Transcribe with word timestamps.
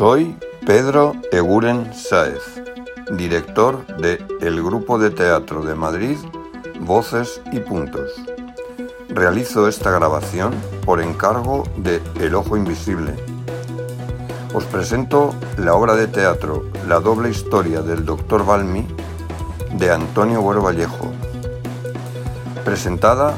Soy 0.00 0.34
Pedro 0.64 1.12
Eguren 1.30 1.92
Sáez, 1.92 2.40
director 3.18 3.86
de 3.98 4.24
El 4.40 4.62
Grupo 4.62 4.98
de 4.98 5.10
Teatro 5.10 5.62
de 5.62 5.74
Madrid, 5.74 6.16
Voces 6.80 7.42
y 7.52 7.58
Puntos. 7.58 8.10
Realizo 9.10 9.68
esta 9.68 9.90
grabación 9.90 10.54
por 10.86 11.02
encargo 11.02 11.64
de 11.76 12.00
El 12.18 12.34
Ojo 12.34 12.56
Invisible. 12.56 13.14
Os 14.54 14.64
presento 14.64 15.34
la 15.58 15.74
obra 15.74 15.96
de 15.96 16.06
teatro 16.06 16.64
La 16.88 16.98
doble 16.98 17.28
historia 17.28 17.82
del 17.82 18.06
Dr. 18.06 18.46
Balmi 18.46 18.86
de 19.74 19.90
Antonio 19.90 20.40
Güero 20.40 20.62
Vallejo, 20.62 21.12
presentada 22.64 23.36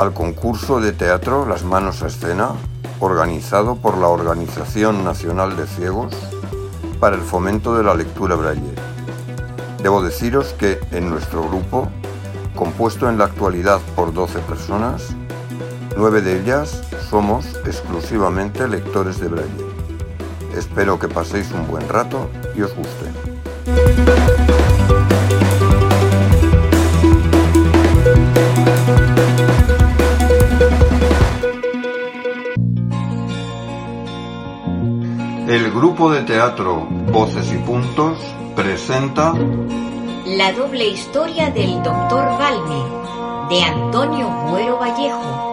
al 0.00 0.12
concurso 0.14 0.80
de 0.80 0.90
teatro 0.90 1.46
Las 1.46 1.62
Manos 1.62 2.02
a 2.02 2.08
Escena, 2.08 2.56
organizado 3.00 3.76
por 3.76 3.98
la 3.98 4.08
Organización 4.08 5.04
Nacional 5.04 5.56
de 5.56 5.66
Ciegos 5.66 6.14
para 7.00 7.16
el 7.16 7.22
fomento 7.22 7.74
de 7.74 7.82
la 7.82 7.94
lectura 7.94 8.36
braille. 8.36 8.74
Debo 9.82 10.02
deciros 10.02 10.54
que 10.58 10.78
en 10.92 11.08
nuestro 11.08 11.42
grupo, 11.48 11.88
compuesto 12.54 13.08
en 13.08 13.16
la 13.18 13.24
actualidad 13.24 13.80
por 13.96 14.12
12 14.12 14.38
personas, 14.40 15.16
nueve 15.96 16.20
de 16.20 16.40
ellas 16.40 16.82
somos 17.08 17.46
exclusivamente 17.66 18.68
lectores 18.68 19.18
de 19.18 19.28
braille. 19.28 19.66
Espero 20.56 20.98
que 20.98 21.08
paséis 21.08 21.50
un 21.52 21.66
buen 21.66 21.88
rato 21.88 22.28
y 22.54 22.62
os 22.62 22.74
guste. 22.74 24.49
El 35.50 35.72
grupo 35.72 36.12
de 36.12 36.22
teatro 36.22 36.86
Voces 37.10 37.52
y 37.52 37.58
Puntos 37.58 38.16
presenta 38.54 39.34
La 40.24 40.52
doble 40.52 40.86
historia 40.86 41.50
del 41.50 41.82
Dr. 41.82 42.38
Balmi 42.38 42.84
de 43.48 43.60
Antonio 43.64 44.30
Güero 44.48 44.78
Vallejo. 44.78 45.49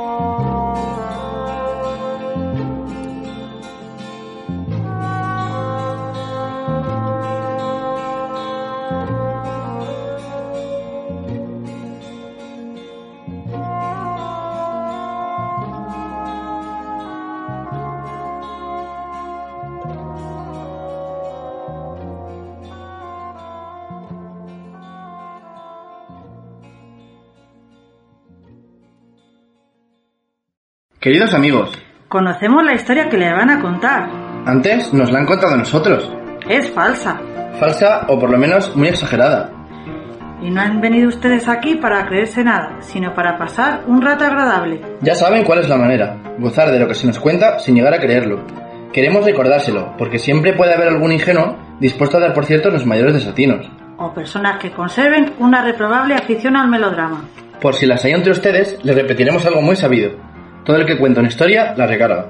Queridos 31.08 31.33
amigos, 31.33 31.72
Conocemos 32.09 32.66
la 32.66 32.73
historia 32.73 33.08
que 33.08 33.16
le 33.16 33.31
van 33.31 33.50
a 33.50 33.61
contar. 33.61 34.09
antes 34.45 34.94
nos 34.94 35.09
la 35.09 35.19
han 35.19 35.25
contado 35.25 35.55
nosotros. 35.55 36.11
Es 36.49 36.69
falsa. 36.72 37.17
Falsa 37.61 38.02
o 38.09 38.19
por 38.19 38.30
lo 38.30 38.38
menos 38.38 38.75
muy 38.75 38.89
exagerada. 38.89 39.49
Y 40.41 40.49
no 40.49 40.59
han 40.59 40.81
venido 40.81 41.08
ustedes 41.08 41.47
aquí 41.47 41.75
para 41.75 42.05
creerse 42.08 42.44
nada, 42.44 42.75
sino 42.81 43.14
para 43.14 43.38
pasar 43.38 43.83
un 43.88 44.02
rato 44.02 44.25
agradable. 44.25 44.81
Ya 44.99 45.16
saben 45.16 45.45
cuál 45.45 45.59
es 45.59 45.69
la 45.69 45.77
manera, 45.77 46.17
gozar 46.39 46.72
de 46.72 46.80
lo 46.80 46.89
que 46.89 46.95
se 46.95 47.08
nos 47.08 47.21
cuenta 47.21 47.58
sin 47.59 47.75
llegar 47.75 47.94
a 47.94 48.02
creerlo. 48.02 48.42
Queremos 48.92 49.23
recordárselo, 49.23 49.95
porque 49.97 50.19
siempre 50.19 50.52
puede 50.52 50.73
haber 50.73 50.89
algún 50.89 51.14
ingenuo 51.14 51.55
dispuesto 51.80 52.17
a 52.17 52.19
dar 52.19 52.33
por 52.33 52.44
cierto 52.44 52.69
los 52.69 52.86
mayores 52.86 53.14
desatinos. 53.14 53.66
O 53.97 54.14
personas 54.14 54.59
que 54.59 54.71
conserven 54.71 55.36
una 55.39 55.64
reprobable 55.64 56.15
afición 56.15 56.58
al 56.58 56.67
melodrama. 56.67 57.21
Por 57.61 57.76
si 57.76 57.86
las 57.86 58.04
hay 58.04 58.11
entre 58.11 58.33
ustedes, 58.33 58.77
les 58.83 58.93
repetiremos 58.93 59.45
algo 59.45 59.61
muy 59.61 59.77
sabido. 59.77 60.11
Todo 60.67 60.76
el 60.76 60.86
que 60.86 60.98
cuenta 60.98 61.22
una 61.22 61.30
historia 61.30 61.73
la 61.78 61.88
recarga. 61.88 62.26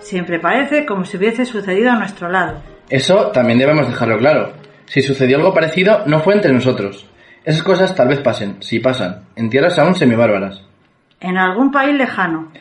Siempre 0.00 0.38
parece 0.38 0.84
como 0.84 1.06
si 1.06 1.16
hubiese 1.16 1.46
sucedido 1.46 1.90
a 1.90 1.98
nuestro 1.98 2.28
lado. 2.28 2.60
Eso 2.90 3.28
también 3.28 3.58
debemos 3.58 3.88
dejarlo 3.88 4.18
claro. 4.18 4.52
Si 4.84 5.00
sucedió 5.00 5.38
algo 5.38 5.54
parecido, 5.54 6.02
no 6.04 6.20
fue 6.20 6.34
entre 6.34 6.52
nosotros. 6.52 7.08
Esas 7.42 7.62
cosas 7.62 7.94
tal 7.94 8.08
vez 8.08 8.20
pasen, 8.20 8.62
si 8.62 8.80
pasan, 8.80 9.22
en 9.34 9.48
tierras 9.48 9.78
aún 9.78 9.94
semibárbaras. 9.94 10.62
En 11.20 11.38
algún 11.38 11.70
país 11.70 11.94
lejano. 11.96 12.52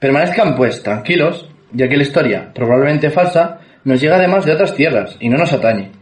Permanezcan 0.00 0.56
pues 0.56 0.82
tranquilos, 0.82 1.48
ya 1.70 1.88
que 1.88 1.96
la 1.96 2.02
historia, 2.02 2.50
probablemente 2.52 3.10
falsa, 3.10 3.60
nos 3.84 4.00
llega 4.00 4.16
además 4.16 4.44
de 4.44 4.54
otras 4.54 4.74
tierras 4.74 5.16
y 5.20 5.28
no 5.28 5.38
nos 5.38 5.52
atañe. 5.52 5.92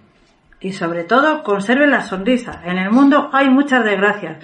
Y 0.61 0.73
sobre 0.73 1.05
todo, 1.05 1.43
conserven 1.43 1.91
la 1.91 2.01
sonrisa. 2.01 2.63
En 2.65 2.79
el 2.79 2.91
mundo 2.91 3.29
hay 3.35 3.51
muchas 3.51 3.85
desgracias, 3.85 4.39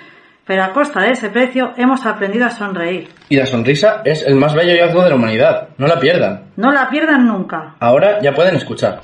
pero 0.48 0.64
a 0.64 0.72
costa 0.72 1.03
de 1.03 1.10
ese 1.10 1.28
precio 1.28 1.75
hemos 1.76 2.06
aprendido 2.06 2.47
a 2.47 2.50
sonreír. 2.50 3.10
Y 3.28 3.36
la 3.36 3.44
sonrisa 3.44 4.00
es 4.03 4.22
el 4.26 4.34
más 4.34 4.54
bello 4.54 4.72
hallazgo 4.72 5.03
de 5.03 5.10
la 5.10 5.16
humanidad, 5.16 5.69
no 5.76 5.86
la 5.86 6.00
pierdan. 6.00 6.44
No 6.56 6.72
la 6.72 6.88
pierdan 6.88 7.26
nunca. 7.26 7.76
Ahora 7.78 8.22
ya 8.22 8.32
pueden 8.32 8.56
escuchar. 8.56 9.03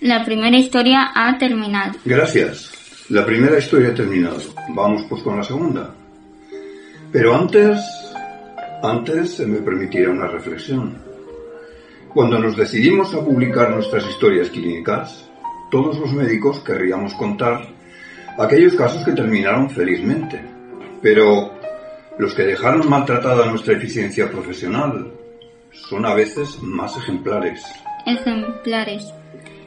La 0.00 0.22
primera 0.22 0.54
historia 0.54 1.12
ha 1.14 1.38
terminado. 1.38 1.92
Gracias. 2.04 3.06
La 3.08 3.24
primera 3.24 3.58
historia 3.58 3.88
ha 3.88 3.94
terminado. 3.94 4.36
Vamos 4.74 5.04
pues 5.08 5.22
con 5.22 5.38
la 5.38 5.44
segunda. 5.44 5.94
Pero 7.10 7.34
antes, 7.34 7.80
antes 8.82 9.34
se 9.34 9.46
me 9.46 9.60
permitirá 9.60 10.10
una 10.10 10.26
reflexión. 10.26 10.98
Cuando 12.12 12.38
nos 12.38 12.54
decidimos 12.54 13.14
a 13.14 13.24
publicar 13.24 13.70
nuestras 13.70 14.06
historias 14.06 14.50
clínicas, 14.50 15.26
todos 15.70 15.98
los 15.98 16.12
médicos 16.12 16.60
querríamos 16.60 17.14
contar 17.14 17.66
aquellos 18.38 18.74
casos 18.74 19.02
que 19.06 19.12
terminaron 19.12 19.70
felizmente. 19.70 20.55
Pero 21.02 21.52
los 22.18 22.34
que 22.34 22.42
dejaron 22.42 22.88
maltratada 22.88 23.50
nuestra 23.50 23.74
eficiencia 23.74 24.30
profesional 24.30 25.12
son 25.72 26.06
a 26.06 26.14
veces 26.14 26.60
más 26.62 26.96
ejemplares. 26.96 27.62
Ejemplares. 28.06 29.12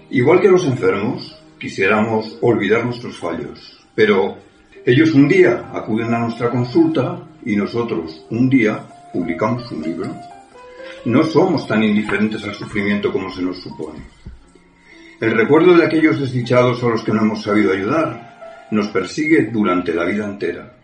Igual 0.10 0.42
que 0.42 0.50
los 0.50 0.66
enfermos, 0.66 1.40
quisiéramos 1.60 2.38
olvidar 2.42 2.86
nuestros 2.86 3.18
fallos, 3.18 3.86
pero 3.94 4.38
ellos 4.86 5.14
un 5.14 5.28
día 5.28 5.70
acuden 5.74 6.14
a 6.14 6.20
nuestra 6.20 6.50
consulta 6.50 7.22
y 7.46 7.56
nosotros 7.56 8.26
un 8.32 8.50
día 8.50 8.84
publicamos 9.14 9.72
un 9.72 9.84
libro. 9.84 10.16
No 11.06 11.24
somos 11.24 11.68
tan 11.68 11.84
indiferentes 11.84 12.44
al 12.44 12.56
sufrimiento 12.56 13.12
como 13.12 13.30
se 13.30 13.42
nos 13.42 13.62
supone. 13.62 14.00
El 15.22 15.32
recuerdo 15.32 15.76
de 15.76 15.86
aquellos 15.86 16.20
desdichados 16.20 16.84
a 16.84 16.88
los 16.88 17.04
que 17.04 17.12
no 17.12 17.22
hemos 17.22 17.44
sabido 17.44 17.74
ayudar 17.74 18.68
nos 18.72 18.88
persigue 18.88 19.50
durante 19.52 19.94
la 19.94 20.06
vida 20.06 20.26
entera. 20.26 20.79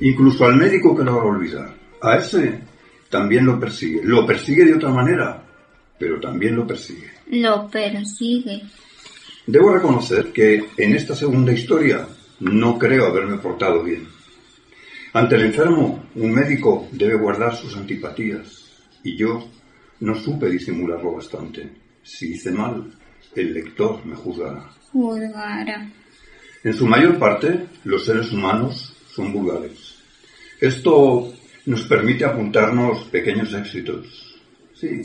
Incluso 0.00 0.44
al 0.44 0.56
médico 0.56 0.96
que 0.96 1.04
lo 1.04 1.16
va 1.16 1.22
a 1.22 1.26
olvidar. 1.26 1.74
A 2.02 2.16
ese 2.16 2.60
también 3.08 3.46
lo 3.46 3.58
persigue. 3.58 4.00
Lo 4.04 4.26
persigue 4.26 4.64
de 4.64 4.74
otra 4.74 4.90
manera, 4.90 5.42
pero 5.98 6.20
también 6.20 6.56
lo 6.56 6.66
persigue. 6.66 7.10
Lo 7.30 7.68
persigue. 7.68 8.62
Debo 9.46 9.72
reconocer 9.72 10.32
que 10.32 10.64
en 10.76 10.94
esta 10.94 11.14
segunda 11.14 11.52
historia 11.52 12.06
no 12.40 12.78
creo 12.78 13.06
haberme 13.06 13.38
portado 13.38 13.82
bien. 13.82 14.06
Ante 15.12 15.36
el 15.36 15.46
enfermo, 15.46 16.08
un 16.16 16.32
médico 16.32 16.88
debe 16.92 17.16
guardar 17.16 17.56
sus 17.56 17.76
antipatías 17.76 18.64
y 19.02 19.16
yo 19.16 19.48
no 20.00 20.14
supe 20.14 20.50
disimularlo 20.50 21.12
bastante. 21.12 21.70
Si 22.02 22.32
hice 22.32 22.50
mal, 22.50 22.92
el 23.34 23.54
lector 23.54 24.04
me 24.04 24.14
juzgará. 24.14 24.68
Juzgará. 24.92 25.90
En 26.64 26.74
su 26.74 26.86
mayor 26.86 27.18
parte, 27.18 27.66
los 27.84 28.04
seres 28.04 28.32
humanos 28.32 28.94
son 29.08 29.32
vulgares. 29.32 29.85
Esto 30.60 31.32
nos 31.66 31.82
permite 31.82 32.24
apuntarnos 32.24 33.04
pequeños 33.04 33.52
éxitos. 33.52 34.40
Sí, 34.74 35.02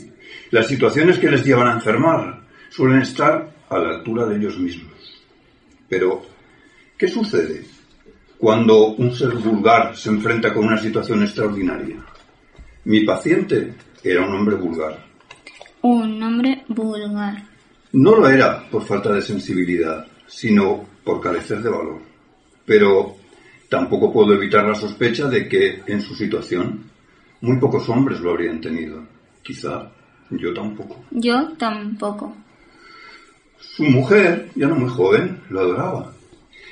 las 0.50 0.66
situaciones 0.66 1.18
que 1.18 1.30
les 1.30 1.44
llevan 1.44 1.68
a 1.68 1.74
enfermar 1.74 2.42
suelen 2.70 3.02
estar 3.02 3.52
a 3.68 3.78
la 3.78 3.96
altura 3.96 4.26
de 4.26 4.36
ellos 4.36 4.58
mismos. 4.58 4.92
Pero, 5.88 6.22
¿qué 6.96 7.08
sucede 7.08 7.64
cuando 8.38 8.88
un 8.88 9.14
ser 9.14 9.34
vulgar 9.34 9.96
se 9.96 10.08
enfrenta 10.10 10.52
con 10.52 10.66
una 10.66 10.78
situación 10.78 11.22
extraordinaria? 11.22 11.96
Mi 12.84 13.04
paciente 13.04 13.74
era 14.02 14.26
un 14.26 14.34
hombre 14.34 14.56
vulgar. 14.56 15.04
Un 15.82 16.22
hombre 16.22 16.64
vulgar. 16.68 17.42
No 17.92 18.16
lo 18.16 18.28
era 18.28 18.68
por 18.70 18.84
falta 18.84 19.12
de 19.12 19.22
sensibilidad, 19.22 20.06
sino 20.26 20.86
por 21.04 21.20
carecer 21.20 21.62
de 21.62 21.70
valor. 21.70 22.00
Pero 22.64 23.16
tampoco 23.72 24.12
puedo 24.12 24.34
evitar 24.34 24.66
la 24.66 24.74
sospecha 24.74 25.26
de 25.28 25.48
que 25.48 25.80
en 25.86 26.02
su 26.02 26.14
situación 26.14 26.90
muy 27.40 27.56
pocos 27.56 27.88
hombres 27.88 28.20
lo 28.20 28.32
habrían 28.32 28.60
tenido. 28.60 29.02
Quizá 29.42 29.90
yo 30.28 30.52
tampoco. 30.52 31.02
Yo 31.10 31.48
tampoco. 31.56 32.36
Su 33.58 33.84
mujer, 33.84 34.50
ya 34.54 34.66
no 34.66 34.74
muy 34.74 34.90
joven, 34.90 35.40
lo 35.48 35.60
adoraba. 35.60 36.12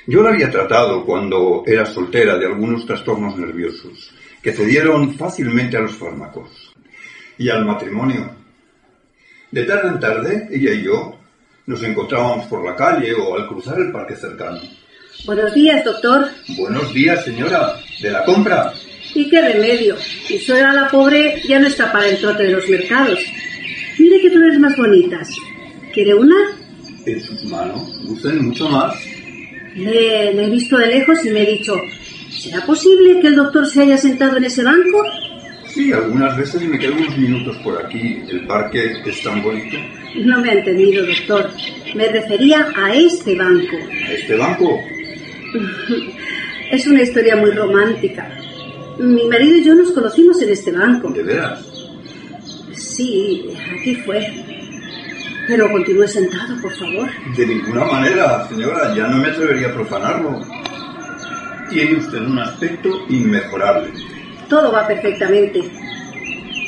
Yo 0.05 0.21
la 0.21 0.29
había 0.29 0.51
tratado 0.51 1.03
cuando 1.03 1.63
era 1.65 1.87
soltera 1.87 2.37
de 2.37 2.45
algunos 2.45 2.85
trastornos 2.85 3.35
nerviosos 3.35 4.13
que 4.43 4.53
cedieron 4.53 5.15
fácilmente 5.15 5.77
a 5.77 5.81
los 5.81 5.95
fármacos 5.95 6.71
y 7.35 7.49
al 7.49 7.65
matrimonio. 7.65 8.29
De 9.49 9.63
tarde 9.63 9.89
en 9.89 9.99
tarde, 9.99 10.47
ella 10.51 10.71
y 10.71 10.83
yo 10.83 11.17
nos 11.65 11.81
encontrábamos 11.81 12.45
por 12.45 12.63
la 12.63 12.75
calle 12.75 13.11
o 13.15 13.35
al 13.35 13.47
cruzar 13.47 13.79
el 13.79 13.91
parque 13.91 14.15
cercano. 14.15 14.61
Buenos 15.25 15.53
días, 15.53 15.83
doctor. 15.85 16.29
Buenos 16.57 16.93
días, 16.93 17.23
señora. 17.23 17.75
¿De 18.01 18.09
la 18.09 18.23
compra? 18.23 18.73
¿Y 19.13 19.29
qué 19.29 19.41
remedio? 19.41 19.95
Mi 20.29 20.39
suegra 20.39 20.73
la 20.73 20.87
pobre 20.89 21.41
ya 21.47 21.59
no 21.59 21.67
está 21.67 21.91
para 21.91 22.07
el 22.09 22.17
trote 22.17 22.43
de 22.43 22.51
los 22.51 22.67
mercados. 22.67 23.19
Mire 23.99 24.21
qué 24.21 24.31
flores 24.31 24.59
más 24.59 24.75
bonitas. 24.75 25.29
¿Quiere 25.93 26.15
una? 26.15 26.35
En 27.05 27.19
sus 27.21 27.43
manos 27.45 28.01
lucen 28.07 28.45
mucho 28.47 28.67
más. 28.69 28.95
Le, 29.75 30.33
le 30.33 30.45
he 30.45 30.49
visto 30.49 30.77
de 30.77 30.87
lejos 30.87 31.23
y 31.25 31.29
me 31.29 31.43
he 31.43 31.51
dicho, 31.57 31.75
¿será 32.29 32.65
posible 32.65 33.19
que 33.19 33.27
el 33.27 33.35
doctor 33.35 33.65
se 33.67 33.81
haya 33.83 33.97
sentado 33.97 34.37
en 34.37 34.45
ese 34.45 34.63
banco? 34.63 35.03
Sí, 35.67 35.91
algunas 35.93 36.35
veces 36.35 36.61
me 36.63 36.77
quedo 36.79 36.93
unos 36.95 37.17
minutos 37.17 37.55
por 37.57 37.83
aquí. 37.85 38.21
El 38.29 38.45
parque 38.47 38.91
es 39.05 39.21
tan 39.23 39.41
bonito. 39.41 39.77
No 40.15 40.41
me 40.41 40.49
ha 40.49 40.53
entendido, 40.53 41.05
doctor. 41.05 41.49
Me 41.95 42.07
refería 42.09 42.67
a 42.75 42.93
este 42.93 43.35
banco. 43.35 43.77
¿Este 44.09 44.35
banco? 44.35 44.81
Es 46.71 46.87
una 46.87 47.01
historia 47.01 47.35
muy 47.35 47.51
romántica. 47.51 48.29
Mi 48.97 49.27
marido 49.27 49.57
y 49.57 49.63
yo 49.63 49.75
nos 49.75 49.91
conocimos 49.91 50.41
en 50.41 50.51
este 50.51 50.71
banco. 50.71 51.11
¿De 51.11 51.21
veras? 51.21 51.65
Sí, 52.73 53.53
aquí 53.77 53.95
fue. 53.95 54.25
Pero 55.47 55.69
continúe 55.69 56.07
sentado, 56.07 56.55
por 56.61 56.73
favor. 56.77 57.09
De 57.35 57.45
ninguna 57.45 57.83
manera, 57.83 58.47
señora. 58.47 58.95
Ya 58.95 59.07
no 59.07 59.17
me 59.17 59.27
atrevería 59.27 59.67
a 59.67 59.73
profanarlo. 59.73 60.41
Tiene 61.69 61.97
usted 61.97 62.19
un 62.19 62.39
aspecto 62.39 62.89
inmejorable. 63.09 63.91
Todo 64.47 64.71
va 64.71 64.87
perfectamente. 64.87 65.63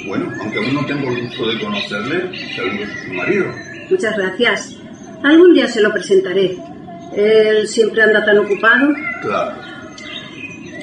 Bueno, 0.05 0.33
aunque 0.41 0.57
aún 0.57 0.73
no 0.73 0.85
tengo 0.85 1.09
el 1.11 1.27
gusto 1.27 1.47
de 1.47 1.59
conocerle, 1.61 2.55
saludos 2.55 2.89
a 2.89 3.05
su 3.05 3.13
marido. 3.13 3.45
Muchas 3.89 4.17
gracias. 4.17 4.77
Algún 5.23 5.53
día 5.53 5.67
se 5.67 5.81
lo 5.81 5.93
presentaré. 5.93 6.57
Él 7.15 7.67
siempre 7.67 8.03
anda 8.03 8.25
tan 8.25 8.39
ocupado. 8.39 8.93
Claro. 9.21 9.57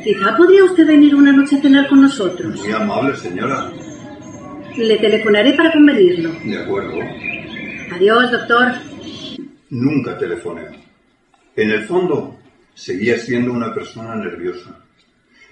Quizá 0.03 0.37
podría 0.37 0.65
usted 0.65 0.87
venir 0.87 1.15
una 1.15 1.33
noche 1.33 1.57
a 1.57 1.61
cenar 1.61 1.89
con 1.89 2.01
nosotros. 2.03 2.59
Muy 2.59 2.73
amable, 2.73 3.17
señora. 3.17 3.71
Le 4.77 4.97
telefonaré 4.97 5.53
para 5.55 5.73
convenirlo. 5.73 6.31
De 6.45 6.59
acuerdo. 6.59 6.99
Adiós, 7.93 8.31
doctor. 8.31 8.73
Nunca 9.71 10.17
telefoné. 10.17 10.63
En 11.57 11.71
el 11.71 11.85
fondo, 11.85 12.39
seguía 12.75 13.19
siendo 13.19 13.53
una 13.53 13.75
persona 13.75 14.15
nerviosa. 14.15 14.77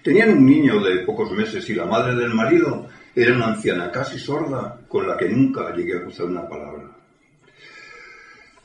Tenían 0.03 0.31
un 0.31 0.47
niño 0.47 0.81
de 0.83 1.01
pocos 1.01 1.31
meses 1.33 1.69
y 1.69 1.75
la 1.75 1.85
madre 1.85 2.15
del 2.15 2.33
marido 2.33 2.89
era 3.15 3.35
una 3.35 3.49
anciana 3.49 3.91
casi 3.91 4.19
sorda 4.19 4.81
con 4.89 5.07
la 5.07 5.17
que 5.17 5.29
nunca 5.29 5.75
llegué 5.75 5.99
a 5.99 6.03
cruzar 6.03 6.27
una 6.27 6.49
palabra. 6.49 6.85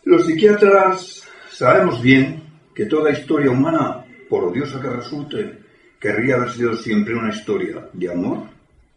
Los 0.05 0.25
psiquiatras 0.25 1.22
sabemos 1.53 2.01
bien 2.01 2.43
que 2.73 2.85
toda 2.85 3.11
historia 3.11 3.51
humana, 3.51 4.03
por 4.29 4.43
odiosa 4.45 4.81
que 4.81 4.89
resulte, 4.89 5.57
querría 5.99 6.35
haber 6.35 6.51
sido 6.51 6.75
siempre 6.75 7.15
una 7.15 7.29
historia 7.29 7.87
de 7.93 8.11
amor 8.11 8.47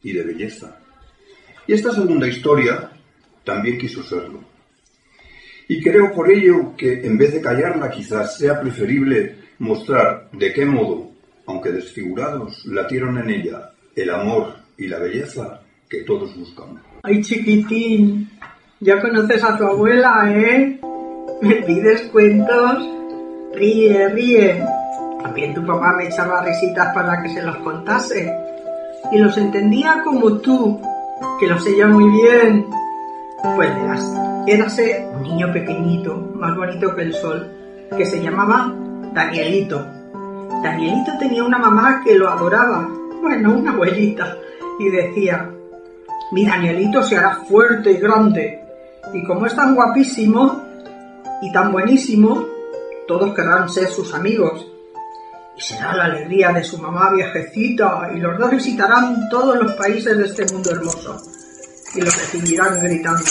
y 0.02 0.12
de 0.12 0.24
belleza. 0.24 0.78
Y 1.66 1.74
esta 1.74 1.92
segunda 1.92 2.26
historia 2.26 2.90
también 3.44 3.78
quiso 3.78 4.02
serlo. 4.02 4.40
Y 5.68 5.82
creo 5.82 6.12
por 6.12 6.30
ello 6.30 6.74
que 6.76 7.06
en 7.06 7.18
vez 7.18 7.34
de 7.34 7.40
callarla 7.40 7.90
quizás 7.90 8.38
sea 8.38 8.60
preferible 8.60 9.36
mostrar 9.58 10.30
de 10.32 10.52
qué 10.52 10.64
modo, 10.64 11.10
aunque 11.46 11.72
desfigurados, 11.72 12.64
latieron 12.66 13.18
en 13.18 13.30
ella 13.30 13.70
el 13.94 14.10
amor 14.10 14.56
y 14.78 14.86
la 14.86 14.98
belleza 14.98 15.60
que 15.88 16.02
todos 16.02 16.36
buscamos. 16.36 16.80
Ay, 17.02 17.20
chiquitín, 17.20 18.30
ya 18.80 19.00
conoces 19.00 19.42
a 19.42 19.56
tu 19.56 19.64
abuela, 19.64 20.32
¿eh? 20.32 20.80
Me 21.40 21.54
pides 21.56 22.02
cuentos. 22.12 22.88
Ríe, 23.54 24.08
ríe. 24.08 24.62
También 25.22 25.54
tu 25.54 25.64
papá 25.66 25.94
me 25.96 26.06
echaba 26.08 26.42
risitas 26.42 26.94
para 26.94 27.22
que 27.22 27.28
se 27.30 27.42
los 27.42 27.56
contase. 27.58 28.34
Y 29.12 29.18
los 29.18 29.36
entendía 29.36 30.02
como 30.04 30.38
tú, 30.38 30.80
que 31.38 31.46
lo 31.46 31.58
sé 31.58 31.84
muy 31.86 32.10
bien. 32.10 32.66
Pues 33.54 33.74
verás, 33.74 34.12
érase 34.46 35.06
un 35.14 35.22
niño 35.22 35.52
pequeñito, 35.52 36.16
más 36.34 36.56
bonito 36.56 36.94
que 36.94 37.02
el 37.02 37.14
sol, 37.14 37.48
que 37.96 38.06
se 38.06 38.22
llamaba 38.22 38.72
Danielito. 39.12 39.86
Danielito 40.62 41.12
tenía 41.18 41.44
una 41.44 41.58
mamá 41.58 42.02
que 42.04 42.14
lo 42.14 42.28
adoraba, 42.28 42.88
bueno, 43.20 43.56
una 43.56 43.72
abuelita, 43.72 44.36
y 44.80 44.88
decía, 44.88 45.48
mi 46.32 46.46
Danielito 46.46 47.02
se 47.02 47.16
hará 47.16 47.36
fuerte 47.48 47.92
y 47.92 47.96
grande, 47.98 48.64
y 49.12 49.22
como 49.24 49.46
es 49.46 49.54
tan 49.54 49.74
guapísimo 49.74 50.62
y 51.42 51.52
tan 51.52 51.72
buenísimo, 51.72 52.46
todos 53.06 53.34
querrán 53.34 53.68
ser 53.68 53.88
sus 53.88 54.12
amigos. 54.14 54.66
Y 55.56 55.60
será 55.60 55.96
la 55.96 56.04
alegría 56.04 56.52
de 56.52 56.62
su 56.62 56.78
mamá 56.78 57.10
viejecita, 57.12 58.10
y 58.14 58.18
los 58.18 58.38
dos 58.38 58.50
visitarán 58.50 59.28
todos 59.28 59.56
los 59.56 59.72
países 59.72 60.16
de 60.18 60.24
este 60.24 60.44
mundo 60.52 60.70
hermoso, 60.70 61.16
y 61.94 62.00
lo 62.00 62.06
recibirán 62.06 62.80
gritando, 62.80 63.22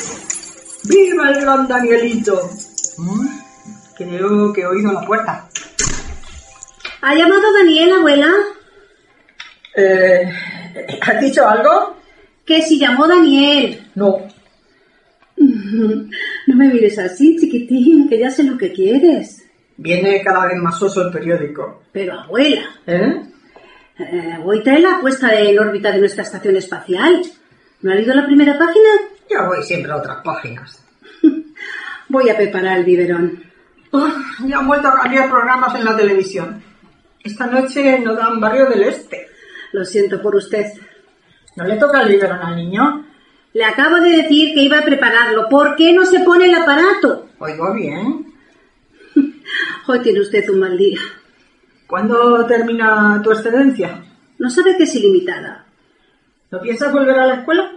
¡Viva 0.84 1.30
el 1.30 1.42
gran 1.42 1.68
Danielito! 1.68 2.50
¿Mm? 2.98 3.28
Creo 3.96 4.54
que 4.54 4.62
he 4.62 4.66
oído 4.66 4.92
la 4.92 5.01
puerta. 5.01 5.48
¿Ha 7.01 7.16
llamado 7.16 7.54
Daniel, 7.54 7.94
abuela? 7.94 8.31
Eh, 9.75 10.30
¿Has 11.01 11.22
dicho 11.22 11.48
algo? 11.48 11.98
Que 12.46 12.62
si 12.62 12.80
llamó 12.80 13.08
Daniel. 13.08 13.92
No. 13.96 14.25
No 16.48 16.56
me 16.56 16.68
mires 16.70 16.98
así, 17.00 17.38
chiquitín, 17.38 18.08
que 18.08 18.20
ya 18.20 18.30
sé 18.30 18.44
lo 18.44 18.58
que 18.58 18.72
quieres. 18.72 19.44
Viene 19.78 20.22
cada 20.24 20.46
vez 20.46 20.58
más 20.58 20.82
oso 20.82 21.02
el 21.02 21.12
periódico. 21.12 21.84
Pero, 21.92 22.20
abuela, 22.20 22.64
¿Eh? 22.86 23.22
eh, 24.00 24.38
hoy 24.44 24.64
trae 24.64 24.80
la 24.80 25.00
puesta 25.02 25.34
en 25.38 25.58
órbita 25.60 25.92
de 25.92 26.00
nuestra 26.00 26.24
estación 26.24 26.56
espacial. 26.56 27.22
¿No 27.82 27.92
ha 27.92 27.96
leído 27.96 28.14
la 28.14 28.26
primera 28.26 28.58
página? 28.58 28.90
Yo 29.30 29.46
voy 29.48 29.64
siempre 29.64 29.92
a 29.92 29.98
otras 29.98 30.18
páginas. 30.24 30.84
Voy 32.10 32.30
a 32.30 32.38
preparar 32.38 32.78
el 32.78 32.86
biberón. 32.86 33.44
Uf, 33.92 34.40
ya 34.46 34.60
han 34.60 34.68
vuelto 34.68 34.88
a 34.88 35.02
cambiar 35.02 35.30
programas 35.30 35.76
en 35.76 35.86
la 35.86 35.98
televisión. 35.98 36.62
Esta 37.24 37.48
noche 37.48 38.00
no 38.00 38.14
dan 38.14 38.40
Barrio 38.40 38.68
del 38.70 38.84
Este. 38.84 39.28
Lo 39.72 39.84
siento 39.84 40.22
por 40.22 40.36
usted. 40.36 40.68
¿No 41.56 41.64
le 41.66 41.78
toca 41.78 42.02
el 42.02 42.10
biberón 42.10 42.40
al 42.40 42.56
niño? 42.56 43.05
Le 43.56 43.63
acabo 43.63 44.02
de 44.02 44.10
decir 44.10 44.54
que 44.54 44.63
iba 44.63 44.80
a 44.80 44.84
prepararlo. 44.84 45.48
¿Por 45.48 45.78
qué 45.78 45.94
no 45.94 46.03
se 46.06 46.20
pone 46.20 46.44
el 46.44 46.56
aparato? 46.56 47.30
Oigo 47.39 47.74
bien. 47.74 48.34
Hoy 49.88 50.00
tiene 50.01 50.20
usted 50.20 50.50
un 50.50 50.60
mal 50.60 50.77
día. 50.77 51.00
¿Cuándo 51.88 52.46
termina 52.48 53.22
tu 53.24 53.32
excedencia? 53.32 54.03
No 54.39 54.50
sabe 54.50 54.75
que 54.75 54.84
es 54.84 54.94
ilimitada. 54.96 55.65
¿No 56.51 56.60
piensas 56.60 56.91
volver 56.91 57.18
a 57.18 57.27
la 57.27 57.36
escuela? 57.36 57.72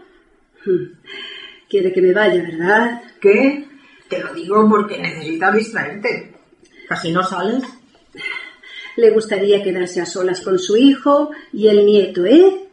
Quiere 1.71 1.93
que 1.93 2.03
me 2.03 2.12
vaya, 2.12 2.43
¿verdad? 2.43 3.00
¿Qué? 3.21 3.69
Te 4.09 4.19
lo 4.19 4.35
digo 4.35 4.69
porque 4.69 4.99
necesitas 4.99 5.55
distraerte. 5.55 6.35
Casi 6.88 7.12
no 7.12 7.23
sales. 7.23 7.62
Le 8.97 9.11
gustaría 9.11 9.62
quedarse 9.62 10.00
a 10.00 10.07
solas 10.07 10.41
con 10.41 10.59
su 10.59 10.76
hijo 10.76 11.31
y 11.53 11.69
el 11.69 11.87
nieto, 11.87 12.26
¿eh? 12.26 12.67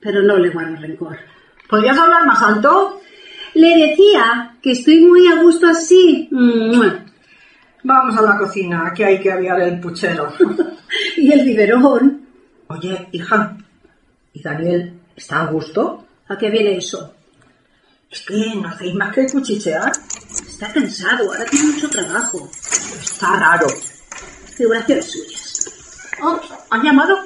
Pero 0.00 0.22
no 0.22 0.38
le 0.38 0.48
guardo 0.48 0.76
rencor. 0.76 1.18
¿Podrías 1.72 1.96
hablar 1.96 2.26
más 2.26 2.42
alto? 2.42 3.00
Le 3.54 3.88
decía 3.88 4.58
que 4.60 4.72
estoy 4.72 5.06
muy 5.06 5.26
a 5.26 5.40
gusto 5.40 5.68
así. 5.68 6.28
Vamos 7.82 8.14
a 8.14 8.20
la 8.20 8.36
cocina, 8.36 8.92
que 8.94 9.06
hay 9.06 9.18
que 9.18 9.32
aviar 9.32 9.58
el 9.62 9.80
puchero. 9.80 10.30
Y 11.16 11.32
el 11.32 11.42
biberón. 11.46 12.28
Oye, 12.66 13.08
hija, 13.12 13.56
¿y 14.34 14.42
Daniel 14.42 15.00
está 15.16 15.40
a 15.40 15.46
gusto? 15.46 16.06
¿A 16.28 16.36
qué 16.36 16.50
viene 16.50 16.76
eso? 16.76 17.14
Es 18.10 18.20
que 18.20 18.54
no 18.54 18.68
hacéis 18.68 18.94
más 18.94 19.14
que 19.14 19.26
cuchichear. 19.26 19.92
Está 20.46 20.70
cansado, 20.70 21.32
ahora 21.32 21.46
tiene 21.46 21.72
mucho 21.72 21.88
trabajo. 21.88 22.50
Está 23.00 23.36
raro. 23.38 23.66
Figuraciones 24.54 25.10
suyas. 25.10 25.70
Oh, 26.22 26.38
¿Han 26.68 26.82
llamado? 26.82 27.16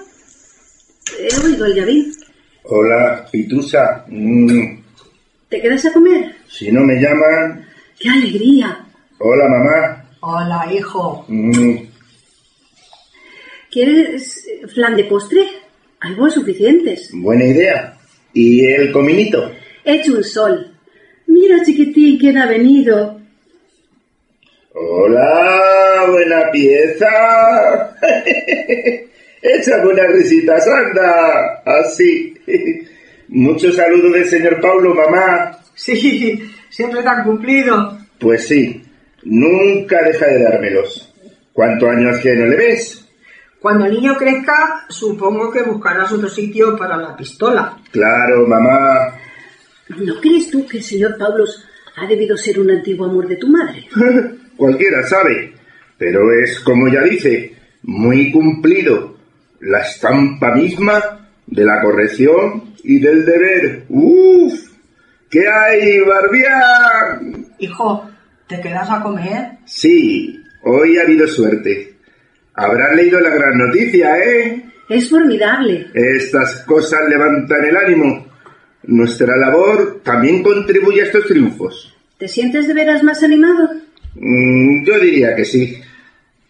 He 1.19 1.45
oído 1.45 1.67
el 1.67 1.75
llavín. 1.75 2.26
Hola, 2.69 3.27
Pitusa. 3.31 4.05
Mm, 4.09 4.79
¿Te 5.49 5.61
quedas 5.61 5.85
a 5.87 5.93
comer? 5.93 6.35
si 6.49 6.73
no 6.73 6.81
me 6.83 6.95
llaman. 7.01 7.65
¡Qué 7.99 8.09
alegría! 8.09 8.85
Hola, 9.19 9.49
mamá. 9.49 10.05
Hola, 10.21 10.73
hijo. 10.73 11.25
Mm, 11.29 11.77
¿Quieres 13.71 14.47
eh, 14.49 14.67
flan 14.69 14.97
de 14.97 15.05
postre? 15.05 15.43
Hay 16.01 16.15
buenos 16.15 16.35
suficientes. 16.35 17.11
buena 17.13 17.45
idea. 17.45 17.97
¿Y 18.33 18.65
el 18.67 18.91
cominito? 18.93 19.53
He 19.85 19.95
hecho 19.97 20.15
un 20.15 20.25
sol. 20.25 20.73
Mira, 21.27 21.63
chiquitín, 21.65 22.19
quién 22.19 22.39
ha 22.39 22.47
venido. 22.47 23.21
Hola, 24.75 26.07
buena 26.11 26.51
pieza. 26.51 27.97
Échame 29.43 29.87
unas 29.93 30.13
risitas, 30.13 30.67
anda. 30.67 31.63
Así. 31.65 32.35
Muchos 33.29 33.77
saludos 33.77 34.13
del 34.13 34.27
señor 34.27 34.61
Pablo, 34.61 34.95
mamá. 34.95 35.59
Sí, 35.75 36.43
siempre 36.71 37.03
tan 37.03 37.25
cumplido. 37.25 37.99
Pues 38.19 38.47
sí, 38.47 38.83
nunca 39.25 40.03
deja 40.03 40.27
de 40.27 40.43
dármelos. 40.43 41.13
¿Cuántos 41.53 41.89
años 41.89 42.19
que 42.21 42.35
no 42.37 42.47
le 42.47 42.57
ves? 42.57 43.07
Cuando 43.61 43.87
el 43.87 43.93
niño 43.93 44.17
crezca, 44.17 44.87
supongo 44.89 45.51
que 45.51 45.63
buscarás 45.63 46.13
otro 46.13 46.29
sitio 46.29 46.77
para 46.77 46.97
la 46.97 47.17
pistola. 47.17 47.77
Claro, 47.91 48.47
mamá. 48.47 49.19
¿No 49.89 50.21
crees 50.21 50.51
tú 50.51 50.67
que 50.67 50.79
el 50.79 50.83
señor 50.83 51.17
Pablos 51.19 51.67
ha 51.97 52.07
debido 52.07 52.37
ser 52.37 52.61
un 52.61 52.71
antiguo 52.71 53.07
amor 53.07 53.27
de 53.27 53.37
tu 53.37 53.49
madre? 53.49 53.89
Cualquiera 54.57 55.03
sabe. 55.07 55.55
Pero 55.99 56.33
es, 56.33 56.61
como 56.61 56.89
ya 56.89 57.03
dice, 57.03 57.55
muy 57.83 58.31
cumplido. 58.31 59.17
La 59.61 59.81
estampa 59.81 60.55
misma 60.55 61.26
de 61.47 61.65
la 61.65 61.81
corrección 61.83 62.75
y 62.83 62.99
del 62.99 63.25
deber. 63.25 63.85
¡Uf! 63.89 64.55
¿Qué 65.31 65.49
hay, 65.49 66.01
Barbián? 66.01 67.47
Hijo, 67.59 68.09
¿te 68.47 68.61
quedas 68.61 68.91
a 68.91 69.03
comer? 69.03 69.59
Sí, 69.65 70.41
hoy 70.63 70.99
ha 70.99 71.03
habido 71.03 71.27
suerte. 71.27 71.95
Habrás 72.55 72.97
leído 72.97 73.21
la 73.21 73.31
gran 73.31 73.59
noticia, 73.59 74.19
¿eh? 74.19 74.65
Es 74.89 75.11
formidable. 75.11 75.89
Estas 75.95 76.65
cosas 76.65 77.01
levantan 77.09 77.65
el 77.65 77.77
ánimo. 77.77 78.27
Nuestra 78.85 79.37
labor 79.37 80.01
también 80.05 80.43
contribuye 80.43 81.03
a 81.03 81.05
estos 81.07 81.27
triunfos. 81.27 81.93
¿Te 82.19 82.29
sientes 82.29 82.69
de 82.69 82.75
veras 82.75 83.03
más 83.03 83.23
animado? 83.23 83.69
Mm, 84.15 84.87
yo 84.87 84.99
diría 85.01 85.35
que 85.35 85.45
sí. 85.45 85.81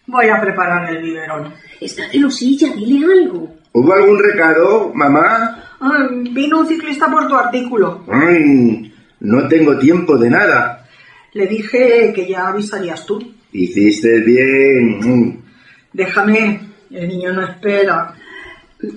Voy 0.07 0.29
a 0.29 0.39
preparar 0.39 0.89
el 0.89 1.03
biberón. 1.03 1.53
Está 1.81 2.09
celosilla, 2.09 2.73
dile 2.73 3.05
algo. 3.05 3.55
¿Hubo 3.73 3.93
algún 3.93 4.23
recado, 4.23 4.91
mamá? 4.93 5.63
Ah, 5.81 6.07
vino 6.31 6.61
un 6.61 6.67
ciclista 6.67 7.11
por 7.11 7.27
tu 7.27 7.35
artículo. 7.35 8.05
Ay, 8.09 8.91
no 9.19 9.47
tengo 9.49 9.77
tiempo 9.77 10.17
de 10.17 10.29
nada. 10.29 10.87
Le 11.33 11.45
dije 11.45 12.13
que 12.15 12.25
ya 12.25 12.47
avisarías 12.47 13.05
tú. 13.05 13.33
Hiciste 13.51 14.21
bien. 14.21 15.43
Déjame, 15.91 16.61
el 16.89 17.07
niño 17.09 17.33
no 17.33 17.45
espera. 17.45 18.15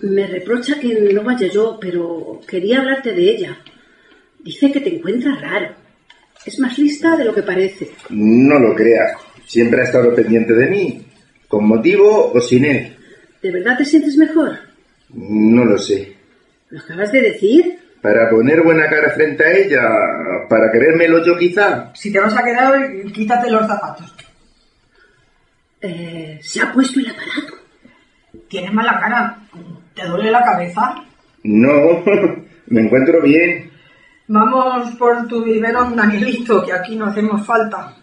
Me 0.03 0.27
reprocha 0.29 0.79
que 0.79 1.13
no 1.13 1.25
vaya 1.25 1.49
yo, 1.49 1.79
pero 1.81 2.41
quería 2.47 2.79
hablarte 2.79 3.13
de 3.13 3.31
ella. 3.31 3.59
Dice 4.39 4.71
que 4.71 4.81
te 4.81 4.95
encuentra 4.95 5.35
raro. 5.35 5.75
Es 6.47 6.59
más 6.61 6.79
lista 6.79 7.17
de 7.17 7.25
lo 7.25 7.35
que 7.35 7.43
parece. 7.43 7.91
No 8.11 8.59
lo 8.59 8.75
creas. 8.75 9.13
Siempre 9.51 9.81
ha 9.81 9.85
estado 9.85 10.15
pendiente 10.15 10.55
de 10.55 10.69
mí. 10.69 11.05
Con 11.49 11.67
motivo 11.67 12.31
o 12.33 12.41
sin 12.41 12.65
él. 12.65 12.97
¿De 13.43 13.51
verdad 13.51 13.77
te 13.77 13.85
sientes 13.85 14.17
mejor? 14.17 14.57
No 15.13 15.65
lo 15.65 15.77
sé. 15.77 16.17
¿Lo 16.69 16.79
acabas 16.79 17.11
de 17.11 17.21
decir? 17.21 17.77
Para 18.01 18.31
poner 18.31 18.63
buena 18.63 18.89
cara 18.89 19.11
frente 19.11 19.45
a 19.45 19.53
ella. 19.53 19.81
Para 20.49 20.71
creérmelo 20.71 21.25
yo 21.25 21.37
quizá. 21.37 21.91
Si 21.97 22.13
te 22.13 22.21
vas 22.21 22.37
a 22.37 22.45
quedar, 22.45 22.93
quítate 23.13 23.51
los 23.51 23.67
zapatos. 23.67 24.15
Eh, 25.81 26.39
se 26.41 26.61
ha 26.61 26.73
puesto 26.73 27.01
el 27.01 27.09
aparato. 27.09 27.55
Tienes 28.47 28.73
mala 28.73 29.01
cara. 29.01 29.37
¿Te 29.97 30.07
duele 30.07 30.31
la 30.31 30.45
cabeza? 30.45 30.95
No, 31.43 32.05
me 32.69 32.83
encuentro 32.83 33.21
bien. 33.21 33.69
Vamos 34.29 34.95
por 34.95 35.27
tu 35.27 35.43
biberón, 35.43 35.97
Danielito, 35.97 36.65
que 36.65 36.73
aquí 36.73 36.95
no 36.95 37.07
hacemos 37.07 37.45
falta. 37.45 37.97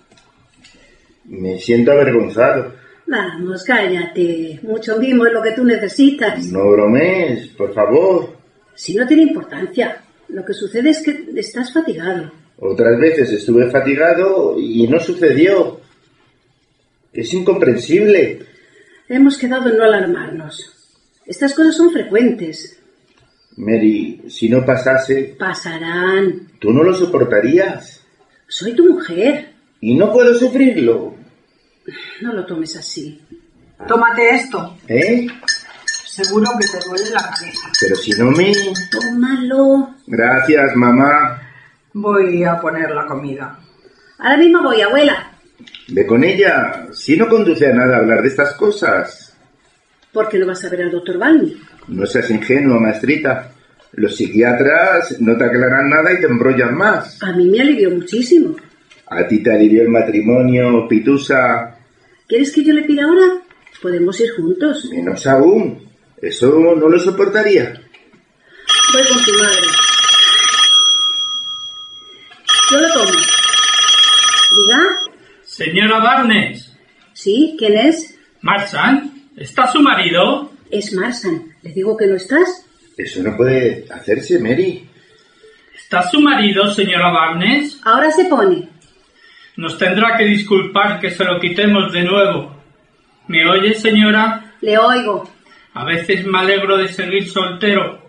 Me 1.28 1.60
siento 1.60 1.92
avergonzado. 1.92 2.74
Vamos, 3.06 3.64
cállate. 3.64 4.60
Mucho 4.64 4.98
mimo 4.98 5.26
es 5.26 5.34
lo 5.34 5.42
que 5.42 5.52
tú 5.52 5.64
necesitas. 5.64 6.46
No 6.48 6.72
bromees, 6.72 7.48
por 7.50 7.74
favor. 7.74 8.36
Si 8.76 8.96
no 8.96 9.06
tiene 9.08 9.24
importancia. 9.24 10.04
Lo 10.30 10.44
que 10.44 10.54
sucede 10.54 10.90
es 10.90 11.02
que 11.02 11.26
estás 11.38 11.72
fatigado. 11.72 12.32
Otras 12.60 13.00
veces 13.00 13.32
estuve 13.32 13.70
fatigado 13.70 14.56
y 14.60 14.88
no 14.88 15.00
sucedió. 15.00 15.80
Es 17.14 17.34
incomprensible. 17.34 18.40
Hemos 19.08 19.38
quedado 19.38 19.70
en 19.70 19.78
no 19.78 19.84
alarmarnos. 19.86 20.74
Estas 21.26 21.54
cosas 21.54 21.76
son 21.78 21.92
frecuentes. 21.92 22.80
Mary, 23.56 24.22
si 24.28 24.50
no 24.50 24.66
pasase, 24.66 25.36
Pasarán. 25.40 26.50
tú 26.60 26.72
no 26.72 26.84
lo 26.84 26.94
soportarías. 26.94 28.04
Soy 28.48 28.74
tu 28.74 28.86
mujer. 28.94 29.50
Y 29.80 29.96
no 29.96 30.12
puedo 30.12 30.34
sufrirlo. 30.36 31.16
No 32.22 32.34
lo 32.34 32.46
tomes 32.46 32.76
así. 32.76 33.22
Tómate 33.88 34.30
esto. 34.36 34.78
¿Eh? 34.88 35.28
Seguro 35.86 36.50
que 36.60 36.68
te 36.68 36.86
duele 36.88 37.10
la 37.12 37.22
cabeza. 37.22 37.70
Pero 37.80 37.96
si 37.96 38.12
no 38.12 38.32
me... 38.32 38.52
Tómalo. 38.90 39.96
Gracias, 40.08 40.76
mamá. 40.76 41.42
Voy 41.94 42.44
a 42.44 42.60
poner 42.60 42.90
la 42.92 43.06
comida. 43.06 43.60
Ahora 44.20 44.38
mismo 44.38 44.64
voy, 44.64 44.82
abuela. 44.82 45.32
Ve 45.90 46.06
con 46.06 46.24
ella. 46.24 46.88
Si 46.92 47.16
no 47.16 47.28
conduce 47.28 47.68
a 47.68 47.74
nada 47.74 47.98
hablar 47.98 48.22
de 48.22 48.30
estas 48.30 48.54
cosas. 48.54 49.38
¿Por 50.12 50.28
qué 50.28 50.40
no 50.40 50.48
vas 50.48 50.64
a 50.66 50.70
ver 50.70 50.82
al 50.82 50.92
doctor 50.92 51.18
Balmy? 51.18 51.62
No 51.88 52.06
seas 52.06 52.30
ingenuo, 52.32 52.80
maestrita. 52.80 53.52
Los 53.94 54.16
psiquiatras 54.16 55.20
no 55.22 55.38
te 55.38 55.46
aclaran 55.46 55.90
nada 55.90 56.12
y 56.14 56.20
te 56.20 56.26
embrollan 56.26 56.76
más. 56.76 57.22
A 57.22 57.32
mí 57.34 57.48
me 57.48 57.62
alivió 57.62 57.92
muchísimo. 57.92 58.56
A 59.08 59.28
ti 59.28 59.42
te 59.42 59.54
alivió 59.54 59.84
el 59.84 59.90
matrimonio, 59.90 60.88
Pitusa. 60.88 61.77
¿Quieres 62.28 62.52
que 62.52 62.64
yo 62.64 62.74
le 62.74 62.84
pida 62.84 63.06
ahora? 63.06 63.42
Podemos 63.82 64.20
ir 64.20 64.32
juntos. 64.36 64.86
Menos 64.92 65.26
aún. 65.28 65.88
Eso 66.22 66.48
no 66.50 66.90
lo 66.90 67.00
soportaría. 67.00 67.74
Voy 68.94 69.04
con 69.08 69.24
tu 69.24 69.32
madre. 69.34 69.68
Yo 72.72 72.80
lo 72.82 72.94
tomo. 72.94 73.20
Diga. 74.56 75.08
Señora 75.44 76.00
Barnes, 76.00 76.72
¿Sí? 77.14 77.56
¿Quién 77.58 77.76
es? 77.78 78.16
Marsan, 78.42 79.30
¿está 79.36 79.72
su 79.72 79.80
marido? 79.80 80.52
Es 80.70 80.94
Marsan. 80.94 81.56
¿Le 81.64 81.72
digo 81.72 81.98
que 81.98 82.06
no 82.06 82.16
estás? 82.16 82.64
Eso 82.96 83.24
no 83.24 83.36
puede 83.36 83.86
hacerse, 83.90 84.38
Mary. 84.38 84.88
¿Está 85.76 86.08
su 86.08 86.20
marido, 86.22 86.70
señora 86.70 87.10
Barnes? 87.12 87.80
Ahora 87.84 88.12
se 88.12 88.26
pone. 88.26 88.70
Nos 89.58 89.78
tendrá 89.78 90.16
que 90.18 90.26
disculpar 90.26 91.00
que 91.00 91.10
se 91.12 91.24
lo 91.26 91.40
quitemos 91.40 91.92
de 91.92 92.04
nuevo. 92.04 92.56
¿Me 93.28 93.48
oye, 93.50 93.74
señora? 93.74 94.54
Le 94.62 94.78
oigo. 94.78 95.30
A 95.74 95.84
veces 95.84 96.26
me 96.26 96.40
alegro 96.40 96.78
de 96.78 96.88
seguir 96.88 97.28
soltero. 97.30 98.00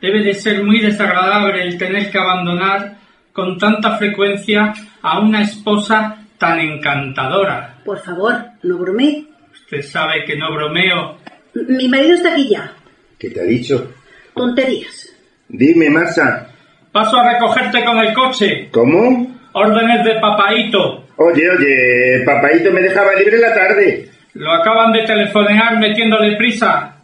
Debe 0.00 0.22
de 0.22 0.34
ser 0.34 0.62
muy 0.64 0.80
desagradable 0.80 1.62
el 1.62 1.76
tener 1.78 2.10
que 2.10 2.18
abandonar 2.18 2.96
con 3.32 3.58
tanta 3.58 3.96
frecuencia 3.98 4.72
a 5.02 5.18
una 5.20 5.42
esposa 5.42 6.18
tan 6.38 6.58
encantadora. 6.58 7.76
Por 7.84 7.98
favor, 8.00 8.34
no 8.62 8.78
bromee. 8.78 9.26
Usted 9.52 9.82
sabe 9.82 10.24
que 10.24 10.36
no 10.36 10.52
bromeo. 10.52 11.18
M- 11.54 11.76
Mi 11.76 11.88
marido 11.88 12.14
está 12.14 12.32
aquí 12.32 12.48
ya. 12.48 12.72
¿Qué 13.18 13.30
te 13.30 13.40
ha 13.40 13.44
dicho? 13.44 13.92
Tonterías. 14.34 15.08
Dime, 15.48 15.90
Masa. 15.90 16.48
Paso 16.90 17.16
a 17.18 17.32
recogerte 17.32 17.84
con 17.84 17.98
el 17.98 18.12
coche. 18.12 18.68
¿Cómo? 18.72 19.31
Órdenes 19.52 20.04
de 20.04 20.20
papaíto. 20.20 21.04
Oye, 21.16 21.50
oye, 21.50 22.22
papaito 22.24 22.70
me 22.72 22.80
dejaba 22.80 23.14
libre 23.14 23.38
la 23.38 23.54
tarde. 23.54 24.08
Lo 24.34 24.50
acaban 24.52 24.92
de 24.92 25.02
telefonear 25.02 25.78
metiéndole 25.78 26.36
prisa. 26.36 26.96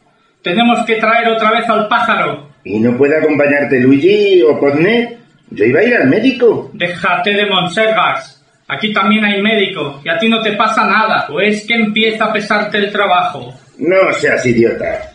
Tenemos 0.42 0.84
que 0.86 0.96
traer 0.96 1.28
otra 1.28 1.50
vez 1.52 1.68
al 1.68 1.88
pájaro. 1.88 2.48
¿Y 2.64 2.80
no 2.80 2.96
puede 2.96 3.16
acompañarte 3.16 3.80
Luigi 3.80 4.42
o 4.42 4.58
Podnet? 4.58 5.18
Yo 5.50 5.64
iba 5.64 5.80
a 5.80 5.84
ir 5.84 5.94
al 5.94 6.08
médico. 6.08 6.70
Déjate 6.72 7.32
de 7.32 7.46
monsergas. 7.46 8.42
Aquí 8.66 8.92
también 8.92 9.24
hay 9.24 9.40
médico 9.40 10.00
y 10.04 10.08
a 10.08 10.18
ti 10.18 10.28
no 10.28 10.42
te 10.42 10.52
pasa 10.52 10.86
nada. 10.86 11.26
¿O 11.30 11.40
es 11.40 11.66
que 11.66 11.74
empieza 11.74 12.26
a 12.26 12.32
pesarte 12.32 12.78
el 12.78 12.92
trabajo? 12.92 13.54
No 13.78 14.12
seas 14.12 14.44
idiota. 14.44 15.12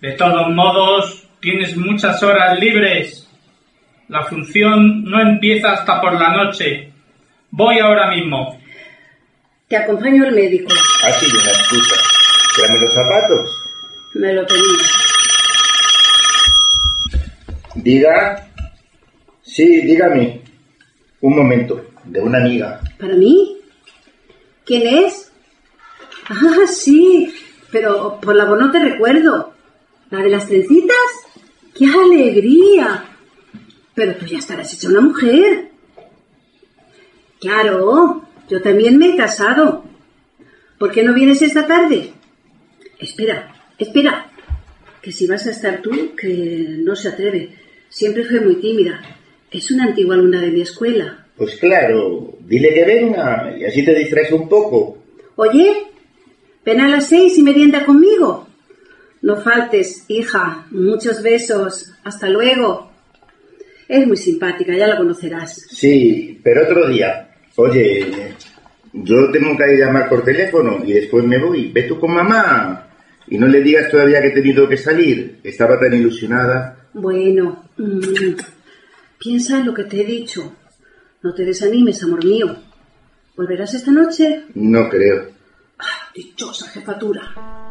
De 0.00 0.12
todos 0.12 0.48
modos, 0.54 1.26
tienes 1.40 1.76
muchas 1.76 2.22
horas 2.22 2.58
libres. 2.58 3.27
La 4.08 4.24
función 4.24 5.04
no 5.04 5.20
empieza 5.20 5.72
hasta 5.72 6.00
por 6.00 6.18
la 6.18 6.34
noche. 6.34 6.90
Voy 7.50 7.78
ahora 7.78 8.10
mismo. 8.10 8.58
Te 9.68 9.76
acompaño 9.76 10.24
al 10.24 10.34
médico. 10.34 10.72
Ha 11.04 11.10
sido 11.12 11.38
una 11.40 11.50
excusa. 11.50 11.96
Tráeme 12.56 12.80
los 12.80 12.94
zapatos. 12.94 13.64
Me 14.14 14.32
lo 14.32 14.46
pedí. 14.46 14.62
Diga. 17.74 18.48
Sí, 19.42 19.82
dígame. 19.82 20.40
Un 21.20 21.36
momento. 21.36 21.84
De 22.04 22.20
una 22.20 22.38
amiga. 22.38 22.80
¿Para 22.98 23.14
mí? 23.14 23.58
¿Quién 24.64 25.04
es? 25.04 25.30
Ah, 26.30 26.66
sí. 26.66 27.30
Pero 27.70 28.18
por 28.20 28.34
la 28.34 28.46
voz 28.46 28.58
no 28.58 28.70
te 28.70 28.78
recuerdo. 28.78 29.52
¿La 30.08 30.20
de 30.20 30.30
las 30.30 30.46
trencitas? 30.46 30.96
¡Qué 31.76 31.84
alegría! 31.84 33.04
Pero 33.98 34.14
tú 34.14 34.26
ya 34.26 34.38
estarás 34.38 34.72
hecha 34.72 34.88
una 34.88 35.00
mujer. 35.00 35.70
Claro, 37.40 38.22
yo 38.48 38.62
también 38.62 38.96
me 38.96 39.08
he 39.08 39.16
casado. 39.16 39.82
¿Por 40.78 40.92
qué 40.92 41.02
no 41.02 41.12
vienes 41.14 41.42
esta 41.42 41.66
tarde? 41.66 42.12
Espera, 43.00 43.52
espera. 43.76 44.30
Que 45.02 45.10
si 45.10 45.26
vas 45.26 45.48
a 45.48 45.50
estar 45.50 45.82
tú, 45.82 46.14
que 46.14 46.76
no 46.78 46.94
se 46.94 47.08
atreve. 47.08 47.56
Siempre 47.88 48.24
fue 48.24 48.38
muy 48.38 48.60
tímida. 48.60 49.00
Es 49.50 49.68
una 49.72 49.86
antigua 49.86 50.14
alumna 50.14 50.42
de 50.42 50.52
mi 50.52 50.60
escuela. 50.60 51.26
Pues 51.36 51.56
claro, 51.56 52.38
dile 52.38 52.72
que 52.72 52.84
venga 52.84 53.52
y 53.58 53.64
así 53.64 53.84
te 53.84 53.96
distraes 53.96 54.30
un 54.30 54.48
poco. 54.48 54.98
Oye, 55.34 55.88
ven 56.64 56.80
a 56.80 56.88
las 56.88 57.08
seis 57.08 57.36
y 57.36 57.42
merienda 57.42 57.84
conmigo. 57.84 58.46
No 59.22 59.42
faltes, 59.42 60.04
hija. 60.06 60.68
Muchos 60.70 61.20
besos. 61.20 61.94
Hasta 62.04 62.28
luego. 62.28 62.88
Es 63.88 64.06
muy 64.06 64.18
simpática, 64.18 64.76
ya 64.76 64.86
la 64.86 64.98
conocerás. 64.98 65.66
Sí, 65.70 66.38
pero 66.42 66.64
otro 66.64 66.86
día. 66.88 67.30
Oye, 67.56 68.06
yo 68.92 69.30
tengo 69.30 69.56
que 69.56 69.76
llamar 69.76 70.08
por 70.10 70.22
teléfono 70.22 70.84
y 70.84 70.92
después 70.92 71.24
me 71.24 71.38
voy. 71.38 71.72
Ve 71.72 71.84
tú 71.84 71.98
con 71.98 72.12
mamá. 72.12 72.86
Y 73.26 73.38
no 73.38 73.46
le 73.46 73.62
digas 73.62 73.90
todavía 73.90 74.20
que 74.20 74.28
he 74.28 74.32
tenido 74.32 74.68
que 74.68 74.76
salir. 74.76 75.40
Estaba 75.42 75.80
tan 75.80 75.94
ilusionada. 75.94 76.88
Bueno, 76.92 77.64
mm, 77.78 78.34
piensa 79.18 79.58
en 79.58 79.66
lo 79.66 79.74
que 79.74 79.84
te 79.84 80.02
he 80.02 80.04
dicho. 80.04 80.54
No 81.22 81.34
te 81.34 81.44
desanimes, 81.44 82.02
amor 82.02 82.24
mío. 82.24 82.56
¿Volverás 83.36 83.72
esta 83.74 83.90
noche? 83.90 84.44
No 84.54 84.88
creo. 84.88 85.28
Dichosa 86.14 86.68
jefatura. 86.68 87.67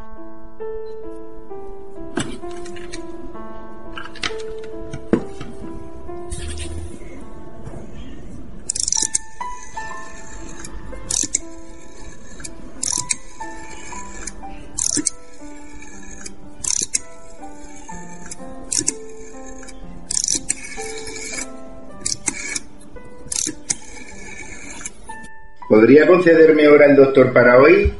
¿Podría 25.69 26.07
concederme 26.07 26.67
hora 26.67 26.85
el 26.85 26.95
doctor 26.95 27.33
para 27.33 27.57
hoy? 27.57 27.91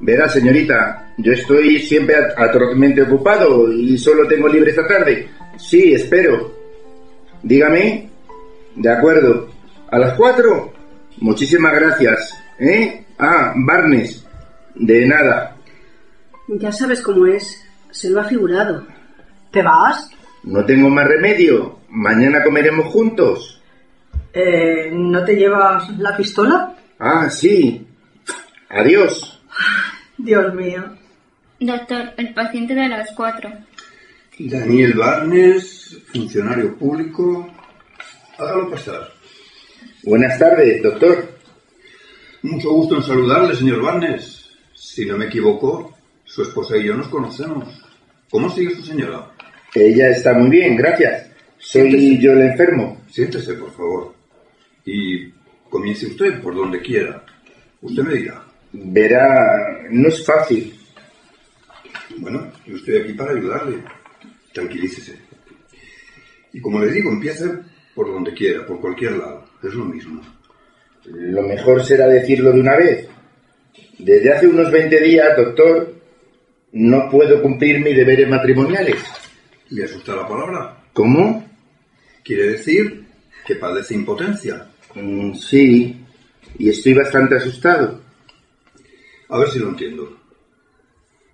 Verá, 0.00 0.28
señorita, 0.28 1.12
yo 1.18 1.32
estoy 1.32 1.78
siempre 1.80 2.16
at- 2.16 2.38
atrozmente 2.38 3.02
ocupado 3.02 3.70
y 3.72 3.96
solo 3.98 4.26
tengo 4.26 4.48
libre 4.48 4.70
esta 4.70 4.86
tarde. 4.86 5.28
Sí, 5.58 5.92
espero. 5.92 6.52
Dígame. 7.42 8.08
De 8.76 8.90
acuerdo. 8.90 9.48
¿A 9.90 9.98
las 9.98 10.14
cuatro? 10.14 10.72
Muchísimas 11.18 11.74
gracias. 11.74 12.32
¿Eh? 12.58 13.04
Ah, 13.18 13.52
Barnes. 13.56 14.26
De 14.74 15.06
nada. 15.06 15.56
Ya 16.48 16.72
sabes 16.72 17.02
cómo 17.02 17.26
es. 17.26 17.62
Se 17.90 18.08
lo 18.10 18.20
ha 18.20 18.24
figurado. 18.24 18.86
¿Te 19.50 19.62
vas? 19.62 20.10
No 20.44 20.64
tengo 20.64 20.88
más 20.88 21.06
remedio. 21.06 21.78
Mañana 21.90 22.42
comeremos 22.42 22.86
juntos. 22.86 23.60
Eh, 24.32 24.90
¿No 24.92 25.24
te 25.24 25.34
llevas 25.34 25.90
la 25.98 26.16
pistola? 26.16 26.74
Ah, 27.00 27.30
sí. 27.30 27.86
Adiós. 28.68 29.40
Dios 30.18 30.54
mío. 30.54 30.84
Doctor, 31.58 32.12
el 32.18 32.34
paciente 32.34 32.74
de 32.74 32.88
las 32.88 33.10
cuatro. 33.14 33.50
Daniel 34.38 34.94
Barnes, 34.94 35.98
funcionario 36.12 36.76
público. 36.76 37.50
Hágalo 38.38 38.70
pasar. 38.70 39.12
Buenas 40.04 40.38
tardes, 40.38 40.82
doctor. 40.82 41.38
Mucho 42.42 42.70
gusto 42.70 42.96
en 42.96 43.02
saludarle, 43.02 43.54
señor 43.54 43.82
Barnes. 43.82 44.50
Si 44.74 45.04
no 45.06 45.16
me 45.16 45.26
equivoco, 45.26 45.96
su 46.24 46.42
esposa 46.42 46.76
y 46.76 46.84
yo 46.84 46.94
nos 46.96 47.08
conocemos. 47.08 47.82
¿Cómo 48.30 48.48
sigue 48.50 48.74
su 48.74 48.82
señora? 48.82 49.30
Ella 49.74 50.08
está 50.10 50.32
muy 50.34 50.50
bien, 50.50 50.76
gracias. 50.76 51.30
Soy 51.58 51.90
Siéntese. 51.90 52.22
yo 52.22 52.32
el 52.32 52.42
enfermo. 52.42 53.02
Siéntese, 53.10 53.54
por 53.54 53.72
favor. 53.72 54.14
Y 54.86 55.28
comience 55.70 56.06
usted 56.06 56.42
por 56.42 56.54
donde 56.54 56.80
quiera. 56.82 57.24
Usted 57.80 58.02
me 58.02 58.14
dirá. 58.14 58.44
Verá, 58.72 59.88
no 59.90 60.08
es 60.08 60.24
fácil. 60.24 60.78
Bueno, 62.18 62.52
yo 62.66 62.76
estoy 62.76 62.98
aquí 62.98 63.12
para 63.14 63.32
ayudarle. 63.32 63.82
Tranquilícese. 64.52 65.16
Y 66.52 66.60
como 66.60 66.80
le 66.80 66.90
digo, 66.90 67.10
empiece 67.10 67.48
por 67.94 68.08
donde 68.08 68.34
quiera, 68.34 68.66
por 68.66 68.80
cualquier 68.80 69.12
lado. 69.12 69.46
Es 69.62 69.72
lo 69.74 69.84
mismo. 69.84 70.20
Lo 71.04 71.42
mejor 71.42 71.84
será 71.84 72.06
decirlo 72.08 72.52
de 72.52 72.60
una 72.60 72.76
vez. 72.76 73.08
Desde 73.98 74.32
hace 74.32 74.46
unos 74.46 74.70
20 74.70 75.00
días, 75.00 75.36
doctor, 75.36 75.94
no 76.72 77.08
puedo 77.10 77.42
cumplir 77.42 77.80
mis 77.80 77.96
deberes 77.96 78.28
matrimoniales. 78.28 78.96
¿Le 79.70 79.84
asusta 79.84 80.16
la 80.16 80.26
palabra? 80.26 80.84
¿Cómo? 80.92 81.48
Quiere 82.24 82.50
decir 82.50 83.04
que 83.46 83.56
padece 83.56 83.94
impotencia. 83.94 84.69
Mm, 84.94 85.34
sí, 85.34 86.04
y 86.58 86.68
estoy 86.68 86.94
bastante 86.94 87.36
asustado. 87.36 88.00
A 89.28 89.38
ver 89.38 89.48
si 89.48 89.58
lo 89.58 89.68
entiendo. 89.68 90.16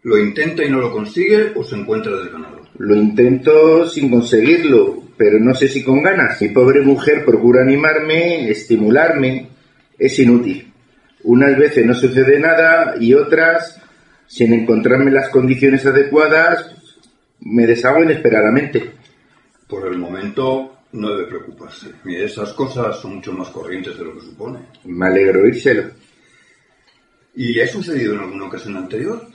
¿Lo 0.03 0.19
intenta 0.19 0.65
y 0.65 0.71
no 0.71 0.81
lo 0.81 0.93
consigue 0.93 1.53
o 1.55 1.65
se 1.65 1.75
encuentra 1.77 2.17
desganado? 2.17 2.61
Lo 2.79 2.95
intento 2.95 3.89
sin 3.89 4.11
conseguirlo, 4.11 5.03
pero 5.17 5.41
no 5.41 5.55
sé 5.55 5.67
si 5.67 5.83
con 5.83 6.03
ganas. 6.03 6.41
Mi 6.41 6.51
pobre 6.51 6.83
mujer 6.83 7.25
procura 7.25 7.63
animarme, 7.63 8.49
estimularme. 8.51 9.49
Es 9.99 10.19
inútil. 10.19 10.73
Unas 11.25 11.59
veces 11.59 11.85
no 11.85 11.95
sucede 11.95 12.39
nada 12.39 12.95
y 13.01 13.15
otras, 13.15 13.81
sin 14.29 14.53
encontrarme 14.53 15.11
las 15.11 15.31
condiciones 15.31 15.85
adecuadas, 15.87 16.71
me 17.41 17.67
deshago 17.67 18.03
inesperadamente. 18.03 18.93
Por 19.67 19.89
el 19.89 19.99
momento 19.99 20.76
no 20.93 21.11
debe 21.15 21.29
preocuparse. 21.29 21.89
Mire, 22.05 22.25
esas 22.25 22.53
cosas 22.53 22.99
son 23.01 23.17
mucho 23.17 23.33
más 23.33 23.49
corrientes 23.49 23.97
de 23.99 24.05
lo 24.05 24.15
que 24.15 24.21
supone. 24.27 24.59
Me 24.85 25.07
alegro 25.07 25.43
oírselo. 25.43 25.91
¿Y 27.35 27.53
le 27.53 27.65
ha 27.65 27.67
sucedido 27.67 28.15
en 28.15 28.21
alguna 28.21 28.47
ocasión 28.47 28.77
anterior? 28.77 29.27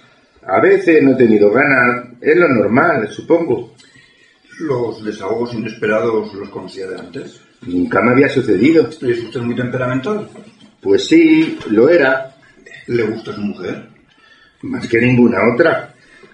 A 0.43 0.59
veces 0.59 1.03
no 1.03 1.11
he 1.11 1.15
tenido 1.15 1.51
ganas, 1.51 2.07
es 2.19 2.35
lo 2.35 2.47
normal, 2.47 3.07
supongo. 3.11 3.75
¿Los 4.59 5.03
desahogos 5.03 5.53
inesperados 5.53 6.33
los 6.33 6.49
conocía 6.49 6.87
de 6.87 6.99
antes? 6.99 7.41
Nunca 7.61 8.01
me 8.01 8.11
había 8.11 8.29
sucedido. 8.29 8.87
¿Es 8.87 9.01
usted 9.01 9.41
muy 9.41 9.55
temperamental? 9.55 10.27
Pues 10.81 11.05
sí, 11.05 11.59
lo 11.69 11.89
era, 11.89 12.35
¿Le 12.87 13.03
gusta 13.03 13.33
su 13.33 13.41
mujer? 13.41 13.87
más 14.63 14.87
que 14.87 14.99
ninguna 14.99 15.37
otra. 15.53 15.90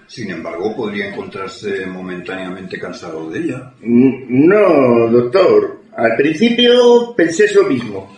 Sin 0.08 0.32
embargo, 0.32 0.76
podría 0.76 1.10
encontrarse 1.10 1.86
momentáneamente 1.86 2.80
cansado 2.80 3.30
de 3.30 3.40
ella. 3.40 3.74
No, 3.82 5.10
doctor. 5.10 5.82
Al 5.96 6.16
principio 6.16 7.14
pensé 7.16 7.46
eso 7.46 7.64
mismo. 7.64 8.16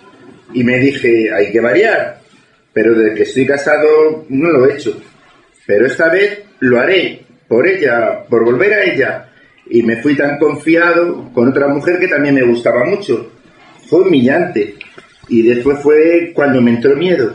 Y 0.53 0.63
me 0.63 0.77
dije, 0.77 1.33
hay 1.33 1.51
que 1.51 1.59
variar. 1.59 2.21
Pero 2.71 2.93
desde 2.93 3.15
que 3.15 3.23
estoy 3.23 3.45
casado 3.45 4.25
no 4.29 4.51
lo 4.51 4.67
he 4.67 4.75
hecho. 4.75 5.01
Pero 5.65 5.87
esta 5.87 6.09
vez 6.09 6.43
lo 6.59 6.79
haré. 6.79 7.25
Por 7.47 7.67
ella, 7.67 8.23
por 8.29 8.45
volver 8.45 8.73
a 8.73 8.83
ella. 8.83 9.29
Y 9.65 9.81
me 9.81 10.01
fui 10.01 10.15
tan 10.15 10.37
confiado 10.37 11.31
con 11.33 11.49
otra 11.49 11.67
mujer 11.67 11.99
que 11.99 12.07
también 12.07 12.35
me 12.35 12.43
gustaba 12.43 12.85
mucho. 12.85 13.31
Fue 13.87 14.01
humillante. 14.01 14.75
Y 15.27 15.41
después 15.41 15.79
fue 15.81 16.31
cuando 16.35 16.61
me 16.61 16.71
entró 16.71 16.95
miedo. 16.95 17.33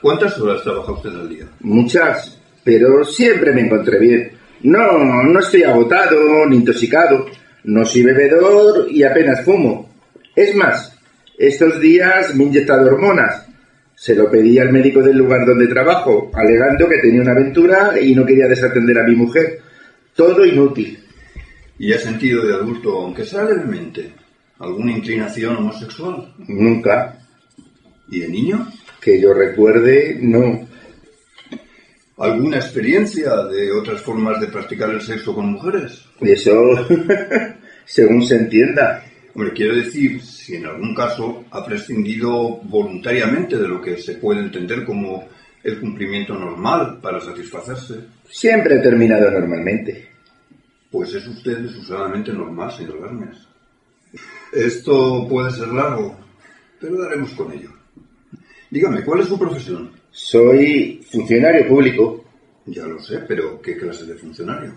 ¿Cuántas 0.00 0.38
horas 0.40 0.62
trabaja 0.62 0.92
usted 0.92 1.10
al 1.10 1.28
día? 1.28 1.46
Muchas, 1.60 2.39
pero 2.64 3.04
siempre 3.04 3.52
me 3.52 3.62
encontré 3.62 3.98
bien. 3.98 4.32
No, 4.62 5.22
no 5.22 5.40
estoy 5.40 5.62
agotado 5.62 6.46
ni 6.46 6.56
intoxicado. 6.56 7.26
No 7.64 7.84
soy 7.84 8.02
bebedor 8.02 8.86
y 8.90 9.02
apenas 9.02 9.44
fumo. 9.44 9.90
Es 10.34 10.54
más, 10.54 10.96
estos 11.38 11.80
días 11.80 12.34
me 12.34 12.44
he 12.44 12.46
inyectado 12.48 12.86
hormonas. 12.86 13.46
Se 13.94 14.14
lo 14.14 14.30
pedí 14.30 14.58
al 14.58 14.72
médico 14.72 15.02
del 15.02 15.18
lugar 15.18 15.44
donde 15.44 15.66
trabajo, 15.66 16.30
alegando 16.34 16.88
que 16.88 16.98
tenía 16.98 17.20
una 17.20 17.32
aventura 17.32 18.00
y 18.00 18.14
no 18.14 18.24
quería 18.24 18.46
desatender 18.48 18.98
a 18.98 19.04
mi 19.04 19.14
mujer. 19.14 19.58
Todo 20.14 20.44
inútil. 20.44 20.98
¿Y 21.78 21.92
ha 21.92 21.98
sentido 21.98 22.46
de 22.46 22.54
adulto, 22.54 22.98
aunque 22.98 23.24
sea 23.24 23.44
levemente, 23.44 24.12
alguna 24.58 24.92
inclinación 24.92 25.56
homosexual? 25.56 26.34
Nunca. 26.48 27.18
¿Y 28.10 28.20
de 28.20 28.28
niño? 28.28 28.68
Que 29.00 29.20
yo 29.20 29.32
recuerde, 29.32 30.18
no. 30.20 30.68
¿Alguna 32.20 32.56
experiencia 32.58 33.34
de 33.44 33.72
otras 33.72 34.02
formas 34.02 34.38
de 34.42 34.48
practicar 34.48 34.90
el 34.90 35.00
sexo 35.00 35.34
con 35.34 35.52
mujeres? 35.52 36.04
Eso, 36.20 36.52
según 37.86 38.22
se 38.26 38.36
entienda. 38.36 39.02
Hombre, 39.34 39.54
quiero 39.54 39.74
decir, 39.74 40.20
si 40.20 40.56
en 40.56 40.66
algún 40.66 40.94
caso 40.94 41.44
ha 41.50 41.64
prescindido 41.64 42.58
voluntariamente 42.64 43.56
de 43.56 43.66
lo 43.66 43.80
que 43.80 43.96
se 43.96 44.16
puede 44.16 44.40
entender 44.40 44.84
como 44.84 45.28
el 45.62 45.80
cumplimiento 45.80 46.34
normal 46.34 46.98
para 47.00 47.20
satisfacerse, 47.20 48.00
Siempre 48.28 48.76
he 48.76 48.82
terminado 48.82 49.30
normalmente. 49.30 50.08
pues 50.90 51.14
es 51.14 51.26
usted 51.26 51.56
desusadamente 51.58 52.32
normal, 52.34 52.70
señor 52.70 53.00
Garmes. 53.00 53.38
Esto 54.52 55.26
puede 55.26 55.52
ser 55.52 55.68
largo, 55.68 56.18
pero 56.78 57.00
daremos 57.00 57.30
con 57.32 57.50
ello. 57.52 57.70
Dígame, 58.68 59.04
¿cuál 59.04 59.20
es 59.20 59.28
su 59.28 59.38
profesión? 59.38 59.99
Soy 60.10 61.00
funcionario 61.10 61.66
público. 61.68 62.24
Ya 62.66 62.84
lo 62.84 62.98
sé, 62.98 63.20
pero 63.26 63.60
¿qué 63.60 63.76
clase 63.76 64.04
de 64.04 64.14
funcionario? 64.14 64.72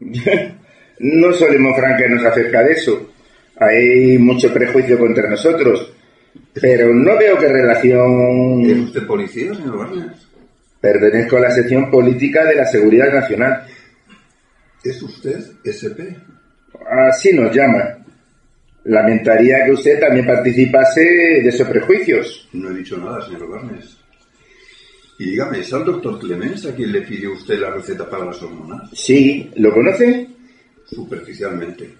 no 1.00 1.32
solemos 1.32 1.76
franquearnos 1.76 2.24
acerca 2.24 2.62
de 2.62 2.72
eso. 2.72 3.10
Hay 3.56 4.18
mucho 4.18 4.52
prejuicio 4.52 4.98
contra 4.98 5.28
nosotros, 5.28 5.92
pero 6.60 6.94
no 6.94 7.18
veo 7.18 7.38
qué 7.38 7.46
¿Es 7.46 7.52
relación... 7.52 8.82
usted 8.82 9.06
policía, 9.06 9.54
señor 9.54 9.78
Barnes? 9.78 10.28
Pertenezco 10.80 11.36
a 11.36 11.40
la 11.40 11.50
sección 11.50 11.90
política 11.90 12.44
de 12.44 12.54
la 12.54 12.64
Seguridad 12.64 13.12
Nacional. 13.12 13.66
¿Es 14.84 15.02
usted 15.02 15.38
SP? 15.66 16.16
Así 16.88 17.32
nos 17.32 17.54
llaman. 17.54 18.04
Lamentaría 18.84 19.64
que 19.64 19.72
usted 19.72 19.98
también 20.00 20.24
participase 20.26 21.02
de 21.02 21.48
esos 21.48 21.68
prejuicios. 21.68 22.48
No 22.52 22.70
he 22.70 22.74
dicho 22.74 22.96
nada, 22.96 23.24
señor 23.26 23.48
Barnes. 23.48 23.97
Y 25.18 25.30
dígame, 25.30 25.60
¿es 25.60 25.72
al 25.72 25.84
doctor 25.84 26.18
Clemens 26.18 26.64
a 26.66 26.74
quien 26.74 26.92
le 26.92 27.02
pidió 27.02 27.32
usted 27.32 27.58
la 27.58 27.70
receta 27.70 28.08
para 28.08 28.26
las 28.26 28.40
hormonas? 28.42 28.88
Sí, 28.92 29.50
¿lo 29.56 29.72
conoce? 29.72 30.28
Superficialmente. 30.86 31.90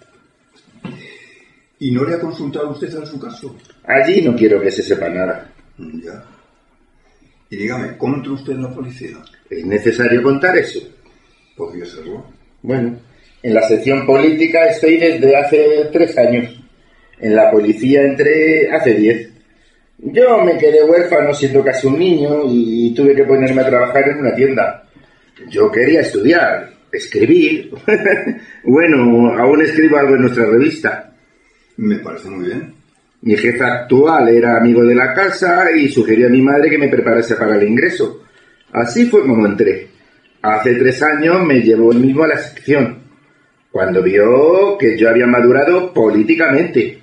¿Y 1.80 1.90
no 1.92 2.04
le 2.04 2.14
ha 2.14 2.20
consultado 2.20 2.70
usted 2.70 2.94
a 2.96 3.06
su 3.06 3.18
caso? 3.18 3.56
Allí 3.84 4.22
no 4.22 4.34
quiero 4.36 4.60
que 4.60 4.70
se 4.70 4.82
sepa 4.82 5.08
nada. 5.08 5.50
Mm, 5.78 6.00
Ya. 6.00 6.24
Y 7.50 7.56
dígame, 7.56 7.96
¿cómo 7.96 8.16
entró 8.16 8.34
usted 8.34 8.52
en 8.52 8.62
la 8.62 8.70
policía? 8.70 9.16
¿Es 9.48 9.64
necesario 9.64 10.22
contar 10.22 10.56
eso? 10.58 10.80
Podría 11.56 11.86
serlo. 11.86 12.26
Bueno, 12.62 12.98
en 13.42 13.54
la 13.54 13.62
sección 13.62 14.04
política 14.04 14.66
estoy 14.66 14.98
desde 14.98 15.34
hace 15.34 15.88
tres 15.90 16.16
años. 16.18 16.60
En 17.18 17.34
la 17.34 17.50
policía 17.50 18.02
entré 18.02 18.70
hace 18.70 18.92
diez. 18.94 19.30
Yo 19.98 20.44
me 20.44 20.56
quedé 20.56 20.84
huérfano 20.84 21.34
siendo 21.34 21.64
casi 21.64 21.88
un 21.88 21.98
niño 21.98 22.42
y 22.48 22.94
tuve 22.94 23.14
que 23.14 23.24
ponerme 23.24 23.62
a 23.62 23.68
trabajar 23.68 24.08
en 24.08 24.18
una 24.18 24.34
tienda. 24.34 24.84
Yo 25.48 25.70
quería 25.70 26.00
estudiar, 26.00 26.70
escribir. 26.92 27.70
bueno, 28.64 29.32
aún 29.36 29.62
escribo 29.62 29.98
algo 29.98 30.14
en 30.14 30.22
nuestra 30.22 30.46
revista. 30.46 31.12
Me 31.78 31.98
parece 31.98 32.28
muy 32.28 32.46
bien. 32.46 32.74
Mi 33.22 33.36
jefe 33.36 33.64
actual 33.64 34.28
era 34.28 34.56
amigo 34.56 34.84
de 34.84 34.94
la 34.94 35.12
casa 35.12 35.72
y 35.72 35.88
sugirió 35.88 36.28
a 36.28 36.30
mi 36.30 36.40
madre 36.40 36.70
que 36.70 36.78
me 36.78 36.88
preparase 36.88 37.34
para 37.34 37.56
el 37.56 37.68
ingreso. 37.68 38.22
Así 38.72 39.06
fue 39.06 39.22
como 39.22 39.46
entré. 39.46 39.88
Hace 40.42 40.76
tres 40.76 41.02
años 41.02 41.44
me 41.44 41.60
llevó 41.60 41.90
él 41.90 41.98
mismo 41.98 42.22
a 42.22 42.28
la 42.28 42.38
sección, 42.38 42.98
cuando 43.72 44.02
vio 44.02 44.78
que 44.78 44.96
yo 44.96 45.08
había 45.08 45.26
madurado 45.26 45.92
políticamente. 45.92 47.00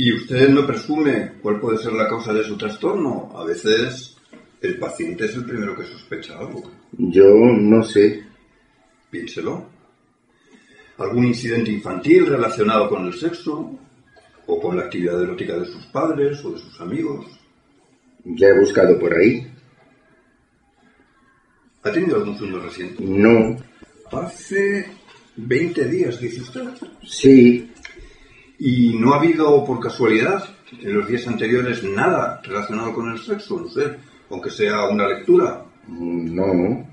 ¿Y 0.00 0.12
usted 0.12 0.48
no 0.50 0.64
presume 0.64 1.32
cuál 1.42 1.58
puede 1.58 1.78
ser 1.78 1.92
la 1.92 2.08
causa 2.08 2.32
de 2.32 2.44
su 2.44 2.56
trastorno? 2.56 3.32
A 3.34 3.44
veces 3.44 4.16
el 4.62 4.78
paciente 4.78 5.24
es 5.24 5.34
el 5.34 5.44
primero 5.44 5.76
que 5.76 5.82
sospecha 5.82 6.38
algo. 6.38 6.70
Yo 6.92 7.24
no 7.24 7.82
sé. 7.82 8.24
Piénselo. 9.10 9.66
¿Algún 10.98 11.24
incidente 11.24 11.72
infantil 11.72 12.26
relacionado 12.26 12.88
con 12.88 13.06
el 13.06 13.14
sexo? 13.14 13.76
¿O 14.46 14.60
con 14.60 14.76
la 14.76 14.84
actividad 14.84 15.20
erótica 15.20 15.58
de 15.58 15.66
sus 15.66 15.84
padres 15.86 16.44
o 16.44 16.52
de 16.52 16.58
sus 16.60 16.80
amigos? 16.80 17.26
Ya 18.24 18.50
he 18.50 18.60
buscado 18.60 18.96
por 19.00 19.12
ahí. 19.12 19.50
¿Ha 21.82 21.90
tenido 21.90 22.18
algún 22.18 22.38
sueño 22.38 22.60
reciente? 22.60 23.02
No. 23.02 23.56
Hace 24.12 24.86
20 25.34 25.88
días, 25.88 26.20
dice 26.20 26.42
usted. 26.42 26.68
Sí. 27.04 27.72
¿Y 28.58 28.94
no 28.94 29.14
ha 29.14 29.18
habido, 29.18 29.64
por 29.64 29.78
casualidad, 29.78 30.44
en 30.80 30.94
los 30.94 31.06
días 31.06 31.26
anteriores 31.28 31.84
nada 31.84 32.40
relacionado 32.42 32.92
con 32.92 33.10
el 33.10 33.18
sexo? 33.18 33.60
No 33.60 33.68
sé, 33.68 33.96
aunque 34.30 34.50
sea 34.50 34.88
una 34.88 35.06
lectura. 35.06 35.64
No. 35.86 36.88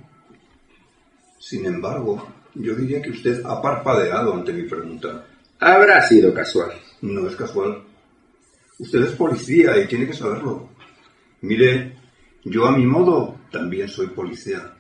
Sin 1.39 1.65
embargo, 1.65 2.28
yo 2.54 2.75
diría 2.75 3.01
que 3.01 3.10
usted 3.10 3.41
ha 3.45 3.62
parpadeado 3.62 4.34
ante 4.34 4.54
mi 4.54 4.63
pregunta. 4.63 5.25
Habrá 5.60 6.01
sido 6.01 6.34
casual. 6.34 6.71
No 7.01 7.28
es 7.28 7.36
casual. 7.36 7.84
Usted 8.78 9.04
es 9.04 9.12
policía 9.12 9.80
y 9.82 9.88
tiene 9.88 10.06
que 10.06 10.13
saberlo. 10.13 10.69
Mire, 11.41 11.97
yo 12.43 12.65
a 12.65 12.78
mi 12.78 12.86
modo 12.86 13.39
también 13.51 13.88
soy 13.88 14.08
policía. 14.08 14.71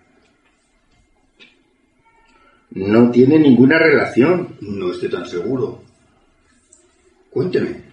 No 2.71 3.09
tiene 3.09 3.39
ninguna 3.39 3.79
relación. 3.79 4.55
No 4.61 4.91
esté 4.91 5.09
tan 5.09 5.25
seguro. 5.25 5.84
Cuénteme, 7.35 7.83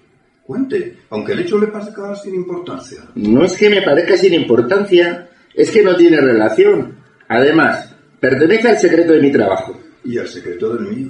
cuente, 0.44 0.98
aunque 1.10 1.32
el 1.32 1.40
hecho 1.40 1.58
le 1.58 1.66
parezca 1.66 2.14
sin 2.14 2.36
importancia. 2.36 2.98
No 3.16 3.42
es 3.44 3.56
que 3.56 3.68
me 3.68 3.82
parezca 3.82 4.16
sin 4.16 4.34
importancia, 4.34 5.30
es 5.52 5.68
que 5.72 5.82
no 5.82 5.96
tiene 5.96 6.20
relación. 6.20 6.94
Además, 7.26 7.92
pertenece 8.20 8.68
al 8.68 8.78
secreto 8.78 9.14
de 9.14 9.20
mi 9.20 9.32
trabajo. 9.32 9.76
Y 10.04 10.16
al 10.16 10.28
secreto 10.28 10.76
del 10.76 10.94
mío. 10.94 11.08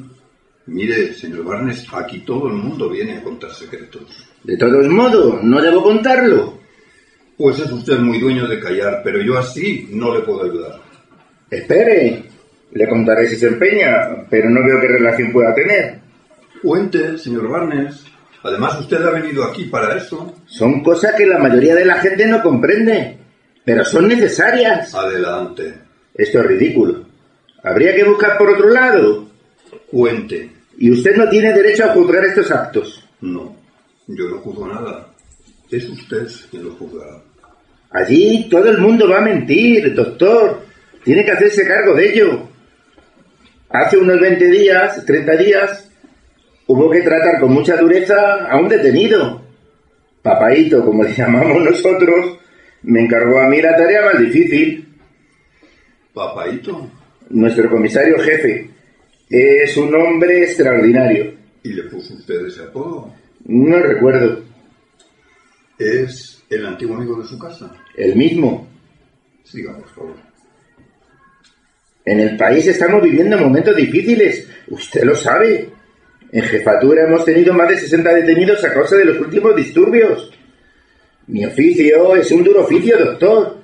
Mire, 0.64 1.12
señor 1.12 1.44
Barnes, 1.44 1.86
aquí 1.92 2.20
todo 2.20 2.48
el 2.48 2.54
mundo 2.54 2.88
viene 2.88 3.18
a 3.18 3.22
contar 3.22 3.50
secretos. 3.50 4.26
De 4.42 4.56
todos 4.56 4.88
modos, 4.88 5.44
no 5.44 5.60
debo 5.60 5.82
contarlo. 5.82 6.58
Pues 7.36 7.58
es 7.58 7.70
usted 7.70 7.98
muy 7.98 8.18
dueño 8.18 8.48
de 8.48 8.60
callar, 8.60 9.02
pero 9.04 9.20
yo 9.20 9.36
así 9.36 9.90
no 9.92 10.14
le 10.14 10.22
puedo 10.22 10.44
ayudar. 10.44 10.80
Espere, 11.50 12.24
le 12.72 12.88
contaré 12.88 13.26
si 13.26 13.36
se 13.36 13.48
empeña, 13.48 14.26
pero 14.30 14.48
no 14.48 14.64
veo 14.64 14.80
qué 14.80 14.88
relación 14.88 15.32
pueda 15.32 15.54
tener. 15.54 16.00
Cuente, 16.62 17.18
señor 17.18 17.50
Barnes. 17.50 18.06
Además, 18.42 18.80
usted 18.80 19.02
ha 19.04 19.10
venido 19.10 19.44
aquí 19.44 19.64
para 19.64 19.96
eso. 19.96 20.34
Son 20.46 20.82
cosas 20.82 21.14
que 21.14 21.26
la 21.26 21.38
mayoría 21.38 21.74
de 21.74 21.84
la 21.84 21.96
gente 21.96 22.26
no 22.26 22.42
comprende, 22.42 23.18
pero 23.64 23.84
son 23.84 24.08
necesarias. 24.08 24.92
Adelante. 24.94 25.74
Esto 26.14 26.40
es 26.40 26.46
ridículo. 26.46 27.06
Habría 27.62 27.94
que 27.94 28.04
buscar 28.04 28.36
por 28.36 28.50
otro 28.50 28.68
lado. 28.68 29.28
Cuente. 29.90 30.50
Y 30.78 30.90
usted 30.90 31.16
no 31.16 31.28
tiene 31.28 31.52
derecho 31.52 31.84
a 31.84 31.94
juzgar 31.94 32.24
estos 32.24 32.50
actos. 32.50 33.04
No, 33.20 33.56
yo 34.08 34.28
no 34.28 34.38
juzgo 34.38 34.66
nada. 34.66 35.08
Es 35.70 35.88
usted 35.88 36.26
quien 36.50 36.64
lo 36.64 36.72
juzgará. 36.72 37.22
Allí 37.90 38.48
todo 38.50 38.68
el 38.70 38.78
mundo 38.78 39.08
va 39.08 39.18
a 39.18 39.22
mentir, 39.22 39.94
doctor. 39.94 40.62
Tiene 41.04 41.24
que 41.24 41.32
hacerse 41.32 41.66
cargo 41.66 41.94
de 41.94 42.12
ello. 42.12 42.48
Hace 43.68 43.96
unos 43.96 44.20
20 44.20 44.44
días, 44.46 45.04
30 45.04 45.36
días, 45.36 45.91
hubo 46.66 46.90
que 46.90 47.02
tratar 47.02 47.40
con 47.40 47.52
mucha 47.52 47.76
dureza 47.76 48.46
a 48.48 48.58
un 48.58 48.68
detenido. 48.68 49.42
Papaito, 50.22 50.84
como 50.84 51.02
le 51.04 51.12
llamamos 51.12 51.62
nosotros, 51.62 52.38
me 52.82 53.04
encargó 53.04 53.40
a 53.40 53.48
mí 53.48 53.60
la 53.60 53.76
tarea 53.76 54.04
más 54.04 54.18
difícil. 54.20 54.88
Papaito. 56.12 56.90
Nuestro 57.30 57.70
comisario 57.70 58.18
jefe 58.18 58.70
es 59.30 59.76
un 59.76 59.94
hombre 59.94 60.44
extraordinario. 60.44 61.34
¿Y 61.62 61.72
le 61.72 61.84
puso 61.84 62.14
usted 62.14 62.46
ese 62.46 62.62
apodo? 62.64 63.14
No 63.46 63.78
recuerdo. 63.78 64.42
¿Es 65.78 66.42
el 66.50 66.66
antiguo 66.66 66.96
amigo 66.96 67.20
de 67.20 67.26
su 67.26 67.38
casa? 67.38 67.72
El 67.96 68.16
mismo. 68.16 68.68
Siga, 69.44 69.76
por 69.76 69.88
favor. 69.88 70.16
En 72.04 72.20
el 72.20 72.36
país 72.36 72.66
estamos 72.66 73.02
viviendo 73.02 73.38
momentos 73.38 73.76
difíciles. 73.76 74.48
Usted 74.68 75.04
lo 75.04 75.14
sabe. 75.14 75.70
En 76.32 76.44
jefatura 76.44 77.04
hemos 77.04 77.26
tenido 77.26 77.52
más 77.52 77.68
de 77.68 77.78
60 77.78 78.14
detenidos 78.14 78.64
a 78.64 78.72
causa 78.72 78.96
de 78.96 79.04
los 79.04 79.20
últimos 79.20 79.54
disturbios. 79.54 80.32
Mi 81.26 81.44
oficio 81.44 82.16
es 82.16 82.30
un 82.32 82.42
duro 82.42 82.62
oficio, 82.62 82.98
doctor. 82.98 83.58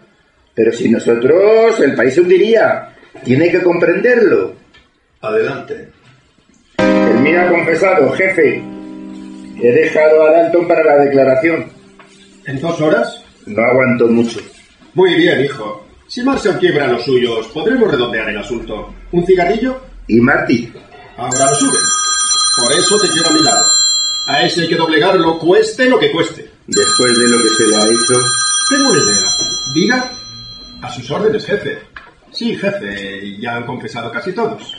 Pero 0.55 0.73
sin 0.73 0.93
nosotros 0.93 1.81
el 1.81 1.95
país 1.95 2.15
se 2.15 2.21
hundiría. 2.21 2.91
Tiene 3.25 3.51
que 3.51 3.63
comprenderlo. 3.63 4.55
Adelante. 5.23 5.89
El 6.77 7.21
mío 7.21 7.41
ha 7.41 7.49
confesado, 7.49 8.13
jefe. 8.13 8.63
He 9.61 9.73
dejado 9.73 10.27
a 10.27 10.33
Dalton 10.33 10.69
para 10.69 10.85
la 10.85 11.05
declaración. 11.05 11.67
¿En 12.47 12.61
dos 12.61 12.81
horas? 12.81 13.25
No 13.47 13.63
aguanto 13.63 14.07
mucho. 14.09 14.41
Muy 14.95 15.15
bien, 15.15 15.43
hijo. 15.43 15.87
Si 16.07 16.23
Marshall 16.23 16.59
quiebra 16.59 16.87
los 16.87 17.03
suyos, 17.05 17.49
podremos 17.49 17.91
redondear 17.91 18.29
el 18.29 18.39
asunto. 18.39 18.95
¿Un 19.13 19.27
cigarrillo? 19.27 19.81
¿Y 20.07 20.21
Marty? 20.21 20.73
Ahora 21.17 21.51
lo 21.51 21.55
suben. 21.57 21.98
Por 22.59 22.73
eso 22.73 22.97
te 22.99 23.09
quiero 23.09 23.29
a 23.29 23.33
mi 23.33 23.43
lado. 23.43 23.67
A 24.27 24.43
ese 24.43 24.63
hay 24.63 24.69
que 24.69 24.77
doblegarlo, 24.77 25.39
cueste 25.39 25.89
lo 25.89 25.99
que 25.99 26.11
cueste. 26.11 26.51
Después 26.67 27.19
de 27.19 27.29
lo 27.29 27.39
que 27.39 27.49
se 27.49 27.67
le 27.67 27.77
ha 27.77 27.85
hecho. 27.85 28.21
Tengo 28.71 28.91
una 28.91 29.03
idea. 29.03 29.29
Diga. 29.75 30.13
A 30.83 30.91
sus 30.91 31.11
órdenes, 31.11 31.47
jefe. 31.47 31.79
Sí, 32.31 32.57
jefe, 32.57 33.39
ya 33.41 33.57
han 33.57 33.67
confesado 33.67 34.11
casi 34.13 34.33
todos. 34.33 34.77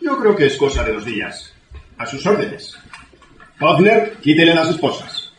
Yo 0.00 0.16
creo 0.18 0.36
que 0.36 0.46
es 0.46 0.56
cosa 0.56 0.84
de 0.84 0.92
dos 0.92 1.04
días. 1.04 1.52
A 1.98 2.06
sus 2.06 2.24
órdenes. 2.26 2.76
Hodner, 3.60 4.16
quítele 4.22 4.54
las 4.54 4.70
esposas. 4.70 5.32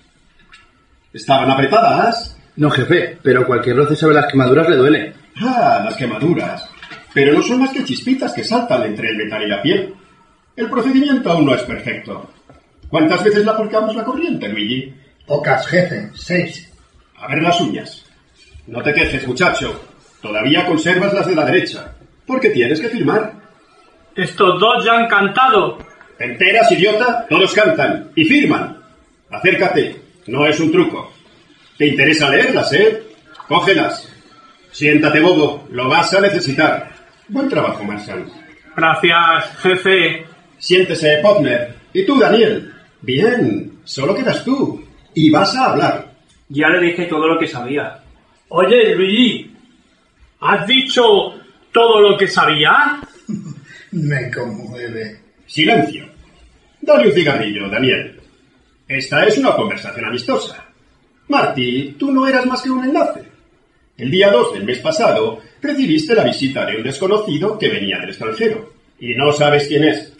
¿Estaban 1.13 1.49
apretadas? 1.49 2.35
No, 2.57 2.69
jefe, 2.69 3.19
pero 3.21 3.45
cualquier 3.45 3.77
roce 3.77 3.95
sobre 3.95 4.15
las 4.15 4.31
quemaduras 4.31 4.69
le 4.69 4.75
duele. 4.75 5.13
Ah, 5.37 5.81
las 5.83 5.95
quemaduras. 5.95 6.67
Pero 7.13 7.33
no 7.33 7.41
son 7.41 7.59
más 7.59 7.69
que 7.71 7.83
chispitas 7.85 8.33
que 8.33 8.43
saltan 8.43 8.83
entre 8.83 9.09
el 9.09 9.17
metal 9.17 9.43
y 9.43 9.47
la 9.47 9.61
piel. 9.61 9.93
El 10.55 10.69
procedimiento 10.69 11.31
aún 11.31 11.45
no 11.45 11.55
es 11.55 11.63
perfecto. 11.63 12.29
¿Cuántas 12.89 13.23
veces 13.23 13.45
la 13.45 13.53
aplicamos 13.53 13.95
la 13.95 14.03
corriente, 14.03 14.47
Luigi? 14.47 14.93
Pocas, 15.25 15.67
jefe. 15.67 16.09
Seis. 16.13 16.71
A 17.17 17.27
ver 17.27 17.41
las 17.41 17.59
uñas. 17.59 18.05
No 18.67 18.81
te 18.81 18.93
quejes, 18.93 19.27
muchacho. 19.27 19.81
Todavía 20.21 20.65
conservas 20.65 21.13
las 21.13 21.27
de 21.27 21.35
la 21.35 21.45
derecha. 21.45 21.93
Porque 22.25 22.49
tienes 22.49 22.79
que 22.79 22.89
firmar. 22.89 23.33
Estos 24.15 24.59
dos 24.59 24.85
ya 24.85 24.93
han 24.93 25.07
cantado. 25.07 25.77
¿Te 26.17 26.25
enteras, 26.25 26.71
idiota? 26.71 27.25
Todos 27.29 27.53
cantan 27.53 28.11
y 28.15 28.23
firman. 28.23 28.77
Acércate, 29.29 29.95
no 30.27 30.45
es 30.45 30.59
un 30.59 30.71
truco. 30.71 31.11
¿Te 31.77 31.87
interesa 31.87 32.29
leerlas, 32.29 32.71
eh? 32.73 33.03
Cógelas. 33.47 34.09
Siéntate, 34.71 35.19
bobo, 35.19 35.67
lo 35.71 35.89
vas 35.89 36.13
a 36.13 36.21
necesitar. 36.21 36.89
Buen 37.27 37.49
trabajo, 37.49 37.83
Marshall. 37.83 38.25
Gracias, 38.75 39.57
jefe. 39.61 40.25
Siéntese, 40.57 41.19
Potner. 41.21 41.75
¿Y 41.93 42.05
tú, 42.05 42.19
Daniel? 42.19 42.73
Bien, 43.01 43.79
solo 43.83 44.15
quedas 44.15 44.43
tú. 44.43 44.83
Y 45.13 45.29
vas 45.29 45.55
a 45.55 45.71
hablar. 45.71 46.11
Ya 46.49 46.69
le 46.69 46.87
dije 46.87 47.05
todo 47.05 47.27
lo 47.27 47.39
que 47.39 47.47
sabía. 47.47 47.99
Oye, 48.49 48.95
Luigi, 48.95 49.51
¿has 50.41 50.67
dicho 50.67 51.03
todo 51.71 52.01
lo 52.01 52.17
que 52.17 52.27
sabía? 52.27 52.99
Me 53.91 54.31
conmueve. 54.31 55.19
Silencio. 55.45 56.05
Dale 56.81 57.07
un 57.07 57.13
cigarrillo, 57.13 57.69
Daniel. 57.69 58.19
Esta 58.87 59.25
es 59.25 59.37
una 59.37 59.55
conversación 59.55 60.05
amistosa. 60.05 60.63
Marty, 61.27 61.95
tú 61.97 62.11
no 62.11 62.27
eras 62.27 62.45
más 62.45 62.61
que 62.61 62.69
un 62.69 62.85
enlace. 62.85 63.23
El 63.97 64.11
día 64.11 64.29
2 64.29 64.53
del 64.53 64.65
mes 64.65 64.79
pasado 64.79 65.39
recibiste 65.61 66.13
la 66.13 66.23
visita 66.23 66.65
de 66.65 66.77
un 66.77 66.83
desconocido 66.83 67.57
que 67.57 67.69
venía 67.69 67.99
del 67.99 68.09
extranjero. 68.09 68.73
Y 68.99 69.15
no 69.15 69.31
sabes 69.31 69.67
quién 69.67 69.85
es. 69.85 70.14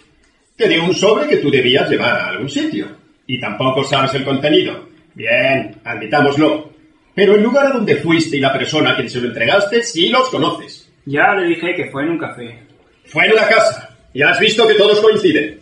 Te 0.55 0.69
dio 0.69 0.85
un 0.85 0.95
sobre 0.95 1.27
que 1.27 1.37
tú 1.37 1.51
debías 1.51 1.89
llevar 1.89 2.15
a 2.15 2.27
algún 2.29 2.49
sitio. 2.49 2.87
Y 3.27 3.39
tampoco 3.39 3.83
sabes 3.83 4.13
el 4.13 4.23
contenido. 4.23 4.87
Bien, 5.13 5.75
admitámoslo. 5.83 6.69
Pero 7.13 7.35
el 7.35 7.43
lugar 7.43 7.67
a 7.67 7.71
donde 7.71 7.97
fuiste 7.97 8.37
y 8.37 8.39
la 8.39 8.53
persona 8.53 8.91
a 8.91 8.95
quien 8.95 9.09
se 9.09 9.19
lo 9.19 9.27
entregaste 9.27 9.83
sí 9.83 10.09
los 10.09 10.29
conoces. 10.29 10.89
Ya 11.05 11.33
le 11.33 11.47
dije 11.47 11.75
que 11.75 11.89
fue 11.89 12.03
en 12.03 12.09
un 12.09 12.17
café. 12.17 12.59
Fue 13.05 13.25
en 13.25 13.35
la 13.35 13.47
casa. 13.47 13.97
Ya 14.13 14.29
has 14.29 14.39
visto 14.39 14.67
que 14.67 14.75
todos 14.75 14.99
coinciden. 15.01 15.59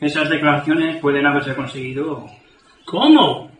Esas 0.00 0.28
declaraciones 0.30 0.96
pueden 0.96 1.26
haberse 1.26 1.54
conseguido. 1.54 2.26
¿Cómo? 2.86 3.50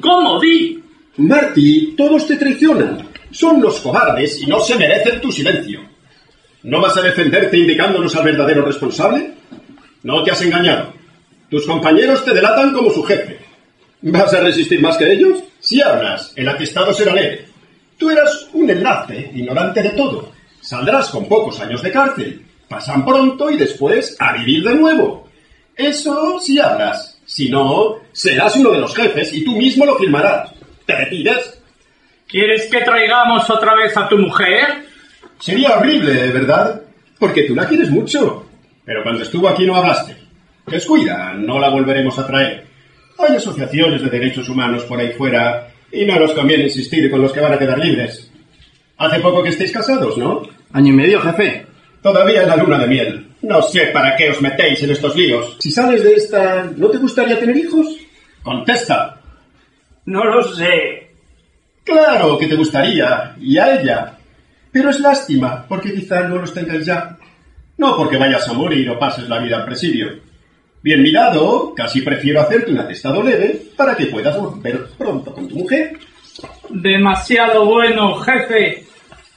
¿Cómo, 0.00 0.40
Di? 0.40 0.82
Marty, 1.16 1.94
todos 1.96 2.26
te 2.26 2.36
traicionan. 2.36 3.08
Son 3.30 3.60
los 3.60 3.80
cobardes 3.80 4.40
y 4.42 4.46
no 4.46 4.60
se 4.60 4.76
merecen 4.76 5.20
tu 5.20 5.30
silencio. 5.30 5.80
¿No 6.62 6.80
vas 6.80 6.96
a 6.96 7.02
defenderte 7.02 7.58
indicándonos 7.58 8.14
al 8.16 8.24
verdadero 8.24 8.64
responsable? 8.64 9.39
No 10.02 10.22
te 10.22 10.30
has 10.30 10.42
engañado. 10.42 10.92
Tus 11.50 11.66
compañeros 11.66 12.24
te 12.24 12.32
delatan 12.32 12.72
como 12.72 12.90
su 12.90 13.02
jefe. 13.02 13.38
¿Vas 14.02 14.32
a 14.32 14.40
resistir 14.40 14.80
más 14.80 14.96
que 14.96 15.12
ellos? 15.12 15.42
Si 15.58 15.82
hablas, 15.82 16.32
el 16.36 16.48
atestado 16.48 16.92
será 16.92 17.14
leve. 17.14 17.44
Tú 17.98 18.08
eras 18.08 18.48
un 18.54 18.70
enlace, 18.70 19.30
ignorante 19.34 19.82
de 19.82 19.90
todo. 19.90 20.32
Saldrás 20.60 21.10
con 21.10 21.28
pocos 21.28 21.60
años 21.60 21.82
de 21.82 21.90
cárcel. 21.90 22.46
Pasan 22.68 23.04
pronto 23.04 23.50
y 23.50 23.56
después 23.56 24.16
a 24.18 24.32
vivir 24.34 24.64
de 24.64 24.74
nuevo. 24.74 25.28
Eso 25.76 26.38
si 26.40 26.58
hablas. 26.58 27.18
Si 27.26 27.48
no, 27.48 27.96
serás 28.12 28.56
uno 28.56 28.70
de 28.70 28.78
los 28.78 28.94
jefes 28.94 29.32
y 29.34 29.44
tú 29.44 29.56
mismo 29.56 29.84
lo 29.84 29.96
firmarás. 29.96 30.50
¿Te 30.86 30.96
repites? 30.96 31.60
¿Quieres 32.26 32.70
que 32.70 32.80
traigamos 32.80 33.48
otra 33.50 33.74
vez 33.74 33.96
a 33.96 34.08
tu 34.08 34.16
mujer? 34.16 34.84
Sería 35.38 35.78
horrible, 35.78 36.28
¿verdad? 36.28 36.80
Porque 37.18 37.42
tú 37.42 37.54
la 37.54 37.66
quieres 37.66 37.90
mucho. 37.90 38.46
Pero 38.90 39.04
cuando 39.04 39.22
estuvo 39.22 39.48
aquí 39.48 39.64
no 39.64 39.76
hablaste. 39.76 40.16
Descuida, 40.66 41.32
no 41.34 41.60
la 41.60 41.68
volveremos 41.68 42.18
a 42.18 42.26
traer. 42.26 42.66
Hay 43.18 43.36
asociaciones 43.36 44.02
de 44.02 44.10
derechos 44.10 44.48
humanos 44.48 44.82
por 44.82 44.98
ahí 44.98 45.12
fuera 45.12 45.68
y 45.92 46.04
no 46.04 46.18
nos 46.18 46.32
conviene 46.32 46.64
insistir 46.64 47.08
con 47.08 47.22
los 47.22 47.32
que 47.32 47.38
van 47.38 47.52
a 47.52 47.58
quedar 47.60 47.78
libres. 47.78 48.32
Hace 48.98 49.20
poco 49.20 49.44
que 49.44 49.50
estéis 49.50 49.70
casados, 49.70 50.18
¿no? 50.18 50.42
Año 50.72 50.92
y 50.92 50.96
medio, 50.96 51.20
jefe. 51.20 51.66
Todavía 52.02 52.42
en 52.42 52.48
la 52.48 52.56
luna 52.56 52.78
de 52.80 52.88
miel. 52.88 53.28
No 53.42 53.62
sé 53.62 53.92
para 53.92 54.16
qué 54.16 54.30
os 54.30 54.42
metéis 54.42 54.82
en 54.82 54.90
estos 54.90 55.14
líos. 55.14 55.56
Si 55.60 55.70
sales 55.70 56.02
de 56.02 56.14
esta, 56.14 56.68
¿no 56.76 56.88
te 56.88 56.98
gustaría 56.98 57.38
tener 57.38 57.56
hijos? 57.58 57.96
Contesta. 58.42 59.20
No 60.06 60.24
lo 60.24 60.42
sé. 60.42 61.12
Claro 61.84 62.36
que 62.36 62.48
te 62.48 62.56
gustaría, 62.56 63.36
y 63.40 63.56
a 63.56 63.80
ella. 63.80 64.18
Pero 64.72 64.90
es 64.90 64.98
lástima, 64.98 65.64
porque 65.68 65.94
quizá 65.94 66.22
no 66.22 66.38
los 66.38 66.52
tengas 66.52 66.84
ya. 66.84 67.19
No 67.80 67.96
porque 67.96 68.18
vayas 68.18 68.46
a 68.46 68.52
morir 68.52 68.90
o 68.90 68.98
pases 68.98 69.26
la 69.26 69.38
vida 69.38 69.56
al 69.56 69.64
presidio. 69.64 70.08
Bien 70.82 71.02
mirado, 71.02 71.72
casi 71.74 72.02
prefiero 72.02 72.42
hacerte 72.42 72.72
un 72.72 72.78
atestado 72.78 73.22
leve 73.22 73.58
para 73.74 73.96
que 73.96 74.04
puedas 74.04 74.36
volver 74.38 74.84
pronto 74.98 75.32
con 75.32 75.48
tu 75.48 75.56
mujer. 75.56 75.98
Demasiado 76.68 77.64
bueno, 77.64 78.16
jefe. 78.16 78.84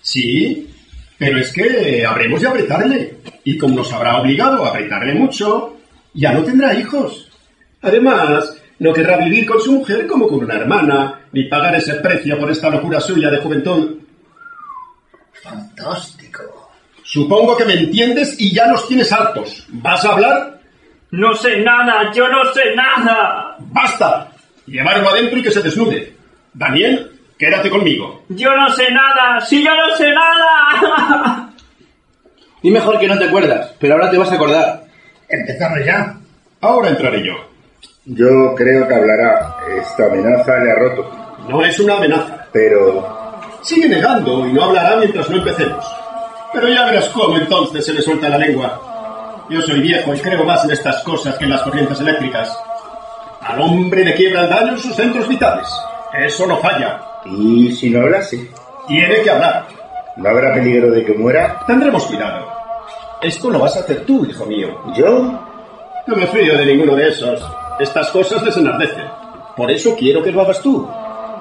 Sí, 0.02 0.70
pero 1.18 1.40
es 1.40 1.54
que 1.54 2.06
habremos 2.06 2.42
de 2.42 2.48
apretarle. 2.50 3.18
Y 3.46 3.58
como 3.58 3.76
nos 3.76 3.94
habrá 3.94 4.20
obligado 4.20 4.66
a 4.66 4.72
apretarle 4.72 5.14
mucho, 5.14 5.78
ya 6.14 6.34
no 6.34 6.44
tendrá 6.44 6.74
hijos. 6.78 7.32
Además, 7.82 8.58
no 8.80 8.92
querrá 8.92 9.24
vivir 9.24 9.46
con 9.46 9.62
su 9.62 9.72
mujer 9.72 10.06
como 10.06 10.28
con 10.28 10.44
una 10.44 10.56
hermana, 10.56 11.28
ni 11.32 11.46
pagar 11.46 11.76
ese 11.76 11.94
precio 11.96 12.38
por 12.38 12.52
esta 12.52 12.70
locura 12.70 13.00
suya 13.00 13.30
de 13.30 13.38
juventud. 13.38 14.00
Fantástico. 15.32 16.23
Supongo 17.14 17.56
que 17.56 17.66
me 17.66 17.76
entiendes 17.76 18.36
y 18.40 18.52
ya 18.56 18.66
nos 18.66 18.88
tienes 18.88 19.14
hartos. 19.14 19.68
¿Vas 19.70 20.04
a 20.04 20.14
hablar? 20.14 20.60
No 21.12 21.36
sé 21.36 21.58
nada, 21.58 22.12
yo 22.12 22.28
no 22.28 22.44
sé 22.52 22.74
nada. 22.76 23.56
¡Basta! 23.60 24.32
Llevarlo 24.66 25.10
adentro 25.10 25.38
y 25.38 25.44
que 25.44 25.52
se 25.52 25.62
desnude. 25.62 26.16
Daniel, 26.56 27.12
quédate 27.38 27.70
conmigo. 27.70 28.24
Yo 28.30 28.56
no 28.56 28.68
sé 28.70 28.90
nada, 28.92 29.40
si 29.42 29.64
yo 29.64 29.70
no 29.76 29.96
sé 29.96 30.12
nada. 30.12 31.50
Y 32.64 32.72
mejor 32.72 32.98
que 32.98 33.08
no 33.08 33.20
te 33.20 33.26
acuerdas, 33.26 33.76
pero 33.78 33.96
ahora 33.96 34.10
te 34.10 34.18
vas 34.18 34.32
a 34.32 34.36
acordar. 34.36 34.84
Empezamos 35.28 35.86
ya. 35.86 36.16
Ahora 36.62 36.90
entraré 36.90 37.22
yo. 37.22 37.34
Yo 38.06 38.56
creo 38.56 38.88
que 38.88 38.96
hablará. 38.96 39.58
Esta 39.82 40.06
amenaza 40.06 40.58
le 40.60 40.72
ha 40.72 40.76
roto. 40.76 41.12
No 41.50 41.64
es 41.66 41.78
una 41.82 41.98
amenaza. 41.98 42.48
Pero 42.54 43.24
Sigue 43.62 43.88
negando 43.88 44.48
y 44.48 44.54
no 44.54 44.64
hablará 44.64 44.96
mientras 44.96 45.30
no 45.30 45.38
empecemos. 45.38 45.86
Pero 46.54 46.70
ya 46.70 46.86
verás 46.86 47.10
cómo 47.10 47.38
entonces 47.38 47.86
se 47.86 47.94
le 47.94 48.02
suelta 48.02 48.30
la 48.30 48.38
lengua. 48.38 49.46
Yo 49.50 49.62
soy 49.62 49.82
viejo 49.82 50.14
y 50.14 50.20
creo 50.20 50.46
más 50.46 50.64
en 50.66 50.72
estas 50.72 51.04
cosas 51.04 51.38
que 51.38 51.46
en 51.46 51.50
las 51.52 51.62
corrientes 51.64 52.00
eléctricas. 52.00 52.58
Al 53.42 53.60
hombre 53.62 54.06
le 54.06 54.14
quiebra 54.14 54.44
el 54.44 54.50
daño 54.50 54.72
en 54.74 54.80
sus 54.80 54.96
centros 54.96 55.28
vitales. 55.28 55.68
Eso 56.14 56.48
no 56.48 56.58
falla. 56.58 57.02
¿y 57.26 57.72
si 57.72 57.90
no 57.90 58.02
hablase? 58.02 58.50
Tiene 58.88 59.22
que 59.22 59.30
hablar. 59.30 59.66
¿No 60.18 60.30
habrá 60.30 60.54
peligro 60.54 60.92
de 60.92 61.04
que 61.04 61.14
muera? 61.14 61.60
Tendremos 61.66 62.06
cuidado. 62.06 62.48
Esto 63.22 63.50
lo 63.50 63.60
vas 63.60 63.76
a 63.78 63.80
hacer 63.80 64.06
tú, 64.06 64.26
hijo 64.26 64.46
mío. 64.46 64.68
¿Yo? 64.96 65.40
No 66.06 66.16
me 66.16 66.28
fío 66.28 66.58
de 66.58 66.66
ninguno 66.66 66.96
de 66.96 67.10
esos. 67.10 67.42
Estas 67.80 68.10
cosas 68.12 68.44
les 68.44 68.58
enardecen. 68.58 69.06
Por 69.56 69.72
eso 69.72 69.96
quiero 69.96 70.22
que 70.22 70.32
lo 70.32 70.42
hagas 70.42 70.62
tú. 70.62 70.88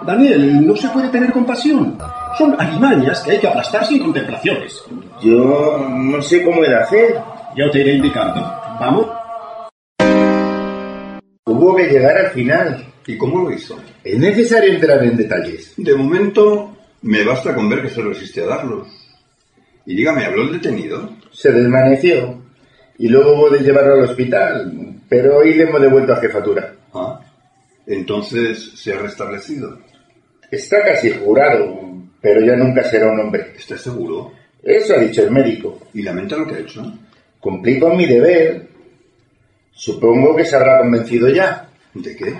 Daniel, 0.04 0.66
no 0.66 0.76
se 0.76 0.88
puede 0.88 1.08
tener 1.08 1.32
compasión. 1.32 1.98
Son 2.36 2.54
alimañas 2.58 3.22
que 3.22 3.32
hay 3.32 3.38
que 3.38 3.48
aplastar 3.48 3.84
sin 3.86 4.02
contemplaciones. 4.02 4.82
Yo 5.22 5.86
no 5.88 6.20
sé 6.22 6.42
cómo 6.44 6.64
he 6.64 6.68
de 6.68 6.76
hacer. 6.76 7.20
Yo 7.56 7.70
te 7.70 7.80
iré 7.80 7.94
indicando. 7.94 8.40
¿Vamos? 8.80 9.06
Hubo 11.44 11.76
que 11.76 11.88
llegar 11.88 12.16
al 12.16 12.30
final. 12.30 12.84
¿Y 13.06 13.18
cómo 13.18 13.40
lo 13.40 13.52
hizo? 13.52 13.78
Es 14.02 14.18
necesario 14.18 14.72
entrar 14.72 15.02
en 15.04 15.16
detalles. 15.16 15.74
De 15.76 15.94
momento, 15.94 16.76
me 17.02 17.24
basta 17.24 17.54
con 17.54 17.68
ver 17.68 17.82
que 17.82 17.90
se 17.90 18.00
resiste 18.00 18.42
a 18.42 18.46
darlos. 18.46 18.88
Y 19.84 19.96
dígame, 19.96 20.24
¿habló 20.24 20.42
el 20.42 20.52
detenido? 20.52 21.10
Se 21.32 21.50
desvaneció. 21.50 22.42
Y 22.98 23.08
luego 23.08 23.34
hubo 23.34 23.50
de 23.50 23.60
llevarlo 23.60 23.94
al 23.94 24.04
hospital. 24.08 25.00
Pero 25.08 25.38
hoy 25.38 25.54
le 25.54 25.64
hemos 25.64 25.80
devuelto 25.80 26.12
a 26.12 26.20
jefatura. 26.20 26.74
Ah, 26.94 27.20
entonces 27.86 28.72
se 28.76 28.94
ha 28.94 28.98
restablecido. 28.98 29.78
Está 30.52 30.84
casi 30.84 31.10
jurado, 31.12 31.80
pero 32.20 32.44
ya 32.44 32.54
nunca 32.54 32.84
será 32.84 33.10
un 33.10 33.20
hombre. 33.20 33.54
¿Está 33.56 33.78
seguro? 33.78 34.34
Eso 34.62 34.94
ha 34.94 34.98
dicho 34.98 35.22
el 35.22 35.30
médico. 35.30 35.88
¿Y 35.94 36.02
lamenta 36.02 36.36
lo 36.36 36.46
que 36.46 36.56
ha 36.56 36.58
hecho? 36.58 36.92
Cumplí 37.40 37.80
con 37.80 37.96
mi 37.96 38.04
deber. 38.04 38.68
Supongo 39.72 40.36
que 40.36 40.44
se 40.44 40.54
habrá 40.54 40.80
convencido 40.80 41.30
ya. 41.30 41.70
¿De 41.94 42.14
qué? 42.14 42.34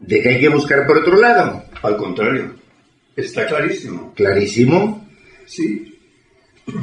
¿De 0.00 0.20
que 0.20 0.28
hay 0.28 0.38
que 0.38 0.50
buscar 0.50 0.86
por 0.86 0.98
otro 0.98 1.16
lado? 1.16 1.64
Al 1.80 1.96
contrario, 1.96 2.54
está 3.16 3.46
clarísimo. 3.46 4.12
¿Clarísimo? 4.14 5.08
Sí. 5.46 5.98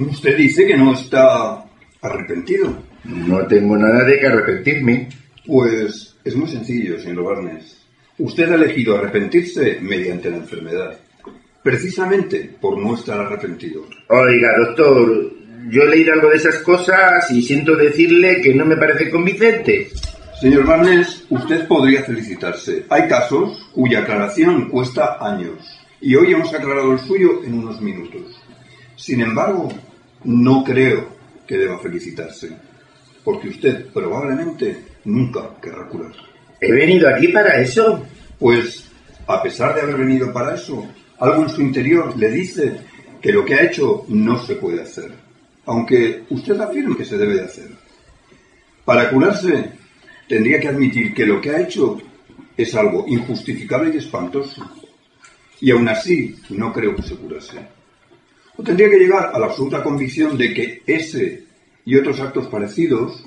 Usted 0.09 0.37
dice 0.37 0.65
que 0.65 0.75
no 0.75 0.93
está 0.93 1.63
arrepentido. 2.01 2.75
No 3.03 3.45
tengo 3.45 3.77
nada 3.77 4.03
de 4.03 4.19
que 4.19 4.25
arrepentirme. 4.25 5.07
Pues 5.45 6.15
es 6.23 6.35
muy 6.35 6.49
sencillo, 6.49 6.99
señor 6.99 7.25
Barnes. 7.25 7.74
Usted 8.17 8.51
ha 8.51 8.55
elegido 8.55 8.97
arrepentirse 8.97 9.79
mediante 9.81 10.29
la 10.29 10.37
enfermedad. 10.37 10.97
Precisamente 11.61 12.49
por 12.61 12.77
no 12.77 12.95
estar 12.95 13.19
arrepentido. 13.19 13.85
Oiga, 14.09 14.55
doctor, 14.57 15.33
yo 15.69 15.81
he 15.81 15.89
leído 15.89 16.13
algo 16.13 16.29
de 16.29 16.37
esas 16.37 16.59
cosas 16.59 17.29
y 17.31 17.41
siento 17.41 17.75
decirle 17.75 18.39
que 18.41 18.53
no 18.53 18.65
me 18.65 18.77
parece 18.77 19.09
convincente. 19.09 19.89
Señor 20.39 20.65
Barnes, 20.65 21.25
usted 21.29 21.67
podría 21.67 22.03
felicitarse. 22.03 22.85
Hay 22.89 23.07
casos 23.07 23.69
cuya 23.73 23.99
aclaración 24.01 24.69
cuesta 24.69 25.17
años. 25.19 25.79
Y 26.01 26.15
hoy 26.15 26.33
hemos 26.33 26.53
aclarado 26.53 26.91
el 26.93 26.99
suyo 26.99 27.41
en 27.43 27.55
unos 27.55 27.81
minutos. 27.81 28.39
Sin 28.95 29.21
embargo, 29.21 29.69
no 30.23 30.63
creo 30.63 31.07
que 31.47 31.57
deba 31.57 31.79
felicitarse. 31.79 32.49
porque 33.25 33.49
usted 33.49 33.87
probablemente 33.87 34.77
nunca 35.05 35.49
querrá 35.59 35.87
curar. 35.87 36.13
He 36.59 36.71
venido 36.71 37.07
aquí 37.09 37.29
para 37.29 37.59
eso. 37.61 38.05
Pues, 38.39 38.89
a 39.27 39.41
pesar 39.41 39.75
de 39.75 39.81
haber 39.81 39.97
venido 39.97 40.31
para 40.31 40.55
eso, 40.55 40.85
algo 41.19 41.43
en 41.43 41.49
su 41.49 41.61
interior 41.61 42.17
le 42.17 42.29
dice 42.29 42.77
que 43.21 43.31
lo 43.31 43.45
que 43.45 43.55
ha 43.55 43.63
hecho 43.63 44.05
no 44.09 44.37
se 44.37 44.55
puede 44.55 44.81
hacer, 44.81 45.11
aunque 45.65 46.23
usted 46.29 46.59
afirme 46.59 46.97
que 46.97 47.05
se 47.05 47.17
debe 47.17 47.35
de 47.35 47.45
hacer. 47.45 47.69
Para 48.83 49.09
curarse, 49.09 49.71
tendría 50.27 50.59
que 50.59 50.67
admitir 50.67 51.13
que 51.13 51.25
lo 51.25 51.41
que 51.41 51.49
ha 51.49 51.61
hecho 51.61 51.99
es 52.55 52.75
algo 52.75 53.05
injustificable 53.07 53.91
y 53.93 53.97
espantoso. 53.97 54.69
Y 55.61 55.71
aún 55.71 55.87
así, 55.87 56.35
no 56.49 56.71
creo 56.71 56.95
que 56.95 57.01
se 57.01 57.15
curase. 57.15 57.57
O 58.57 58.63
tendría 58.63 58.89
que 58.89 58.99
llegar 58.99 59.31
a 59.33 59.39
la 59.39 59.47
absoluta 59.47 59.81
convicción 59.81 60.37
de 60.37 60.53
que 60.53 60.83
ese 60.85 61.45
y 61.85 61.95
otros 61.95 62.19
actos 62.19 62.47
parecidos, 62.47 63.25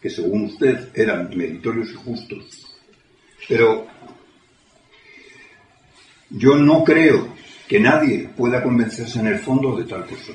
que 0.00 0.10
según 0.10 0.46
usted 0.46 0.88
eran 0.94 1.30
meritorios 1.36 1.90
y 1.90 1.94
justos, 1.94 2.65
pero 3.48 3.86
yo 6.30 6.56
no 6.56 6.82
creo 6.84 7.34
que 7.68 7.80
nadie 7.80 8.28
pueda 8.36 8.62
convencerse 8.62 9.18
en 9.20 9.28
el 9.28 9.38
fondo 9.38 9.76
de 9.76 9.84
tal 9.84 10.04
cosa. 10.06 10.32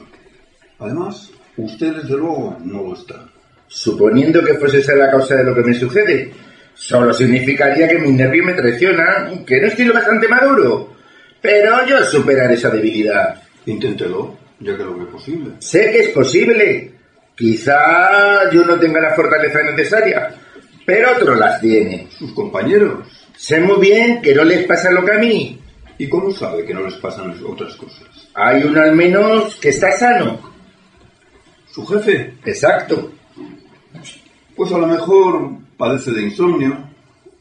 Además, 0.80 1.32
usted 1.58 1.96
desde 1.96 2.18
luego 2.18 2.58
no 2.64 2.84
lo 2.84 2.94
está. 2.94 3.28
Suponiendo 3.68 4.44
que 4.44 4.56
fuese 4.56 4.80
esa 4.80 4.96
la 4.96 5.12
causa 5.12 5.36
de 5.36 5.44
lo 5.44 5.56
que 5.56 5.62
me 5.62 5.74
sucede, 5.74 6.32
solo 6.74 7.14
significaría 7.14 7.88
que 7.88 8.00
mis 8.00 8.14
nervios 8.14 8.46
me 8.46 8.54
traicionan, 8.54 9.46
que 9.46 9.62
no 9.62 9.68
estoy 9.68 9.86
lo 9.86 9.94
bastante 9.94 10.28
maduro. 10.28 10.94
Pero 11.42 11.86
yo 11.88 12.04
superaré 12.04 12.56
esa 12.56 12.70
debilidad. 12.70 13.42
Inténtelo, 13.66 14.38
ya 14.60 14.76
que 14.76 14.84
lo 14.84 14.98
ve 14.98 15.06
posible. 15.06 15.52
Sé 15.60 15.92
que 15.92 16.00
es 16.02 16.10
posible. 16.10 16.92
Quizá 17.36 18.50
yo 18.52 18.64
no 18.66 18.78
tenga 18.78 19.00
la 19.00 19.16
fortaleza 19.16 19.64
necesaria, 19.64 20.36
pero 20.86 21.14
otros 21.14 21.38
las 21.38 21.62
tienen. 21.62 22.10
Sus 22.12 22.32
compañeros. 22.34 23.08
Sé 23.36 23.60
muy 23.60 23.80
bien 23.80 24.22
que 24.22 24.36
no 24.36 24.44
les 24.44 24.66
pasa 24.66 24.92
lo 24.92 25.06
que 25.06 25.14
a 25.14 25.20
mí. 25.20 25.60
¿Y 25.98 26.10
cómo 26.10 26.32
sabe 26.32 26.66
que 26.66 26.74
no 26.74 26.84
les 26.84 26.96
pasan 26.96 27.36
otras 27.46 27.76
cosas? 27.76 28.08
Hay 28.34 28.64
uno 28.64 28.82
al 28.82 28.96
menos 28.96 29.56
que 29.58 29.70
está 29.70 29.92
sano. 29.92 30.40
¿Su 31.72 31.86
jefe? 31.86 32.36
Exacto. 32.46 33.12
Pues 34.56 34.72
a 34.72 34.78
lo 34.78 34.88
mejor 34.88 35.52
padece 35.78 36.12
de 36.12 36.24
insomnio 36.24 36.90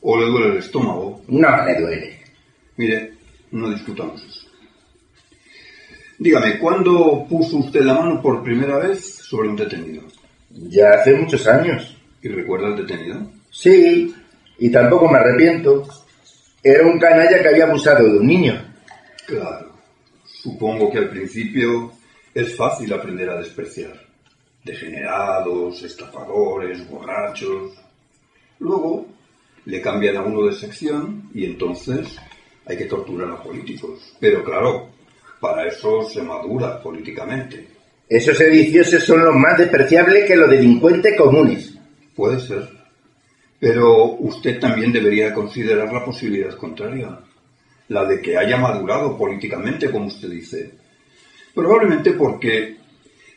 o 0.03 0.19
le 0.19 0.27
duele 0.27 0.53
el 0.53 0.57
estómago. 0.59 1.23
No 1.29 1.65
le 1.65 1.81
duele. 1.81 2.21
Mire, 2.77 3.15
no 3.51 3.71
discutamos 3.71 4.23
eso. 4.23 4.47
Dígame, 6.19 6.59
¿cuándo 6.59 7.27
puso 7.29 7.57
usted 7.57 7.81
la 7.81 7.95
mano 7.95 8.21
por 8.21 8.43
primera 8.43 8.79
vez 8.79 9.17
sobre 9.17 9.49
un 9.49 9.57
detenido? 9.57 10.03
Ya 10.51 10.91
hace 10.91 11.15
muchos 11.15 11.47
años. 11.47 11.97
¿Y 12.23 12.29
recuerda 12.29 12.69
el 12.69 12.77
detenido? 12.77 13.31
Sí, 13.51 14.15
y 14.59 14.71
tampoco 14.71 15.09
me 15.09 15.19
arrepiento. 15.19 15.87
Era 16.63 16.87
un 16.87 16.99
canalla 16.99 17.41
que 17.41 17.49
había 17.49 17.65
abusado 17.65 18.05
de 18.05 18.19
un 18.19 18.27
niño. 18.27 18.75
Claro. 19.27 19.73
Supongo 20.25 20.91
que 20.91 20.99
al 20.99 21.09
principio 21.09 21.93
es 22.35 22.57
fácil 22.57 22.93
aprender 22.93 23.31
a 23.31 23.39
despreciar. 23.39 23.93
Degenerados, 24.65 25.83
estafadores, 25.83 26.89
borrachos. 26.89 27.73
Luego 28.59 29.07
le 29.65 29.81
cambian 29.81 30.17
a 30.17 30.23
uno 30.23 30.47
de 30.47 30.53
sección 30.53 31.31
y 31.35 31.45
entonces 31.47 32.17
hay 32.67 32.77
que 32.77 32.85
torturar 32.85 33.31
a 33.31 33.43
políticos. 33.43 34.15
Pero 34.21 34.45
claro, 34.45 34.91
para 35.41 35.67
eso 35.67 36.03
se 36.03 36.23
madura 36.23 36.83
políticamente. 36.83 37.67
Esos 38.09 38.37
sediciosos 38.37 39.05
son 39.05 39.25
los 39.25 39.35
más 39.35 39.57
despreciables 39.57 40.27
que 40.27 40.37
los 40.37 40.51
delincuentes 40.51 41.17
comunes. 41.17 41.70
Puede 42.21 42.39
ser. 42.39 42.69
Pero 43.59 44.13
usted 44.19 44.61
también 44.61 44.93
debería 44.93 45.33
considerar 45.33 45.91
la 45.91 46.05
posibilidad 46.05 46.55
contraria, 46.55 47.19
la 47.89 48.05
de 48.05 48.21
que 48.21 48.37
haya 48.37 48.59
madurado 48.59 49.17
políticamente, 49.17 49.91
como 49.91 50.09
usted 50.09 50.29
dice. 50.29 50.71
Probablemente 51.55 52.13
porque 52.13 52.77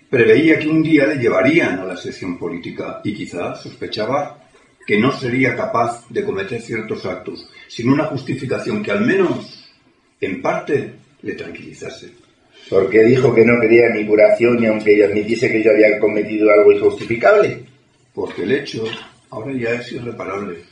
preveía 0.09 0.59
que 0.59 0.67
un 0.67 0.83
día 0.83 1.07
le 1.07 1.15
llevarían 1.15 1.79
a 1.79 1.85
la 1.85 1.95
sección 1.95 2.37
política 2.37 2.99
y 3.05 3.13
quizás 3.13 3.61
sospechaba 3.61 4.49
que 4.85 4.99
no 4.99 5.13
sería 5.13 5.55
capaz 5.55 6.05
de 6.09 6.25
cometer 6.25 6.61
ciertos 6.61 7.05
actos 7.05 7.49
sin 7.69 7.89
una 7.89 8.03
justificación 8.07 8.83
que 8.83 8.91
al 8.91 9.05
menos, 9.05 9.65
en 10.19 10.41
parte, 10.41 10.95
le 11.21 11.35
tranquilizase. 11.35 12.11
¿Por 12.69 12.89
qué 12.89 13.05
dijo 13.05 13.33
que 13.33 13.45
no 13.45 13.61
quería 13.61 13.91
mi 13.93 14.05
curación 14.05 14.61
y 14.61 14.65
aunque 14.65 15.05
admitiese 15.05 15.49
que 15.49 15.63
yo 15.63 15.71
había 15.71 15.97
cometido 15.99 16.51
algo 16.51 16.73
injustificable? 16.73 17.71
Porque 18.13 18.43
el 18.43 18.51
hecho 18.51 18.83
ahora 19.29 19.53
ya 19.57 19.71
es 19.71 19.91
irreparable. 19.91 20.63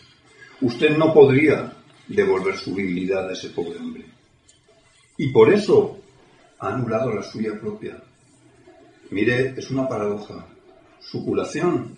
Usted 0.61 0.95
no 0.97 1.13
podría 1.13 1.73
devolver 2.07 2.55
su 2.55 2.75
virilidad 2.75 3.29
a 3.29 3.33
ese 3.33 3.49
pobre 3.49 3.79
hombre. 3.79 4.05
Y 5.17 5.31
por 5.31 5.51
eso 5.51 5.97
ha 6.59 6.73
anulado 6.73 7.11
la 7.11 7.23
suya 7.23 7.59
propia. 7.59 8.01
Mire, 9.09 9.53
es 9.57 9.71
una 9.71 9.87
paradoja. 9.87 10.45
Su 10.99 11.25
curación 11.25 11.97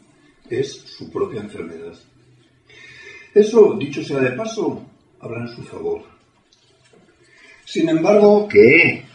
es 0.50 0.72
su 0.72 1.12
propia 1.12 1.42
enfermedad. 1.42 1.94
Eso, 3.34 3.76
dicho 3.78 4.04
sea 4.04 4.20
de 4.20 4.32
paso, 4.32 4.86
habla 5.20 5.42
en 5.42 5.56
su 5.56 5.64
favor. 5.64 6.04
Sin 7.66 7.90
embargo... 7.90 8.48
¿Qué? 8.48 9.06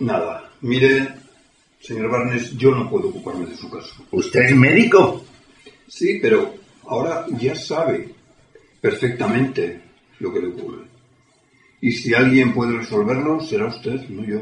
Nada. 0.00 0.50
Mire, 0.62 1.19
señor 1.80 2.10
Barnes, 2.10 2.56
yo 2.56 2.74
no 2.74 2.88
puedo 2.88 3.08
ocuparme 3.08 3.46
de 3.46 3.56
su 3.56 3.70
caso. 3.70 4.04
¿Usted 4.10 4.40
es 4.42 4.56
médico? 4.56 5.24
Sí, 5.88 6.18
pero 6.20 6.54
ahora 6.86 7.26
ya 7.38 7.54
sabe 7.54 8.08
perfectamente 8.80 9.80
lo 10.18 10.32
que 10.32 10.40
le 10.40 10.48
ocurre. 10.48 10.84
Y 11.80 11.92
si 11.92 12.14
alguien 12.14 12.52
puede 12.52 12.76
resolverlo, 12.76 13.40
será 13.40 13.66
usted, 13.66 14.08
no 14.08 14.24
yo. 14.24 14.40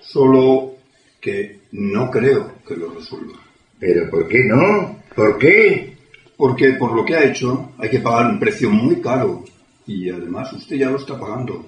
Solo 0.00 0.76
que 1.20 1.60
no 1.72 2.10
creo 2.10 2.54
que 2.66 2.76
lo 2.76 2.90
resuelva. 2.90 3.38
¿Pero 3.78 4.10
por 4.10 4.26
qué 4.26 4.44
no? 4.44 5.02
¿Por 5.14 5.38
qué? 5.38 5.96
Porque 6.36 6.72
por 6.72 6.94
lo 6.94 7.04
que 7.04 7.16
ha 7.16 7.24
hecho 7.24 7.72
hay 7.78 7.90
que 7.90 8.00
pagar 8.00 8.30
un 8.30 8.38
precio 8.38 8.70
muy 8.70 9.00
caro. 9.00 9.44
Y 9.86 10.08
además 10.10 10.52
usted 10.52 10.76
ya 10.76 10.90
lo 10.90 10.98
está 10.98 11.18
pagando. 11.18 11.66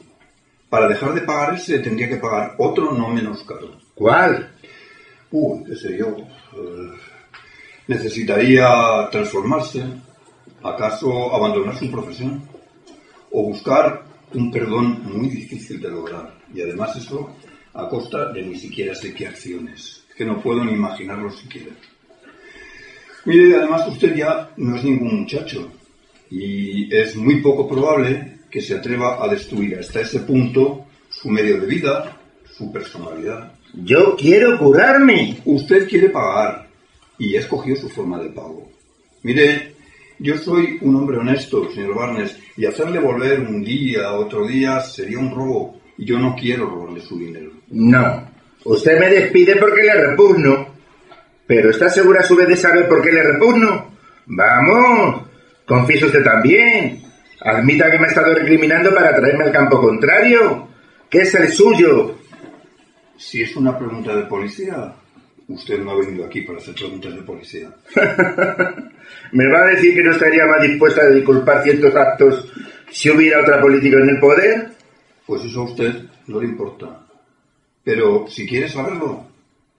Para 0.68 0.88
dejar 0.88 1.14
de 1.14 1.22
pagar 1.22 1.54
ese 1.54 1.80
tendría 1.80 2.08
que 2.08 2.16
pagar 2.16 2.54
otro 2.58 2.92
no 2.92 3.08
menos 3.08 3.42
caro. 3.42 3.76
¿Cuál? 3.94 4.54
Uh, 5.32 5.64
qué 5.64 5.76
sé 5.76 5.96
yo. 5.96 6.16
Eh, 6.16 6.90
necesitaría 7.86 9.08
transformarse, 9.10 9.84
acaso 10.62 11.34
abandonar 11.34 11.76
su 11.76 11.90
profesión 11.90 12.42
o 13.30 13.44
buscar 13.44 14.04
un 14.34 14.50
perdón 14.50 15.02
muy 15.04 15.28
difícil 15.28 15.80
de 15.80 15.90
lograr. 15.90 16.34
Y 16.52 16.62
además 16.62 16.96
eso 16.96 17.34
a 17.74 17.88
costa 17.88 18.32
de 18.32 18.42
ni 18.42 18.56
siquiera 18.56 18.94
sé 18.94 19.14
qué 19.14 19.28
acciones, 19.28 20.04
que 20.16 20.24
no 20.24 20.40
puedo 20.40 20.64
ni 20.64 20.72
imaginarlo 20.72 21.30
siquiera. 21.30 21.72
Mire, 23.24 23.56
además 23.56 23.86
usted 23.86 24.14
ya 24.14 24.50
no 24.56 24.76
es 24.76 24.84
ningún 24.84 25.20
muchacho 25.20 25.70
y 26.30 26.94
es 26.94 27.16
muy 27.16 27.40
poco 27.40 27.68
probable 27.68 28.38
que 28.50 28.60
se 28.60 28.74
atreva 28.74 29.22
a 29.22 29.28
destruir 29.28 29.78
hasta 29.78 30.00
ese 30.00 30.20
punto 30.20 30.86
su 31.08 31.28
medio 31.28 31.60
de 31.60 31.66
vida, 31.66 32.18
su 32.50 32.72
personalidad. 32.72 33.52
Yo 33.74 34.16
quiero 34.16 34.58
curarme. 34.58 35.38
Usted 35.44 35.88
quiere 35.88 36.08
pagar 36.10 36.66
y 37.18 37.36
ha 37.36 37.40
escogido 37.40 37.76
su 37.76 37.88
forma 37.88 38.18
de 38.18 38.30
pago. 38.30 38.70
Mire, 39.22 39.74
yo 40.18 40.36
soy 40.36 40.78
un 40.80 40.96
hombre 40.96 41.18
honesto, 41.18 41.70
señor 41.70 41.94
Barnes, 41.94 42.36
y 42.56 42.66
hacerle 42.66 42.98
volver 42.98 43.40
un 43.40 43.62
día, 43.62 44.12
otro 44.12 44.46
día, 44.46 44.80
sería 44.80 45.18
un 45.18 45.34
robo. 45.34 45.80
Y 45.96 46.04
yo 46.06 46.18
no 46.18 46.34
quiero 46.34 46.66
robarle 46.66 47.00
su 47.00 47.18
dinero. 47.18 47.50
No. 47.70 48.28
Usted 48.64 48.98
me 48.98 49.08
despide 49.08 49.56
porque 49.56 49.82
le 49.82 49.94
repugno. 49.94 50.68
Pero 51.46 51.70
¿está 51.70 51.88
segura 51.88 52.20
a 52.20 52.24
su 52.24 52.36
vez 52.36 52.48
de 52.48 52.56
saber 52.56 52.88
por 52.88 53.02
qué 53.02 53.12
le 53.12 53.22
repugno? 53.22 53.92
Vamos. 54.26 55.22
Confiese 55.66 56.06
usted 56.06 56.22
también. 56.22 57.02
Admita 57.40 57.90
que 57.90 57.98
me 57.98 58.06
ha 58.06 58.08
estado 58.08 58.34
recriminando 58.34 58.94
para 58.94 59.14
traerme 59.14 59.44
al 59.44 59.52
campo 59.52 59.80
contrario. 59.80 60.68
que 61.08 61.22
es 61.22 61.34
el 61.34 61.48
suyo? 61.48 62.19
Si 63.20 63.42
es 63.42 63.54
una 63.54 63.76
pregunta 63.76 64.16
de 64.16 64.24
policía, 64.24 64.94
usted 65.46 65.78
no 65.80 65.90
ha 65.90 65.98
venido 65.98 66.24
aquí 66.24 66.40
para 66.40 66.56
hacer 66.56 66.74
preguntas 66.74 67.14
de 67.14 67.20
policía. 67.20 67.68
¿Me 69.32 69.46
va 69.46 69.60
a 69.60 69.66
decir 69.74 69.94
que 69.94 70.02
no 70.02 70.12
estaría 70.12 70.46
más 70.46 70.62
dispuesta 70.62 71.02
a 71.02 71.10
disculpar 71.10 71.62
ciertos 71.62 71.94
actos 71.94 72.50
si 72.90 73.10
hubiera 73.10 73.42
otra 73.42 73.60
política 73.60 73.98
en 73.98 74.08
el 74.08 74.20
poder? 74.20 74.70
Pues 75.26 75.44
eso 75.44 75.60
a 75.60 75.64
usted 75.64 75.92
no 76.28 76.40
le 76.40 76.46
importa. 76.46 77.06
Pero 77.84 78.26
si 78.26 78.46
quiere 78.46 78.70
saberlo, 78.70 79.26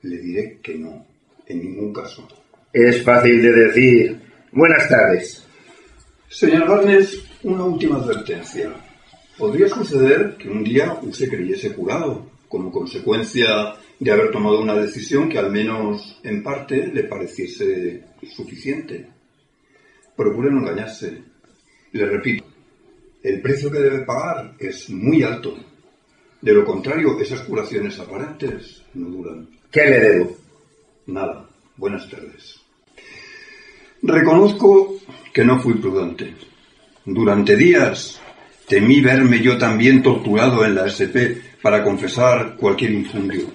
le 0.04 0.20
diré 0.20 0.60
que 0.62 0.76
no, 0.76 1.04
en 1.48 1.64
ningún 1.64 1.92
caso. 1.92 2.28
Es 2.72 3.04
fácil 3.04 3.42
de 3.42 3.52
decir. 3.52 4.22
Buenas 4.52 4.88
tardes. 4.88 5.48
Señor 6.30 6.68
Barnes, 6.68 7.24
una 7.42 7.64
última 7.64 7.96
advertencia. 7.98 8.72
Podría 9.36 9.68
suceder 9.68 10.36
que 10.38 10.48
un 10.48 10.64
día 10.64 10.94
usted 11.02 11.28
creyese 11.28 11.74
curado, 11.74 12.31
como 12.52 12.70
consecuencia 12.70 13.76
de 13.98 14.12
haber 14.12 14.30
tomado 14.30 14.60
una 14.60 14.76
decisión 14.76 15.30
que 15.30 15.40
al 15.40 15.50
menos 15.50 16.20
en 16.22 16.44
parte 16.44 16.88
le 16.88 17.06
pareciese 17.06 18.04
suficiente. 18.36 19.08
Procure 20.18 20.52
no 20.52 20.60
engañarse. 20.60 21.24
Le 21.94 22.06
repito, 22.06 22.44
el 23.24 23.42
precio 23.42 23.72
que 23.72 23.80
debe 23.80 24.00
pagar 24.00 24.56
es 24.60 24.90
muy 24.90 25.24
alto. 25.24 25.56
De 26.42 26.54
lo 26.54 26.66
contrario, 26.66 27.18
esas 27.22 27.40
curaciones 27.42 27.98
aparentes 28.00 28.84
no 28.96 29.10
duran. 29.10 29.48
¿Qué 29.72 29.86
le 29.86 30.00
debo? 30.00 30.38
Nada. 31.08 31.48
Buenas 31.78 32.10
tardes. 32.10 32.60
Reconozco 34.02 34.98
que 35.32 35.46
no 35.46 35.62
fui 35.62 35.76
prudente. 35.76 36.36
Durante 37.06 37.56
días 37.56 38.20
temí 38.68 39.00
verme 39.00 39.40
yo 39.42 39.58
también 39.58 40.04
torturado 40.04 40.66
en 40.66 40.76
la 40.76 40.88
SP 40.92 41.51
para 41.62 41.84
confesar 41.84 42.56
cualquier 42.56 42.92
infundio. 42.92 43.46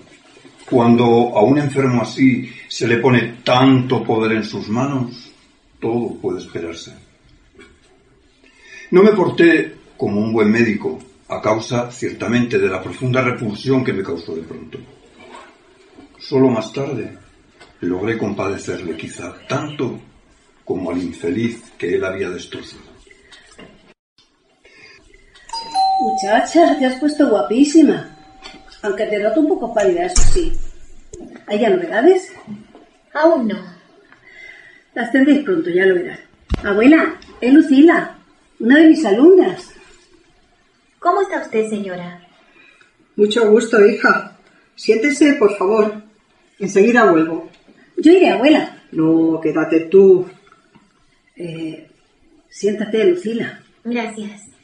Cuando 0.68 1.04
a 1.04 1.42
un 1.42 1.58
enfermo 1.58 2.02
así 2.02 2.50
se 2.68 2.88
le 2.88 2.98
pone 2.98 3.38
tanto 3.44 4.02
poder 4.02 4.32
en 4.32 4.44
sus 4.44 4.68
manos, 4.68 5.32
todo 5.80 6.14
puede 6.16 6.40
esperarse. 6.40 6.92
No 8.90 9.02
me 9.02 9.12
porté 9.12 9.74
como 9.96 10.20
un 10.20 10.32
buen 10.32 10.50
médico, 10.50 10.98
a 11.28 11.40
causa 11.40 11.90
ciertamente 11.90 12.58
de 12.58 12.68
la 12.68 12.80
profunda 12.80 13.20
repulsión 13.20 13.84
que 13.84 13.92
me 13.92 14.02
causó 14.02 14.34
de 14.34 14.42
pronto. 14.42 14.78
Solo 16.18 16.48
más 16.48 16.72
tarde 16.72 17.18
logré 17.80 18.16
compadecerle 18.16 18.96
quizá 18.96 19.34
tanto 19.48 19.98
como 20.64 20.90
al 20.90 21.02
infeliz 21.02 21.62
que 21.78 21.94
él 21.94 22.04
había 22.04 22.30
destrozado. 22.30 22.85
Muchacha, 26.00 26.78
te 26.78 26.86
has 26.86 26.98
puesto 26.98 27.28
guapísima. 27.28 28.16
Aunque 28.82 29.06
te 29.06 29.18
noto 29.18 29.40
un 29.40 29.48
poco 29.48 29.74
pálida, 29.74 30.06
eso 30.06 30.22
sí. 30.32 30.52
¿Hay 31.46 31.60
ya 31.60 31.70
novedades? 31.70 32.32
Aún 33.14 33.48
no. 33.48 33.56
Las 34.94 35.10
tendréis 35.10 35.44
pronto, 35.44 35.70
ya 35.70 35.86
lo 35.86 35.94
verás. 35.94 36.20
Abuela, 36.62 37.16
es 37.40 37.52
Lucila, 37.52 38.16
una 38.60 38.78
de 38.78 38.88
mis 38.88 39.04
alumnas. 39.04 39.70
¿Cómo 40.98 41.22
está 41.22 41.42
usted, 41.42 41.68
señora? 41.68 42.20
Mucho 43.16 43.50
gusto, 43.50 43.84
hija. 43.84 44.36
Siéntese, 44.74 45.34
por 45.34 45.56
favor. 45.56 46.02
Enseguida 46.58 47.10
vuelvo. 47.10 47.48
Yo 47.96 48.12
iré, 48.12 48.30
abuela. 48.30 48.76
No, 48.92 49.40
quédate 49.42 49.80
tú. 49.80 50.26
Eh, 51.36 51.88
siéntate, 52.48 53.04
Lucila. 53.04 53.60
Gracias. 53.84 54.55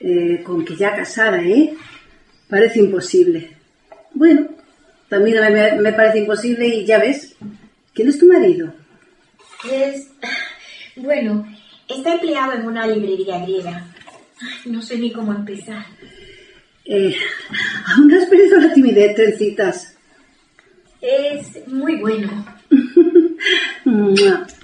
Eh, 0.00 0.42
con 0.44 0.64
que 0.64 0.76
ya 0.76 0.94
casada, 0.94 1.42
¿eh? 1.42 1.74
Parece 2.48 2.80
imposible. 2.80 3.50
Bueno, 4.12 4.48
también 5.08 5.40
me, 5.52 5.72
me 5.80 5.92
parece 5.92 6.18
imposible 6.18 6.66
y 6.66 6.84
ya 6.84 6.98
ves. 6.98 7.34
¿Quién 7.94 8.08
es 8.08 8.18
tu 8.18 8.26
marido? 8.26 8.72
Es... 9.70 10.08
Bueno, 10.96 11.46
está 11.88 12.14
empleado 12.14 12.52
en 12.52 12.66
una 12.66 12.86
librería 12.86 13.40
griega. 13.40 13.86
Ay, 14.40 14.70
no 14.70 14.82
sé 14.82 14.98
ni 14.98 15.12
cómo 15.12 15.32
empezar. 15.32 15.84
Eh, 16.84 17.16
aún 17.86 18.12
has 18.12 18.28
perdido 18.28 18.60
la 18.60 18.72
timidez, 18.72 19.14
trencitas. 19.14 19.96
Es 21.00 21.66
muy 21.66 21.96
bueno. 21.96 22.46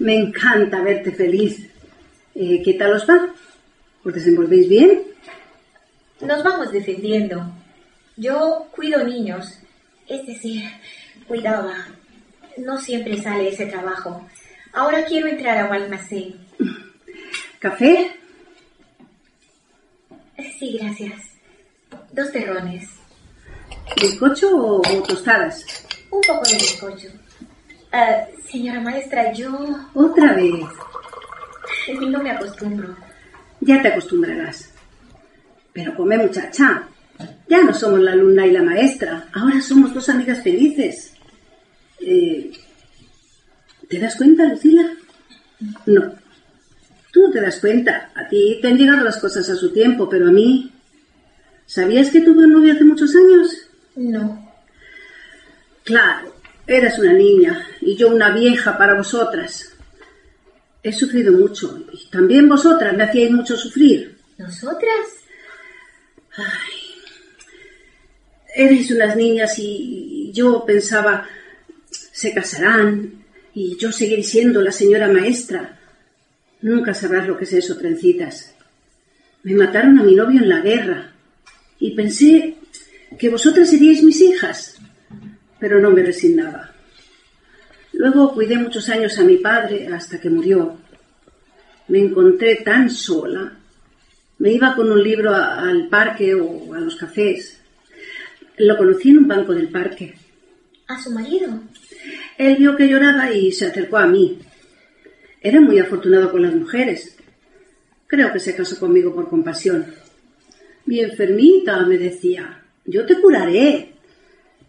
Me 0.00 0.16
encanta 0.16 0.82
verte 0.82 1.12
feliz. 1.12 1.68
Eh, 2.34 2.62
¿Qué 2.64 2.74
tal 2.74 2.94
os 2.94 3.08
va? 3.08 3.34
¿Os 4.04 4.12
desenvolvéis 4.12 4.68
bien? 4.68 5.02
Nos 6.20 6.42
vamos 6.42 6.72
defendiendo. 6.72 7.44
Yo 8.16 8.66
cuido 8.74 9.02
niños. 9.04 9.60
Es 10.08 10.26
decir, 10.26 10.64
cuidaba. 11.26 11.86
No 12.56 12.78
siempre 12.78 13.20
sale 13.22 13.48
ese 13.48 13.66
trabajo. 13.66 14.28
Ahora 14.72 15.04
quiero 15.04 15.28
entrar 15.28 15.58
a 15.58 15.66
un 15.66 15.72
almacén. 15.72 16.36
¿Café? 17.58 18.12
Sí, 20.58 20.78
gracias. 20.80 21.20
Dos 22.12 22.32
terrones. 22.32 22.88
¿Bizcocho 24.00 24.48
o, 24.56 24.80
o 24.80 25.02
tostadas? 25.02 25.64
Un 26.10 26.20
poco 26.22 26.42
de 26.48 26.54
bizcocho. 26.54 27.08
Ah, 27.92 28.26
señora 28.50 28.80
maestra, 28.80 29.32
yo 29.32 29.50
Otra 29.94 30.32
vez. 30.34 30.64
no 32.00 32.22
me 32.22 32.30
acostumbro. 32.30 32.96
Ya 33.64 33.80
te 33.80 33.88
acostumbrarás. 33.88 34.70
Pero 35.72 35.94
come, 35.94 36.18
muchacha. 36.18 36.88
Ya 37.48 37.62
no 37.62 37.72
somos 37.72 38.00
la 38.00 38.12
alumna 38.12 38.46
y 38.46 38.50
la 38.50 38.62
maestra. 38.62 39.28
Ahora 39.32 39.60
somos 39.60 39.94
dos 39.94 40.08
amigas 40.08 40.42
felices. 40.42 41.14
Eh, 42.00 42.50
¿Te 43.88 43.98
das 43.98 44.16
cuenta, 44.16 44.44
Lucila? 44.46 44.90
No. 45.86 46.12
Tú 47.12 47.20
no 47.20 47.30
te 47.30 47.40
das 47.40 47.60
cuenta. 47.60 48.10
A 48.16 48.28
ti 48.28 48.58
te 48.60 48.68
han 48.68 48.78
llegado 48.78 49.04
las 49.04 49.18
cosas 49.18 49.48
a 49.48 49.54
su 49.54 49.72
tiempo, 49.72 50.08
pero 50.08 50.28
a 50.28 50.32
mí... 50.32 50.72
¿Sabías 51.66 52.10
que 52.10 52.20
tuve 52.20 52.44
un 52.44 52.52
novio 52.52 52.72
hace 52.74 52.84
muchos 52.84 53.14
años? 53.14 53.48
No. 53.94 54.52
Claro, 55.84 56.34
eras 56.66 56.98
una 56.98 57.12
niña 57.12 57.66
y 57.80 57.96
yo 57.96 58.08
una 58.08 58.34
vieja 58.34 58.76
para 58.76 58.94
vosotras. 58.94 59.71
He 60.82 60.92
sufrido 60.92 61.32
mucho 61.32 61.86
y 61.92 62.10
también 62.10 62.48
vosotras 62.48 62.96
me 62.96 63.04
hacíais 63.04 63.30
mucho 63.30 63.56
sufrir. 63.56 64.16
¿Nosotras? 64.38 65.06
Erais 68.54 68.90
unas 68.90 69.16
niñas 69.16 69.58
y 69.58 70.30
yo 70.32 70.64
pensaba, 70.64 71.26
se 71.90 72.34
casarán 72.34 73.24
y 73.54 73.76
yo 73.76 73.92
seguiré 73.92 74.22
siendo 74.22 74.60
la 74.60 74.72
señora 74.72 75.08
maestra. 75.08 75.78
Nunca 76.62 76.94
sabrás 76.94 77.28
lo 77.28 77.36
que 77.36 77.44
es 77.44 77.52
eso, 77.52 77.76
trencitas. 77.76 78.54
Me 79.42 79.54
mataron 79.54 79.98
a 79.98 80.02
mi 80.02 80.14
novio 80.14 80.40
en 80.40 80.48
la 80.48 80.60
guerra 80.60 81.12
y 81.78 81.94
pensé 81.94 82.56
que 83.18 83.28
vosotras 83.28 83.70
seríais 83.70 84.02
mis 84.02 84.20
hijas, 84.20 84.76
pero 85.58 85.80
no 85.80 85.90
me 85.90 86.02
resignaba. 86.02 86.71
Luego 88.02 88.34
cuidé 88.34 88.56
muchos 88.56 88.88
años 88.88 89.16
a 89.20 89.22
mi 89.22 89.36
padre 89.36 89.86
hasta 89.86 90.20
que 90.20 90.28
murió. 90.28 90.76
Me 91.86 92.00
encontré 92.00 92.56
tan 92.56 92.90
sola. 92.90 93.52
Me 94.38 94.52
iba 94.54 94.74
con 94.74 94.90
un 94.90 95.00
libro 95.00 95.30
a- 95.32 95.60
al 95.60 95.86
parque 95.88 96.34
o 96.34 96.74
a 96.74 96.80
los 96.80 96.96
cafés. 96.96 97.60
Lo 98.58 98.76
conocí 98.76 99.10
en 99.10 99.18
un 99.18 99.28
banco 99.28 99.54
del 99.54 99.68
parque. 99.68 100.14
¿A 100.88 101.00
su 101.00 101.12
marido? 101.12 101.60
Él 102.38 102.56
vio 102.56 102.74
que 102.76 102.88
lloraba 102.88 103.32
y 103.32 103.52
se 103.52 103.66
acercó 103.66 103.98
a 103.98 104.06
mí. 104.08 104.36
Era 105.40 105.60
muy 105.60 105.78
afortunado 105.78 106.32
con 106.32 106.42
las 106.42 106.56
mujeres. 106.56 107.16
Creo 108.08 108.32
que 108.32 108.40
se 108.40 108.56
casó 108.56 108.80
conmigo 108.80 109.14
por 109.14 109.28
compasión. 109.28 109.86
Mi 110.86 110.98
enfermita 110.98 111.86
me 111.86 111.98
decía, 111.98 112.64
yo 112.84 113.06
te 113.06 113.20
curaré. 113.20 113.92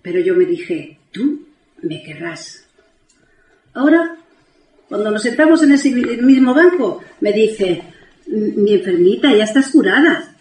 Pero 0.04 0.20
yo 0.20 0.36
me 0.36 0.46
dije, 0.46 1.00
tú 1.12 1.48
me 1.82 2.04
querrás. 2.04 2.63
Ahora, 3.74 4.18
cuando 4.88 5.12
nos 5.12 5.24
sentamos 5.24 5.64
en 5.64 5.72
ese 5.72 5.90
mismo 5.92 6.54
banco, 6.54 7.04
me 7.22 7.34
dice, 7.34 7.84
mi 8.28 8.74
enfermita, 8.74 9.34
ya 9.34 9.44
estás 9.44 9.72
curada. 9.72 10.36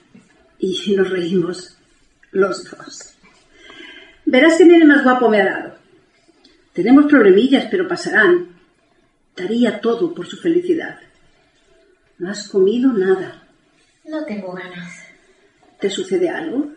Y 0.59 0.95
nos 0.97 1.11
reímos, 1.11 1.76
los 2.33 2.64
dos. 2.64 3.14
Verás 4.24 4.57
que 4.57 4.64
nene 4.64 4.85
más 4.85 5.03
guapo 5.03 5.28
me 5.28 5.41
ha 5.41 5.45
dado. 5.45 5.74
Tenemos 6.72 7.07
problemillas, 7.07 7.66
pero 7.70 7.89
pasarán. 7.89 8.49
Daría 9.37 9.80
todo 9.80 10.14
por 10.14 10.26
su 10.26 10.37
felicidad. 10.37 10.99
No 12.18 12.30
has 12.30 12.49
comido 12.49 12.93
nada. 12.93 13.43
No 14.05 14.24
tengo 14.24 14.53
ganas. 14.53 15.03
¿Te 15.80 15.91
sucede 15.91 16.28
algo? 16.28 16.68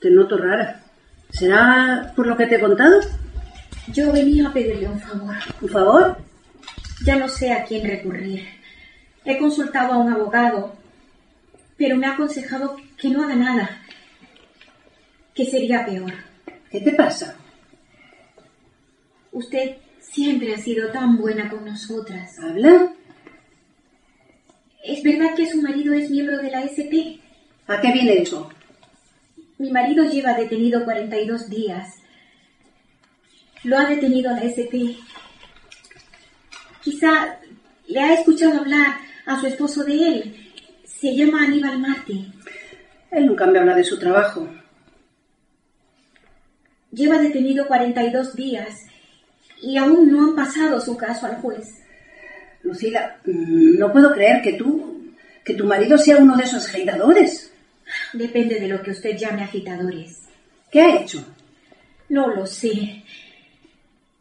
Te 0.00 0.10
noto 0.10 0.36
rara. 0.38 0.82
¿Será 1.30 2.12
por 2.14 2.26
lo 2.26 2.36
que 2.36 2.46
te 2.46 2.56
he 2.56 2.60
contado? 2.60 3.00
Yo 3.92 4.12
venía 4.12 4.48
a 4.48 4.52
pedirle 4.52 4.88
un 4.88 5.00
favor. 5.00 5.34
¿Un 5.60 5.68
favor? 5.68 6.16
Ya 7.04 7.16
no 7.16 7.28
sé 7.28 7.52
a 7.52 7.64
quién 7.64 7.86
recurrir. 7.86 8.46
He 9.24 9.38
consultado 9.38 9.94
a 9.94 9.98
un 9.98 10.12
abogado, 10.12 10.74
pero 11.76 11.96
me 11.96 12.06
ha 12.06 12.12
aconsejado 12.12 12.76
que 12.96 13.08
no 13.08 13.22
haga 13.22 13.36
nada, 13.36 13.82
que 15.34 15.44
sería 15.44 15.84
peor. 15.84 16.12
¿Qué 16.70 16.80
te 16.80 16.92
pasa? 16.92 17.36
Usted 19.32 19.76
siempre 20.00 20.54
ha 20.54 20.58
sido 20.58 20.90
tan 20.90 21.16
buena 21.16 21.50
con 21.50 21.64
nosotras. 21.64 22.38
¿Habla? 22.38 22.92
¿Es 24.84 25.02
verdad 25.02 25.34
que 25.34 25.50
su 25.50 25.60
marido 25.62 25.92
es 25.94 26.10
miembro 26.10 26.38
de 26.38 26.50
la 26.50 26.62
SP? 26.62 27.20
¿A 27.66 27.80
qué 27.80 27.92
viene 27.92 28.22
eso? 28.22 28.50
Mi 29.58 29.70
marido 29.70 30.04
lleva 30.04 30.34
detenido 30.34 30.84
42 30.84 31.48
días. 31.48 32.03
Lo 33.64 33.78
ha 33.78 33.86
detenido 33.86 34.30
la 34.30 34.42
SP. 34.44 34.96
Quizá 36.82 37.38
le 37.86 38.00
ha 38.00 38.14
escuchado 38.14 38.58
hablar 38.60 38.96
a 39.26 39.40
su 39.40 39.46
esposo 39.46 39.84
de 39.84 39.94
él. 39.94 40.50
Se 40.84 41.14
llama 41.14 41.44
Aníbal 41.44 41.78
Martí. 41.78 42.30
Él 43.10 43.26
nunca 43.26 43.46
me 43.46 43.58
habla 43.58 43.74
de 43.74 43.84
su 43.84 43.98
trabajo. 43.98 44.48
lleva 46.90 47.18
detenido 47.18 47.66
42 47.66 48.36
días 48.36 48.86
y 49.60 49.76
aún 49.78 50.12
no 50.12 50.22
han 50.22 50.36
pasado 50.36 50.80
su 50.80 50.96
caso 50.96 51.26
al 51.26 51.36
juez. 51.36 51.82
Lucila, 52.62 53.18
mm, 53.24 53.78
no 53.78 53.92
puedo 53.92 54.12
creer 54.12 54.42
que 54.42 54.52
tú, 54.52 55.12
que 55.44 55.54
tu 55.54 55.64
marido 55.64 55.98
sea 55.98 56.18
uno 56.18 56.36
de 56.36 56.44
esos 56.44 56.68
agitadores. 56.68 57.52
Depende 58.12 58.60
de 58.60 58.68
lo 58.68 58.82
que 58.82 58.92
usted 58.92 59.16
llame 59.16 59.42
agitadores. 59.42 60.20
¿Qué 60.70 60.80
ha 60.80 61.00
hecho? 61.00 61.24
No 62.08 62.28
lo 62.28 62.46
sé. 62.46 63.02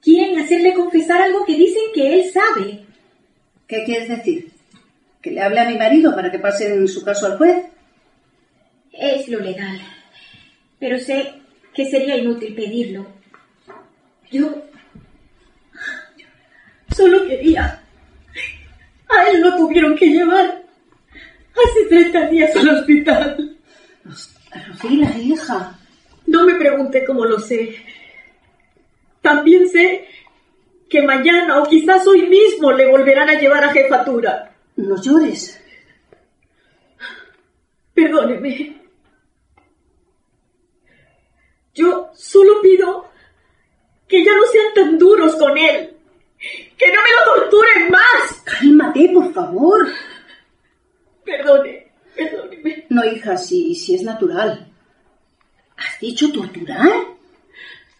Quieren 0.03 0.37
hacerle 0.37 0.73
confesar 0.73 1.21
algo 1.21 1.45
que 1.45 1.55
dicen 1.55 1.83
que 1.93 2.13
él 2.13 2.29
sabe. 2.29 2.85
¿Qué 3.67 3.85
quieres 3.85 4.09
decir? 4.09 4.51
¿Que 5.21 5.31
le 5.31 5.41
hable 5.41 5.61
a 5.61 5.69
mi 5.69 5.77
marido 5.77 6.13
para 6.13 6.29
que 6.29 6.39
pasen 6.39 6.87
su 6.89 7.03
caso 7.05 7.25
al 7.25 7.37
juez? 7.37 7.65
Es 8.91 9.29
lo 9.29 9.39
legal. 9.39 9.79
Pero 10.77 10.99
sé 10.99 11.33
que 11.73 11.89
sería 11.89 12.17
inútil 12.17 12.53
pedirlo. 12.53 13.07
Yo 14.29 14.63
solo 16.93 17.25
quería. 17.25 17.81
A 19.07 19.29
él 19.29 19.41
lo 19.41 19.55
tuvieron 19.55 19.95
que 19.95 20.07
llevar 20.07 20.63
hace 21.53 21.85
30 21.87 22.27
días 22.29 22.55
al 22.55 22.69
hospital. 22.69 23.57
Rosila, 24.67 25.17
hija. 25.17 25.79
No 26.27 26.45
me 26.45 26.55
pregunte 26.55 27.05
cómo 27.05 27.25
lo 27.25 27.39
sé. 27.39 27.75
También 29.23 29.69
sé 29.69 30.05
que 30.89 31.01
mañana 31.01 31.59
o 31.59 31.67
quizás 31.67 32.05
hoy 32.05 32.27
mismo 32.27 32.73
le 32.73 32.91
volverán 32.91 33.29
a 33.29 33.39
llevar 33.39 33.63
a 33.63 33.71
jefatura. 33.71 34.53
No 34.75 35.01
llores. 35.01 35.59
Perdóneme. 37.93 38.81
Yo 41.73 42.11
solo 42.13 42.61
pido 42.61 43.09
que 44.09 44.25
ya 44.25 44.35
no 44.35 44.45
sean 44.45 44.73
tan 44.75 44.97
duros 44.99 45.37
con 45.37 45.57
él. 45.57 45.95
Que 46.77 46.87
no 46.87 46.99
me 47.01 47.11
lo 47.15 47.33
torturen 47.33 47.91
más. 47.91 48.41
Cálmate, 48.43 49.09
por 49.13 49.33
favor. 49.33 49.87
Perdone, 51.23 51.91
perdóneme. 52.13 52.85
No, 52.89 53.05
hija, 53.05 53.37
si, 53.37 53.73
si 53.73 53.95
es 53.95 54.03
natural. 54.03 54.69
¿Has 55.77 55.97
dicho 56.01 56.29
torturar? 56.33 56.91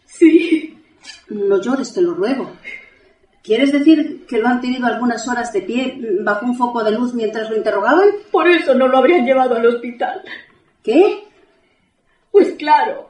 Sí. 0.05 0.82
No 1.29 1.61
llores, 1.61 1.93
te 1.93 2.01
lo 2.01 2.13
ruego. 2.13 2.51
¿Quieres 3.43 3.73
decir 3.73 4.25
que 4.25 4.37
lo 4.37 4.47
han 4.47 4.61
tenido 4.61 4.87
algunas 4.87 5.27
horas 5.27 5.51
de 5.51 5.61
pie 5.61 5.99
bajo 6.21 6.45
un 6.45 6.55
foco 6.55 6.83
de 6.83 6.91
luz 6.91 7.13
mientras 7.13 7.49
lo 7.49 7.57
interrogaban? 7.57 8.07
Por 8.31 8.47
eso 8.47 8.73
no 8.73 8.87
lo 8.87 8.97
habrían 8.97 9.25
llevado 9.25 9.55
al 9.55 9.65
hospital. 9.65 10.21
¿Qué? 10.81 11.25
Pues 12.31 12.53
claro. 12.53 13.09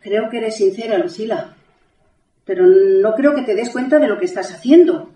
Creo 0.00 0.30
que 0.30 0.38
eres 0.38 0.56
sincera, 0.56 0.96
Lucila. 0.98 1.54
Pero 2.46 2.64
no 2.66 3.14
creo 3.14 3.34
que 3.34 3.42
te 3.42 3.54
des 3.54 3.70
cuenta 3.70 3.98
de 3.98 4.08
lo 4.08 4.18
que 4.18 4.24
estás 4.24 4.52
haciendo. 4.52 5.10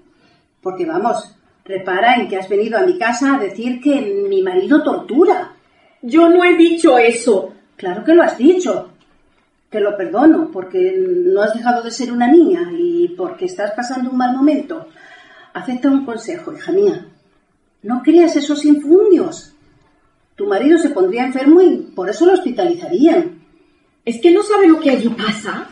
Porque 0.60 0.84
vamos, 0.84 1.34
repara 1.64 2.16
en 2.16 2.28
que 2.28 2.36
has 2.36 2.48
venido 2.48 2.76
a 2.76 2.82
mi 2.82 2.98
casa 2.98 3.36
a 3.36 3.38
decir 3.38 3.80
que 3.80 4.00
mi 4.28 4.42
marido 4.42 4.82
tortura. 4.82 5.52
Yo 6.02 6.28
no 6.28 6.44
he 6.44 6.56
dicho 6.56 6.98
eso. 6.98 7.54
Claro 7.76 8.04
que 8.04 8.14
lo 8.14 8.22
has 8.22 8.36
dicho. 8.36 8.90
Te 9.70 9.80
lo 9.80 9.96
perdono 9.96 10.50
porque 10.52 10.92
no 10.98 11.42
has 11.42 11.54
dejado 11.54 11.82
de 11.84 11.92
ser 11.92 12.12
una 12.12 12.26
niña 12.26 12.72
y 12.76 13.08
porque 13.16 13.44
estás 13.44 13.70
pasando 13.72 14.10
un 14.10 14.16
mal 14.16 14.36
momento. 14.36 14.88
Acepta 15.54 15.88
un 15.88 16.04
consejo, 16.04 16.52
hija 16.52 16.72
mía. 16.72 17.06
No 17.82 18.02
creas 18.02 18.34
esos 18.34 18.64
infundios. 18.64 19.52
Tu 20.34 20.46
marido 20.46 20.76
se 20.76 20.90
pondría 20.90 21.24
enfermo 21.24 21.62
y 21.62 21.76
por 21.94 22.10
eso 22.10 22.26
lo 22.26 22.32
hospitalizarían. 22.32 23.42
¿Es 24.04 24.20
que 24.20 24.32
no 24.32 24.42
sabe 24.42 24.66
lo 24.66 24.80
que 24.80 24.90
allí 24.90 25.08
pasa? 25.10 25.68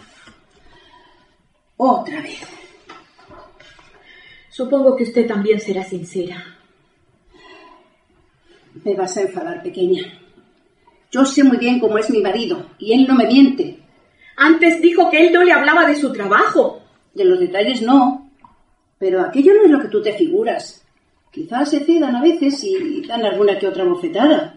Otra 1.76 2.22
vez. 2.22 2.40
Supongo 4.50 4.94
que 4.94 5.04
usted 5.04 5.26
también 5.26 5.58
será 5.60 5.82
sincera. 5.82 6.44
Me 8.84 8.94
vas 8.94 9.16
a 9.16 9.22
enfadar, 9.22 9.62
pequeña. 9.62 10.02
Yo 11.10 11.24
sé 11.24 11.42
muy 11.42 11.56
bien 11.56 11.80
cómo 11.80 11.98
es 11.98 12.10
mi 12.10 12.20
marido 12.20 12.66
y 12.78 12.92
él 12.92 13.06
no 13.08 13.14
me 13.14 13.26
miente. 13.26 13.77
Antes 14.40 14.80
dijo 14.80 15.10
que 15.10 15.26
él 15.26 15.32
no 15.32 15.42
le 15.42 15.52
hablaba 15.52 15.84
de 15.84 15.96
su 15.96 16.12
trabajo. 16.12 16.80
De 17.12 17.24
los 17.24 17.40
detalles 17.40 17.82
no. 17.82 18.30
Pero 18.96 19.20
aquello 19.20 19.52
no 19.54 19.64
es 19.64 19.70
lo 19.70 19.80
que 19.80 19.88
tú 19.88 20.00
te 20.00 20.12
figuras. 20.12 20.84
Quizás 21.32 21.70
se 21.70 21.80
cedan 21.80 22.14
a 22.14 22.22
veces 22.22 22.62
y 22.62 23.02
dan 23.04 23.24
alguna 23.24 23.58
que 23.58 23.66
otra 23.66 23.84
bofetada. 23.84 24.54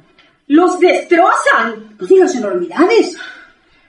¡Los 0.48 0.80
destrozan! 0.80 1.96
No 2.00 2.06
digas 2.06 2.36
enormidades. 2.36 3.18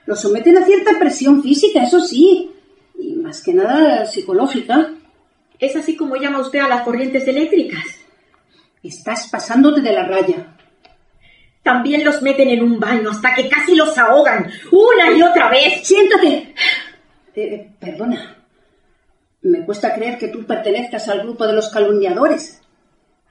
Los 0.06 0.20
someten 0.20 0.56
a 0.56 0.64
cierta 0.64 0.98
presión 0.98 1.42
física, 1.42 1.82
eso 1.82 2.00
sí. 2.00 2.50
Y 2.98 3.14
más 3.16 3.42
que 3.42 3.52
nada 3.52 4.06
psicológica. 4.06 4.92
¿Es 5.58 5.76
así 5.76 5.94
como 5.94 6.16
llama 6.16 6.40
usted 6.40 6.60
a 6.60 6.68
las 6.68 6.82
corrientes 6.82 7.28
eléctricas? 7.28 7.84
Estás 8.82 9.28
pasándote 9.28 9.82
de 9.82 9.92
la 9.92 10.06
raya. 10.06 10.56
También 11.62 12.04
los 12.04 12.20
meten 12.22 12.48
en 12.48 12.62
un 12.62 12.80
baño 12.80 13.10
hasta 13.10 13.34
que 13.34 13.48
casi 13.48 13.74
los 13.74 13.96
ahogan, 13.96 14.50
una 14.72 15.10
y 15.16 15.22
otra 15.22 15.48
vez. 15.48 15.86
Siéntate. 15.86 16.54
Eh, 17.34 17.70
perdona. 17.78 18.36
Me 19.42 19.64
cuesta 19.64 19.94
creer 19.94 20.18
que 20.18 20.28
tú 20.28 20.44
pertenezcas 20.44 21.08
al 21.08 21.22
grupo 21.22 21.46
de 21.46 21.52
los 21.52 21.68
calumniadores. 21.68 22.60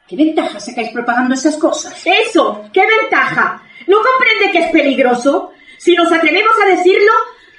¿Qué 0.07 0.15
ventaja 0.15 0.59
sacáis 0.59 0.89
propagando 0.89 1.33
esas 1.33 1.57
cosas? 1.57 2.01
Eso, 2.05 2.65
¿qué 2.73 2.81
ventaja? 2.85 3.63
¿No 3.87 3.97
comprende 3.97 4.51
que 4.51 4.65
es 4.65 4.71
peligroso? 4.71 5.51
Si 5.77 5.95
nos 5.95 6.11
atrevemos 6.11 6.53
a 6.61 6.75
decirlo, 6.75 7.11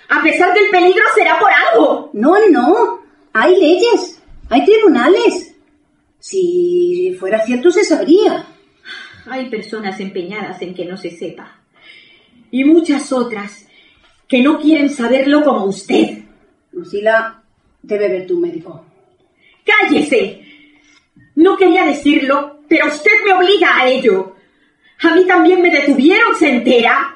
a 0.08 0.22
pesar 0.22 0.52
del 0.54 0.68
peligro 0.70 1.02
será 1.14 1.38
por 1.38 1.50
algo. 1.50 2.10
No, 2.12 2.34
no. 2.50 3.00
Hay 3.32 3.58
leyes. 3.58 4.20
Hay 4.50 4.64
tribunales. 4.64 5.54
Si 6.18 7.16
fuera 7.18 7.44
cierto 7.44 7.70
se 7.70 7.84
sabría. 7.84 8.44
Hay 9.26 9.48
personas 9.48 9.98
empeñadas 10.00 10.60
en 10.62 10.74
que 10.74 10.84
no 10.84 10.96
se 10.96 11.10
sepa. 11.10 11.58
Y 12.50 12.64
muchas 12.64 13.12
otras 13.12 13.66
que 14.28 14.40
no 14.40 14.58
quieren 14.58 14.90
saberlo 14.90 15.42
como 15.42 15.66
usted. 15.66 16.18
Lucila, 16.72 17.42
debe 17.82 18.08
ver 18.08 18.26
tu 18.26 18.38
médico. 18.38 18.84
¡Cállese! 19.64 20.40
No 21.36 21.56
quería 21.56 21.84
decirlo, 21.84 22.60
pero 22.68 22.88
usted 22.88 23.10
me 23.24 23.32
obliga 23.32 23.76
a 23.78 23.88
ello. 23.88 24.36
A 25.02 25.14
mí 25.14 25.26
también 25.26 25.62
me 25.62 25.70
detuvieron, 25.70 26.34
se 26.36 26.48
entera. 26.48 27.14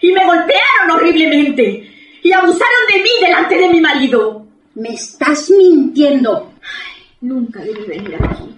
Y 0.00 0.12
me 0.12 0.24
golpearon 0.24 0.90
horriblemente. 0.90 1.90
Y 2.22 2.32
abusaron 2.32 2.86
de 2.92 3.02
mí 3.02 3.10
delante 3.20 3.58
de 3.58 3.68
mi 3.68 3.80
marido. 3.80 4.46
Me 4.74 4.90
estás 4.90 5.50
mintiendo. 5.50 6.52
Ay, 6.62 7.02
nunca 7.20 7.60
debí 7.60 7.84
venir 7.86 8.16
aquí. 8.16 8.54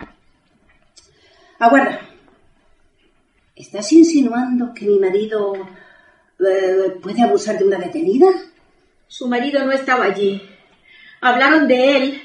Aguarda. 1.58 2.13
¿Estás 3.56 3.92
insinuando 3.92 4.74
que 4.74 4.84
mi 4.84 4.98
marido 4.98 5.54
eh, 6.40 6.96
puede 7.00 7.22
abusar 7.22 7.56
de 7.56 7.64
una 7.64 7.78
detenida? 7.78 8.26
Su 9.06 9.28
marido 9.28 9.64
no 9.64 9.70
estaba 9.70 10.06
allí. 10.06 10.42
Hablaron 11.20 11.68
de 11.68 11.96
él 11.96 12.22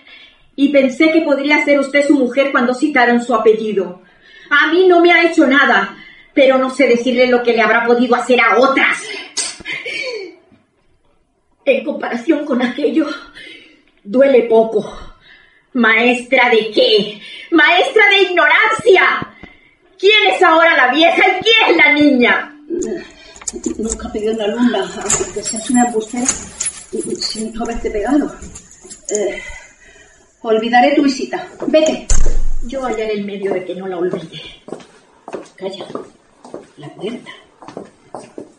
y 0.55 0.69
pensé 0.69 1.11
que 1.11 1.21
podría 1.21 1.63
ser 1.63 1.79
usted 1.79 2.07
su 2.07 2.15
mujer 2.15 2.51
cuando 2.51 2.73
citaron 2.73 3.23
su 3.23 3.35
apellido. 3.35 4.01
A 4.49 4.73
mí 4.73 4.87
no 4.87 5.01
me 5.01 5.11
ha 5.11 5.29
hecho 5.29 5.45
nada, 5.45 5.95
pero 6.33 6.57
no 6.57 6.71
sé 6.71 6.87
decirle 6.87 7.27
lo 7.27 7.43
que 7.43 7.53
le 7.53 7.61
habrá 7.61 7.85
podido 7.85 8.15
hacer 8.15 8.41
a 8.41 8.57
otras. 8.57 9.03
En 11.63 11.85
comparación 11.85 12.43
con 12.43 12.59
aquello, 12.63 13.07
duele 14.03 14.47
poco. 14.49 15.15
¿Maestra 15.73 16.49
de 16.49 16.71
qué? 16.71 17.21
¡Maestra 17.51 18.09
de 18.09 18.21
ignorancia! 18.23 19.28
¿Quién 19.99 20.33
es 20.33 20.41
ahora 20.41 20.77
la 20.77 20.93
vieja 20.93 21.21
y 21.27 21.43
quién 21.43 21.69
es 21.69 21.77
la 21.77 21.93
niña? 21.93 22.55
Nunca 23.77 24.09
pedí 24.11 24.29
una 24.29 24.45
alumna, 24.45 24.79
aunque 24.79 25.43
seas 25.43 25.69
una 25.69 25.85
embustera. 25.85 26.25
Siento 26.25 27.63
haberte 27.63 27.91
pegado. 27.91 28.33
Eh, 29.11 29.41
olvidaré 30.41 30.95
tu 30.95 31.03
visita. 31.03 31.45
Vete. 31.67 32.07
Yo 32.65 32.85
hallaré 32.85 33.13
el 33.13 33.25
medio 33.25 33.53
de 33.53 33.65
que 33.65 33.75
no 33.75 33.87
la 33.87 33.97
olvide. 33.97 34.41
Calla. 35.57 35.85
La 36.77 36.87
puerta. 36.93 37.31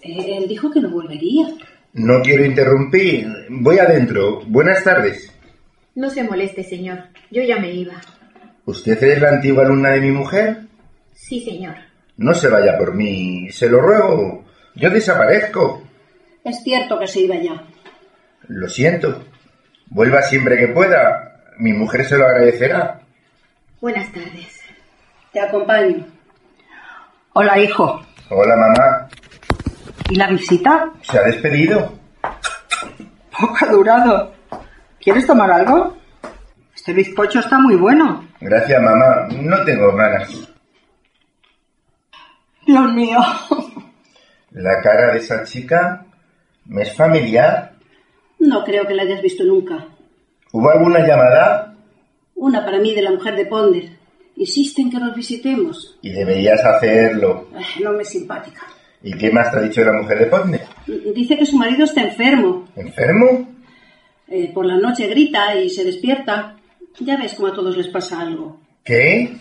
Él 0.03 0.47
dijo 0.47 0.71
que 0.71 0.81
no 0.81 0.91
volvería. 0.91 1.49
No 1.95 2.21
quiero 2.23 2.45
interrumpir. 2.45 3.27
Voy 3.49 3.79
adentro. 3.79 4.43
Buenas 4.47 4.85
tardes. 4.85 5.33
No 5.95 6.11
se 6.11 6.23
moleste, 6.23 6.65
señor. 6.65 6.99
Yo 7.31 7.43
ya 7.43 7.59
me 7.59 7.73
iba. 7.73 7.95
¿Usted 8.67 9.03
es 9.03 9.21
la 9.21 9.31
antigua 9.31 9.65
alumna 9.65 9.91
de 9.91 10.01
mi 10.01 10.11
mujer? 10.11 10.70
Sí, 11.21 11.41
señor. 11.45 11.75
No 12.17 12.35
se 12.35 12.49
vaya 12.49 12.77
por 12.79 12.95
mí. 12.95 13.51
Se 13.51 13.69
lo 13.69 13.81
ruego. 13.81 14.45
Yo 14.75 14.91
desaparezco. 14.91 15.83
Es 16.45 16.63
cierto 16.65 16.99
que 16.99 17.07
se 17.07 17.21
iba 17.21 17.37
ya. 17.37 17.63
Lo 18.49 18.69
siento. 18.69 19.23
Vuelva 19.91 20.23
siempre 20.23 20.57
que 20.59 20.69
pueda. 20.69 21.43
Mi 21.59 21.73
mujer 21.73 22.05
se 22.07 22.17
lo 22.17 22.27
agradecerá. 22.27 23.01
Buenas 23.81 24.11
tardes. 24.13 24.61
Te 25.33 25.41
acompaño. 25.41 26.07
Hola, 27.35 27.59
hijo. 27.59 28.03
Hola, 28.31 28.57
mamá. 28.57 29.09
¿Y 30.09 30.17
la 30.17 30.29
visita? 30.29 30.91
¿Se 31.03 31.19
ha 31.19 31.23
despedido? 31.23 31.93
Poco 33.39 33.57
ha 33.61 33.67
durado. 33.67 34.33
¿Quieres 35.01 35.27
tomar 35.27 35.51
algo? 35.51 35.97
Este 36.75 36.93
bizcocho 36.93 37.41
está 37.41 37.59
muy 37.59 37.77
bueno. 37.77 38.27
Gracias, 38.41 38.83
mamá. 38.83 39.29
No 39.31 39.63
tengo 39.65 39.95
ganas. 39.95 40.50
Dios 42.71 42.93
mío. 42.93 43.19
La 44.53 44.81
cara 44.81 45.13
de 45.13 45.19
esa 45.19 45.43
chica 45.43 46.07
me 46.67 46.83
es 46.83 46.95
familiar. 46.95 47.73
No 48.39 48.63
creo 48.63 48.87
que 48.87 48.95
la 48.95 49.03
hayas 49.03 49.23
visto 49.23 49.43
nunca. 49.43 49.89
¿Hubo 50.53 50.71
alguna 50.71 51.01
llamada? 51.01 51.75
Una 52.37 52.65
para 52.65 52.79
mí 52.79 52.95
de 52.95 53.03
la 53.03 53.11
mujer 53.11 53.35
de 53.35 53.47
Ponder. 53.47 53.91
Insiste 54.37 54.83
en 54.83 54.91
que 54.91 54.99
nos 54.99 55.17
visitemos. 55.17 55.99
Y 56.01 56.11
deberías 56.11 56.65
hacerlo. 56.65 57.49
Ay, 57.55 57.83
no 57.83 57.93
me 57.93 58.03
es 58.03 58.09
simpática. 58.09 58.61
¿Y 59.03 59.15
qué 59.15 59.33
más 59.33 59.51
te 59.51 59.59
ha 59.59 59.63
dicho 59.63 59.83
la 59.83 59.93
mujer 59.93 60.21
de 60.21 60.27
Ponder? 60.27 60.63
Dice 61.15 61.37
que 61.37 61.47
su 61.47 61.57
marido 61.57 61.85
está 61.85 62.03
enfermo. 62.03 62.69
¿Enfermo? 62.77 63.49
Eh, 64.29 64.53
por 64.55 64.65
la 64.65 64.77
noche 64.77 65.09
grita 65.09 65.57
y 65.57 65.69
se 65.71 65.85
despierta. 65.85 66.57
Ya 67.01 67.17
ves 67.17 67.35
cómo 67.35 67.49
a 67.49 67.55
todos 67.55 67.77
les 67.77 67.89
pasa 67.89 68.21
algo. 68.21 68.61
¿Qué? 68.85 69.37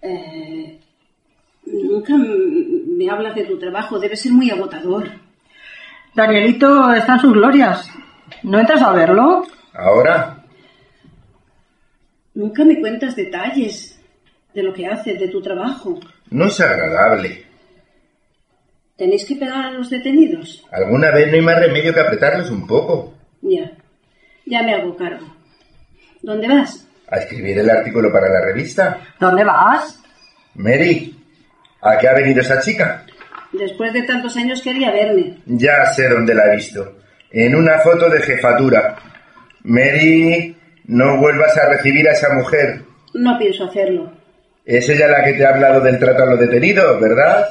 Eh, 0.00 0.80
nunca 1.72 2.14
m- 2.14 2.82
me 2.96 3.10
hablas 3.10 3.34
de 3.34 3.44
tu 3.44 3.58
trabajo. 3.58 3.98
Debe 3.98 4.16
ser 4.16 4.32
muy 4.32 4.50
agotador. 4.50 5.08
Danielito 6.14 6.92
está 6.92 7.14
en 7.14 7.20
sus 7.20 7.32
glorias. 7.32 7.90
¿No 8.42 8.58
entras 8.60 8.82
a 8.82 8.92
verlo? 8.92 9.44
¿Ahora? 9.74 10.44
Nunca 12.34 12.64
me 12.64 12.80
cuentas 12.80 13.14
detalles 13.16 13.98
de 14.54 14.62
lo 14.62 14.72
que 14.72 14.86
haces, 14.86 15.18
de 15.18 15.28
tu 15.28 15.40
trabajo. 15.42 15.98
No 16.30 16.46
es 16.46 16.60
agradable. 16.60 17.44
¿Tenéis 18.96 19.24
que 19.26 19.36
pegar 19.36 19.66
a 19.66 19.70
los 19.70 19.90
detenidos? 19.90 20.64
Alguna 20.70 21.10
vez 21.10 21.28
no 21.28 21.34
hay 21.34 21.40
más 21.42 21.58
remedio 21.58 21.92
que 21.92 22.00
apretarlos 22.00 22.50
un 22.50 22.66
poco. 22.66 23.14
Ya. 23.42 23.72
Ya 24.46 24.62
me 24.62 24.74
hago 24.74 24.96
cargo. 24.96 25.26
¿Dónde 26.22 26.48
vas? 26.48 26.86
¿A 27.08 27.16
escribir 27.18 27.58
el 27.58 27.68
artículo 27.70 28.12
para 28.12 28.28
la 28.28 28.40
revista? 28.44 29.00
¿Dónde 29.18 29.44
vas? 29.44 30.02
Mary, 30.54 31.16
¿a 31.82 31.98
qué 31.98 32.08
ha 32.08 32.14
venido 32.14 32.40
esa 32.40 32.60
chica? 32.60 33.04
Después 33.52 33.92
de 33.92 34.02
tantos 34.02 34.36
años 34.36 34.62
quería 34.62 34.90
verme. 34.90 35.38
Ya 35.46 35.84
sé 35.92 36.08
dónde 36.08 36.34
la 36.34 36.52
he 36.52 36.56
visto. 36.56 36.96
En 37.30 37.54
una 37.54 37.78
foto 37.80 38.08
de 38.08 38.20
jefatura. 38.22 38.96
Mary, 39.64 40.56
no 40.86 41.18
vuelvas 41.18 41.56
a 41.58 41.68
recibir 41.68 42.08
a 42.08 42.12
esa 42.12 42.32
mujer. 42.34 42.82
No 43.14 43.38
pienso 43.38 43.64
hacerlo. 43.64 44.10
Es 44.64 44.88
ella 44.88 45.08
la 45.08 45.24
que 45.24 45.34
te 45.34 45.44
ha 45.44 45.50
hablado 45.50 45.80
del 45.80 45.98
trato 45.98 46.22
a 46.22 46.26
los 46.26 46.40
detenidos, 46.40 47.00
¿verdad? 47.00 47.48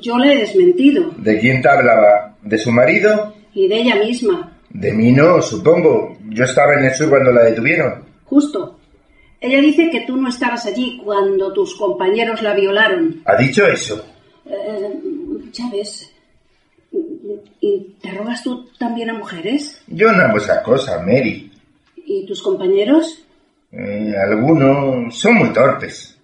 Yo 0.00 0.18
le 0.18 0.34
he 0.34 0.38
desmentido. 0.38 1.10
¿De 1.16 1.38
quién 1.38 1.62
te 1.62 1.68
hablaba? 1.68 2.36
¿De 2.42 2.58
su 2.58 2.70
marido? 2.70 3.34
Y 3.54 3.68
de 3.68 3.76
ella 3.76 3.96
misma. 3.96 4.52
De 4.70 4.92
mí 4.92 5.12
no, 5.12 5.40
supongo. 5.42 6.16
Yo 6.28 6.44
estaba 6.44 6.74
en 6.74 6.84
el 6.84 6.94
sur 6.94 7.10
cuando 7.10 7.32
la 7.32 7.44
detuvieron. 7.44 8.04
Justo. 8.24 8.78
Ella 9.42 9.60
dice 9.60 9.90
que 9.90 10.02
tú 10.02 10.16
no 10.16 10.28
estabas 10.28 10.64
allí 10.66 11.00
cuando 11.04 11.52
tus 11.52 11.74
compañeros 11.74 12.40
la 12.42 12.54
violaron. 12.54 13.22
¿Ha 13.24 13.36
dicho 13.36 13.66
eso? 13.66 14.06
Eh, 14.46 14.92
ya 15.52 15.68
ves. 15.68 16.14
¿Interrogas 17.60 18.44
tú 18.44 18.68
también 18.78 19.10
a 19.10 19.14
mujeres? 19.14 19.82
Yo 19.88 20.12
no 20.12 20.22
hago 20.22 20.38
esa 20.38 20.62
cosa, 20.62 21.02
Mary. 21.02 21.50
¿Y 21.96 22.24
tus 22.24 22.40
compañeros? 22.40 23.24
Eh, 23.72 24.14
algunos 24.30 25.18
son 25.18 25.34
muy 25.34 25.52
torpes. 25.52 26.16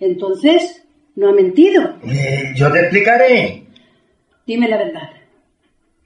Entonces, 0.00 0.82
¿no 1.14 1.28
ha 1.28 1.32
mentido? 1.32 1.94
Eh, 2.04 2.54
yo 2.56 2.72
te 2.72 2.80
explicaré. 2.80 3.62
Dime 4.44 4.68
la 4.68 4.78
verdad. 4.78 5.10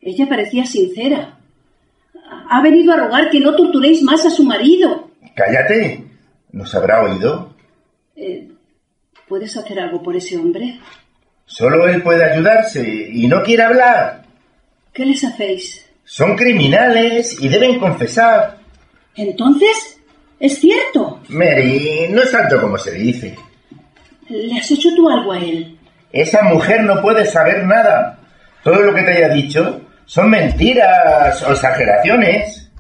Ella 0.03 0.29
parecía 0.29 0.67
sincera. 0.67 1.39
Ha 2.51 2.63
venido 2.63 2.93
a 2.93 2.99
rogar 2.99 3.31
que 3.31 3.41
no 3.41 3.57
torturéis 3.57 4.03
más 4.03 4.27
a 4.27 4.31
su 4.31 4.45
marido. 4.45 5.09
Cállate. 5.35 6.08
¿Nos 6.53 6.75
habrá 6.75 7.03
oído? 7.03 7.55
Eh, 8.17 8.49
¿Puedes 9.29 9.57
hacer 9.57 9.79
algo 9.81 10.03
por 10.03 10.17
ese 10.17 10.37
hombre? 10.37 10.81
Solo 11.45 11.87
él 11.89 12.03
puede 12.03 12.25
ayudarse 12.25 12.83
y 13.13 13.27
no 13.27 13.43
quiere 13.43 13.63
hablar. 13.63 14.23
¿Qué 14.93 15.05
les 15.05 15.23
hacéis? 15.25 15.87
Son 16.05 16.37
criminales 16.37 17.41
y 17.41 17.49
deben 17.49 17.79
confesar. 17.79 18.59
Entonces, 19.15 19.99
es 20.41 20.59
cierto. 20.59 21.21
Mary, 21.29 22.07
no 22.11 22.23
es 22.23 22.31
tanto 22.31 22.61
como 22.61 22.79
se 22.79 22.93
dice. 22.93 23.37
¿Le 24.29 24.59
has 24.59 24.71
hecho 24.71 24.91
tú 24.95 25.09
algo 25.09 25.33
a 25.33 25.39
él? 25.39 25.79
Esa 26.13 26.43
mujer 26.43 26.83
no 26.83 27.01
puede 27.03 27.27
saber 27.27 27.65
nada. 27.67 28.19
Todo 28.63 28.81
lo 28.83 28.95
que 28.95 29.03
te 29.03 29.13
haya 29.13 29.29
dicho 29.29 29.81
son 30.07 30.31
mentiras 30.31 31.43
o 31.43 31.53
exageraciones. 31.53 32.71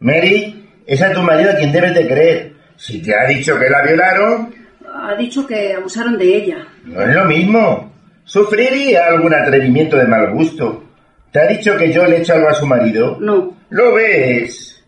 Mary, 0.00 0.68
es 0.86 1.02
a 1.02 1.12
tu 1.12 1.20
marido 1.22 1.50
a 1.50 1.56
quien 1.56 1.72
debes 1.72 1.94
de 1.94 2.06
creer. 2.06 2.57
Si 2.78 3.02
te 3.02 3.14
ha 3.14 3.26
dicho 3.26 3.58
que 3.58 3.68
la 3.68 3.82
violaron, 3.82 4.54
Ha 4.94 5.14
dicho 5.16 5.46
que 5.46 5.74
abusaron 5.74 6.16
de 6.18 6.36
ella. 6.36 6.66
no 6.84 7.02
es 7.02 7.14
lo 7.14 7.24
mismo. 7.26 7.92
Sufriría 8.24 9.06
algún 9.06 9.34
atrevimiento 9.34 9.96
de 9.96 10.06
mal 10.06 10.30
gusto. 10.32 10.84
¿Te 11.32 11.40
ha 11.40 11.46
dicho 11.46 11.76
que 11.76 11.92
yo 11.92 12.04
le 12.06 12.16
he 12.16 12.20
hecho 12.20 12.34
algo 12.34 12.48
a 12.48 12.54
su 12.54 12.66
marido? 12.66 13.16
No. 13.20 13.54
¿Lo 13.70 13.94
ves? 13.94 14.82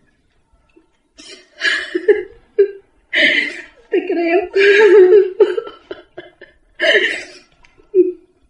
Te 3.91 4.07
creo. 4.07 4.49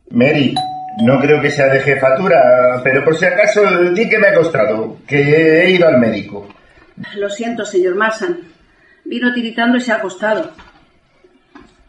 Mary, 0.10 0.56
no 1.04 1.20
creo 1.20 1.42
que 1.42 1.50
sea 1.50 1.68
de 1.68 1.80
jefatura, 1.82 2.80
pero 2.84 3.04
por 3.04 3.18
si 3.18 3.26
acaso 3.26 3.62
di 3.94 4.08
que 4.10 4.20
me 4.20 4.28
ha 4.28 4.34
costado, 4.36 4.98
que 5.08 5.64
he 5.64 5.72
ido 5.72 5.88
al 5.88 5.98
médico. 6.00 6.48
Lo 7.16 7.30
siento, 7.30 7.66
señor 7.66 7.96
Marsan. 7.96 8.38
Vino 9.12 9.34
tiritando 9.34 9.78
y 9.78 9.82
se 9.82 9.92
ha 9.92 9.96
acostado. 9.96 10.54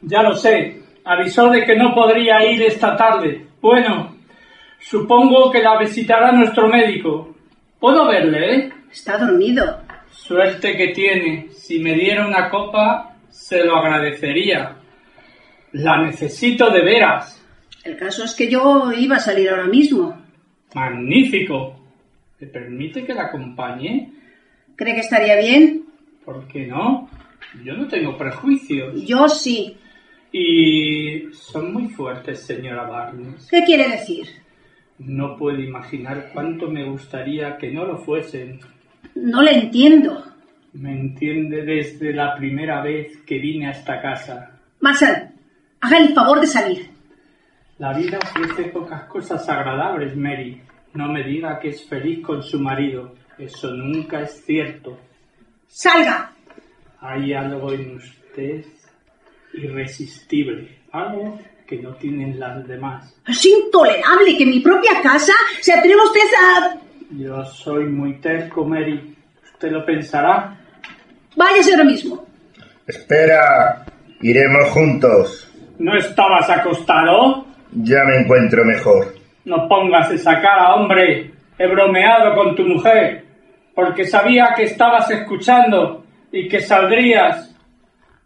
Ya 0.00 0.24
lo 0.24 0.34
sé. 0.34 0.82
Avisó 1.04 1.50
de 1.50 1.64
que 1.64 1.76
no 1.76 1.94
podría 1.94 2.44
ir 2.50 2.60
esta 2.62 2.96
tarde. 2.96 3.46
Bueno, 3.60 4.16
supongo 4.80 5.52
que 5.52 5.62
la 5.62 5.78
visitará 5.78 6.32
nuestro 6.32 6.66
médico. 6.66 7.36
Puedo 7.78 8.08
verle, 8.08 8.54
¿eh? 8.56 8.72
Está 8.90 9.18
dormido. 9.18 9.82
Suerte 10.10 10.76
que 10.76 10.88
tiene. 10.88 11.46
Si 11.52 11.78
me 11.78 11.94
diera 11.94 12.26
una 12.26 12.50
copa, 12.50 13.14
se 13.30 13.62
lo 13.64 13.76
agradecería. 13.76 14.78
La 15.70 16.02
necesito 16.02 16.70
de 16.70 16.82
veras. 16.82 17.40
El 17.84 17.98
caso 17.98 18.24
es 18.24 18.34
que 18.34 18.50
yo 18.50 18.90
iba 18.98 19.14
a 19.14 19.20
salir 19.20 19.48
ahora 19.48 19.68
mismo. 19.68 20.20
Magnífico. 20.74 21.78
¿Me 22.40 22.48
permite 22.48 23.04
que 23.04 23.14
la 23.14 23.26
acompañe? 23.26 24.12
¿Cree 24.74 24.94
que 24.94 25.00
estaría 25.02 25.36
bien? 25.36 25.84
¿Por 26.24 26.46
qué 26.48 26.66
no? 26.66 27.08
Yo 27.64 27.74
no 27.74 27.86
tengo 27.88 28.16
prejuicios. 28.16 29.04
Yo 29.04 29.28
sí. 29.28 29.76
Y 30.32 31.32
son 31.32 31.72
muy 31.72 31.88
fuertes, 31.88 32.40
señora 32.40 32.86
Barnes. 32.86 33.46
¿Qué 33.50 33.62
quiere 33.64 33.88
decir? 33.90 34.26
No 34.98 35.36
puedo 35.36 35.58
imaginar 35.58 36.30
cuánto 36.32 36.68
me 36.68 36.88
gustaría 36.88 37.56
que 37.58 37.70
no 37.70 37.84
lo 37.84 37.98
fuesen. 37.98 38.60
No 39.14 39.42
le 39.42 39.52
entiendo. 39.52 40.24
Me 40.72 40.92
entiende 40.92 41.64
desde 41.64 42.14
la 42.14 42.34
primera 42.36 42.82
vez 42.82 43.18
que 43.26 43.38
vine 43.38 43.66
a 43.68 43.72
esta 43.72 44.00
casa. 44.00 44.58
Marsan, 44.80 45.34
haga 45.80 45.98
el 45.98 46.14
favor 46.14 46.40
de 46.40 46.46
salir. 46.46 46.90
La 47.78 47.92
vida 47.92 48.18
ofrece 48.18 48.70
pocas 48.70 49.04
cosas 49.04 49.46
agradables, 49.48 50.16
Mary. 50.16 50.62
No 50.94 51.12
me 51.12 51.24
diga 51.24 51.58
que 51.58 51.68
es 51.68 51.86
feliz 51.86 52.24
con 52.24 52.42
su 52.42 52.58
marido. 52.58 53.14
Eso 53.38 53.70
nunca 53.72 54.20
es 54.20 54.44
cierto. 54.44 54.98
¡Salga! 55.66 56.32
Hay 57.02 57.34
algo 57.34 57.72
en 57.72 57.96
usted 57.96 58.64
irresistible. 59.54 60.78
Algo 60.92 61.38
que 61.66 61.76
no 61.78 61.94
tienen 61.96 62.38
las 62.38 62.66
demás. 62.68 63.12
Es 63.26 63.44
intolerable 63.44 64.36
que 64.36 64.44
en 64.44 64.50
mi 64.50 64.60
propia 64.60 65.02
casa 65.02 65.32
se 65.60 65.72
atreva 65.72 66.04
usted 66.04 66.20
a... 66.40 66.76
Yo 67.10 67.44
soy 67.44 67.86
muy 67.86 68.20
terco, 68.20 68.64
Mary. 68.64 69.16
Usted 69.52 69.72
lo 69.72 69.84
pensará. 69.84 70.56
Váyase 71.34 71.72
ahora 71.72 71.84
mismo. 71.84 72.24
Espera, 72.86 73.84
iremos 74.20 74.68
juntos. 74.70 75.52
¿No 75.78 75.96
estabas 75.96 76.48
acostado? 76.50 77.46
Ya 77.72 78.04
me 78.04 78.18
encuentro 78.18 78.64
mejor. 78.64 79.14
No 79.44 79.66
pongas 79.68 80.12
esa 80.12 80.40
cara, 80.40 80.74
hombre. 80.74 81.32
He 81.58 81.66
bromeado 81.66 82.34
con 82.36 82.54
tu 82.54 82.62
mujer, 82.62 83.24
porque 83.74 84.04
sabía 84.06 84.52
que 84.56 84.64
estabas 84.64 85.10
escuchando 85.10 86.01
y 86.32 86.48
que 86.48 86.60
saldrías. 86.60 87.54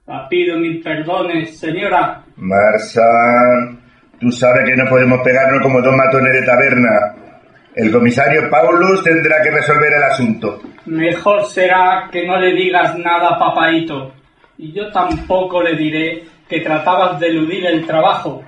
La 0.07 0.29
pido 0.29 0.57
mil 0.59 0.81
perdones, 0.81 1.59
señora. 1.59 2.23
Marsan, 2.37 3.81
tú 4.21 4.31
sabes 4.31 4.65
que 4.65 4.77
no 4.77 4.89
podemos 4.89 5.21
pegarnos 5.23 5.61
como 5.61 5.83
dos 5.83 5.95
matones 5.97 6.33
de 6.33 6.47
taberna. 6.47 7.15
El 7.75 7.91
comisario 7.91 8.49
Paulus 8.49 9.03
tendrá 9.03 9.43
que 9.43 9.51
resolver 9.51 9.93
el 9.93 10.03
asunto. 10.05 10.61
Mejor 10.87 11.45
será 11.47 12.09
que 12.11 12.25
no 12.25 12.39
le 12.39 12.55
digas 12.55 12.97
nada, 12.97 13.37
papaito. 13.39 14.15
Y 14.57 14.73
yo 14.73 14.91
tampoco 14.93 15.61
le 15.63 15.77
diré 15.77 16.25
que 16.49 16.61
tratabas 16.61 17.19
de 17.19 17.27
eludir 17.27 17.67
el 17.67 17.85
trabajo. 17.85 18.45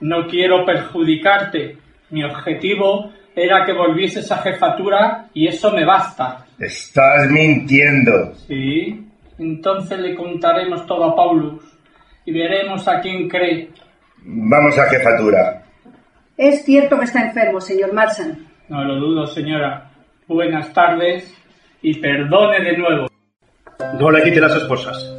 No 0.00 0.26
quiero 0.28 0.64
perjudicarte. 0.64 1.76
Mi 2.10 2.24
objetivo 2.24 3.12
era 3.34 3.64
que 3.64 3.72
volvieses 3.72 4.30
a 4.30 4.38
jefatura 4.38 5.28
y 5.34 5.48
eso 5.48 5.70
me 5.72 5.84
basta. 5.84 6.46
Estás 6.58 7.30
mintiendo. 7.30 8.34
Sí, 8.46 9.06
entonces 9.38 9.98
le 9.98 10.14
contaremos 10.14 10.86
todo 10.86 11.04
a 11.04 11.16
Paulus 11.16 11.62
y 12.24 12.32
veremos 12.32 12.86
a 12.88 13.00
quién 13.00 13.28
cree. 13.28 13.70
Vamos 14.24 14.78
a 14.78 14.88
jefatura. 14.88 15.62
Es 16.36 16.64
cierto 16.64 16.98
que 16.98 17.04
está 17.04 17.22
enfermo, 17.22 17.60
señor 17.60 17.92
Marsan. 17.92 18.46
No 18.68 18.84
lo 18.84 18.96
dudo, 18.96 19.26
señora. 19.26 19.90
Buenas 20.26 20.72
tardes 20.72 21.34
y 21.82 21.98
perdone 21.98 22.60
de 22.64 22.76
nuevo. 22.76 23.06
No 23.98 24.10
le 24.10 24.22
quite 24.22 24.40
las 24.40 24.56
esposas. 24.56 25.14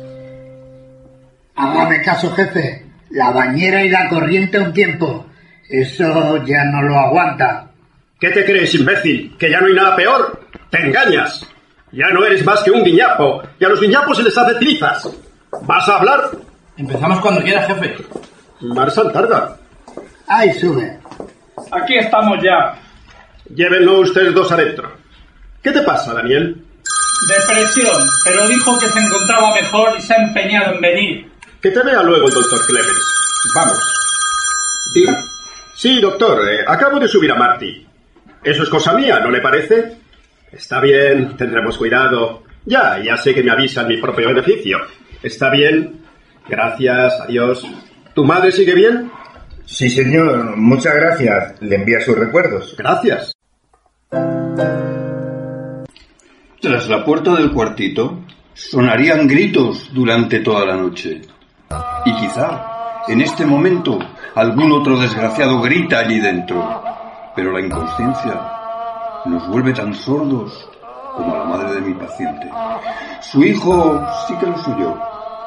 Hágame 1.56 2.02
caso, 2.02 2.32
jefe. 2.32 2.86
La 3.12 3.32
bañera 3.32 3.84
y 3.84 3.90
la 3.90 4.10
corriente 4.10 4.60
un 4.60 4.74
tiempo. 4.74 5.28
Eso 5.70 6.44
ya 6.46 6.64
no 6.66 6.82
lo 6.82 6.98
aguanta. 6.98 7.73
¿Qué 8.24 8.30
te 8.30 8.46
crees, 8.46 8.74
imbécil? 8.74 9.36
¿Que 9.38 9.52
ya 9.52 9.60
no 9.60 9.68
hay 9.68 9.74
nada 9.74 9.98
peor? 9.98 10.48
¡Te 10.70 10.78
engañas! 10.78 11.46
Ya 11.92 12.08
no 12.08 12.26
eres 12.26 12.46
más 12.46 12.64
que 12.64 12.72
un 12.72 12.82
guiñapo, 12.82 13.44
y 13.60 13.66
a 13.66 13.68
los 13.68 13.82
guiñapos 13.82 14.16
se 14.16 14.24
les 14.24 14.38
hace 14.38 14.56
trizas. 14.56 15.10
¿Vas 15.64 15.90
a 15.90 15.98
hablar? 15.98 16.32
Empezamos 16.78 17.20
cuando 17.20 17.42
quiera, 17.42 17.64
jefe. 17.64 17.98
Marsan 18.62 19.12
tarda. 19.12 19.58
¡Ay, 20.26 20.54
sube! 20.54 20.98
Aquí 21.70 21.98
estamos 21.98 22.42
ya. 22.42 22.80
Llévenlo 23.54 24.00
ustedes 24.00 24.34
dos 24.34 24.50
adentro. 24.54 24.90
¿Qué 25.62 25.72
te 25.72 25.82
pasa, 25.82 26.14
Daniel? 26.14 26.64
Depresión, 27.28 28.08
pero 28.24 28.48
dijo 28.48 28.80
que 28.80 28.88
se 28.88 29.00
encontraba 29.00 29.54
mejor 29.54 29.96
y 29.98 30.02
se 30.02 30.14
ha 30.14 30.24
empeñado 30.24 30.76
en 30.76 30.80
venir. 30.80 31.32
Que 31.62 31.72
te 31.72 31.84
vea 31.84 32.02
luego 32.02 32.26
el 32.30 32.34
doctor 32.34 32.66
Clemens. 32.68 33.06
Vamos. 33.54 33.80
Diga. 34.96 35.22
Sí, 35.76 36.00
doctor, 36.00 36.48
eh, 36.48 36.64
acabo 36.66 37.02
de 37.02 37.10
subir 37.10 37.30
a 37.30 37.36
Marty. 37.36 37.88
Eso 38.44 38.64
es 38.64 38.70
cosa 38.70 38.94
mía, 38.94 39.20
¿no 39.20 39.30
le 39.30 39.42
parece? 39.42 39.98
Está 40.52 40.82
bien, 40.82 41.36
tendremos 41.38 41.78
cuidado. 41.78 42.44
Ya, 42.66 43.02
ya 43.04 43.18
sé 43.18 43.34
que 43.34 43.44
me 43.44 43.52
avisan 43.52 43.88
mi 43.88 43.98
propio 43.98 44.28
beneficio. 44.28 44.80
Está 45.22 45.50
bien. 45.50 46.02
Gracias, 46.48 47.22
adiós. 47.22 47.66
¿Tu 48.14 48.24
madre 48.26 48.52
sigue 48.52 48.76
bien? 48.76 49.10
Sí, 49.66 49.90
señor. 49.90 50.58
Muchas 50.58 50.94
gracias. 50.96 51.62
Le 51.62 51.76
envía 51.76 52.02
sus 52.02 52.18
recuerdos. 52.18 52.76
Gracias. 52.78 53.32
Tras 56.60 56.90
la 56.90 57.04
puerta 57.04 57.36
del 57.36 57.52
cuartito 57.52 58.20
sonarían 58.54 59.28
gritos 59.28 59.90
durante 59.94 60.40
toda 60.40 60.66
la 60.66 60.76
noche. 60.76 61.22
Y 62.06 62.14
quizá, 62.16 63.04
en 63.08 63.22
este 63.22 63.46
momento, 63.46 63.98
algún 64.36 64.72
otro 64.72 65.00
desgraciado 65.00 65.62
grita 65.62 66.00
allí 66.00 66.20
dentro. 66.20 66.84
Pero 67.36 67.52
la 67.52 67.62
inconsciencia 67.62 68.42
nos 69.26 69.48
vuelve 69.48 69.74
tan 69.74 69.94
sordos 69.94 70.70
como 71.16 71.34
a 71.34 71.40
la 71.40 71.46
madre 71.46 71.76
de 71.76 71.82
mi 71.82 71.94
paciente. 71.94 72.50
Su 73.22 73.44
hijo 73.44 74.06
sí 74.28 74.36
que 74.38 74.46
lo 74.48 74.58
suyo. 74.58 74.98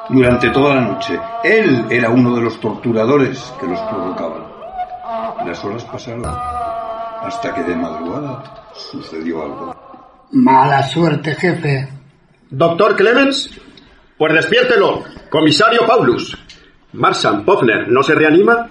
Durante 0.09 0.51
toda 0.51 0.77
la 0.77 0.81
noche, 0.83 1.19
él 1.43 1.87
era 1.91 2.11
uno 2.11 2.35
de 2.37 2.43
los 2.43 2.61
torturadores 2.61 3.53
que 3.61 3.67
los 3.67 3.81
provocaban. 3.81 4.45
Las 5.47 5.65
horas 5.65 5.85
pasaron 5.85 6.25
hasta 6.25 7.55
que 7.55 7.63
de 7.63 7.75
madrugada 7.75 8.65
sucedió 8.73 9.43
algo. 9.43 9.75
Mala 10.33 10.83
suerte, 10.83 11.35
jefe. 11.35 11.89
Doctor 12.51 12.97
Clemens, 12.97 13.51
pues 14.17 14.35
despiértelo. 14.35 15.03
Comisario 15.31 15.87
Paulus. 15.87 16.37
Marsan 16.93 17.45
Pofner, 17.45 17.89
¿no 17.89 18.03
se 18.03 18.15
reanima? 18.15 18.69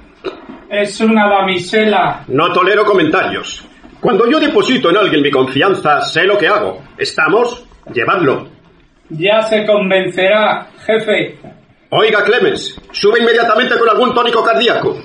Es 0.69 0.99
una 1.01 1.29
damisela. 1.29 2.23
No 2.27 2.51
tolero 2.51 2.85
comentarios. 2.85 3.65
Cuando 3.99 4.29
yo 4.29 4.39
deposito 4.39 4.89
en 4.89 4.97
alguien 4.97 5.21
mi 5.21 5.31
confianza, 5.31 6.01
sé 6.01 6.23
lo 6.23 6.37
que 6.37 6.47
hago. 6.47 6.81
¿Estamos? 6.97 7.65
Llevadlo. 7.93 8.47
Ya 9.09 9.41
se 9.43 9.65
convencerá, 9.65 10.67
jefe. 10.85 11.39
Oiga, 11.89 12.23
Clemens, 12.23 12.79
sube 12.91 13.19
inmediatamente 13.19 13.77
con 13.77 13.89
algún 13.89 14.13
tónico 14.13 14.43
cardíaco. 14.43 14.97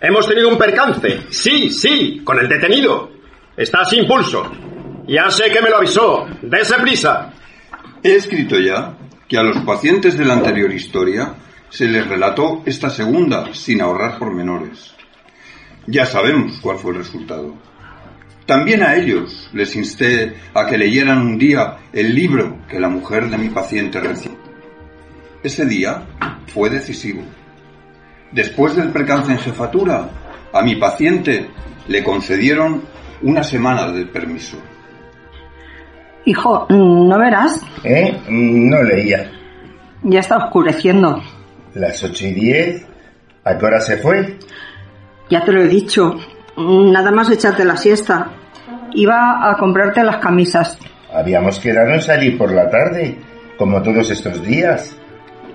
Hemos 0.00 0.28
tenido 0.28 0.48
un 0.48 0.58
percance. 0.58 1.22
Sí, 1.30 1.70
sí, 1.70 2.20
con 2.22 2.38
el 2.38 2.48
detenido. 2.48 3.10
Está 3.56 3.84
sin 3.84 4.06
pulso. 4.06 4.50
Ya 5.08 5.30
sé 5.30 5.50
que 5.50 5.60
me 5.60 5.70
lo 5.70 5.78
avisó. 5.78 6.26
Dese 6.42 6.74
prisa. 6.80 7.32
He 8.02 8.14
escrito 8.14 8.58
ya 8.58 8.94
que 9.26 9.36
a 9.36 9.42
los 9.42 9.58
pacientes 9.64 10.16
de 10.16 10.24
la 10.24 10.34
anterior 10.34 10.72
historia 10.72 11.34
se 11.70 11.86
les 11.86 12.06
relató 12.06 12.62
esta 12.66 12.90
segunda 12.90 13.52
sin 13.52 13.80
ahorrar 13.80 14.18
pormenores. 14.18 14.94
Ya 15.86 16.04
sabemos 16.06 16.58
cuál 16.60 16.78
fue 16.78 16.92
el 16.92 16.98
resultado. 16.98 17.54
También 18.46 18.82
a 18.82 18.96
ellos 18.96 19.50
les 19.52 19.76
insté 19.76 20.34
a 20.54 20.66
que 20.66 20.78
leyeran 20.78 21.18
un 21.18 21.38
día 21.38 21.76
el 21.92 22.14
libro 22.14 22.58
que 22.68 22.80
la 22.80 22.88
mujer 22.88 23.28
de 23.28 23.38
mi 23.38 23.50
paciente 23.50 24.00
recibió. 24.00 24.38
Ese 25.42 25.66
día 25.66 26.06
fue 26.46 26.70
decisivo. 26.70 27.22
Después 28.32 28.74
del 28.76 28.90
percance 28.90 29.32
en 29.32 29.38
jefatura, 29.38 30.08
a 30.52 30.62
mi 30.62 30.76
paciente 30.76 31.48
le 31.88 32.02
concedieron 32.02 32.82
una 33.22 33.42
semana 33.42 33.90
de 33.92 34.06
permiso. 34.06 34.58
Hijo, 36.24 36.66
¿no 36.70 37.18
verás? 37.18 37.62
¿Eh? 37.84 38.18
No 38.28 38.82
leía. 38.82 39.30
Ya 40.02 40.20
está 40.20 40.36
oscureciendo. 40.36 41.22
Las 41.78 42.02
ocho 42.02 42.26
y 42.26 42.32
diez. 42.32 42.84
¿A 43.44 43.56
qué 43.56 43.64
hora 43.64 43.80
se 43.80 43.98
fue? 43.98 44.36
Ya 45.30 45.44
te 45.44 45.52
lo 45.52 45.62
he 45.62 45.68
dicho. 45.68 46.16
Nada 46.56 47.12
más 47.12 47.30
echarte 47.30 47.64
la 47.64 47.76
siesta. 47.76 48.32
Iba 48.94 49.48
a 49.48 49.56
comprarte 49.56 50.02
las 50.02 50.16
camisas. 50.16 50.76
Habíamos 51.14 51.60
quedado 51.60 51.92
en 51.92 52.02
salir 52.02 52.36
por 52.36 52.52
la 52.52 52.68
tarde, 52.68 53.16
como 53.56 53.80
todos 53.80 54.10
estos 54.10 54.42
días. 54.42 54.96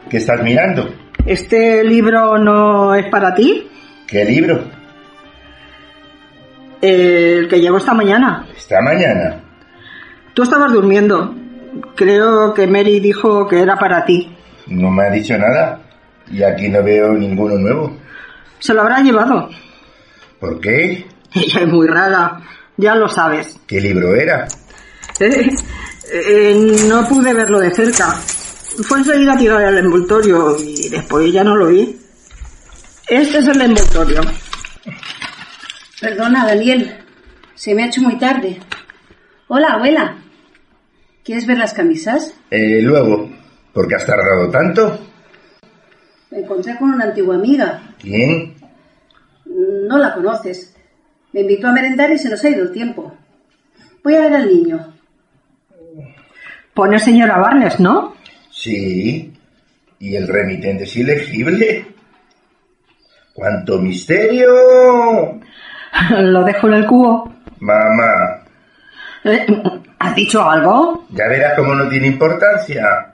¿Qué 0.10 0.18
estás 0.18 0.42
mirando? 0.42 0.90
¿Este 1.26 1.84
libro 1.84 2.38
no 2.38 2.96
es 2.96 3.08
para 3.08 3.34
ti? 3.36 3.68
¿Qué 4.08 4.24
libro? 4.24 4.64
El 6.82 7.50
que 7.50 7.60
llegó 7.60 7.78
esta 7.78 7.94
mañana. 7.94 8.48
¿Esta 8.56 8.82
mañana? 8.82 9.42
Tú 10.34 10.44
estabas 10.44 10.72
durmiendo. 10.72 11.36
Creo 11.96 12.54
que 12.54 12.66
Mary 12.66 13.02
dijo 13.02 13.46
que 13.48 13.62
era 13.62 13.76
para 13.78 14.06
ti. 14.06 14.34
No 14.68 14.90
me 14.90 15.04
ha 15.04 15.10
dicho 15.10 15.38
nada. 15.38 15.80
Y 16.32 16.44
aquí 16.44 16.70
no 16.70 16.84
veo 16.84 17.14
ninguno 17.14 17.58
nuevo. 17.58 17.98
Se 18.60 18.74
lo 18.74 18.82
habrá 18.82 19.02
llevado. 19.02 19.50
¿Por 20.40 20.60
qué? 20.60 21.06
Ella 21.34 21.62
es 21.62 21.68
muy 21.68 21.88
rara. 21.88 22.40
Ya 22.78 22.96
lo 22.96 23.08
sabes. 23.08 23.60
¿Qué 23.68 23.80
libro 23.82 24.16
era? 24.16 24.48
Eh, 26.12 26.52
eh, 26.52 26.86
no 26.88 27.08
pude 27.08 27.34
verlo 27.34 27.60
de 27.60 27.74
cerca. 27.74 28.12
Fue 28.84 29.00
enseguida 29.00 29.34
a 29.34 29.38
tirar 29.38 29.64
el 29.64 29.78
envoltorio 29.78 30.58
y 30.60 30.90
después 30.90 31.32
ya 31.32 31.46
no 31.46 31.56
lo 31.56 31.68
vi. 31.68 31.98
Este 33.08 33.38
es 33.38 33.48
el 33.48 33.62
envoltorio. 33.62 34.22
Perdona, 36.02 36.46
Daniel. 36.46 36.98
Se 37.56 37.74
me 37.74 37.84
ha 37.84 37.88
hecho 37.88 38.02
muy 38.02 38.18
tarde. 38.18 38.60
Hola, 39.48 39.70
abuela. 39.70 40.18
¿Quieres 41.24 41.48
ver 41.48 41.58
las 41.58 41.74
camisas? 41.74 42.34
Eh, 42.52 42.82
luego. 42.82 43.30
¿Por 43.72 43.88
qué 43.88 43.96
has 43.96 44.06
tardado 44.06 44.50
tanto? 44.50 45.00
Me 46.34 46.40
encontré 46.40 46.76
con 46.78 46.92
una 46.92 47.06
antigua 47.06 47.36
amiga. 47.36 47.80
¿Quién? 48.00 48.56
No 49.46 50.00
la 50.00 50.16
conoces. 50.16 50.76
Me 51.32 51.42
invitó 51.42 51.68
a 51.68 51.72
merendar 51.72 52.12
y 52.12 52.18
se 52.18 52.28
nos 52.28 52.44
ha 52.44 52.50
ido 52.50 52.64
el 52.64 52.72
tiempo. 52.72 53.16
Voy 54.04 54.16
a 54.16 54.22
ver 54.22 54.34
al 54.34 54.48
niño. 54.48 54.94
Pone 56.74 56.98
señora 56.98 57.38
Barnes, 57.38 57.80
¿no? 57.80 58.16
Sí. 58.50 59.32
¿Y 60.00 60.16
el 60.16 60.28
remitente 60.28 60.86
es 60.86 60.96
ilegible? 60.96 61.86
¡Cuánto 63.36 63.78
misterio! 63.78 65.40
Lo 66.18 66.44
dejo 66.44 66.68
en 66.68 66.74
el 66.74 66.88
cubo. 66.88 67.32
Mamá. 67.60 68.44
Eh, 69.24 69.46
¿Has 70.00 70.16
dicho 70.16 70.42
algo? 70.50 71.06
Ya 71.12 71.28
verás 71.28 71.54
cómo 71.56 71.76
no 71.76 71.88
tiene 71.90 72.08
importancia. 72.08 73.14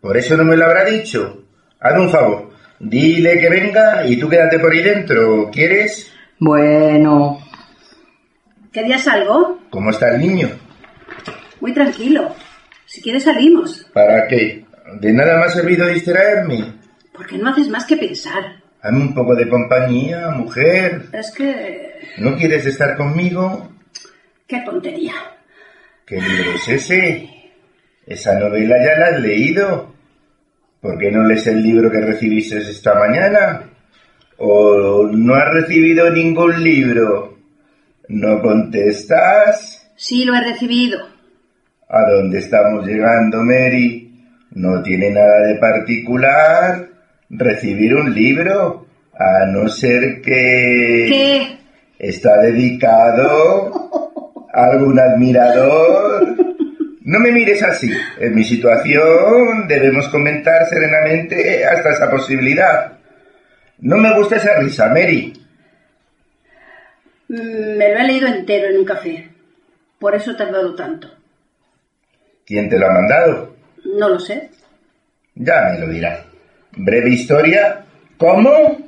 Por 0.00 0.16
eso 0.16 0.34
no 0.38 0.44
me 0.44 0.56
lo 0.56 0.64
habrá 0.64 0.86
dicho. 0.86 1.44
Hazme 1.78 2.00
un 2.00 2.10
favor. 2.10 2.53
Dile 2.78 3.38
que 3.38 3.48
venga 3.48 4.06
y 4.06 4.18
tú 4.18 4.28
quédate 4.28 4.58
por 4.58 4.72
ahí 4.72 4.82
dentro. 4.82 5.50
¿Quieres? 5.50 6.12
Bueno. 6.38 7.38
¿Querías 8.72 9.06
algo? 9.06 9.60
¿Cómo 9.70 9.90
está 9.90 10.14
el 10.14 10.20
niño? 10.20 10.50
Muy 11.60 11.72
tranquilo. 11.72 12.34
Si 12.86 13.00
quieres 13.00 13.24
salimos. 13.24 13.86
¿Para 13.92 14.26
qué? 14.26 14.64
¿De 15.00 15.12
nada 15.12 15.38
me 15.38 15.44
ha 15.44 15.48
servido 15.48 15.86
distraerme? 15.86 16.74
Porque 17.12 17.38
no 17.38 17.50
haces 17.50 17.68
más 17.68 17.86
que 17.86 17.96
pensar. 17.96 18.62
Hazme 18.82 19.00
un 19.00 19.14
poco 19.14 19.34
de 19.34 19.48
compañía, 19.48 20.28
mujer. 20.30 21.06
Es 21.12 21.32
que... 21.32 22.00
¿No 22.18 22.36
quieres 22.36 22.66
estar 22.66 22.96
conmigo? 22.96 23.72
Qué 24.46 24.60
tontería. 24.60 25.14
¿Qué 26.04 26.20
libro 26.20 26.52
es 26.54 26.68
ese? 26.68 27.30
¿Esa 28.06 28.38
novela 28.38 28.76
ya 28.84 28.98
la 28.98 29.06
has 29.06 29.20
leído? 29.20 29.93
¿Por 30.84 30.98
qué 30.98 31.10
no 31.10 31.24
lees 31.24 31.46
el 31.46 31.62
libro 31.62 31.90
que 31.90 31.98
recibiste 31.98 32.58
esta 32.58 32.92
mañana? 32.92 33.62
¿O 34.36 35.08
no 35.10 35.34
has 35.34 35.50
recibido 35.54 36.10
ningún 36.10 36.62
libro? 36.62 37.38
¿No 38.08 38.42
contestas? 38.42 39.90
Sí, 39.96 40.26
lo 40.26 40.34
he 40.34 40.44
recibido. 40.44 40.98
¿A 41.88 42.10
dónde 42.10 42.38
estamos 42.38 42.86
llegando, 42.86 43.42
Mary? 43.42 44.12
¿No 44.50 44.82
tiene 44.82 45.08
nada 45.08 45.46
de 45.46 45.54
particular 45.54 46.86
recibir 47.30 47.94
un 47.94 48.12
libro? 48.12 48.86
A 49.14 49.46
no 49.46 49.66
ser 49.70 50.20
que... 50.20 51.06
¿Qué? 51.08 51.58
¿Está 51.98 52.42
dedicado 52.42 53.88
a 54.52 54.64
algún 54.66 55.00
admirador? 55.00 56.33
No 57.04 57.20
me 57.20 57.30
mires 57.32 57.62
así. 57.62 57.90
En 58.18 58.34
mi 58.34 58.44
situación 58.44 59.68
debemos 59.68 60.08
comentar 60.08 60.66
serenamente 60.66 61.64
hasta 61.64 61.90
esa 61.90 62.10
posibilidad. 62.10 62.98
No 63.78 63.96
me 63.98 64.14
gusta 64.16 64.36
esa 64.36 64.58
risa, 64.58 64.88
Mary. 64.88 65.32
Mm, 67.28 67.76
Me 67.78 67.92
lo 67.92 68.00
he 68.00 68.04
leído 68.04 68.26
entero 68.28 68.68
en 68.70 68.78
un 68.78 68.84
café. 68.84 69.28
Por 69.98 70.14
eso 70.14 70.30
he 70.32 70.34
tardado 70.34 70.74
tanto. 70.74 71.10
¿Quién 72.46 72.68
te 72.68 72.78
lo 72.78 72.86
ha 72.86 72.92
mandado? 72.92 73.54
No 73.84 74.08
lo 74.08 74.18
sé. 74.18 74.50
Ya 75.34 75.70
me 75.72 75.78
lo 75.80 75.88
dirá. 75.92 76.24
Breve 76.72 77.10
historia. 77.10 77.84
¿Cómo? 78.16 78.78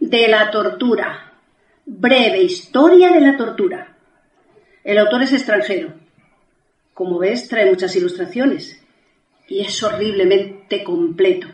De 0.00 0.28
la 0.28 0.50
tortura. 0.50 1.32
Breve 1.86 2.38
historia 2.42 3.10
de 3.10 3.20
la 3.20 3.36
tortura. 3.36 3.88
El 4.82 4.98
autor 4.98 5.22
es 5.22 5.32
extranjero. 5.32 5.92
Como 6.94 7.18
ves, 7.18 7.48
trae 7.48 7.66
muchas 7.66 7.94
ilustraciones. 7.96 8.80
Y 9.48 9.60
es 9.60 9.82
horriblemente 9.82 10.84
completo. 10.84 11.48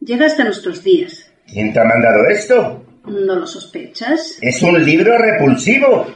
Llega 0.00 0.26
hasta 0.26 0.44
nuestros 0.44 0.82
días. 0.82 1.30
¿Quién 1.46 1.72
te 1.72 1.80
ha 1.80 1.84
mandado 1.84 2.26
esto? 2.26 2.84
¿No 3.06 3.36
lo 3.36 3.46
sospechas? 3.46 4.38
Es 4.40 4.60
un 4.62 4.84
libro 4.84 5.16
repulsivo. 5.16 6.06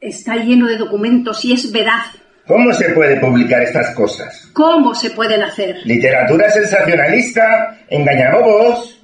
Está 0.00 0.36
lleno 0.36 0.66
de 0.66 0.76
documentos 0.76 1.44
y 1.44 1.52
es 1.52 1.70
veraz. 1.72 2.16
¿Cómo 2.46 2.72
se 2.72 2.90
puede 2.90 3.20
publicar 3.20 3.62
estas 3.62 3.94
cosas? 3.94 4.48
¿Cómo 4.52 4.94
se 4.94 5.10
pueden 5.10 5.42
hacer? 5.42 5.76
Literatura 5.84 6.50
sensacionalista, 6.50 7.78
engañabobos. 7.88 9.00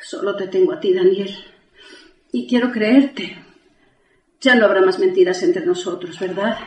Solo 0.00 0.36
te 0.36 0.48
tengo 0.48 0.72
a 0.72 0.80
ti, 0.80 0.94
Daniel. 0.94 1.34
Y 2.32 2.46
quiero 2.46 2.70
creerte. 2.70 3.36
Ya 4.42 4.56
no 4.56 4.66
habrá 4.66 4.80
más 4.82 4.98
mentiras 4.98 5.40
entre 5.44 5.64
nosotros, 5.64 6.18
¿verdad? 6.18 6.58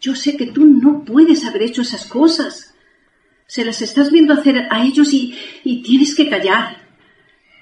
Yo 0.00 0.16
sé 0.16 0.36
que 0.36 0.46
tú 0.46 0.64
no 0.64 1.04
puedes 1.04 1.44
haber 1.44 1.62
hecho 1.62 1.82
esas 1.82 2.04
cosas. 2.04 2.74
Se 3.46 3.64
las 3.64 3.80
estás 3.80 4.10
viendo 4.10 4.34
hacer 4.34 4.66
a 4.70 4.84
ellos 4.84 5.12
y, 5.12 5.38
tienes 5.84 6.16
que 6.16 6.28
callar. 6.28 6.84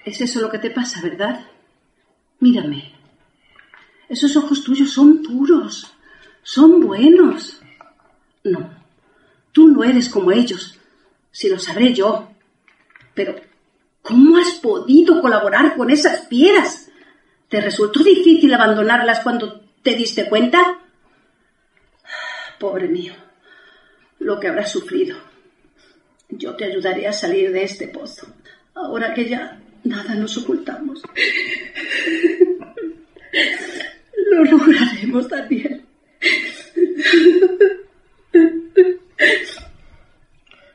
Es 0.07 0.21
eso 0.23 0.41
lo 0.41 0.51
que 0.51 0.59
te 0.59 0.71
pasa, 0.71 1.03
¿verdad? 1.03 1.47
Mírame. 2.41 2.95
Esos 4.09 4.35
ojos 4.35 4.65
tuyos 4.65 4.93
son 4.93 5.23
puros. 5.23 5.87
Son 6.43 6.81
buenos. 6.81 7.61
No. 8.45 8.83
Tú 9.53 9.69
no 9.69 9.85
eres 9.85 10.09
como 10.09 10.33
ellos. 10.33 10.79
Si 11.31 11.51
lo 11.51 11.59
sabré 11.59 11.93
yo. 11.93 12.31
Pero, 13.13 13.37
¿cómo 14.01 14.39
has 14.39 14.53
podido 14.55 15.21
colaborar 15.21 15.77
con 15.77 15.91
esas 15.91 16.27
fieras? 16.29 16.84
¿Te 17.55 17.61
resultó 17.61 18.03
difícil 18.03 18.53
abandonarlas 18.53 19.21
cuando 19.21 19.61
te 19.81 19.95
diste 19.95 20.29
cuenta? 20.29 20.81
Pobre 22.59 22.89
mío, 22.89 23.13
lo 24.19 24.41
que 24.41 24.49
habrás 24.49 24.73
sufrido. 24.73 25.17
Yo 26.31 26.57
te 26.57 26.65
ayudaré 26.65 27.07
a 27.07 27.13
salir 27.13 27.53
de 27.53 27.63
este 27.63 27.87
pozo, 27.87 28.27
ahora 28.75 29.15
que 29.15 29.29
ya 29.29 29.61
nada 29.85 30.17
nos 30.17 30.37
ocultamos. 30.37 31.01
Lo 34.33 34.45
lograremos, 34.47 35.29
Daniel. 35.29 35.85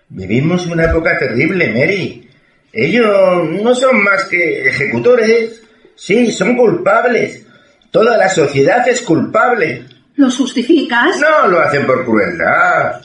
Vivimos 0.07 0.65
una 0.65 0.85
época 0.85 1.19
terrible, 1.19 1.73
Mary. 1.73 2.29
Ellos 2.71 3.49
no 3.49 3.75
son 3.75 4.01
más 4.01 4.23
que 4.29 4.69
ejecutores. 4.69 5.63
Sí, 5.99 6.31
son 6.31 6.55
culpables. 6.55 7.45
Toda 7.91 8.15
la 8.15 8.29
sociedad 8.29 8.87
es 8.87 9.01
culpable. 9.01 9.83
¿Los 10.15 10.37
justificas? 10.37 11.19
No 11.19 11.49
lo 11.49 11.59
hacen 11.59 11.85
por 11.85 12.05
crueldad. 12.05 13.01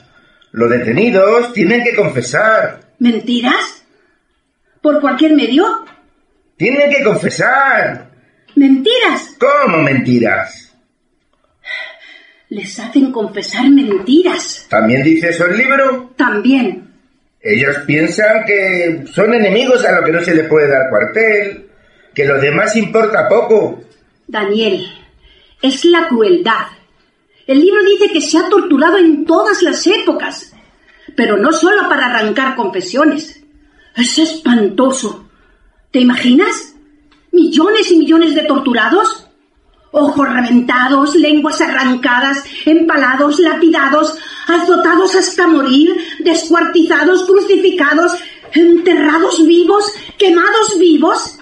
Los 0.53 0.69
detenidos 0.69 1.51
tienen 1.51 1.83
que 1.83 1.93
confesar. 1.93 2.79
¿Mentiras? 2.99 3.83
¿Por 4.81 5.01
cualquier 5.01 5.35
medio? 5.35 5.85
Tienen 6.55 6.89
que 6.89 7.03
confesar. 7.03 8.11
¿Mentiras? 8.55 9.35
¿Cómo 9.37 9.79
mentiras? 9.79 10.73
Les 12.47 12.79
hacen 12.79 13.11
confesar 13.11 13.69
mentiras. 13.69 14.67
¿También 14.69 15.03
dice 15.03 15.31
eso 15.31 15.47
el 15.47 15.57
libro? 15.57 16.13
También. 16.15 16.93
Ellos 17.41 17.75
piensan 17.85 18.45
que 18.45 19.03
son 19.11 19.33
enemigos 19.33 19.83
a 19.83 19.99
lo 19.99 20.05
que 20.05 20.13
no 20.13 20.21
se 20.21 20.33
les 20.33 20.47
puede 20.47 20.69
dar 20.69 20.89
cuartel, 20.89 21.64
que 22.15 22.25
lo 22.25 22.39
demás 22.39 22.75
importa 22.77 23.27
poco. 23.27 23.81
Daniel, 24.25 24.87
es 25.61 25.83
la 25.85 26.07
crueldad. 26.07 26.67
El 27.45 27.59
libro 27.59 27.83
dice 27.83 28.11
que 28.11 28.21
se 28.21 28.37
ha 28.37 28.49
torturado 28.49 28.97
en 28.97 29.25
todas 29.25 29.61
las 29.61 29.85
épocas, 29.85 30.53
pero 31.15 31.37
no 31.37 31.51
solo 31.51 31.87
para 31.89 32.07
arrancar 32.07 32.55
confesiones. 32.55 33.43
Es 33.95 34.17
espantoso. 34.17 35.29
¿Te 35.91 35.99
imaginas? 35.99 36.75
¿Millones 37.31 37.91
y 37.91 37.97
millones 37.97 38.33
de 38.33 38.43
torturados? 38.43 39.27
Ojos 39.91 40.27
reventados, 40.27 41.15
lenguas 41.15 41.61
arrancadas, 41.61 42.43
empalados, 42.65 43.39
lapidados, 43.39 44.17
azotados 44.47 45.15
hasta 45.15 45.47
morir, 45.47 45.95
descuartizados, 46.19 47.23
crucificados, 47.25 48.13
enterrados 48.53 49.45
vivos, 49.45 49.85
quemados 50.17 50.77
vivos. 50.79 51.39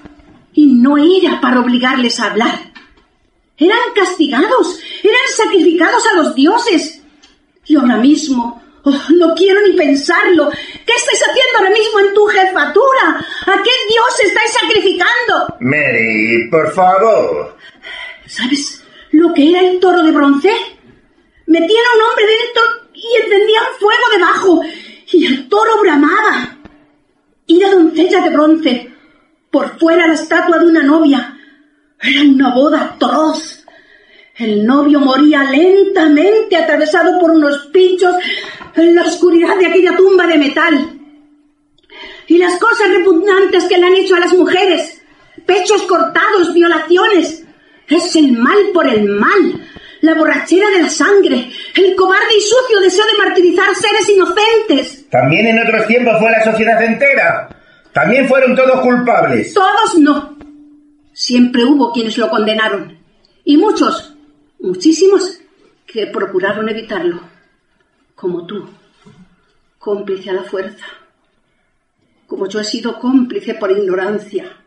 Y 0.53 0.67
no 0.67 0.97
era 0.97 1.41
para 1.41 1.59
obligarles 1.59 2.19
a 2.19 2.31
hablar. 2.31 2.73
Eran 3.57 3.79
castigados, 3.95 4.79
eran 5.03 5.27
sacrificados 5.35 6.03
a 6.07 6.15
los 6.15 6.35
dioses. 6.35 7.01
Y 7.65 7.75
ahora 7.75 7.97
mismo, 7.97 8.61
oh, 8.83 9.01
no 9.17 9.33
quiero 9.35 9.61
ni 9.65 9.73
pensarlo. 9.73 10.49
¿Qué 10.49 10.93
estáis 10.93 11.21
haciendo 11.21 11.57
ahora 11.59 11.69
mismo 11.69 11.99
en 11.99 12.13
tu 12.13 12.25
jefatura? 12.25 13.25
¿A 13.45 13.63
qué 13.63 13.71
dios 13.89 14.19
estáis 14.25 14.51
sacrificando? 14.51 15.55
Mary, 15.59 16.49
por 16.49 16.71
favor. 16.73 17.57
¿Sabes 18.27 18.83
lo 19.11 19.33
que 19.33 19.49
era 19.49 19.61
el 19.61 19.79
toro 19.79 20.03
de 20.03 20.11
bronce? 20.11 20.51
Metían 21.45 21.85
a 21.85 21.95
un 21.95 22.09
hombre 22.09 22.25
dentro 22.25 22.63
y 22.93 23.21
encendían 23.21 23.63
fuego 23.79 24.03
debajo. 24.13 24.61
Y 25.11 25.25
el 25.25 25.47
toro 25.47 25.79
bramaba. 25.81 26.57
Y 27.45 27.59
la 27.59 27.71
doncella 27.71 28.21
de 28.21 28.29
bronce. 28.29 28.92
Por 29.53 29.77
fuera 29.77 30.07
la 30.07 30.15
estatua 30.15 30.57
de 30.57 30.65
una 30.65 30.81
novia. 30.81 31.37
Era 32.01 32.21
una 32.23 32.55
boda 32.55 32.95
atroz. 32.95 33.63
El 34.35 34.65
novio 34.65 34.99
moría 34.99 35.43
lentamente 35.43 36.57
atravesado 36.57 37.19
por 37.19 37.29
unos 37.29 37.67
pinchos 37.67 38.15
en 38.75 38.95
la 38.95 39.03
oscuridad 39.03 39.55
de 39.59 39.67
aquella 39.67 39.95
tumba 39.95 40.25
de 40.25 40.39
metal. 40.39 40.99
Y 42.25 42.39
las 42.39 42.57
cosas 42.57 42.89
repugnantes 42.89 43.65
que 43.65 43.77
le 43.77 43.85
han 43.85 43.93
hecho 43.93 44.15
a 44.15 44.21
las 44.21 44.33
mujeres. 44.33 44.99
Pechos 45.45 45.83
cortados, 45.83 46.51
violaciones. 46.51 47.43
Es 47.87 48.15
el 48.15 48.31
mal 48.31 48.57
por 48.73 48.87
el 48.87 49.07
mal. 49.07 49.69
La 50.01 50.15
borrachera 50.15 50.67
de 50.71 50.81
la 50.81 50.89
sangre. 50.89 51.51
El 51.75 51.95
cobarde 51.95 52.35
y 52.35 52.41
sucio 52.41 52.79
deseo 52.81 53.05
de 53.05 53.23
martirizar 53.23 53.67
seres 53.75 54.09
inocentes. 54.09 55.07
También 55.11 55.45
en 55.45 55.59
otros 55.59 55.85
tiempos 55.85 56.17
fue 56.19 56.31
la 56.31 56.43
sociedad 56.43 56.83
entera. 56.83 57.52
También 57.93 58.27
fueron 58.27 58.55
todos 58.55 58.81
culpables. 58.81 59.53
Todos 59.53 59.99
no. 59.99 60.35
Siempre 61.13 61.63
hubo 61.63 61.91
quienes 61.93 62.17
lo 62.17 62.29
condenaron. 62.29 62.97
Y 63.45 63.57
muchos, 63.57 64.15
muchísimos, 64.59 65.39
que 65.85 66.07
procuraron 66.07 66.67
evitarlo. 66.69 67.21
Como 68.15 68.47
tú, 68.47 68.67
cómplice 69.77 70.31
a 70.31 70.33
la 70.33 70.43
fuerza. 70.43 70.85
Como 72.25 72.47
yo 72.47 72.59
he 72.59 72.63
sido 72.63 72.99
cómplice 72.99 73.53
por 73.53 73.71
ignorancia. 73.71 74.57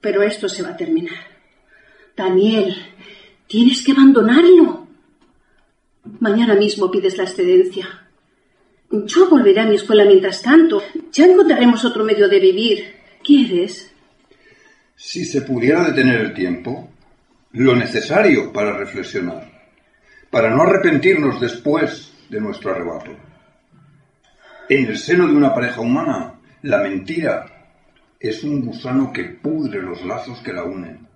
Pero 0.00 0.22
esto 0.22 0.48
se 0.48 0.62
va 0.62 0.70
a 0.70 0.76
terminar. 0.76 1.14
Daniel, 2.16 2.74
tienes 3.46 3.84
que 3.84 3.92
abandonarlo. 3.92 4.88
Mañana 6.20 6.54
mismo 6.54 6.90
pides 6.90 7.16
la 7.16 7.24
excedencia. 7.24 8.03
Yo 9.06 9.28
volveré 9.28 9.60
a 9.60 9.66
mi 9.66 9.74
escuela 9.74 10.04
mientras 10.04 10.42
tanto. 10.42 10.82
Ya 11.12 11.26
encontraremos 11.26 11.84
otro 11.84 12.04
medio 12.04 12.28
de 12.28 12.38
vivir. 12.38 12.94
¿Quieres? 13.22 13.92
Si 14.94 15.24
se 15.24 15.42
pudiera 15.42 15.84
detener 15.84 16.20
el 16.20 16.34
tiempo, 16.34 16.90
lo 17.52 17.74
necesario 17.74 18.52
para 18.52 18.76
reflexionar, 18.76 19.50
para 20.30 20.50
no 20.50 20.62
arrepentirnos 20.62 21.40
después 21.40 22.12
de 22.28 22.40
nuestro 22.40 22.70
arrebato. 22.70 23.10
En 24.68 24.86
el 24.86 24.96
seno 24.96 25.26
de 25.26 25.34
una 25.34 25.54
pareja 25.54 25.80
humana, 25.80 26.34
la 26.62 26.78
mentira 26.78 27.46
es 28.18 28.42
un 28.44 28.64
gusano 28.64 29.12
que 29.12 29.24
pudre 29.24 29.82
los 29.82 30.04
lazos 30.04 30.40
que 30.40 30.52
la 30.52 30.64
unen, 30.64 31.06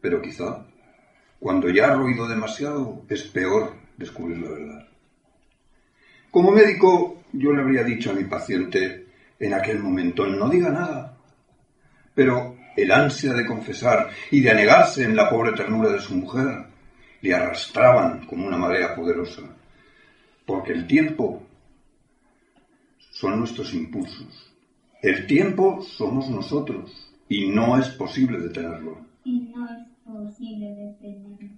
pero 0.00 0.22
quizá 0.22 0.64
cuando 1.38 1.68
ya 1.68 1.86
ha 1.86 1.94
roído 1.94 2.28
demasiado 2.28 3.04
es 3.08 3.22
peor 3.24 3.74
descubrir 3.96 4.38
la 4.38 4.50
verdad. 4.50 4.85
Como 6.36 6.52
médico, 6.52 7.22
yo 7.32 7.54
le 7.54 7.62
habría 7.62 7.82
dicho 7.82 8.10
a 8.10 8.12
mi 8.12 8.24
paciente 8.24 9.06
en 9.40 9.54
aquel 9.54 9.78
momento, 9.78 10.26
no 10.26 10.50
diga 10.50 10.68
nada. 10.68 11.16
Pero 12.14 12.58
el 12.76 12.92
ansia 12.92 13.32
de 13.32 13.46
confesar 13.46 14.10
y 14.30 14.42
de 14.42 14.50
anegarse 14.50 15.04
en 15.04 15.16
la 15.16 15.30
pobre 15.30 15.52
ternura 15.52 15.88
de 15.88 15.98
su 15.98 16.14
mujer 16.14 16.66
le 17.22 17.34
arrastraban 17.34 18.26
como 18.26 18.46
una 18.46 18.58
marea 18.58 18.94
poderosa. 18.94 19.44
Porque 20.44 20.74
el 20.74 20.86
tiempo 20.86 21.42
son 23.12 23.38
nuestros 23.38 23.72
impulsos. 23.72 24.52
El 25.00 25.26
tiempo 25.26 25.80
somos 25.80 26.28
nosotros 26.28 27.14
y 27.30 27.48
no 27.48 27.78
es 27.78 27.88
posible 27.88 28.38
detenerlo. 28.40 29.06
Y 29.24 29.40
no 29.40 29.64
es 29.64 29.86
posible 30.04 30.68
detenerlo. 30.68 31.48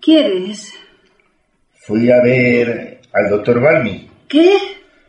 ¿Quieres? 0.00 0.72
Fui 1.74 2.08
a 2.08 2.22
ver 2.22 3.00
al 3.12 3.28
doctor 3.28 3.60
Balmi. 3.60 4.11
¿Qué? 4.32 4.56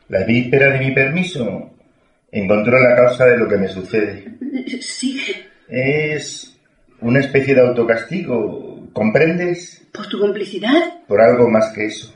La 0.10 0.26
víspera 0.26 0.74
de 0.74 0.80
mi 0.80 0.92
permiso 0.92 1.72
encontró 2.30 2.78
la 2.78 2.94
causa 2.94 3.26
de 3.26 3.38
lo 3.38 3.48
que 3.48 3.56
me 3.56 3.70
sucede. 3.70 4.26
Sigue. 4.82 5.48
Es 5.70 6.58
una 7.00 7.22
especie 7.22 7.56
de 7.56 7.62
autocastigo, 7.62 8.90
¿comprendes? 8.92 9.82
¿Por 9.94 10.08
tu 10.08 10.20
complicidad? 10.20 11.06
Por 11.08 11.22
algo 11.22 11.50
más 11.50 11.72
que 11.72 11.86
eso. 11.86 12.14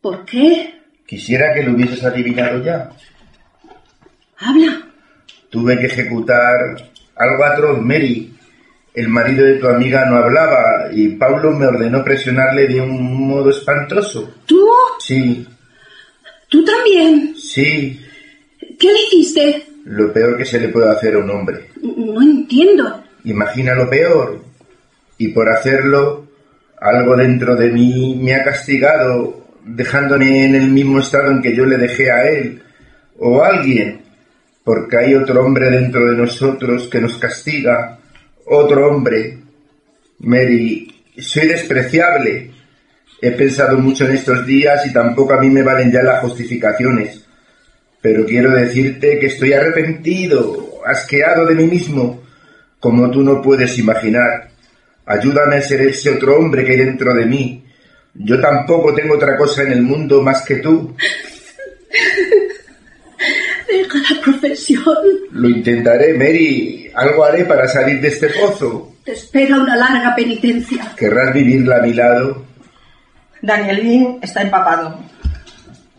¿Por 0.00 0.24
qué? 0.24 0.72
Quisiera 1.06 1.52
que 1.52 1.62
lo 1.62 1.74
hubieses 1.74 2.02
adivinado 2.02 2.64
ya. 2.64 2.88
Habla. 4.38 4.88
Tuve 5.50 5.78
que 5.78 5.86
ejecutar 5.86 6.90
algo 7.16 7.44
atroz, 7.44 7.82
Mary. 7.82 8.34
El 8.94 9.08
marido 9.08 9.44
de 9.44 9.56
tu 9.56 9.68
amiga 9.68 10.06
no 10.06 10.16
hablaba 10.16 10.88
y 10.90 11.08
Paulo 11.16 11.50
me 11.50 11.66
ordenó 11.66 12.02
presionarle 12.02 12.66
de 12.66 12.80
un 12.80 13.28
modo 13.28 13.50
espantoso. 13.50 14.36
¿Tú? 14.46 14.66
Sí, 14.98 15.46
¿Tú 16.48 16.64
también? 16.64 17.34
sí, 17.36 18.00
¿Qué 18.78 18.88
le 18.92 19.00
hiciste? 19.04 19.62
lo 19.84 20.12
peor 20.12 20.36
que 20.36 20.44
se 20.44 20.60
le 20.60 20.68
puede 20.68 20.90
hacer 20.90 21.14
a 21.14 21.18
un 21.18 21.30
hombre. 21.30 21.70
No 21.82 22.20
entiendo. 22.20 23.02
Imagina 23.24 23.74
lo 23.74 23.88
peor. 23.88 24.42
Y 25.18 25.28
por 25.28 25.48
hacerlo, 25.48 26.26
algo 26.80 27.16
dentro 27.16 27.54
de 27.56 27.70
mí 27.70 28.18
me 28.20 28.34
ha 28.34 28.44
castigado, 28.44 29.46
dejándome 29.64 30.44
en 30.44 30.54
el 30.56 30.68
mismo 30.70 30.98
estado 31.00 31.30
en 31.30 31.40
que 31.40 31.54
yo 31.54 31.64
le 31.64 31.78
dejé 31.78 32.10
a 32.10 32.28
él, 32.28 32.62
o 33.18 33.40
a 33.42 33.48
alguien, 33.48 34.02
porque 34.64 34.96
hay 34.98 35.14
otro 35.14 35.44
hombre 35.44 35.70
dentro 35.70 36.10
de 36.10 36.16
nosotros 36.16 36.88
que 36.88 37.00
nos 37.00 37.16
castiga, 37.18 37.98
otro 38.44 38.88
hombre. 38.88 39.38
Mary, 40.18 40.92
soy 41.18 41.46
despreciable. 41.46 42.50
He 43.20 43.30
pensado 43.32 43.78
mucho 43.78 44.06
en 44.06 44.14
estos 44.14 44.46
días 44.46 44.86
y 44.86 44.92
tampoco 44.92 45.32
a 45.32 45.40
mí 45.40 45.48
me 45.48 45.62
valen 45.62 45.90
ya 45.90 46.02
las 46.02 46.20
justificaciones. 46.20 47.24
Pero 48.00 48.26
quiero 48.26 48.52
decirte 48.52 49.18
que 49.18 49.26
estoy 49.26 49.52
arrepentido, 49.52 50.80
asqueado 50.84 51.46
de 51.46 51.54
mí 51.54 51.64
mismo, 51.64 52.22
como 52.78 53.10
tú 53.10 53.22
no 53.22 53.40
puedes 53.40 53.78
imaginar. 53.78 54.50
Ayúdame 55.06 55.56
a 55.56 55.62
ser 55.62 55.80
ese 55.82 56.10
otro 56.10 56.36
hombre 56.36 56.64
que 56.64 56.72
hay 56.72 56.78
dentro 56.78 57.14
de 57.14 57.26
mí. 57.26 57.64
Yo 58.14 58.40
tampoco 58.40 58.94
tengo 58.94 59.14
otra 59.14 59.36
cosa 59.36 59.62
en 59.62 59.72
el 59.72 59.82
mundo 59.82 60.22
más 60.22 60.42
que 60.42 60.56
tú. 60.56 60.94
Deja 63.68 64.14
la 64.14 64.20
profesión. 64.20 64.96
Lo 65.30 65.48
intentaré, 65.48 66.14
Mary. 66.14 66.90
Algo 66.94 67.24
haré 67.24 67.44
para 67.44 67.66
salir 67.68 68.00
de 68.00 68.08
este 68.08 68.28
pozo. 68.28 68.96
Te 69.04 69.12
espera 69.12 69.58
una 69.58 69.76
larga 69.76 70.14
penitencia. 70.14 70.92
¿Querrás 70.96 71.32
vivirla 71.32 71.76
a 71.76 71.82
mi 71.82 71.92
lado? 71.92 72.44
Danielín 73.42 74.18
está 74.22 74.42
empapado. 74.42 74.98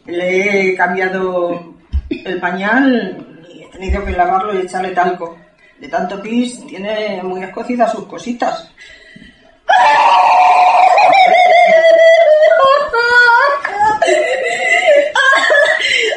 Le 0.05 0.71
he 0.71 0.75
cambiado 0.75 1.75
el 2.09 2.39
pañal 2.39 3.25
y 3.49 3.63
he 3.63 3.67
tenido 3.67 4.03
que 4.05 4.11
lavarlo 4.11 4.53
y 4.53 4.61
echarle 4.61 4.91
talco. 4.91 5.37
De 5.79 5.87
tanto 5.87 6.21
pis 6.21 6.65
tiene 6.65 7.21
muy 7.23 7.43
escocidas 7.43 7.91
sus 7.91 8.07
cositas. 8.07 8.71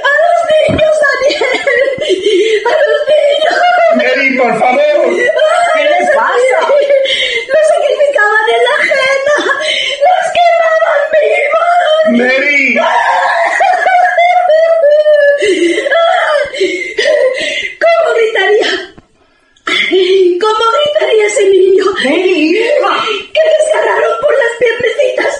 ¡A 0.02 0.12
los 0.22 0.40
niños, 0.50 0.94
Daniel! 1.04 1.60
¡A 2.66 2.72
los 2.88 3.00
niños! 3.10 3.58
Mary, 3.96 4.28
por 4.38 4.54
favor. 4.58 5.00
¿Qué 5.74 5.84
les 5.84 6.06
pasa? 6.14 6.58
¡Los 7.48 7.64
sacrificaban 7.68 8.46
en 8.54 8.62
la 8.64 8.74
ajena! 8.80 9.36
¡Los 10.06 10.24
vivos! 10.32 10.49
Mary. 12.12 12.74
¿Cómo 17.80 18.14
gritaría? 18.14 18.70
¿Cómo 20.40 20.64
gritaría 20.72 21.26
ese 21.26 21.44
niño? 21.50 21.84
¡Mary! 22.04 22.52
Que 23.32 23.40
desgarraron 23.58 24.20
por 24.20 24.32
las 24.32 24.52
piernecitas 24.58 25.34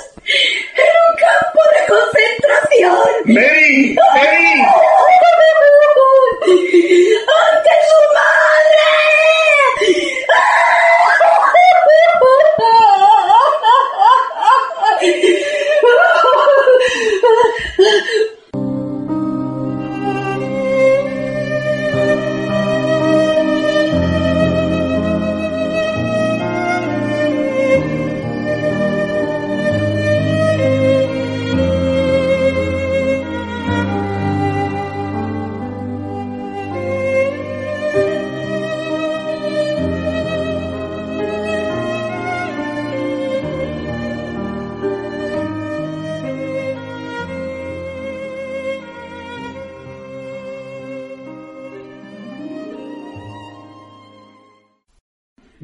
en 0.77 0.91
un 1.07 1.13
campo 1.19 1.61
de 1.75 1.81
concentración. 1.89 3.11
Mary. 3.25 3.97
Mary. 4.15 4.51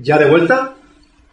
¿Ya 0.07 0.17
de 0.19 0.31
vuelta? 0.31 0.73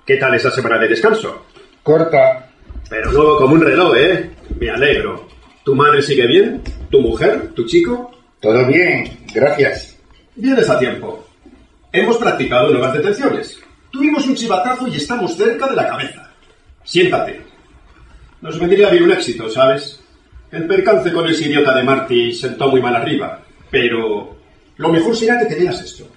¿Qué 0.03 0.17
tal 0.17 0.33
esa 0.33 0.49
semana 0.49 0.79
de 0.79 0.87
descanso? 0.87 1.45
Corta. 1.83 2.49
Pero 2.89 3.11
luego 3.11 3.37
como 3.37 3.53
un 3.53 3.61
reloj, 3.61 3.95
¿eh? 3.95 4.31
Me 4.59 4.67
alegro. 4.67 5.27
¿Tu 5.63 5.75
madre 5.75 6.01
sigue 6.01 6.25
bien? 6.25 6.59
¿Tu 6.89 6.99
mujer? 6.99 7.51
¿Tu 7.53 7.67
chico? 7.67 8.09
Todo 8.41 8.65
bien, 8.65 9.25
gracias. 9.31 9.95
Vienes 10.35 10.67
a 10.71 10.79
tiempo. 10.79 11.23
Hemos 11.91 12.17
practicado 12.17 12.71
nuevas 12.71 12.93
detenciones. 12.93 13.59
Tuvimos 13.91 14.25
un 14.25 14.33
chivatazo 14.33 14.87
y 14.87 14.95
estamos 14.95 15.37
cerca 15.37 15.67
de 15.67 15.75
la 15.75 15.89
cabeza. 15.89 16.31
Siéntate. 16.83 17.41
Nos 18.41 18.59
vendría 18.59 18.89
bien 18.89 19.03
un 19.03 19.11
éxito, 19.11 19.51
¿sabes? 19.51 20.01
El 20.51 20.65
percance 20.65 21.13
con 21.13 21.27
ese 21.27 21.45
idiota 21.45 21.75
de 21.75 21.83
Marty 21.83 22.33
sentó 22.33 22.69
muy 22.69 22.81
mal 22.81 22.95
arriba. 22.95 23.39
Pero 23.69 24.35
lo 24.77 24.89
mejor 24.89 25.15
será 25.15 25.37
que 25.37 25.45
te 25.45 25.59
leas 25.59 25.79
esto. 25.79 26.07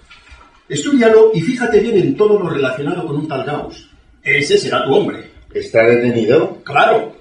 Estúdialo 0.69 1.31
y 1.33 1.41
fíjate 1.41 1.79
bien 1.79 1.97
en 1.97 2.15
todo 2.17 2.39
lo 2.39 2.49
relacionado 2.49 3.05
con 3.05 3.15
un 3.17 3.27
tal 3.27 3.45
Gauss. 3.45 3.89
Ese 4.23 4.57
será 4.57 4.83
tu 4.83 4.93
hombre. 4.93 5.31
¿Está 5.53 5.83
detenido? 5.83 6.57
Claro. 6.63 7.15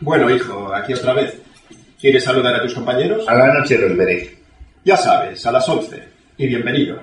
Bueno, 0.00 0.28
hijo, 0.28 0.72
aquí 0.74 0.92
otra 0.92 1.14
vez. 1.14 1.34
¿Quieres 1.98 2.24
saludar 2.24 2.54
a 2.56 2.62
tus 2.62 2.74
compañeros? 2.74 3.26
A 3.28 3.34
la 3.34 3.54
noche 3.54 3.78
los 3.78 3.96
veré. 3.96 4.36
Ya 4.84 4.96
sabes, 4.96 5.46
a 5.46 5.52
las 5.52 5.66
11. 5.66 6.02
Y 6.36 6.46
bienvenido. 6.48 7.00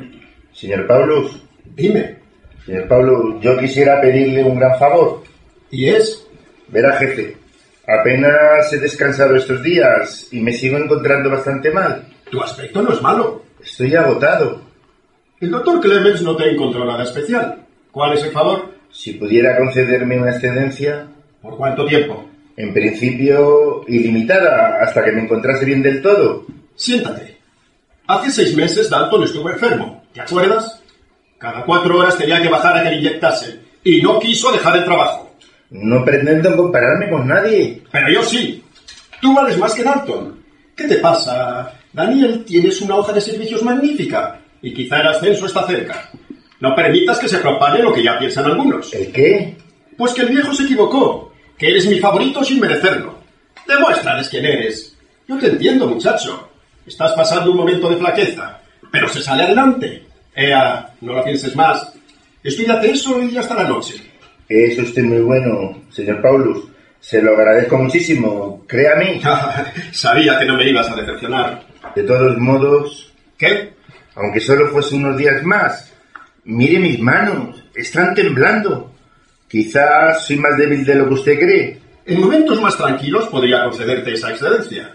Señor 0.54 0.86
Paulus. 0.86 1.42
Dime. 1.76 2.18
Señor 2.66 2.88
Paulus, 2.88 3.42
yo 3.42 3.58
quisiera 3.58 4.00
pedirle 4.00 4.44
un 4.44 4.60
gran 4.60 4.78
favor. 4.78 5.24
¿Y 5.72 5.90
es? 5.90 6.28
Verá, 6.68 6.98
jefe. 6.98 7.36
Apenas 7.88 8.72
he 8.72 8.78
descansado 8.78 9.36
estos 9.36 9.64
días 9.64 10.28
y 10.32 10.40
me 10.42 10.54
sigo 10.54 10.78
encontrando 10.78 11.32
bastante 11.32 11.72
mal. 11.72 12.06
Tu 12.30 12.40
aspecto 12.44 12.82
no 12.84 12.94
es 12.94 13.02
malo. 13.02 13.44
Estoy 13.64 13.96
agotado. 13.96 14.68
El 15.42 15.52
doctor 15.52 15.80
Clemens 15.80 16.22
no 16.22 16.36
te 16.36 16.52
encontró 16.52 16.84
nada 16.84 17.04
especial. 17.04 17.66
¿Cuál 17.92 18.18
es 18.18 18.24
el 18.26 18.32
favor? 18.32 18.74
Si 18.92 19.14
pudiera 19.14 19.58
concederme 19.58 20.20
una 20.20 20.32
excedencia. 20.32 21.08
¿Por 21.42 21.56
cuánto 21.56 21.86
tiempo? 21.86 22.30
En 22.58 22.74
principio, 22.74 23.86
ilimitada, 23.88 24.80
hasta 24.82 25.02
que 25.04 25.14
me 25.14 25.22
encontrase 25.22 25.64
bien 25.64 25.82
del 25.82 26.02
todo. 26.02 26.46
Siéntate. 26.76 27.38
Hace 28.08 28.32
seis 28.32 28.56
meses 28.56 28.90
Dalton 28.90 29.24
estuvo 29.24 29.50
enfermo. 29.50 30.04
¿Te 30.14 30.20
acuerdas? 30.20 30.84
Cada 31.38 31.64
cuatro 31.64 32.00
horas 32.00 32.18
tenía 32.18 32.42
que 32.42 32.50
bajar 32.50 32.78
a 32.78 32.84
que 32.84 32.90
le 32.90 32.98
inyectasen. 32.98 33.62
y 33.82 34.02
no 34.02 34.20
quiso 34.20 34.52
dejar 34.52 34.76
el 34.76 34.84
trabajo. 34.84 35.32
No 35.70 36.04
pretendo 36.04 36.54
compararme 36.58 37.10
con 37.10 37.26
nadie. 37.26 37.82
Pero 37.90 38.12
yo 38.12 38.24
sí. 38.24 38.62
Tú 39.22 39.34
vales 39.34 39.58
más 39.58 39.74
que 39.74 39.84
Dalton. 39.84 40.38
¿Qué 40.76 40.86
te 40.86 40.98
pasa? 40.98 41.72
Daniel, 41.94 42.44
tienes 42.44 42.82
una 42.82 42.98
hoja 42.98 43.14
de 43.14 43.22
servicios 43.22 43.64
magnífica 43.64 44.42
y 44.62 44.74
quizá 44.74 45.01
el 45.01 45.07
ascenso 45.07 45.45
está 45.45 45.66
cerca. 45.66 46.10
No 46.60 46.76
permitas 46.76 47.20
que 47.20 47.30
se 47.30 47.38
propague 47.38 47.82
lo 47.82 47.93
que 47.93 48.03
ya 48.03 48.20
piensan 48.20 48.45
algunos. 48.45 48.93
¿El 48.93 49.12
qué? 49.12 49.55
Pues 49.97 50.14
que 50.14 50.22
el 50.22 50.30
viejo 50.30 50.53
se 50.53 50.64
equivocó, 50.64 51.34
que 51.57 51.70
eres 51.70 51.88
mi 51.88 51.99
favorito 51.99 52.43
sin 52.43 52.60
merecerlo. 52.60 53.20
Demuéstrales 53.68 54.30
quién 54.30 54.45
eres. 54.45 54.95
Yo 55.28 55.38
te 55.38 55.47
entiendo, 55.47 55.88
muchacho. 55.88 56.49
Estás 56.86 57.14
pasando 57.14 57.51
un 57.51 57.57
momento 57.57 57.89
de 57.89 57.97
flaqueza, 57.97 58.60
pero 58.91 59.07
se 59.07 59.22
sale 59.22 59.43
adelante. 59.43 60.03
Ea, 60.36 60.93
no 61.01 61.14
lo 61.14 61.24
pienses 61.24 61.55
más. 61.55 61.93
Estudiate 62.43 62.91
eso 62.91 63.22
y 63.22 63.38
hasta 63.38 63.55
la 63.55 63.70
noche. 63.70 63.95
Es 64.47 64.78
usted 64.80 65.03
muy 65.03 65.20
bueno, 65.20 65.84
señor 65.91 66.22
Paulus. 66.22 66.66
Se 66.99 67.22
lo 67.22 67.34
agradezco 67.34 67.78
muchísimo, 67.78 68.64
créame. 68.68 69.22
Sabía 69.91 70.39
que 70.39 70.45
no 70.45 70.57
me 70.57 70.70
ibas 70.70 70.89
a 70.89 70.95
decepcionar. 70.95 71.64
De 71.95 72.03
todos 72.03 72.38
modos... 72.38 73.14
¿Qué? 73.38 73.74
Aunque 74.20 74.41
solo 74.41 74.67
fuese 74.67 74.95
unos 74.95 75.17
días 75.17 75.43
más. 75.43 75.93
Mire 76.43 76.80
mis 76.80 76.99
manos, 76.99 77.63
están 77.74 78.13
temblando. 78.13 78.91
Quizás 79.47 80.26
soy 80.26 80.36
más 80.36 80.57
débil 80.57 80.84
de 80.86 80.95
lo 80.95 81.07
que 81.07 81.13
usted 81.13 81.39
cree. 81.39 81.80
En 82.05 82.20
momentos 82.20 82.61
más 82.61 82.76
tranquilos 82.76 83.28
podría 83.28 83.63
concederte 83.63 84.13
esa 84.13 84.32
excelencia. 84.32 84.93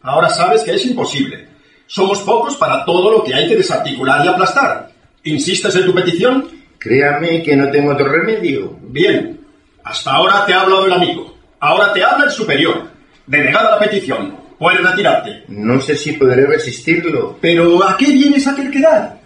Ahora 0.00 0.30
sabes 0.30 0.62
que 0.62 0.74
es 0.74 0.86
imposible. 0.86 1.48
Somos 1.86 2.20
pocos 2.22 2.56
para 2.56 2.84
todo 2.84 3.10
lo 3.10 3.22
que 3.22 3.34
hay 3.34 3.46
que 3.46 3.56
desarticular 3.56 4.24
y 4.24 4.28
aplastar. 4.28 4.90
¿Insistes 5.24 5.76
en 5.76 5.84
tu 5.84 5.94
petición? 5.94 6.48
Créame 6.78 7.42
que 7.42 7.54
no 7.54 7.70
tengo 7.70 7.92
otro 7.92 8.08
remedio. 8.08 8.78
Bien. 8.80 9.38
Hasta 9.84 10.12
ahora 10.12 10.46
te 10.46 10.54
ha 10.54 10.62
hablado 10.62 10.86
el 10.86 10.92
amigo. 10.92 11.36
Ahora 11.60 11.92
te 11.92 12.02
habla 12.02 12.24
el 12.24 12.30
superior. 12.30 12.88
Denegada 13.26 13.72
la 13.72 13.78
petición. 13.78 14.41
Puedes 14.62 14.80
retirarte. 14.80 15.42
No 15.48 15.80
sé 15.80 15.96
si 15.96 16.12
podré 16.12 16.46
resistirlo. 16.46 17.36
Pero 17.40 17.82
¿a 17.82 17.96
qué 17.96 18.12
vienes 18.12 18.46
a 18.46 18.54
terquedad? 18.54 19.16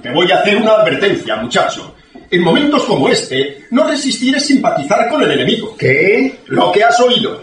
Te 0.00 0.12
voy 0.12 0.30
a 0.30 0.38
hacer 0.38 0.58
una 0.58 0.74
advertencia, 0.74 1.34
muchacho. 1.34 1.96
En 2.30 2.40
momentos 2.40 2.84
como 2.84 3.08
este, 3.08 3.66
no 3.72 3.88
resistir 3.88 4.36
es 4.36 4.46
simpatizar 4.46 5.08
con 5.08 5.24
el 5.24 5.32
enemigo. 5.32 5.76
¿Qué? 5.76 6.38
Lo 6.46 6.70
que 6.70 6.84
has 6.84 7.00
oído. 7.00 7.40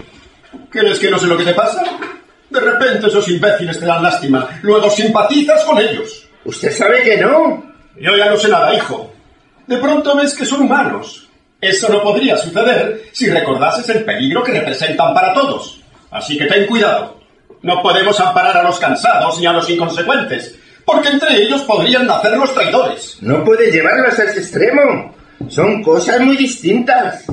¿Crees 0.70 0.98
que 1.00 1.12
no 1.12 1.20
sé 1.20 1.28
lo 1.28 1.38
que 1.38 1.44
te 1.44 1.54
pasa? 1.54 1.84
De 2.50 2.62
repente 2.62 3.08
esos 3.08 3.28
imbéciles 3.28 3.78
te 3.78 3.88
dan 3.88 4.02
lástima. 4.02 4.48
Luego 4.62 4.90
simpatizas 4.90 5.66
con 5.66 5.80
ellos. 5.80 6.26
Usted 6.46 6.72
sabe 6.72 7.04
que 7.04 7.18
no. 7.18 7.62
Yo 8.00 8.16
ya 8.16 8.30
no 8.30 8.38
sé 8.38 8.48
nada, 8.48 8.74
hijo. 8.74 9.12
De 9.68 9.80
pronto 9.80 10.16
ves 10.16 10.34
que 10.34 10.46
son 10.46 10.62
humanos. 10.62 11.28
Eso 11.60 11.90
no 11.90 12.02
podría 12.02 12.38
suceder 12.38 13.10
si 13.12 13.30
recordases 13.30 13.90
el 13.90 14.06
peligro 14.06 14.42
que 14.44 14.54
representan 14.54 15.14
para 15.14 15.34
todos. 15.34 15.82
Así 16.10 16.38
que 16.38 16.46
ten 16.46 16.68
cuidado. 16.68 17.23
No 17.64 17.82
podemos 17.82 18.20
amparar 18.20 18.58
a 18.58 18.64
los 18.64 18.78
cansados 18.78 19.40
ni 19.40 19.46
a 19.46 19.54
los 19.54 19.70
inconsecuentes, 19.70 20.60
porque 20.86 21.08
entre 21.08 21.42
ellos 21.42 21.62
podrían 21.62 22.06
nacer 22.06 22.38
los 22.38 22.54
traidores. 22.54 23.18
No 23.22 23.44
puedes 23.44 23.74
llevarlos 23.74 24.20
a 24.20 24.24
ese 24.26 24.40
extremo. 24.40 25.16
Son 25.48 25.82
cosas 25.82 26.20
muy 26.20 26.36
distintas. 26.36 27.26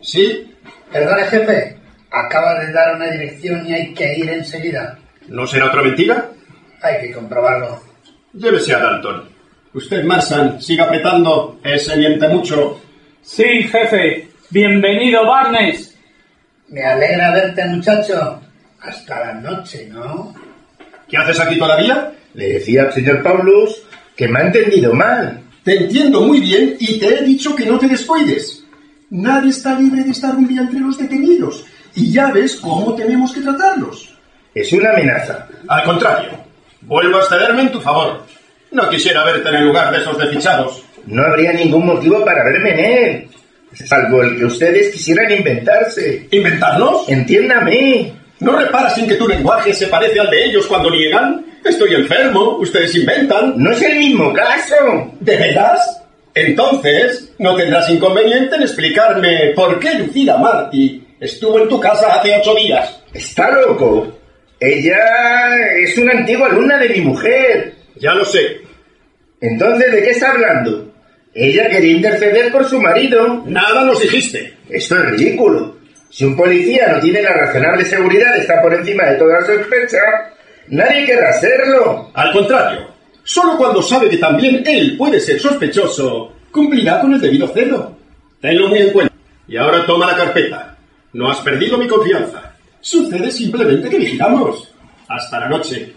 Sí. 0.00 0.54
Perdone, 0.92 1.24
jefe. 1.24 1.76
Acaba 2.12 2.60
de 2.60 2.72
dar 2.72 2.94
una 2.94 3.06
dirección 3.10 3.66
y 3.66 3.74
hay 3.74 3.92
que 3.92 4.18
ir 4.18 4.30
enseguida. 4.30 4.96
¿No 5.26 5.46
será 5.48 5.66
otra 5.66 5.82
mentira? 5.82 6.28
Hay 6.82 7.00
que 7.00 7.12
comprobarlo. 7.12 7.80
Llévese 8.34 8.74
a 8.74 8.78
Dalton. 8.78 9.28
Usted, 9.74 10.04
Marsan, 10.04 10.60
siga 10.62 10.84
apretando. 10.84 11.58
Ese 11.64 11.96
miente 11.96 12.28
mucho. 12.28 12.80
Sí, 13.22 13.64
jefe. 13.64 14.28
Bienvenido, 14.50 15.26
Barnes. 15.26 15.96
Me 16.68 16.84
alegra 16.84 17.32
verte, 17.32 17.64
muchacho. 17.64 18.40
Hasta 18.82 19.20
la 19.20 19.34
noche, 19.34 19.88
¿no? 19.90 20.34
¿Qué 21.08 21.16
haces 21.16 21.38
aquí 21.38 21.56
todavía? 21.56 22.12
Le 22.34 22.54
decía 22.54 22.82
al 22.82 22.92
señor 22.92 23.22
Paulus 23.22 23.80
que 24.16 24.26
me 24.26 24.40
ha 24.40 24.46
entendido 24.46 24.92
mal. 24.92 25.40
Te 25.62 25.76
entiendo 25.76 26.22
muy 26.22 26.40
bien 26.40 26.76
y 26.80 26.98
te 26.98 27.14
he 27.14 27.22
dicho 27.22 27.54
que 27.54 27.66
no 27.66 27.78
te 27.78 27.86
descuides. 27.86 28.64
Nadie 29.10 29.50
está 29.50 29.78
libre 29.78 30.02
de 30.02 30.10
estar 30.10 30.34
un 30.34 30.48
día 30.48 30.62
entre 30.62 30.80
los 30.80 30.98
detenidos. 30.98 31.64
Y 31.94 32.10
ya 32.10 32.32
ves 32.32 32.56
cómo 32.56 32.94
tenemos 32.94 33.32
que 33.32 33.42
tratarlos. 33.42 34.16
Es 34.52 34.72
una 34.72 34.90
amenaza. 34.90 35.46
Al 35.68 35.84
contrario, 35.84 36.30
vuelvo 36.80 37.18
a 37.18 37.24
cederme 37.24 37.62
en 37.62 37.72
tu 37.72 37.80
favor. 37.80 38.24
No 38.72 38.88
quisiera 38.88 39.24
verte 39.24 39.48
en 39.48 39.54
el 39.54 39.66
lugar 39.66 39.92
de 39.92 39.98
esos 39.98 40.18
desfichados. 40.18 40.82
No 41.06 41.22
habría 41.22 41.52
ningún 41.52 41.86
motivo 41.86 42.24
para 42.24 42.42
verme 42.44 42.70
en 42.70 42.78
él. 42.78 43.28
Salvo 43.74 44.22
el 44.22 44.36
que 44.36 44.44
ustedes 44.46 44.92
quisieran 44.92 45.30
inventarse. 45.30 46.26
¿Inventarnos? 46.30 47.08
Entiéndame. 47.08 48.21
¿No 48.42 48.58
reparas 48.58 48.98
en 48.98 49.06
que 49.06 49.14
tu 49.14 49.28
lenguaje 49.28 49.72
se 49.72 49.86
parece 49.86 50.18
al 50.18 50.28
de 50.28 50.46
ellos 50.46 50.66
cuando 50.66 50.90
niegan? 50.90 51.46
Estoy 51.64 51.94
enfermo, 51.94 52.56
ustedes 52.58 52.92
inventan. 52.96 53.54
No 53.56 53.70
es 53.70 53.80
el 53.82 53.96
mismo 53.98 54.32
caso. 54.32 54.74
¿De 55.20 55.36
veras? 55.36 56.02
Entonces, 56.34 57.32
no 57.38 57.54
tendrás 57.54 57.88
inconveniente 57.88 58.56
en 58.56 58.62
explicarme 58.62 59.52
por 59.54 59.78
qué 59.78 59.94
Lucila 59.94 60.38
Marty 60.38 61.06
estuvo 61.20 61.60
en 61.60 61.68
tu 61.68 61.78
casa 61.78 62.14
hace 62.14 62.36
ocho 62.36 62.56
días. 62.56 63.00
Está 63.14 63.48
loco. 63.52 64.08
Ella 64.58 64.98
es 65.80 65.96
una 65.98 66.12
antigua 66.12 66.48
alumna 66.48 66.78
de 66.78 66.88
mi 66.88 67.00
mujer. 67.00 67.74
Ya 67.94 68.12
lo 68.12 68.24
sé. 68.24 68.60
Entonces, 69.40 69.92
¿de 69.92 70.02
qué 70.02 70.10
está 70.10 70.32
hablando? 70.32 70.92
Ella 71.32 71.68
quería 71.68 71.92
interceder 71.92 72.50
por 72.50 72.68
su 72.68 72.82
marido. 72.82 73.44
Nada 73.46 73.84
nos 73.84 74.00
dijiste. 74.00 74.52
Esto 74.68 74.96
es 74.96 75.10
ridículo. 75.10 75.76
Si 76.12 76.26
un 76.26 76.36
policía 76.36 76.92
no 76.92 77.00
tiene 77.00 77.22
la 77.22 77.32
razonable 77.32 77.86
seguridad 77.86 78.34
de 78.34 78.40
estar 78.40 78.60
por 78.60 78.74
encima 78.74 79.04
de 79.04 79.16
toda 79.16 79.40
sospecha, 79.46 79.98
nadie 80.68 81.06
querrá 81.06 81.30
hacerlo. 81.30 82.10
Al 82.12 82.30
contrario, 82.34 82.86
solo 83.24 83.56
cuando 83.56 83.80
sabe 83.80 84.10
que 84.10 84.18
también 84.18 84.62
él 84.66 84.94
puede 84.98 85.18
ser 85.18 85.40
sospechoso, 85.40 86.34
cumplirá 86.50 87.00
con 87.00 87.14
el 87.14 87.20
debido 87.20 87.48
celo. 87.48 87.96
Tenlo 88.42 88.68
muy 88.68 88.80
en 88.80 88.90
cuenta. 88.90 89.14
Y 89.48 89.56
ahora 89.56 89.86
toma 89.86 90.06
la 90.06 90.18
carpeta. 90.18 90.76
No 91.14 91.30
has 91.30 91.38
perdido 91.38 91.78
mi 91.78 91.88
confianza. 91.88 92.56
Sucede 92.82 93.30
simplemente 93.30 93.88
que 93.88 93.98
vigilamos. 93.98 94.70
Hasta 95.08 95.40
la 95.40 95.48
noche. 95.48 95.94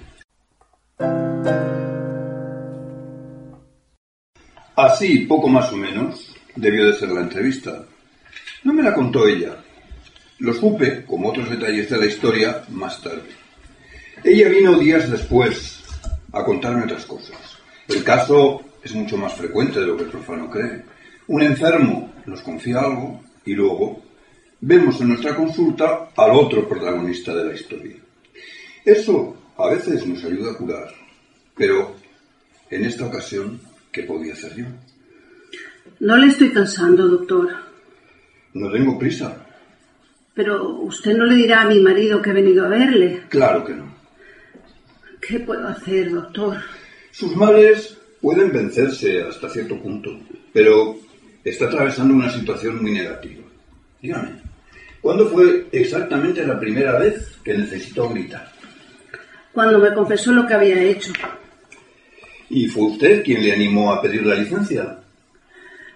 Así, 4.78 5.26
poco 5.26 5.50
más 5.50 5.74
o 5.74 5.76
menos, 5.76 6.34
debió 6.56 6.86
de 6.86 6.94
ser 6.94 7.10
la 7.10 7.20
entrevista. 7.20 7.84
No 8.64 8.72
me 8.72 8.82
la 8.82 8.94
contó 8.94 9.28
ella. 9.28 9.58
Lo 10.40 10.54
supe, 10.54 11.06
como 11.06 11.30
otros 11.30 11.50
detalles 11.50 11.90
de 11.90 11.98
la 11.98 12.06
historia, 12.06 12.64
más 12.70 13.02
tarde. 13.02 13.30
Ella 14.24 14.50
vino 14.50 14.78
días 14.78 15.10
después 15.10 15.84
a 16.34 16.44
contarme 16.44 16.84
otras 16.84 17.06
cosas. 17.06 17.38
El 17.88 18.04
caso 18.04 18.62
es 18.84 18.94
mucho 18.94 19.18
más 19.18 19.34
frecuente 19.34 19.80
de 19.80 19.88
lo 19.88 19.96
que 19.96 20.04
el 20.04 20.10
profano 20.10 20.50
cree. 20.50 20.84
Un 21.28 21.42
enfermo 21.42 22.14
nos 22.26 22.42
confía 22.42 22.80
algo 22.80 23.22
y 23.46 23.54
luego 23.54 24.04
vemos 24.62 25.00
en 25.00 25.10
nuestra 25.10 25.36
consulta 25.36 26.10
al 26.16 26.32
otro 26.32 26.68
protagonista 26.68 27.34
de 27.34 27.46
la 27.46 27.54
historia. 27.54 27.96
Eso 28.84 29.38
a 29.58 29.70
veces 29.70 30.06
nos 30.06 30.24
ayuda 30.24 30.52
a 30.52 30.58
curar, 30.58 30.94
pero 31.56 31.96
en 32.70 32.86
esta 32.86 33.06
ocasión, 33.06 33.62
¿qué 33.92 34.04
podía 34.04 34.34
hacer 34.34 34.56
yo? 34.56 34.66
No 36.00 36.18
le 36.18 36.28
estoy 36.28 36.52
cansando, 36.52 37.08
doctor. 37.08 37.50
No 38.54 38.72
tengo 38.72 39.00
prisa. 39.00 39.45
Pero 40.36 40.70
usted 40.82 41.16
no 41.16 41.26
le 41.26 41.36
dirá 41.36 41.62
a 41.62 41.68
mi 41.68 41.80
marido 41.80 42.22
que 42.22 42.32
he 42.32 42.34
venido 42.34 42.66
a 42.66 42.70
verle. 42.70 43.24
Claro 43.30 43.64
que 43.64 43.74
no. 43.74 43.96
¿Qué 45.26 45.40
puedo 45.40 45.68
hacer, 45.68 46.12
doctor? 46.12 46.58
Sus 47.12 47.36
males 47.36 47.98
pueden 48.22 48.52
vencerse 48.52 49.24
hasta 49.24 49.50
cierto 49.50 49.82
punto, 49.82 50.20
pero 50.52 50.98
está 51.44 51.66
atravesando 51.66 52.14
una 52.14 52.30
situación 52.30 52.82
muy 52.82 52.92
negativa. 52.92 53.44
Dígame, 54.02 54.42
¿cuándo 55.02 55.28
fue 55.30 55.68
exactamente 55.72 56.46
la 56.46 56.60
primera 56.60 57.00
vez 57.00 57.38
que 57.44 57.58
necesitó 57.58 58.10
gritar? 58.10 58.52
Cuando 59.54 59.80
me 59.80 59.94
confesó 59.94 60.34
lo 60.34 60.46
que 60.46 60.54
había 60.54 60.84
hecho. 60.84 61.14
¿Y 62.50 62.68
fue 62.68 62.92
usted 62.92 63.24
quien 63.24 63.42
le 63.42 63.54
animó 63.54 63.94
a 63.94 64.02
pedir 64.02 64.26
la 64.26 64.36
licencia? 64.36 65.00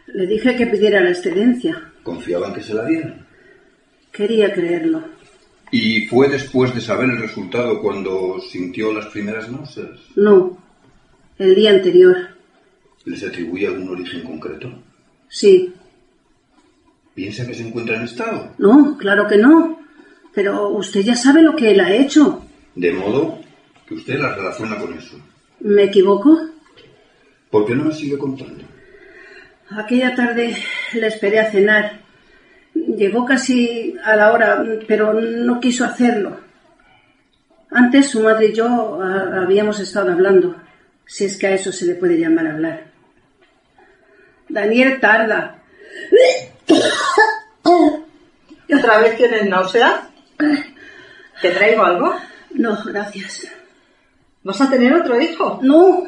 Le 0.08 0.26
dije 0.26 0.56
que 0.56 0.66
pidiera 0.66 1.02
la 1.02 1.12
excedencia. 1.12 1.92
¿Confiaba 2.02 2.48
en 2.48 2.54
que 2.54 2.64
se 2.64 2.74
la 2.74 2.86
dieran? 2.86 3.29
Quería 4.12 4.54
creerlo. 4.54 5.04
¿Y 5.72 6.08
fue 6.08 6.28
después 6.30 6.74
de 6.74 6.82
saber 6.82 7.10
el 7.10 7.20
resultado 7.20 7.82
cuando 7.82 8.40
sintió 8.40 8.92
las 8.92 9.08
primeras 9.08 9.50
náuseas? 9.52 10.00
No, 10.16 10.58
el 11.38 11.56
día 11.56 11.72
anterior. 11.72 12.16
¿Les 13.06 13.24
atribuye 13.24 13.68
algún 13.68 13.90
origen 13.90 14.24
concreto? 14.24 14.72
Sí. 15.30 15.74
¿Piensa 17.14 17.46
que 17.46 17.54
se 17.54 17.68
encuentra 17.68 17.98
en 17.98 18.04
estado? 18.04 18.54
No, 18.58 18.98
claro 18.98 19.28
que 19.28 19.38
no. 19.38 19.80
Pero 20.34 20.70
usted 20.70 21.02
ya 21.02 21.16
sabe 21.16 21.42
lo 21.42 21.56
que 21.56 21.72
él 21.72 21.80
ha 21.80 21.94
hecho. 21.94 22.44
De 22.76 22.92
modo 22.92 23.40
que 23.88 23.96
usted 23.96 24.20
la 24.20 24.36
relaciona 24.36 24.78
con 24.78 24.94
eso. 24.94 25.18
¿Me 25.60 25.84
equivoco? 25.84 26.40
¿Por 27.50 27.66
qué 27.66 27.76
no 27.76 27.86
me 27.86 27.94
sigue 27.94 28.18
contando? 28.18 28.64
Aquella 29.70 30.16
tarde 30.16 30.56
le 30.94 31.08
esperé 31.08 31.40
a 31.40 31.52
cenar. 31.52 31.99
Llegó 33.00 33.24
casi 33.24 33.96
a 34.04 34.14
la 34.18 34.34
hora, 34.34 34.62
pero 34.86 35.14
no 35.14 35.62
quiso 35.62 35.86
hacerlo. 35.86 36.38
Antes 37.72 38.10
su 38.10 38.22
madre 38.22 38.48
y 38.48 38.54
yo 38.54 39.00
ah, 39.02 39.44
habíamos 39.44 39.80
estado 39.80 40.12
hablando, 40.12 40.58
si 41.06 41.24
es 41.24 41.38
que 41.38 41.48
a 41.48 41.52
eso 41.52 41.72
se 41.72 41.86
le 41.86 41.96
puede 41.96 42.20
llamar 42.20 42.48
hablar. 42.48 42.84
Daniel 44.50 45.00
tarda. 45.00 45.62
¿Y 48.68 48.74
otra 48.74 49.00
vez 49.00 49.16
tienes 49.16 49.48
náusea? 49.48 50.10
¿Te 51.42 51.52
traigo 51.52 51.86
algo? 51.86 52.18
No, 52.56 52.78
gracias. 52.84 53.48
¿Vas 54.44 54.60
a 54.60 54.70
tener 54.70 54.94
otro 54.94 55.22
hijo? 55.22 55.62
No. 55.62 56.04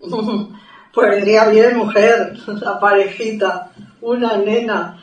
Pues 0.92 1.10
vendría 1.10 1.44
bien, 1.50 1.76
mujer, 1.76 2.32
la 2.46 2.80
parejita, 2.80 3.70
una 4.00 4.38
nena. 4.38 4.96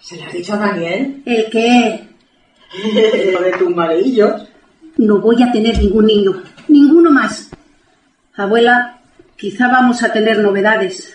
¿Se 0.00 0.16
le 0.16 0.24
has 0.24 0.32
dicho 0.32 0.54
a 0.54 0.58
Daniel? 0.58 1.22
¿El 1.26 1.46
qué? 1.50 2.08
Lo 3.32 3.40
de 3.42 3.52
tus 3.58 3.74
marillos. 3.74 4.42
No 4.96 5.20
voy 5.20 5.42
a 5.42 5.52
tener 5.52 5.78
ningún 5.78 6.06
niño, 6.06 6.42
ninguno 6.68 7.10
más. 7.10 7.50
Abuela, 8.34 9.00
quizá 9.36 9.68
vamos 9.68 10.02
a 10.02 10.12
tener 10.12 10.38
novedades. 10.40 11.14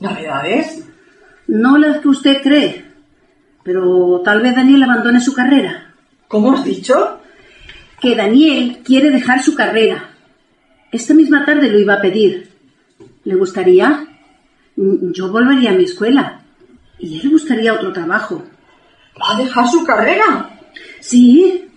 ¿Novedades? 0.00 0.84
No 1.46 1.76
las 1.78 1.98
que 1.98 2.08
usted 2.08 2.42
cree, 2.42 2.84
pero 3.64 4.20
tal 4.24 4.40
vez 4.40 4.54
Daniel 4.54 4.84
abandone 4.84 5.20
su 5.20 5.34
carrera. 5.34 5.94
¿Cómo 6.28 6.52
has 6.52 6.64
dicho? 6.64 7.20
Que 8.00 8.14
Daniel 8.16 8.78
quiere 8.84 9.10
dejar 9.10 9.42
su 9.42 9.54
carrera. 9.54 10.10
Esta 10.92 11.12
misma 11.12 11.44
tarde 11.44 11.70
lo 11.70 11.78
iba 11.78 11.94
a 11.94 12.00
pedir. 12.00 12.50
¿Le 13.24 13.34
gustaría? 13.34 14.06
Mm, 14.76 15.10
Yo 15.12 15.30
volvería 15.30 15.70
a 15.70 15.74
mi 15.74 15.84
escuela. 15.84 16.43
Y 17.04 17.20
él 17.20 17.28
buscaría 17.28 17.74
otro 17.74 17.92
trabajo. 17.92 18.42
¿Va 19.20 19.36
a 19.36 19.38
dejar 19.42 19.68
su 19.68 19.84
carrera? 19.84 20.58
Sí, 21.00 21.68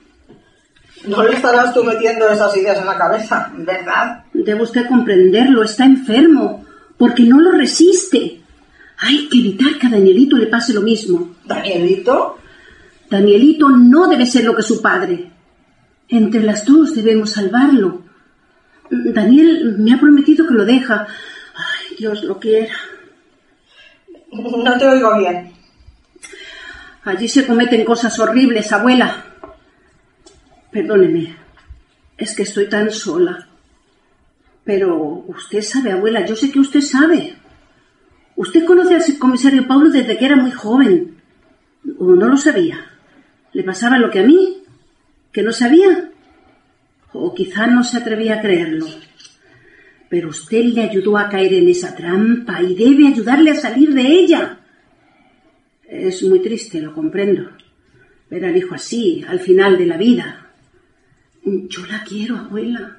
No 1.06 1.22
le 1.24 1.34
estarás 1.34 1.74
tú 1.74 1.84
metiendo 1.84 2.30
esas 2.30 2.56
ideas 2.58 2.80
en 2.80 2.86
la 2.86 2.98
cabeza, 2.98 3.52
¿verdad? 3.58 4.24
debe 4.34 4.64
usted 4.64 4.88
comprenderlo. 4.88 5.64
Está 5.64 5.86
enfermo. 5.86 6.66
Porque 6.98 7.24
no 7.24 7.40
lo 7.40 7.52
resiste. 7.52 8.42
Hay 9.00 9.28
que 9.30 9.38
evitar 9.40 9.78
que 9.78 9.88
a 9.88 9.90
Danielito 9.92 10.38
le 10.38 10.48
pase 10.48 10.74
lo 10.74 10.82
mismo. 10.82 11.36
¿Danielito? 11.46 12.40
Danielito 13.10 13.70
no 13.70 14.08
debe 14.08 14.26
ser 14.26 14.46
lo 14.46 14.56
que 14.56 14.64
su 14.64 14.82
padre. 14.82 15.30
Entre 16.10 16.42
las 16.42 16.66
dos 16.66 16.96
debemos 16.96 17.32
salvarlo. 17.32 18.02
Daniel 18.90 19.76
me 19.78 19.94
ha 19.94 20.00
prometido 20.00 20.48
que 20.48 20.54
lo 20.54 20.66
deja. 20.66 21.06
Ay, 21.56 21.98
Dios 21.98 22.24
lo 22.24 22.40
quiera. 22.40 22.74
No 24.32 24.78
te 24.78 24.88
oigo 24.88 25.18
bien. 25.18 25.52
Allí 27.04 27.28
se 27.28 27.48
cometen 27.48 27.86
cosas 27.86 28.20
horribles, 28.20 28.72
abuela. 28.72 29.26
Perdóneme. 30.72 31.36
Es 32.18 32.36
que 32.36 32.44
estoy 32.44 32.68
tan 32.68 32.92
sola. 32.92 33.48
Pero 34.66 35.24
usted 35.28 35.62
sabe, 35.62 35.94
abuela, 35.94 36.26
yo 36.26 36.36
sé 36.36 36.52
que 36.52 36.60
usted 36.60 36.82
sabe. 36.82 37.38
Usted 38.36 38.66
conoce 38.66 38.96
al 38.96 39.18
comisario 39.18 39.66
Paulo 39.68 39.90
desde 39.90 40.18
que 40.18 40.26
era 40.26 40.36
muy 40.36 40.52
joven. 40.52 41.22
¿O 41.98 42.06
no 42.06 42.28
lo 42.28 42.38
sabía? 42.38 42.86
¿Le 43.54 43.64
pasaba 43.64 43.98
lo 43.98 44.10
que 44.10 44.20
a 44.20 44.24
mí? 44.24 44.64
¿Que 45.32 45.42
no 45.42 45.54
sabía? 45.54 46.12
O 47.14 47.34
quizá 47.34 47.68
no 47.68 47.84
se 47.84 47.98
atrevía 47.98 48.36
a 48.36 48.42
creerlo. 48.42 48.86
Pero 50.10 50.30
usted 50.30 50.64
le 50.64 50.82
ayudó 50.82 51.18
a 51.18 51.30
caer 51.30 51.54
en 51.54 51.70
esa 51.70 51.96
trampa 51.96 52.62
y 52.62 52.76
debe 52.76 53.08
ayudarle 53.08 53.52
a 53.52 53.56
salir 53.56 53.94
de 53.94 54.02
ella. 54.02 54.60
Es 55.88 56.24
muy 56.24 56.40
triste, 56.40 56.82
lo 56.82 56.94
comprendo. 56.94 57.50
Ver 58.30 58.46
al 58.46 58.58
hijo 58.58 58.76
así, 58.76 59.24
al 59.28 59.40
final 59.40 59.78
de 59.78 59.86
la 59.86 59.98
vida. 59.98 60.48
Yo 61.44 61.86
la 61.86 62.04
quiero, 62.04 62.38
abuela. 62.38 62.98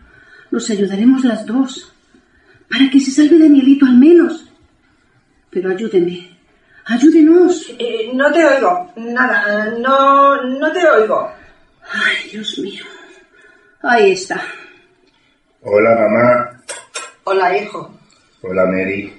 Nos 0.51 0.71
ayudaremos 0.71 1.25
las 1.25 1.45
dos. 1.45 1.95
Para 2.69 2.91
que 2.91 3.01
se 3.01 3.11
salve 3.11 3.39
Danielito 3.39 3.87
al 3.87 3.97
menos. 3.97 4.49
Pero 5.51 5.71
ayúdeme. 5.71 6.37
Ayúdenos. 6.87 7.71
Eh, 7.79 8.11
no 8.15 8.33
te 8.33 8.45
oigo. 8.45 8.93
Nada, 8.97 9.75
no, 9.79 10.43
no 10.43 10.73
te 10.73 10.89
oigo. 10.89 11.31
Ay, 11.91 12.31
Dios 12.33 12.59
mío. 12.59 12.85
Ahí 13.83 14.13
está. 14.13 14.43
Hola, 15.61 15.95
mamá. 15.95 16.63
Hola, 17.31 17.59
hijo. 17.59 17.91
Hola, 18.41 18.65
Mary. 18.65 19.13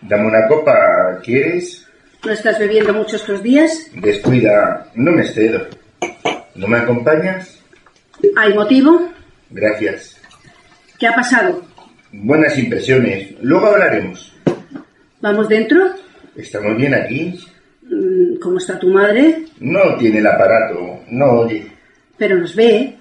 Dame 0.00 0.28
una 0.28 0.48
copa, 0.48 1.20
¿quieres? 1.22 1.86
¿No 2.24 2.32
estás 2.32 2.58
bebiendo 2.58 2.94
mucho 2.94 3.16
estos 3.16 3.42
días? 3.42 3.90
Descuida, 3.92 4.90
no 4.94 5.12
me 5.12 5.20
excedo. 5.20 5.66
¿No 6.54 6.66
me 6.66 6.78
acompañas? 6.78 7.60
¿Hay 8.38 8.54
motivo? 8.54 9.12
Gracias. 9.50 10.16
¿Qué 10.98 11.06
ha 11.06 11.14
pasado? 11.14 11.62
Buenas 12.12 12.58
impresiones. 12.58 13.34
Luego 13.42 13.66
hablaremos. 13.66 14.34
¿Vamos 15.20 15.50
dentro? 15.50 15.96
¿Estamos 16.34 16.78
bien 16.78 16.94
aquí? 16.94 17.38
Mm, 17.82 18.38
¿Cómo 18.40 18.56
está 18.56 18.78
tu 18.78 18.88
madre? 18.88 19.44
No 19.60 19.96
tiene 19.98 20.20
el 20.20 20.26
aparato, 20.26 21.00
no 21.10 21.40
oye. 21.40 21.70
Pero 22.16 22.36
nos 22.36 22.56
ve. 22.56 22.96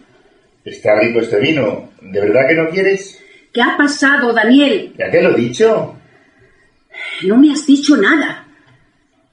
Está 0.66 1.00
rico 1.00 1.22
este 1.22 1.40
vino. 1.40 1.92
¿De 2.02 2.20
verdad 2.20 2.46
que 2.50 2.56
no 2.56 2.68
quieres? 2.68 3.22
¿Qué 3.56 3.62
ha 3.62 3.78
pasado, 3.78 4.34
Daniel? 4.34 4.94
Ya 4.98 5.10
te 5.10 5.24
lo 5.24 5.32
he 5.32 5.40
dicho. 5.40 5.96
No 7.24 7.38
me 7.38 7.54
has 7.54 7.66
dicho 7.66 7.96
nada. 7.96 8.46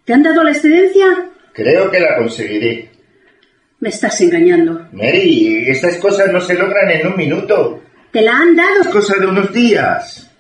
¿Te 0.05 0.15
han 0.15 0.23
dado 0.23 0.45
la 0.45 0.53
excedencia? 0.53 1.29
Creo 1.53 1.91
que 1.91 1.99
la 1.99 2.17
conseguiré. 2.19 2.89
Me 3.81 3.89
estás 3.89 4.21
engañando. 4.21 4.87
Mary, 4.93 5.65
estas 5.67 5.97
cosas 5.97 6.33
no 6.33 6.41
se 6.41 6.55
logran 6.55 6.89
en 6.91 7.09
un 7.09 7.17
minuto. 7.17 7.83
¿Te 8.13 8.23
la 8.23 8.37
han 8.37 8.55
dado? 8.55 8.83
Es 8.83 8.89
cosa 8.91 9.17
de 9.19 9.27
unos 9.27 9.53
días. 9.53 10.31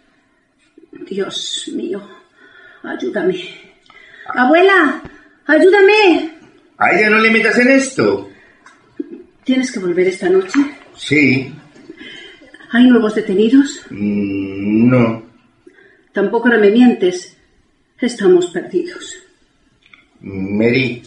Dios 0.92 1.68
mío. 1.74 2.00
Ayúdame. 2.84 3.36
Abuela, 4.28 5.02
ayúdame. 5.44 6.30
A 6.78 6.92
ella 6.92 7.10
no 7.10 7.18
le 7.18 7.32
metas 7.32 7.58
en 7.58 7.68
esto. 7.72 8.30
¿Tienes 9.42 9.72
que 9.72 9.80
volver 9.80 10.06
esta 10.06 10.28
noche? 10.28 10.60
Sí. 10.96 11.52
¿Hay 12.72 12.86
nuevos 12.86 13.14
detenidos? 13.14 13.82
Mm, 13.90 14.88
no. 14.88 15.22
Tampoco 16.12 16.48
ahora 16.48 16.58
me 16.58 16.70
mientes. 16.70 17.36
Estamos 18.00 18.46
perdidos. 18.46 19.14
Mary, 20.22 21.02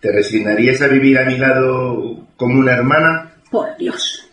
¿te 0.00 0.12
resignarías 0.12 0.80
a 0.80 0.86
vivir 0.86 1.18
a 1.18 1.24
mi 1.24 1.36
lado 1.36 2.28
como 2.36 2.60
una 2.60 2.74
hermana? 2.74 3.32
Por 3.50 3.76
Dios. 3.76 4.24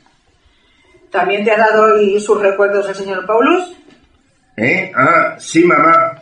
¿También 1.10 1.44
te 1.44 1.52
ha 1.52 1.58
dado 1.58 1.96
hoy 1.96 2.20
sus 2.20 2.40
recuerdos 2.40 2.88
el 2.90 2.96
señor 2.96 3.26
Paulus? 3.26 3.76
¿Eh? 4.56 4.92
Ah, 4.96 5.38
sí, 5.40 5.64
mamá. 5.64 6.22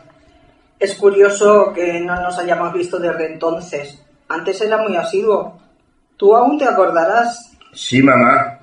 Es 0.80 0.96
curioso 0.96 1.74
que 1.74 2.00
no 2.00 2.16
nos 2.22 2.38
hayamos 2.40 2.74
visto 2.74 2.98
desde 2.98 3.34
entonces. 3.34 4.02
Antes 4.30 4.62
era 4.62 4.78
muy 4.78 4.96
asiduo. 4.96 5.60
Tú 6.16 6.34
aún 6.34 6.58
te 6.58 6.66
acordarás. 6.66 7.52
Sí, 7.74 8.02
mamá. 8.02 8.60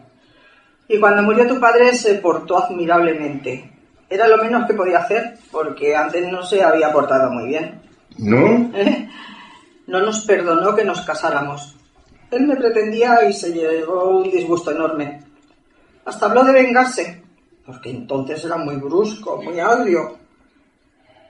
Y 0.93 0.99
cuando 0.99 1.23
murió 1.23 1.47
tu 1.47 1.61
padre 1.61 1.95
se 1.95 2.15
portó 2.17 2.59
admirablemente. 2.59 3.71
Era 4.09 4.27
lo 4.27 4.39
menos 4.39 4.67
que 4.67 4.75
podía 4.75 4.99
hacer, 4.99 5.39
porque 5.53 5.95
antes 5.95 6.31
no 6.33 6.43
se 6.43 6.65
había 6.65 6.93
portado 6.93 7.31
muy 7.31 7.47
bien. 7.47 7.81
¿No? 8.19 8.71
¿Eh? 8.75 9.09
No 9.87 10.01
nos 10.01 10.25
perdonó 10.25 10.75
que 10.75 10.85
nos 10.85 11.01
casáramos. 11.01 11.77
Él 12.31 12.47
me 12.47 12.55
pretendía 12.55 13.25
y 13.29 13.33
se 13.33 13.53
llevó 13.53 14.19
un 14.19 14.31
disgusto 14.31 14.71
enorme. 14.71 15.21
Hasta 16.05 16.27
habló 16.27 16.45
de 16.45 16.53
vengarse, 16.53 17.25
porque 17.67 17.91
entonces 17.91 18.45
era 18.45 18.57
muy 18.57 18.77
brusco, 18.77 19.43
muy 19.43 19.59
agrio. 19.59 20.17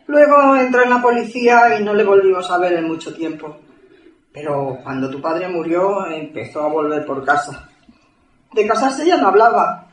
Luego 0.07 0.57
entró 0.57 0.83
en 0.83 0.91
la 0.91 1.01
policía 1.01 1.79
y 1.79 1.85
no 1.85 1.95
le 1.95 2.05
volvimos 2.05 2.51
a 2.51 2.59
ver 2.59 2.75
en 2.75 2.89
mucho 2.89 3.15
tiempo. 3.15 3.57
Pero 4.31 4.79
cuando 4.83 5.09
tu 5.09 5.23
padre 5.23 5.49
murió 5.49 6.07
empezó 6.07 6.65
a 6.65 6.69
volver 6.69 7.07
por 7.07 7.25
casa. 7.25 7.70
De 8.53 8.67
casarse 8.67 9.07
ya 9.07 9.17
no 9.17 9.29
hablaba. 9.29 9.89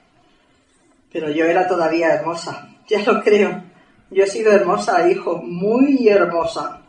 Pero 1.12 1.30
yo 1.30 1.46
era 1.46 1.68
todavía 1.68 2.14
hermosa, 2.14 2.70
ya 2.88 3.02
lo 3.04 3.22
creo. 3.24 3.64
Yo 4.10 4.24
he 4.24 4.28
sido 4.28 4.52
hermosa, 4.52 5.10
hijo, 5.10 5.38
muy 5.38 6.08
hermosa. 6.08 6.82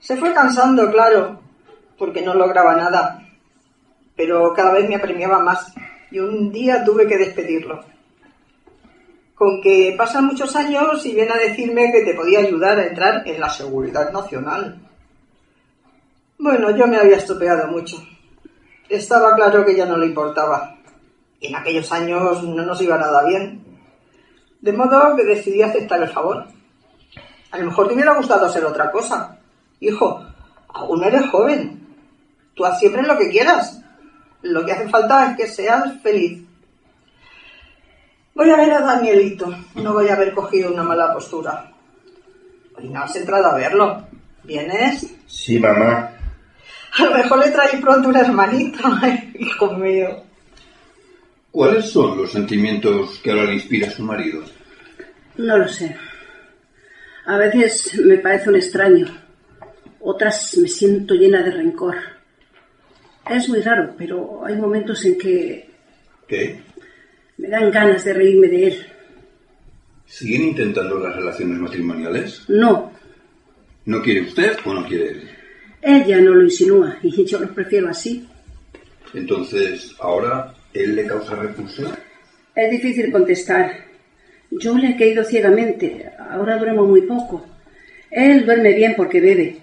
Se 0.00 0.16
fue 0.16 0.32
cansando, 0.32 0.90
claro, 0.90 1.40
porque 1.96 2.22
no 2.22 2.34
lograba 2.34 2.74
nada. 2.76 3.22
Pero 4.16 4.52
cada 4.52 4.72
vez 4.72 4.88
me 4.88 4.96
apremiaba 4.96 5.38
más 5.38 5.72
y 6.10 6.18
un 6.18 6.50
día 6.50 6.84
tuve 6.84 7.06
que 7.06 7.18
despedirlo. 7.18 7.84
Con 9.34 9.60
que 9.62 9.94
pasan 9.96 10.26
muchos 10.26 10.54
años 10.56 11.04
y 11.06 11.14
viene 11.14 11.32
a 11.32 11.36
decirme 11.36 11.92
que 11.92 12.02
te 12.02 12.14
podía 12.14 12.40
ayudar 12.40 12.78
a 12.78 12.86
entrar 12.86 13.22
en 13.26 13.40
la 13.40 13.48
seguridad 13.48 14.10
nacional. 14.12 14.80
Bueno, 16.38 16.76
yo 16.76 16.86
me 16.86 16.96
había 16.96 17.16
estropeado 17.16 17.68
mucho. 17.68 17.96
Estaba 18.88 19.34
claro 19.34 19.64
que 19.64 19.76
ya 19.76 19.84
no 19.84 19.96
le 19.96 20.06
importaba. 20.06 20.76
En 21.40 21.54
aquellos 21.54 21.90
años 21.92 22.42
no 22.42 22.64
nos 22.64 22.80
iba 22.80 22.96
nada 22.98 23.24
bien. 23.24 23.62
De 24.60 24.72
modo 24.72 25.14
que 25.14 25.24
decidí 25.24 25.62
aceptar 25.62 26.02
el 26.02 26.08
favor. 26.08 26.46
A 27.50 27.58
lo 27.58 27.66
mejor 27.66 27.88
te 27.88 27.94
hubiera 27.94 28.14
gustado 28.14 28.46
hacer 28.46 28.64
otra 28.64 28.90
cosa. 28.90 29.38
Hijo, 29.80 30.24
aún 30.68 31.04
eres 31.04 31.28
joven. 31.30 31.86
Tú 32.54 32.64
haz 32.64 32.78
siempre 32.78 33.02
lo 33.02 33.16
que 33.16 33.30
quieras. 33.30 33.80
Lo 34.42 34.64
que 34.64 34.72
hace 34.72 34.88
falta 34.88 35.30
es 35.30 35.36
que 35.36 35.46
seas 35.46 36.00
feliz. 36.02 36.44
Voy 38.34 38.50
a 38.50 38.56
ver 38.56 38.72
a 38.72 38.80
Danielito. 38.80 39.54
No 39.76 39.92
voy 39.92 40.08
a 40.08 40.14
haber 40.14 40.34
cogido 40.34 40.72
una 40.72 40.82
mala 40.82 41.12
postura. 41.12 41.72
Hoy 42.76 42.88
no 42.88 43.02
has 43.02 43.14
entrado 43.16 43.46
a 43.46 43.54
verlo. 43.54 44.06
¿Vienes? 44.44 45.14
Sí, 45.26 45.58
mamá. 45.58 46.17
A 46.98 47.04
lo 47.04 47.10
mejor 47.16 47.38
le 47.44 47.50
traí 47.52 47.80
pronto 47.80 48.08
una 48.08 48.20
hermanita, 48.20 48.98
Ay, 49.02 49.32
hijo 49.38 49.72
mío. 49.76 50.22
¿Cuáles 51.50 51.90
son 51.90 52.18
los 52.18 52.30
sentimientos 52.32 53.18
que 53.22 53.30
ahora 53.30 53.44
le 53.44 53.54
inspira 53.54 53.88
a 53.88 53.90
su 53.90 54.02
marido? 54.02 54.42
No 55.36 55.58
lo 55.58 55.68
sé. 55.68 55.96
A 57.26 57.36
veces 57.38 57.98
me 58.04 58.18
parece 58.18 58.50
un 58.50 58.56
extraño. 58.56 59.06
Otras 60.00 60.56
me 60.58 60.68
siento 60.68 61.14
llena 61.14 61.42
de 61.42 61.50
rencor. 61.50 61.96
Es 63.28 63.48
muy 63.48 63.60
raro, 63.60 63.94
pero 63.96 64.44
hay 64.44 64.56
momentos 64.56 65.04
en 65.04 65.18
que 65.18 65.68
¿Qué? 66.26 66.60
me 67.36 67.48
dan 67.48 67.70
ganas 67.70 68.04
de 68.04 68.12
reírme 68.14 68.48
de 68.48 68.66
él. 68.68 68.86
¿Siguen 70.06 70.42
intentando 70.42 70.98
las 70.98 71.14
relaciones 71.14 71.58
matrimoniales? 71.58 72.44
No, 72.48 72.90
¿No 73.84 74.02
quiere 74.02 74.22
usted 74.22 74.56
o 74.64 74.74
no 74.74 74.86
quiere 74.86 75.10
él? 75.12 75.30
Ella 75.82 76.20
no 76.20 76.34
lo 76.34 76.44
insinúa 76.44 76.98
y 77.02 77.24
yo 77.24 77.38
lo 77.38 77.48
prefiero 77.54 77.88
así. 77.88 78.26
Entonces, 79.14 79.94
¿ahora 80.00 80.54
él 80.72 80.94
le 80.94 81.06
causa 81.06 81.34
repulsión? 81.34 81.92
Es 82.54 82.70
difícil 82.70 83.10
contestar. 83.10 83.72
Yo 84.50 84.76
le 84.76 84.90
he 84.90 84.96
caído 84.96 85.24
ciegamente. 85.24 86.10
Ahora 86.30 86.58
duermo 86.58 86.84
muy 86.84 87.02
poco. 87.02 87.46
Él 88.10 88.44
duerme 88.44 88.74
bien 88.74 88.94
porque 88.96 89.20
bebe. 89.20 89.58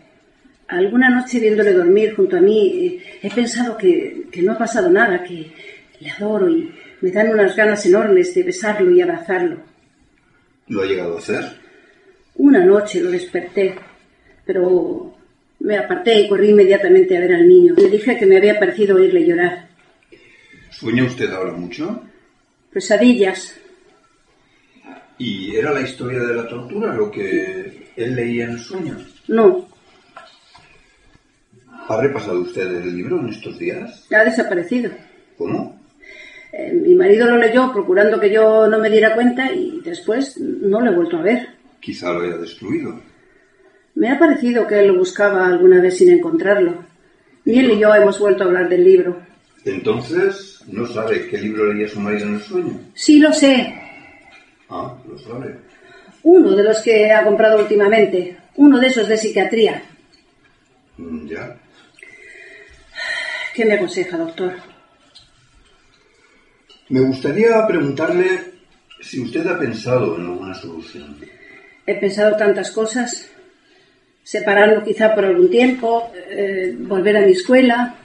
Alguna 0.68 1.10
noche 1.10 1.40
viéndole 1.40 1.74
dormir 1.74 2.16
junto 2.16 2.38
a 2.38 2.42
mí, 2.42 2.86
eh, 2.86 3.20
he 3.22 3.30
pensado 3.30 3.78
que, 3.78 4.28
que 4.32 4.42
no 4.42 4.54
ha 4.54 4.58
pasado 4.58 4.90
nada, 4.90 5.24
que 5.24 5.52
le 6.00 6.10
adoro 6.10 6.50
y 6.50 6.74
me 7.02 7.12
dan 7.12 7.30
unas 7.30 7.56
ganas 7.56 7.86
enormes 7.86 8.34
de 8.34 8.44
besarlo 8.44 8.90
y 8.92 9.02
abrazarlo. 9.02 9.58
¿Lo 10.68 10.82
ha 10.82 10.86
llegado 10.86 11.16
a 11.16 11.20
hacer? 11.20 11.44
Una 12.36 12.66
noche 12.66 13.00
lo 13.02 13.12
desperté, 13.12 13.76
pero 14.46 15.16
me 15.60 15.78
aparté 15.78 16.20
y 16.22 16.30
corrí 16.30 16.50
inmediatamente 16.50 17.18
a 17.18 17.22
ver 17.22 17.34
al 17.34 17.48
niño. 17.48 17.74
Le 17.76 17.90
dije 17.90 18.18
que 18.18 18.26
me 18.26 18.38
había 18.38 18.60
parecido 18.60 18.98
oírle 18.98 19.26
llorar. 19.26 19.68
¿Sueña 20.70 21.06
usted 21.06 21.32
ahora 21.32 21.54
mucho? 21.54 22.04
Pesadillas. 22.72 23.56
¿Y 25.18 25.56
era 25.56 25.72
la 25.72 25.82
historia 25.82 26.20
de 26.20 26.36
la 26.36 26.48
tortura 26.48 26.94
lo 26.94 27.10
que 27.10 27.88
él 27.96 28.16
leía 28.16 28.46
en 28.46 28.52
el 28.52 28.60
sueño? 28.60 28.98
No, 29.30 29.68
¿Ha 31.88 32.02
repasado 32.02 32.42
usted 32.42 32.66
el 32.82 32.96
libro 32.96 33.20
en 33.20 33.30
estos 33.30 33.60
días? 33.60 34.08
ha 34.12 34.24
desaparecido. 34.24 34.92
¿Cómo? 35.38 35.80
Eh, 36.52 36.74
mi 36.74 36.96
marido 36.96 37.28
lo 37.28 37.38
leyó 37.38 37.72
procurando 37.72 38.20
que 38.20 38.32
yo 38.32 38.68
no 38.68 38.80
me 38.80 38.90
diera 38.90 39.14
cuenta 39.14 39.54
y 39.54 39.82
después 39.84 40.38
no 40.40 40.82
lo 40.82 40.92
he 40.92 40.96
vuelto 40.96 41.18
a 41.18 41.22
ver. 41.22 41.48
Quizá 41.80 42.12
lo 42.12 42.22
haya 42.22 42.38
destruido. 42.38 43.00
Me 43.96 44.10
ha 44.10 44.20
parecido 44.20 44.68
que 44.68 44.80
él 44.80 44.88
lo 44.88 44.98
buscaba 44.98 45.48
alguna 45.48 45.82
vez 45.82 45.98
sin 45.98 46.12
encontrarlo. 46.12 46.84
Ni 47.46 47.60
él 47.60 47.72
y 47.72 47.80
yo 47.80 47.94
hemos 47.96 48.20
vuelto 48.20 48.44
a 48.44 48.48
hablar 48.48 48.68
del 48.70 48.84
libro. 48.84 49.22
Entonces, 49.64 50.62
¿no 50.68 50.86
sabe 50.86 51.28
qué 51.28 51.38
libro 51.38 51.72
leía 51.74 51.88
su 51.88 52.00
marido 52.00 52.28
en 52.28 52.36
el 52.36 52.42
sueño? 52.42 52.80
Sí 52.94 53.20
lo 53.20 53.32
sé. 53.34 53.74
Ah, 54.70 54.96
lo 55.08 55.18
sabe. 55.18 55.56
Uno 56.24 56.52
de 56.56 56.64
los 56.64 56.82
que 56.82 57.12
ha 57.12 57.24
comprado 57.24 57.60
últimamente. 57.60 58.38
Uno 58.56 58.80
de 58.80 58.88
esos 58.88 59.08
de 59.08 59.18
psiquiatría. 59.18 59.82
Mm, 60.98 61.28
Ya. 61.28 61.58
¿Qué 63.54 63.64
me 63.66 63.76
aconseja, 63.76 64.18
doctor? 64.18 64.54
Me 66.90 67.00
gustaría 67.00 67.66
preguntarle 67.66 68.28
si 69.02 69.22
usted 69.22 69.48
ha 69.48 69.58
pensado 69.58 70.18
en 70.18 70.26
alguna 70.26 70.54
solución. 70.54 71.18
He 71.88 71.96
pensado 71.96 72.36
tantas 72.36 72.72
cosas. 72.72 73.32
Separarlo 74.26 74.84
quizá 74.84 75.14
por 75.14 75.24
algún 75.24 75.52
tiempo, 75.52 76.12
eh, 76.16 76.76
volver 76.80 77.16
a 77.18 77.22
mi 77.22 77.34
escuela. 77.34 77.96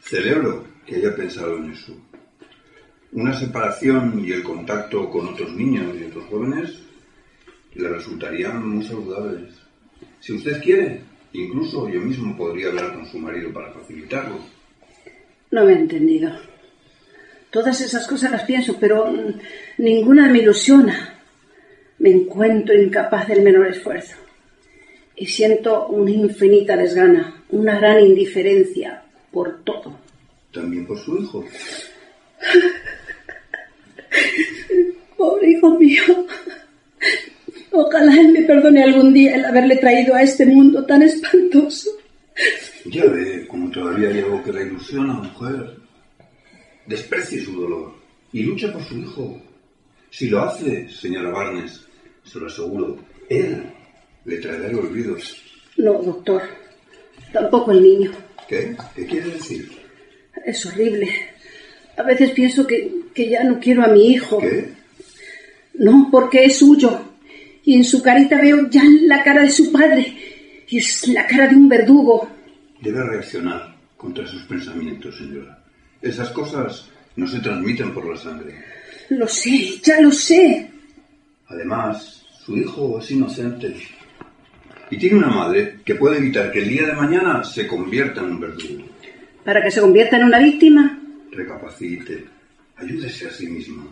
Celebro 0.00 0.64
que 0.86 0.96
haya 0.96 1.14
pensado 1.14 1.58
en 1.58 1.72
eso. 1.72 1.94
Una 3.12 3.38
separación 3.38 4.24
y 4.24 4.32
el 4.32 4.42
contacto 4.42 5.10
con 5.10 5.28
otros 5.28 5.52
niños 5.52 5.94
y 5.94 6.04
otros 6.04 6.24
jóvenes 6.30 6.78
le 7.74 7.86
resultarían 7.86 8.66
muy 8.66 8.82
saludables. 8.82 9.52
Si 10.20 10.32
usted 10.32 10.62
quiere, 10.62 11.02
incluso 11.34 11.86
yo 11.90 12.00
mismo 12.00 12.34
podría 12.34 12.68
hablar 12.68 12.94
con 12.94 13.04
su 13.04 13.18
marido 13.18 13.52
para 13.52 13.70
facilitarlo. 13.74 14.38
No 15.50 15.66
me 15.66 15.74
ha 15.74 15.78
entendido. 15.78 16.30
Todas 17.50 17.78
esas 17.82 18.06
cosas 18.06 18.30
las 18.30 18.44
pienso, 18.44 18.78
pero 18.80 19.12
mm, 19.12 19.34
ninguna 19.82 20.30
me 20.30 20.38
ilusiona. 20.38 21.14
Me 21.98 22.08
encuentro 22.08 22.74
incapaz 22.74 23.28
del 23.28 23.42
menor 23.42 23.66
esfuerzo. 23.66 24.16
Y 25.18 25.26
siento 25.26 25.88
una 25.88 26.12
infinita 26.12 26.76
desgana, 26.76 27.42
una 27.50 27.78
gran 27.78 28.00
indiferencia 28.00 29.02
por 29.32 29.62
todo. 29.64 29.98
También 30.52 30.86
por 30.86 30.98
su 30.98 31.18
hijo. 31.18 31.44
Pobre 35.16 35.50
hijo 35.50 35.76
mío. 35.78 36.02
Ojalá 37.72 38.20
él 38.20 38.32
me 38.32 38.42
perdone 38.42 38.84
algún 38.84 39.12
día 39.12 39.34
el 39.34 39.44
haberle 39.44 39.76
traído 39.76 40.14
a 40.14 40.22
este 40.22 40.46
mundo 40.46 40.86
tan 40.86 41.02
espantoso. 41.02 41.90
Ya 42.84 43.04
ve 43.04 43.44
como 43.48 43.68
todavía 43.70 44.10
hay 44.10 44.20
algo 44.20 44.44
que 44.44 44.52
la 44.52 44.62
ilusiona, 44.62 45.14
mujer. 45.14 45.78
Desprecie 46.86 47.40
su 47.40 47.60
dolor 47.60 47.92
y 48.32 48.44
lucha 48.44 48.72
por 48.72 48.84
su 48.84 48.96
hijo. 48.98 49.42
Si 50.10 50.28
lo 50.28 50.42
hace, 50.42 50.88
señora 50.88 51.30
Barnes, 51.30 51.84
se 52.22 52.38
lo 52.38 52.46
aseguro, 52.46 52.98
él 53.28 53.74
le 54.28 54.36
traerá 54.38 54.68
el 54.68 54.78
olvido. 54.78 55.16
No, 55.78 55.94
doctor. 56.02 56.42
Tampoco 57.32 57.72
el 57.72 57.82
niño. 57.82 58.12
¿Qué? 58.46 58.76
¿Qué 58.94 59.06
quiere 59.06 59.30
decir? 59.30 59.70
Es 60.44 60.64
horrible. 60.66 61.08
A 61.96 62.02
veces 62.02 62.30
pienso 62.30 62.66
que, 62.66 62.92
que 63.14 63.30
ya 63.30 63.42
no 63.44 63.58
quiero 63.58 63.82
a 63.82 63.88
mi 63.88 64.08
hijo. 64.12 64.38
¿Qué? 64.38 64.68
No, 65.74 66.08
porque 66.10 66.44
es 66.44 66.58
suyo. 66.58 67.00
Y 67.64 67.74
en 67.74 67.84
su 67.84 68.02
carita 68.02 68.40
veo 68.40 68.68
ya 68.68 68.82
la 69.02 69.24
cara 69.24 69.42
de 69.42 69.50
su 69.50 69.72
padre. 69.72 70.14
Y 70.68 70.78
es 70.78 71.08
la 71.08 71.26
cara 71.26 71.48
de 71.48 71.56
un 71.56 71.68
verdugo. 71.68 72.28
Debe 72.82 73.02
reaccionar 73.02 73.76
contra 73.96 74.26
sus 74.26 74.42
pensamientos, 74.42 75.16
señora. 75.16 75.64
Esas 76.02 76.28
cosas 76.30 76.86
no 77.16 77.26
se 77.26 77.40
transmiten 77.40 77.94
por 77.94 78.06
la 78.06 78.16
sangre. 78.16 78.54
Lo 79.08 79.26
sé, 79.26 79.80
ya 79.82 80.00
lo 80.00 80.12
sé. 80.12 80.70
Además, 81.46 82.22
su 82.44 82.56
hijo 82.56 82.98
es 83.00 83.10
inocente. 83.10 83.74
Y 84.90 84.96
tiene 84.96 85.16
una 85.16 85.28
madre 85.28 85.76
que 85.84 85.94
puede 85.94 86.18
evitar 86.18 86.50
que 86.50 86.60
el 86.60 86.68
día 86.68 86.86
de 86.86 86.94
mañana 86.94 87.44
se 87.44 87.66
convierta 87.66 88.20
en 88.20 88.26
un 88.26 88.40
verdugo. 88.40 88.84
Para 89.44 89.62
que 89.62 89.70
se 89.70 89.80
convierta 89.80 90.16
en 90.16 90.24
una 90.24 90.38
víctima. 90.38 90.98
Recapacite. 91.30 92.24
Ayúdese 92.76 93.26
a 93.26 93.30
sí 93.30 93.48
misma. 93.48 93.86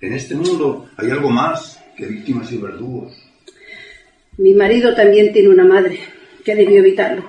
En 0.00 0.12
este 0.12 0.34
mundo 0.34 0.90
hay 0.96 1.10
algo 1.10 1.30
más 1.30 1.82
que 1.96 2.06
víctimas 2.06 2.52
y 2.52 2.58
verdugos. 2.58 3.12
Mi 4.38 4.52
marido 4.52 4.94
también 4.94 5.32
tiene 5.32 5.48
una 5.48 5.64
madre 5.64 5.98
que 6.44 6.54
debió 6.54 6.78
evitarlo. 6.78 7.28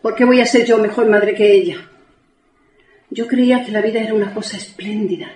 ¿Por 0.00 0.14
qué 0.14 0.24
voy 0.24 0.40
a 0.40 0.46
ser 0.46 0.64
yo 0.64 0.78
mejor 0.78 1.08
madre 1.08 1.34
que 1.34 1.52
ella? 1.52 1.90
Yo 3.10 3.26
creía 3.26 3.64
que 3.64 3.72
la 3.72 3.82
vida 3.82 4.00
era 4.00 4.14
una 4.14 4.32
cosa 4.32 4.56
espléndida. 4.56 5.30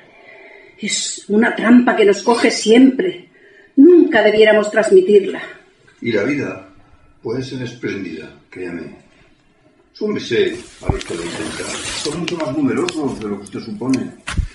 Es 0.79 1.25
una 1.29 1.55
trampa 1.55 1.95
que 1.95 2.05
nos 2.05 2.23
coge 2.23 2.51
siempre. 2.51 3.29
Nunca 3.77 4.23
debiéramos 4.23 4.71
transmitirla. 4.71 5.58
Y 6.01 6.13
la 6.13 6.23
vida 6.25 6.69
puede 7.23 7.43
ser 7.43 7.63
espléndida, 7.63 8.31
créame. 8.51 8.97
Súmese 9.93 10.57
a 10.87 10.93
los 10.93 11.05
que 11.05 11.15
lo 11.15 11.25
intentan. 11.25 11.67
Son 12.03 12.21
mucho 12.21 12.37
más 12.37 12.57
numerosos 12.57 13.19
de 13.19 13.29
lo 13.29 13.39
que 13.39 13.45
usted 13.45 13.61
supone. 13.61 14.13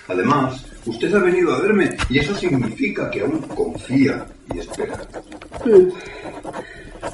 Además, 0.08 0.66
usted 0.86 1.14
ha 1.14 1.20
venido 1.20 1.54
a 1.54 1.62
verme 1.62 1.98
y 2.10 2.20
eso 2.20 2.36
significa 2.36 3.10
que 3.12 3.22
aún 3.22 3.42
confía 3.42 4.26
y 4.54 4.60
espera. 4.60 4.98
Mm. 5.66 5.90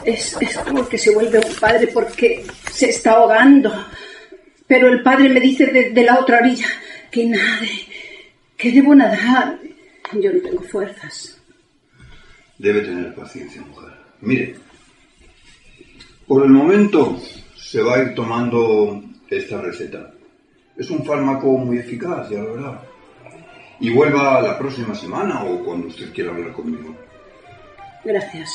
Es, 0.06 0.38
es 0.39 0.57
como 0.60 0.88
que 0.88 0.97
se 0.97 1.11
vuelve 1.11 1.39
un 1.39 1.56
padre 1.56 1.88
porque 1.88 2.45
se 2.72 2.89
está 2.89 3.14
ahogando. 3.14 3.72
Pero 4.68 4.88
el 4.89 5.01
padre 5.01 5.30
me 5.30 5.39
dice 5.39 5.65
de, 5.68 5.89
de 5.89 6.03
la 6.03 6.19
otra 6.19 6.38
orilla 6.39 6.68
que 7.10 7.26
nade, 7.26 7.88
que 8.56 8.72
debo 8.72 8.93
nadar. 8.93 9.60
Yo 10.14 10.31
no 10.31 10.41
tengo 10.41 10.61
fuerzas. 10.64 11.39
Debe 12.60 12.81
tener 12.81 13.14
paciencia, 13.15 13.61
mujer. 13.61 13.98
Mire, 14.21 14.55
por 16.27 16.43
el 16.43 16.51
momento 16.51 17.17
se 17.55 17.81
va 17.81 17.95
a 17.95 18.03
ir 18.03 18.15
tomando 18.15 19.01
esta 19.29 19.61
receta. 19.61 20.11
Es 20.75 20.89
un 20.89 21.03
fármaco 21.05 21.57
muy 21.57 21.77
eficaz, 21.77 22.29
ya 22.29 22.39
lo 22.39 22.55
verá. 22.55 22.81
Y 23.79 23.91
vuelva 23.91 24.41
la 24.41 24.57
próxima 24.57 24.93
semana 24.93 25.43
o 25.43 25.63
cuando 25.63 25.87
usted 25.87 26.11
quiera 26.13 26.31
hablar 26.31 26.51
conmigo. 26.53 26.95
Gracias. 28.03 28.51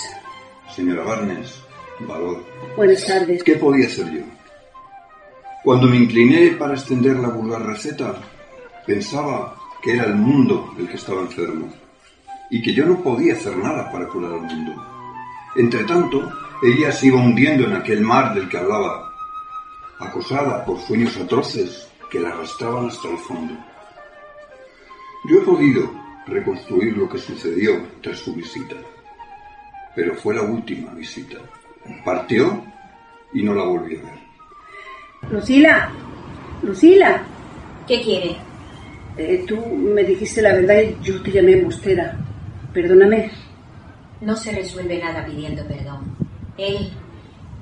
Señora 0.74 1.02
Barnes, 1.02 1.60
valor. 2.00 2.44
Buenas 2.76 3.06
tardes. 3.06 3.42
¿Qué 3.42 3.56
podía 3.56 3.88
ser 3.88 4.10
yo? 4.10 4.22
Cuando 5.62 5.86
me 5.86 5.96
incliné 5.96 6.50
para 6.58 6.74
extender 6.74 7.16
la 7.16 7.28
vulgar 7.28 7.64
receta, 7.64 8.14
pensaba 8.86 9.56
que 9.82 9.94
era 9.94 10.04
el 10.04 10.14
mundo 10.14 10.74
el 10.78 10.88
que 10.88 10.96
estaba 10.96 11.22
enfermo 11.22 11.72
y 12.50 12.60
que 12.60 12.74
yo 12.74 12.84
no 12.84 13.02
podía 13.02 13.34
hacer 13.34 13.56
nada 13.56 13.90
para 13.90 14.06
curar 14.08 14.32
al 14.32 14.42
mundo. 14.42 14.93
Entre 15.56 15.84
tanto, 15.84 16.32
ella 16.62 16.90
se 16.92 17.06
iba 17.06 17.18
hundiendo 17.20 17.66
en 17.66 17.74
aquel 17.76 18.00
mar 18.00 18.34
del 18.34 18.48
que 18.48 18.58
hablaba, 18.58 19.12
acosada 19.98 20.64
por 20.64 20.80
sueños 20.80 21.16
atroces 21.16 21.88
que 22.10 22.20
la 22.20 22.30
arrastraban 22.30 22.86
hasta 22.88 23.08
el 23.08 23.18
fondo. 23.18 23.54
Yo 25.28 25.38
he 25.38 25.42
podido 25.42 25.90
reconstruir 26.26 26.96
lo 26.96 27.08
que 27.08 27.18
sucedió 27.18 27.86
tras 28.02 28.18
su 28.18 28.34
visita, 28.34 28.76
pero 29.94 30.14
fue 30.16 30.34
la 30.34 30.42
última 30.42 30.92
visita. 30.92 31.38
Partió 32.04 32.64
y 33.32 33.42
no 33.42 33.54
la 33.54 33.64
volví 33.64 33.96
a 33.96 34.02
ver. 34.02 34.24
Lucila, 35.30 35.90
Lucila, 36.62 37.22
¿Qué 37.86 38.00
quiere? 38.00 38.36
eh, 39.16 39.44
tú 39.46 39.56
me 39.66 40.02
dijiste 40.02 40.40
la 40.42 40.54
verdad 40.54 40.76
y 40.80 40.96
yo 41.04 41.22
te 41.22 41.30
llamé 41.30 41.52
embustera. 41.52 42.16
Perdóname. 42.72 43.30
No 44.24 44.34
se 44.36 44.52
resuelve 44.52 44.98
nada 44.98 45.24
pidiendo 45.26 45.64
perdón. 45.66 46.16
Él 46.56 46.90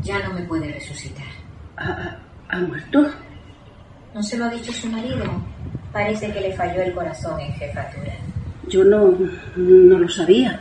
ya 0.02 0.20
no 0.20 0.34
me 0.34 0.42
puede 0.42 0.72
resucitar. 0.72 1.26
¿Ha, 1.76 2.16
ha 2.48 2.60
muerto? 2.60 3.10
¿No 4.14 4.22
se 4.22 4.38
lo 4.38 4.44
ha 4.44 4.50
dicho 4.50 4.72
su 4.72 4.86
marido? 4.86 5.24
Parece 5.92 6.32
que 6.32 6.40
le 6.40 6.52
falló 6.52 6.82
el 6.82 6.92
corazón 6.92 7.40
en 7.40 7.52
jefatura. 7.54 8.12
Yo 8.68 8.84
no, 8.84 9.12
no 9.56 9.98
lo 9.98 10.08
sabía. 10.08 10.60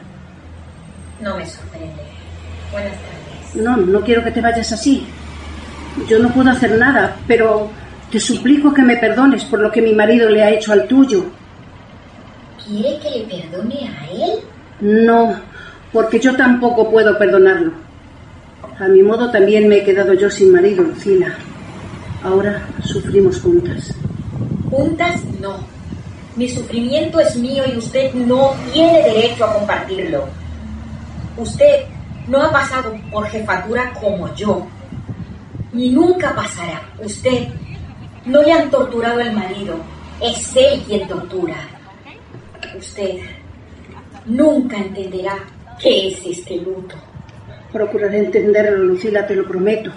No 1.21 1.37
me 1.37 1.45
sorprende. 1.45 2.01
Buenas 2.71 2.93
tardes. 2.93 3.55
No, 3.55 3.77
no 3.77 4.01
quiero 4.01 4.23
que 4.23 4.31
te 4.31 4.41
vayas 4.41 4.71
así. 4.71 5.05
Yo 6.09 6.19
no 6.19 6.29
puedo 6.33 6.49
hacer 6.49 6.77
nada, 6.79 7.15
pero 7.27 7.69
te 8.09 8.19
suplico 8.19 8.73
que 8.73 8.81
me 8.81 8.97
perdones 8.97 9.45
por 9.45 9.59
lo 9.59 9.71
que 9.71 9.81
mi 9.81 9.93
marido 9.93 10.29
le 10.29 10.43
ha 10.43 10.49
hecho 10.49 10.71
al 10.71 10.87
tuyo. 10.87 11.25
¿Quiere 12.65 12.97
que 12.99 13.09
le 13.19 13.25
perdone 13.25 13.89
a 13.89 14.09
él? 14.09 14.39
No, 14.79 15.35
porque 15.93 16.19
yo 16.19 16.35
tampoco 16.35 16.89
puedo 16.89 17.17
perdonarlo. 17.17 17.71
A 18.79 18.87
mi 18.87 19.03
modo 19.03 19.29
también 19.29 19.67
me 19.67 19.77
he 19.77 19.83
quedado 19.83 20.13
yo 20.13 20.29
sin 20.29 20.51
marido, 20.51 20.83
Lucila. 20.83 21.35
Ahora 22.23 22.67
sufrimos 22.83 23.41
juntas. 23.41 23.93
Juntas 24.69 25.21
no. 25.39 25.57
Mi 26.35 26.47
sufrimiento 26.47 27.19
es 27.19 27.35
mío 27.35 27.63
y 27.71 27.77
usted 27.77 28.13
no 28.13 28.53
tiene 28.71 29.03
derecho 29.03 29.45
a 29.45 29.53
compartirlo. 29.53 30.25
Usted 31.37 31.81
no 32.27 32.41
ha 32.41 32.51
pasado 32.51 32.95
por 33.11 33.27
jefatura 33.27 33.93
como 33.99 34.33
yo. 34.33 34.65
Ni 35.73 35.89
nunca 35.89 36.33
pasará. 36.33 36.81
Usted 37.03 37.47
no 38.25 38.41
le 38.41 38.53
han 38.53 38.69
torturado 38.69 39.19
al 39.19 39.33
marido. 39.33 39.75
Es 40.21 40.55
él 40.55 40.81
quien 40.87 41.07
tortura. 41.07 41.55
Usted 42.77 43.19
nunca 44.25 44.77
entenderá 44.77 45.35
qué 45.81 46.09
es 46.09 46.25
este 46.25 46.57
luto. 46.57 46.95
Procuraré 47.71 48.19
entenderlo, 48.19 48.83
Lucila, 48.83 49.25
te 49.25 49.35
lo 49.35 49.47
prometo. 49.47 49.91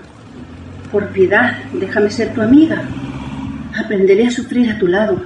Por 0.91 1.09
piedad, 1.09 1.59
déjame 1.73 2.11
ser 2.11 2.33
tu 2.33 2.41
amiga. 2.41 2.83
Aprenderé 3.85 4.27
a 4.27 4.31
sufrir 4.31 4.71
a 4.71 4.79
tu 4.79 4.87
lado. 4.87 5.21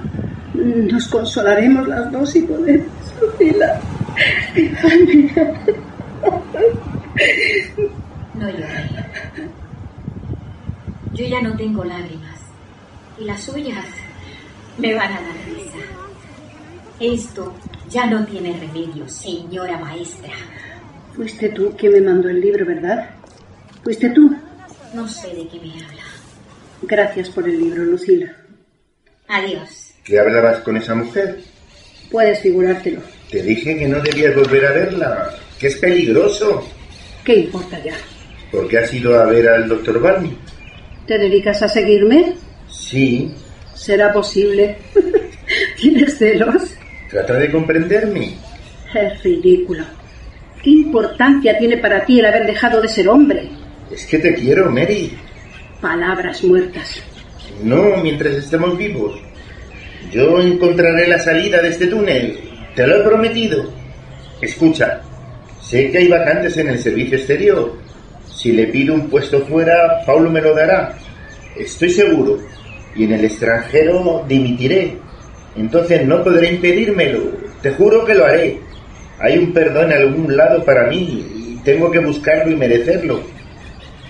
Nos 0.53 1.07
consolaremos 1.07 1.87
las 1.87 2.11
dos 2.11 2.35
y 2.35 2.41
podemos, 2.41 2.87
Lucila. 3.21 3.79
Amiga. 4.83 5.53
No 8.33 8.49
llore. 8.49 8.89
Yo 11.13 11.25
ya 11.25 11.41
no 11.41 11.55
tengo 11.55 11.83
lágrimas. 11.83 12.39
Y 13.19 13.25
las 13.25 13.43
suyas 13.43 13.85
me 14.77 14.93
van 14.95 15.11
a 15.11 15.21
dar 15.21 15.35
risa. 15.45 15.77
Esto 16.99 17.53
ya 17.89 18.05
no 18.05 18.25
tiene 18.25 18.57
remedio, 18.59 19.07
señora 19.07 19.77
maestra. 19.77 20.33
Fuiste 21.15 21.49
tú 21.49 21.75
quien 21.77 21.93
me 21.93 22.01
mandó 22.01 22.29
el 22.29 22.39
libro, 22.39 22.65
¿verdad? 22.65 23.09
Fuiste 23.83 24.09
tú. 24.09 24.35
No 24.93 25.07
sé 25.07 25.27
de 25.29 25.47
qué 25.47 25.59
me 25.59 25.73
habla. 25.83 26.03
Gracias 26.83 27.29
por 27.29 27.47
el 27.47 27.59
libro, 27.59 27.83
Lucila. 27.83 28.35
Adiós. 29.27 29.93
¿Qué 30.03 30.19
hablabas 30.19 30.59
con 30.59 30.77
esa 30.77 30.95
mujer? 30.95 31.39
Puedes 32.09 32.39
figurártelo. 32.39 33.01
Te 33.29 33.43
dije 33.43 33.77
que 33.77 33.87
no 33.87 33.99
debías 34.01 34.35
volver 34.35 34.65
a 34.65 34.71
verla, 34.71 35.29
que 35.59 35.67
es 35.67 35.75
peligroso. 35.77 36.67
¿Qué 37.23 37.35
importa 37.35 37.83
ya? 37.83 37.93
¿Por 38.51 38.67
qué 38.67 38.79
has 38.79 38.93
ido 38.93 39.19
a 39.19 39.25
ver 39.25 39.47
al 39.47 39.67
doctor 39.67 40.01
Barney? 40.01 40.35
¿Te 41.05 41.19
dedicas 41.19 41.61
a 41.61 41.69
seguirme? 41.69 42.33
Sí, 42.67 43.31
¿Será 43.79 44.11
posible? 44.11 44.75
¿Tienes 45.77 46.17
celos? 46.17 46.73
Trata 47.09 47.33
de 47.33 47.51
comprenderme. 47.51 48.35
Es 48.93 49.23
ridículo. 49.23 49.83
¿Qué 50.63 50.69
importancia 50.71 51.57
tiene 51.57 51.77
para 51.77 52.05
ti 52.05 52.19
el 52.19 52.25
haber 52.25 52.45
dejado 52.45 52.81
de 52.81 52.87
ser 52.87 53.07
hombre? 53.07 53.49
Es 53.91 54.05
que 54.05 54.19
te 54.19 54.33
quiero, 54.33 54.69
Mary. 54.71 55.11
Palabras 55.81 56.43
muertas. 56.43 57.01
No, 57.63 57.97
mientras 57.97 58.33
estemos 58.33 58.77
vivos. 58.77 59.19
Yo 60.11 60.39
encontraré 60.39 61.07
la 61.07 61.19
salida 61.19 61.61
de 61.61 61.69
este 61.69 61.87
túnel. 61.87 62.39
Te 62.75 62.85
lo 62.85 62.97
he 62.97 63.03
prometido. 63.03 63.71
Escucha, 64.41 65.01
sé 65.61 65.91
que 65.91 65.99
hay 65.99 66.07
vacantes 66.07 66.57
en 66.57 66.69
el 66.69 66.79
servicio 66.79 67.17
exterior. 67.17 67.77
Si 68.27 68.51
le 68.51 68.67
pido 68.67 68.93
un 68.93 69.09
puesto 69.09 69.45
fuera, 69.45 70.01
Paulo 70.05 70.29
me 70.29 70.41
lo 70.41 70.53
dará. 70.55 70.97
Estoy 71.57 71.89
seguro. 71.89 72.39
Y 72.95 73.05
en 73.05 73.13
el 73.13 73.25
extranjero 73.25 74.25
dimitiré. 74.27 74.97
Entonces 75.59 76.05
no 76.05 76.23
podré 76.23 76.53
impedírmelo. 76.53 77.19
Te 77.61 77.71
juro 77.71 78.05
que 78.05 78.15
lo 78.15 78.25
haré. 78.25 78.59
Hay 79.19 79.37
un 79.37 79.51
perdón 79.51 79.91
en 79.91 79.97
algún 79.97 80.37
lado 80.37 80.63
para 80.63 80.87
mí 80.87 81.25
y 81.35 81.59
tengo 81.65 81.91
que 81.91 81.99
buscarlo 81.99 82.49
y 82.49 82.55
merecerlo. 82.55 83.21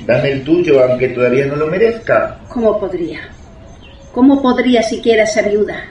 Dame 0.06 0.32
el 0.32 0.44
tuyo, 0.44 0.84
aunque 0.84 1.10
todavía 1.10 1.48
no 1.48 1.56
lo 1.56 1.68
merezca. 1.68 2.40
¿Cómo 2.50 2.80
podría? 2.80 3.22
¿Cómo 4.14 4.42
podría 4.42 4.84
siquiera 4.84 5.26
ser 5.26 5.50
viuda? 5.50 5.86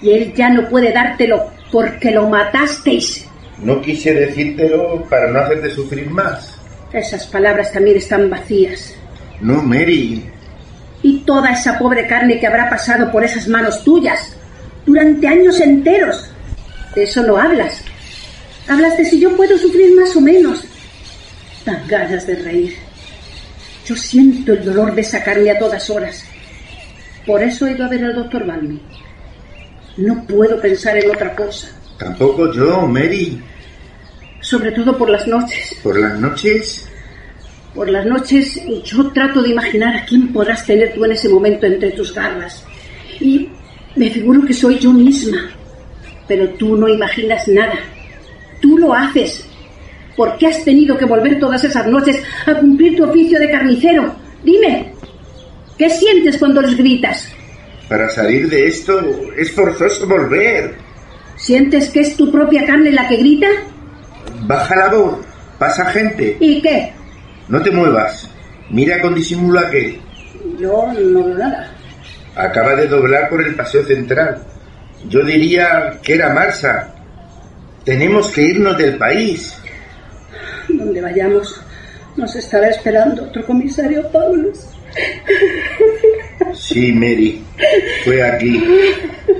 Y 0.00 0.12
él 0.12 0.32
ya 0.34 0.48
no 0.48 0.68
puede 0.70 0.92
dártelo 0.92 1.50
porque 1.70 2.10
lo 2.10 2.28
matasteis. 2.28 3.28
No 3.58 3.82
quise 3.82 4.14
decírtelo 4.14 5.04
para 5.10 5.30
no 5.30 5.40
hacerte 5.40 5.70
sufrir 5.70 6.08
más. 6.08 6.58
Esas 6.90 7.26
palabras 7.26 7.70
también 7.70 7.98
están 7.98 8.30
vacías. 8.30 8.94
No, 9.40 9.62
Mary. 9.62 10.24
Y 11.02 11.18
toda 11.18 11.50
esa 11.52 11.78
pobre 11.78 12.06
carne 12.06 12.40
que 12.40 12.46
habrá 12.46 12.70
pasado 12.70 13.12
por 13.12 13.24
esas 13.24 13.46
manos 13.46 13.84
tuyas 13.84 14.33
durante 14.94 15.26
años 15.26 15.60
enteros. 15.60 16.30
De 16.94 17.02
eso 17.02 17.22
no 17.24 17.36
hablas. 17.36 17.82
Hablas 18.68 18.96
de 18.96 19.04
si 19.04 19.18
yo 19.18 19.36
puedo 19.36 19.58
sufrir 19.58 19.92
más 19.96 20.14
o 20.14 20.20
menos. 20.20 20.64
Dan 21.66 21.82
ganas 21.88 22.24
de 22.28 22.36
reír. 22.36 22.76
Yo 23.84 23.96
siento 23.96 24.52
el 24.52 24.64
dolor 24.64 24.94
de 24.94 25.00
esa 25.00 25.22
carne 25.24 25.50
a 25.50 25.58
todas 25.58 25.90
horas. 25.90 26.24
Por 27.26 27.42
eso 27.42 27.66
he 27.66 27.72
ido 27.72 27.84
a 27.84 27.88
ver 27.88 28.04
al 28.04 28.14
doctor 28.14 28.46
Balmy. 28.46 28.80
No 29.96 30.24
puedo 30.26 30.60
pensar 30.60 30.96
en 30.96 31.10
otra 31.10 31.34
cosa. 31.34 31.68
Tampoco 31.98 32.52
yo, 32.52 32.86
Mary. 32.86 33.42
Sobre 34.40 34.70
todo 34.72 34.96
por 34.96 35.10
las 35.10 35.26
noches. 35.26 35.76
Por 35.82 35.98
las 35.98 36.20
noches. 36.20 36.88
Por 37.74 37.90
las 37.90 38.06
noches 38.06 38.62
yo 38.84 39.10
trato 39.10 39.42
de 39.42 39.50
imaginar 39.50 39.96
a 39.96 40.04
quién 40.04 40.32
podrás 40.32 40.64
tener 40.64 40.94
tú 40.94 41.04
en 41.04 41.12
ese 41.12 41.28
momento 41.28 41.66
entre 41.66 41.90
tus 41.90 42.14
garras. 42.14 42.64
Y 43.18 43.48
me 43.96 44.10
figuro 44.10 44.44
que 44.44 44.52
soy 44.52 44.78
yo 44.78 44.92
misma. 44.92 45.50
Pero 46.26 46.48
tú 46.50 46.76
no 46.76 46.88
imaginas 46.88 47.46
nada. 47.48 47.78
Tú 48.60 48.78
lo 48.78 48.94
haces. 48.94 49.44
¿Por 50.16 50.36
qué 50.38 50.46
has 50.46 50.64
tenido 50.64 50.96
que 50.96 51.04
volver 51.04 51.38
todas 51.38 51.64
esas 51.64 51.86
noches 51.86 52.22
a 52.46 52.54
cumplir 52.54 52.96
tu 52.96 53.04
oficio 53.04 53.38
de 53.38 53.50
carnicero? 53.50 54.14
Dime, 54.44 54.92
¿qué 55.76 55.90
sientes 55.90 56.38
cuando 56.38 56.62
les 56.62 56.76
gritas? 56.76 57.28
Para 57.88 58.08
salir 58.08 58.48
de 58.48 58.68
esto 58.68 59.00
es 59.36 59.52
forzoso 59.52 60.06
volver. 60.06 60.74
¿Sientes 61.36 61.90
que 61.90 62.00
es 62.00 62.16
tu 62.16 62.30
propia 62.30 62.64
carne 62.64 62.92
la 62.92 63.08
que 63.08 63.16
grita? 63.16 63.48
Baja 64.46 64.76
la 64.76 64.88
voz. 64.88 65.18
Pasa 65.58 65.84
gente. 65.86 66.36
¿Y 66.40 66.62
qué? 66.62 66.92
No 67.48 67.60
te 67.60 67.70
muevas. 67.70 68.30
Mira 68.70 69.00
con 69.00 69.14
disimulo 69.14 69.60
a 69.60 69.70
qué. 69.70 70.00
Yo 70.58 70.86
no 70.92 71.24
veo 71.24 71.38
nada. 71.38 71.74
Acaba 72.36 72.74
de 72.74 72.88
doblar 72.88 73.28
por 73.28 73.42
el 73.42 73.54
paseo 73.54 73.84
central. 73.84 74.42
Yo 75.08 75.24
diría 75.24 75.98
que 76.02 76.14
era 76.14 76.32
Marsa. 76.32 76.94
Tenemos 77.84 78.28
que 78.30 78.42
irnos 78.42 78.76
del 78.78 78.96
país. 78.96 79.56
Donde 80.68 81.00
vayamos, 81.00 81.60
nos 82.16 82.34
estará 82.34 82.68
esperando 82.70 83.24
otro 83.24 83.44
comisario 83.44 84.10
Paulus. 84.10 84.66
Sí, 86.54 86.92
Mary. 86.92 87.44
Fue 88.04 88.22
aquí. 88.22 88.62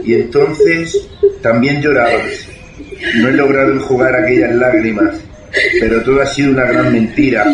Y 0.04 0.14
entonces 0.14 1.08
también 1.40 1.80
llorabas. 1.80 2.46
No 3.16 3.28
he 3.28 3.32
logrado 3.32 3.72
enjugar 3.72 4.14
aquellas 4.14 4.54
lágrimas. 4.54 5.20
pero 5.80 6.02
todo 6.02 6.20
ha 6.20 6.26
sido 6.26 6.50
una 6.50 6.64
gran 6.64 6.92
mentira. 6.92 7.46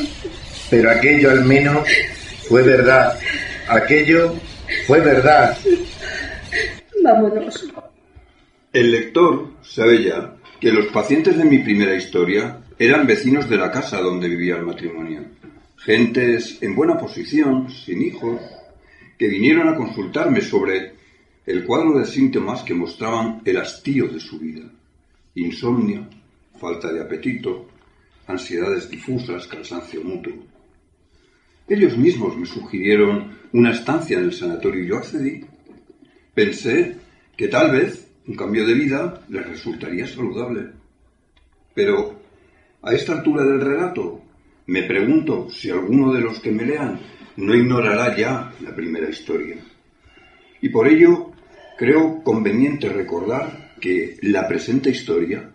Pero 0.71 0.91
aquello 0.91 1.31
al 1.31 1.45
menos 1.45 1.87
fue 2.49 2.62
verdad. 2.62 3.19
Aquello 3.69 4.35
fue 4.87 5.01
verdad. 5.01 5.57
Vámonos. 7.03 7.73
El 8.73 8.93
lector 8.93 9.49
sabe 9.63 10.05
ya 10.05 10.37
que 10.61 10.73
los 10.73 10.87
pacientes 10.87 11.37
de 11.37 11.45
mi 11.45 11.59
primera 11.59 11.97
historia 11.97 12.61
eran 12.79 13.07
vecinos 13.07 13.49
de 13.49 13.57
la 13.57 13.71
casa 13.71 14.01
donde 14.01 14.29
vivía 14.29 14.57
el 14.57 14.67
matrimonio. 14.67 15.25
Gentes 15.77 16.59
en 16.63 16.77
buena 16.77 16.99
posición, 16.99 17.71
sin 17.71 18.03
hijos, 18.03 18.41
que 19.19 19.29
vinieron 19.29 19.69
a 19.69 19.75
consultarme 19.75 20.41
sobre 20.41 20.95
el 21.47 21.65
cuadro 21.65 21.99
de 21.99 22.07
síntomas 22.07 22.63
que 22.63 22.75
mostraban 22.75 23.43
el 23.45 23.57
hastío 23.57 24.07
de 24.09 24.21
su 24.21 24.39
vida. 24.39 24.71
Insomnio, 25.35 26.07
falta 26.61 26.93
de 26.93 27.01
apetito, 27.01 27.69
ansiedades 28.27 28.89
difusas, 28.89 29.47
cansancio 29.47 30.03
mutuo. 30.05 30.49
Ellos 31.71 31.97
mismos 31.97 32.37
me 32.37 32.47
sugirieron 32.47 33.39
una 33.53 33.71
estancia 33.71 34.19
en 34.19 34.25
el 34.25 34.33
sanatorio 34.33 34.83
y 34.83 34.89
yo 34.89 34.97
accedí. 34.97 35.45
Pensé 36.35 36.97
que 37.37 37.47
tal 37.47 37.71
vez 37.71 38.09
un 38.27 38.35
cambio 38.35 38.67
de 38.67 38.75
vida 38.75 39.23
les 39.29 39.47
resultaría 39.47 40.05
saludable. 40.05 40.73
Pero 41.73 42.21
a 42.83 42.93
esta 42.93 43.13
altura 43.13 43.45
del 43.45 43.61
relato 43.61 44.21
me 44.67 44.83
pregunto 44.83 45.49
si 45.49 45.71
alguno 45.71 46.13
de 46.13 46.23
los 46.23 46.41
que 46.41 46.51
me 46.51 46.65
lean 46.65 46.99
no 47.37 47.55
ignorará 47.55 48.17
ya 48.17 48.53
la 48.63 48.75
primera 48.75 49.09
historia. 49.09 49.59
Y 50.61 50.71
por 50.71 50.89
ello 50.89 51.31
creo 51.79 52.21
conveniente 52.25 52.89
recordar 52.89 53.75
que 53.81 54.17
la 54.23 54.49
presente 54.49 54.91
historia 54.91 55.49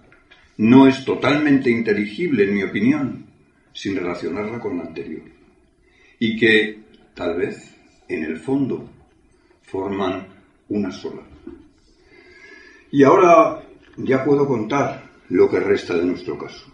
no 0.60 0.88
es 0.88 1.04
totalmente 1.04 1.70
inteligible, 1.70 2.46
en 2.46 2.54
mi 2.54 2.64
opinión, 2.64 3.26
sin 3.74 3.98
relacionarla 3.98 4.62
con 4.62 4.78
la 4.78 4.86
anterior. 4.86 5.35
Y 6.20 6.38
que, 6.38 6.80
tal 7.14 7.38
vez, 7.38 7.76
en 8.08 8.24
el 8.24 8.38
fondo, 8.38 8.90
forman 9.64 10.28
una 10.70 10.92
sola. 10.92 11.22
Y 12.92 13.04
ahora 13.04 13.62
ya 13.98 14.24
puedo 14.24 14.48
contar 14.48 15.04
lo 15.30 15.50
que 15.50 15.60
resta 15.60 15.96
de 15.96 16.06
nuestro 16.06 16.38
caso. 16.38 16.66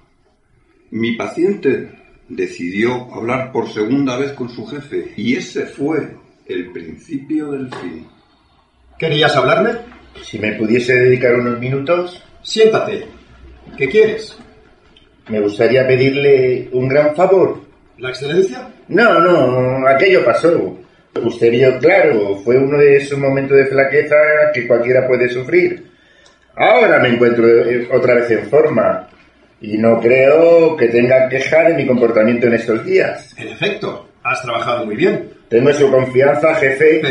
Mi 0.91 1.15
paciente 1.15 1.89
decidió 2.27 3.13
hablar 3.13 3.51
por 3.51 3.69
segunda 3.69 4.17
vez 4.17 4.33
con 4.33 4.49
su 4.49 4.65
jefe 4.65 5.13
y 5.17 5.35
ese 5.35 5.65
fue 5.65 6.15
el 6.45 6.71
principio 6.71 7.51
del 7.51 7.73
fin. 7.75 8.07
¿Querías 8.97 9.35
hablarme? 9.35 9.79
Si 10.21 10.37
me 10.37 10.53
pudiese 10.53 10.93
dedicar 10.93 11.35
unos 11.35 11.59
minutos. 11.59 12.23
Siéntate. 12.43 13.05
¿Qué 13.77 13.87
quieres? 13.87 14.37
Me 15.29 15.39
gustaría 15.39 15.87
pedirle 15.87 16.69
un 16.71 16.87
gran 16.87 17.15
favor. 17.15 17.61
¿La 17.97 18.09
excelencia? 18.09 18.70
No, 18.91 19.19
no, 19.19 19.87
aquello 19.87 20.23
pasó. 20.25 20.77
Usted 21.23 21.49
vio 21.49 21.79
claro, 21.79 22.35
fue 22.43 22.57
uno 22.57 22.77
de 22.77 22.97
esos 22.97 23.17
momentos 23.17 23.57
de 23.57 23.65
flaqueza 23.65 24.15
que 24.53 24.67
cualquiera 24.67 25.07
puede 25.07 25.29
sufrir. 25.29 25.91
Ahora 26.55 26.99
me 26.99 27.09
encuentro 27.09 27.47
eh, 27.47 27.87
otra 27.91 28.15
vez 28.15 28.29
en 28.31 28.49
forma 28.49 29.07
y 29.61 29.77
no 29.77 30.01
creo 30.01 30.75
que 30.75 30.89
tenga 30.89 31.29
queja 31.29 31.69
de 31.69 31.75
mi 31.75 31.87
comportamiento 31.87 32.47
en 32.47 32.53
estos 32.53 32.85
días. 32.85 33.33
En 33.37 33.47
efecto, 33.47 34.09
has 34.23 34.41
trabajado 34.41 34.85
muy 34.85 34.97
bien. 34.97 35.29
Tengo 35.47 35.71
su 35.71 35.89
confianza, 35.89 36.55
jefe. 36.55 37.01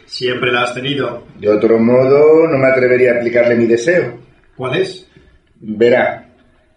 Siempre 0.06 0.50
la 0.50 0.62
has 0.62 0.74
tenido. 0.74 1.26
De 1.38 1.50
otro 1.50 1.78
modo, 1.78 2.48
no 2.48 2.56
me 2.56 2.66
atrevería 2.66 3.12
a 3.12 3.16
aplicarle 3.16 3.56
mi 3.56 3.66
deseo. 3.66 4.18
¿Cuál 4.56 4.76
es? 4.80 5.06
Verá, 5.60 6.30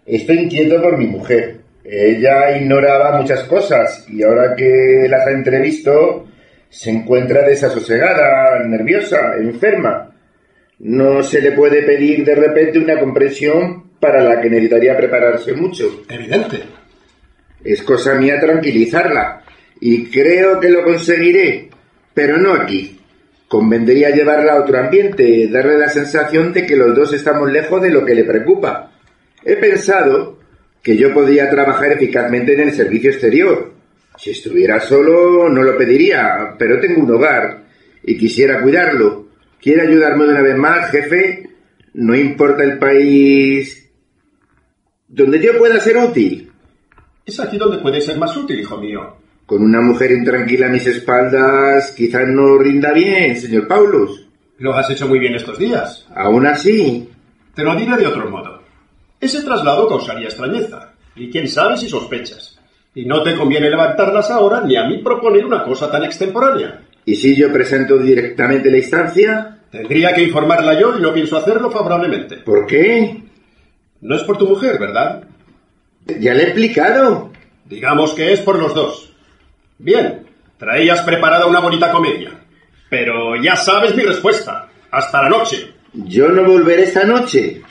estoy 0.06 0.40
inquieto 0.40 0.82
por 0.82 0.98
mi 0.98 1.08
mujer. 1.08 1.63
Ella 1.84 2.58
ignoraba 2.58 3.20
muchas 3.20 3.44
cosas 3.44 4.06
y 4.10 4.24
ahora 4.24 4.56
que 4.56 5.06
las 5.10 5.28
ha 5.28 5.32
entrevisto, 5.32 6.28
se 6.70 6.90
encuentra 6.90 7.46
desasosegada, 7.46 8.64
nerviosa, 8.66 9.36
enferma. 9.38 10.10
No 10.80 11.22
se 11.22 11.42
le 11.42 11.52
puede 11.52 11.84
pedir 11.84 12.26
de 12.26 12.36
repente 12.36 12.80
una 12.80 13.00
comprensión 13.00 13.92
para 14.00 14.24
la 14.24 14.42
que 14.42 14.50
necesitaría 14.50 14.98
prepararse 14.98 15.54
mucho. 15.54 16.04
Evidente. 16.10 16.62
Es 17.64 17.82
cosa 17.84 18.16
mía 18.16 18.40
tranquilizarla 18.40 19.44
y 19.80 20.06
creo 20.06 20.60
que 20.60 20.70
lo 20.70 20.84
conseguiré, 20.84 21.70
pero 22.14 22.38
no 22.38 22.54
aquí. 22.54 23.00
Convendría 23.48 24.10
llevarla 24.10 24.54
a 24.54 24.62
otro 24.62 24.80
ambiente, 24.80 25.48
darle 25.48 25.78
la 25.78 25.90
sensación 25.90 26.54
de 26.54 26.66
que 26.66 26.76
los 26.76 26.96
dos 26.96 27.14
estamos 27.14 27.52
lejos 27.52 27.82
de 27.82 27.92
lo 27.92 28.04
que 28.04 28.16
le 28.16 28.24
preocupa. 28.24 28.92
He 29.46 29.58
pensado 29.58 30.40
que 30.84 30.98
yo 30.98 31.14
podría 31.14 31.50
trabajar 31.50 31.94
eficazmente 31.94 32.54
en 32.54 32.68
el 32.68 32.74
servicio 32.74 33.10
exterior. 33.10 33.74
Si 34.18 34.32
estuviera 34.32 34.80
solo 34.82 35.50
no 35.50 35.64
lo 35.64 35.78
pediría, 35.78 36.56
pero 36.60 36.80
tengo 36.80 37.02
un 37.02 37.12
hogar 37.12 37.64
y 38.04 38.18
quisiera 38.18 38.62
cuidarlo. 38.62 39.28
¿Quiere 39.62 39.84
ayudarme 39.84 40.26
de 40.26 40.32
una 40.32 40.42
vez 40.42 40.58
más, 40.58 40.92
jefe? 40.92 41.50
No 41.94 42.14
importa 42.14 42.64
el 42.64 42.78
país 42.78 43.90
donde 45.08 45.40
yo 45.40 45.58
pueda 45.58 45.80
ser 45.80 45.98
útil. 45.98 46.52
Es 47.26 47.40
aquí 47.40 47.58
donde 47.58 47.78
puede 47.78 48.02
ser 48.02 48.18
más 48.18 48.36
útil, 48.36 48.60
hijo 48.60 48.78
mío. 48.78 49.16
Con 49.46 49.64
una 49.64 49.80
mujer 49.80 50.12
intranquila 50.12 50.68
a 50.68 50.72
mis 50.72 50.86
espaldas 50.88 51.94
quizás 51.96 52.28
no 52.28 52.58
rinda 52.58 52.92
bien, 52.92 53.40
señor 53.40 53.68
Paulus. 53.68 54.28
Lo 54.58 54.74
has 54.74 54.90
hecho 54.90 55.08
muy 55.08 55.20
bien 55.20 55.36
estos 55.36 55.58
días. 55.58 56.08
Aún 56.14 56.46
así. 56.46 57.10
Te 57.56 57.64
lo 57.64 57.76
diré 57.76 57.96
de 57.98 58.08
otro 58.08 58.30
modo. 58.30 58.53
Ese 59.24 59.42
traslado 59.42 59.88
causaría 59.88 60.26
extrañeza. 60.26 60.92
Y 61.16 61.32
quién 61.32 61.48
sabe 61.48 61.78
si 61.78 61.88
sospechas. 61.88 62.60
Y 62.94 63.06
no 63.06 63.24
te 63.24 63.38
conviene 63.38 63.70
levantarlas 63.70 64.30
ahora 64.30 64.60
ni 64.60 64.76
a 64.76 64.84
mí 64.84 64.98
proponer 64.98 65.46
una 65.46 65.64
cosa 65.64 65.90
tan 65.90 66.04
extemporánea. 66.04 66.82
¿Y 67.06 67.16
si 67.16 67.34
yo 67.34 67.50
presento 67.50 67.98
directamente 67.98 68.70
la 68.70 68.80
instancia? 68.80 69.60
Tendría 69.72 70.14
que 70.14 70.24
informarla 70.24 70.78
yo 70.78 70.98
y 70.98 71.02
no 71.02 71.14
pienso 71.14 71.38
hacerlo 71.38 71.72
favorablemente. 71.72 72.36
¿Por 72.36 72.68
qué? 72.68 73.24
No 74.02 74.14
es 74.14 74.24
por 74.24 74.38
tu 74.38 74.46
mujer, 74.46 74.78
¿verdad? 74.78 75.24
Ya 76.20 76.34
le 76.34 76.42
he 76.42 76.48
explicado. 76.48 77.32
Digamos 77.64 78.14
que 78.14 78.34
es 78.34 78.42
por 78.42 78.60
los 78.60 78.76
dos. 78.76 79.14
Bien, 79.78 80.28
traías 80.58 81.00
preparada 81.04 81.46
una 81.46 81.62
bonita 81.62 81.92
comedia. 81.92 82.32
Pero 82.90 83.42
ya 83.42 83.56
sabes 83.56 83.96
mi 83.96 84.04
respuesta. 84.04 84.68
Hasta 84.92 85.24
la 85.24 85.30
noche. 85.30 85.72
Yo 85.94 86.28
no 86.28 86.44
volveré 86.44 86.84
esta 86.84 87.06
noche. 87.06 87.62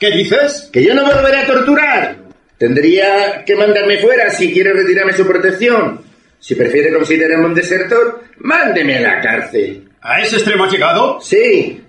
¿Qué 0.00 0.10
dices? 0.12 0.70
Que 0.72 0.82
yo 0.82 0.94
no 0.94 1.04
volveré 1.04 1.40
a 1.40 1.46
torturar. 1.46 2.16
Tendría 2.56 3.44
que 3.44 3.54
mandarme 3.54 3.98
fuera 3.98 4.30
si 4.30 4.50
quiere 4.50 4.72
retirarme 4.72 5.12
su 5.12 5.26
protección. 5.26 6.00
Si 6.38 6.54
prefiere 6.54 6.90
considerarme 6.90 7.44
un 7.44 7.54
desertor, 7.54 8.24
mándeme 8.38 8.96
a 8.96 9.00
la 9.02 9.20
cárcel. 9.20 9.90
¿A 10.00 10.22
ese 10.22 10.36
extremo 10.36 10.64
has 10.64 10.72
llegado? 10.72 11.20
Sí. 11.20 11.84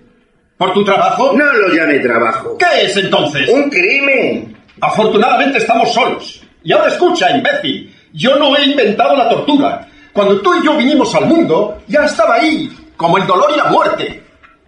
¿Por 0.58 0.74
tu 0.74 0.84
trabajo? 0.84 1.32
No 1.32 1.54
lo 1.54 1.74
llame 1.74 2.00
trabajo. 2.00 2.58
¿Qué 2.58 2.84
es 2.84 2.96
entonces? 2.98 3.48
Un 3.48 3.70
crimen. 3.70 4.58
Afortunadamente 4.78 5.56
estamos 5.56 5.94
solos. 5.94 6.42
Y 6.62 6.72
ahora 6.72 6.88
escucha, 6.88 7.34
imbécil. 7.34 7.96
Yo 8.12 8.36
no 8.36 8.54
he 8.58 8.64
inventado 8.66 9.16
la 9.16 9.30
tortura. 9.30 9.88
Cuando 10.12 10.38
tú 10.42 10.54
y 10.60 10.66
yo 10.66 10.76
vinimos 10.76 11.14
al 11.14 11.24
mundo, 11.24 11.82
ya 11.88 12.04
estaba 12.04 12.34
ahí, 12.34 12.70
como 12.94 13.16
el 13.16 13.26
dolor 13.26 13.50
y 13.54 13.56
la 13.56 13.70
muerte. 13.70 14.21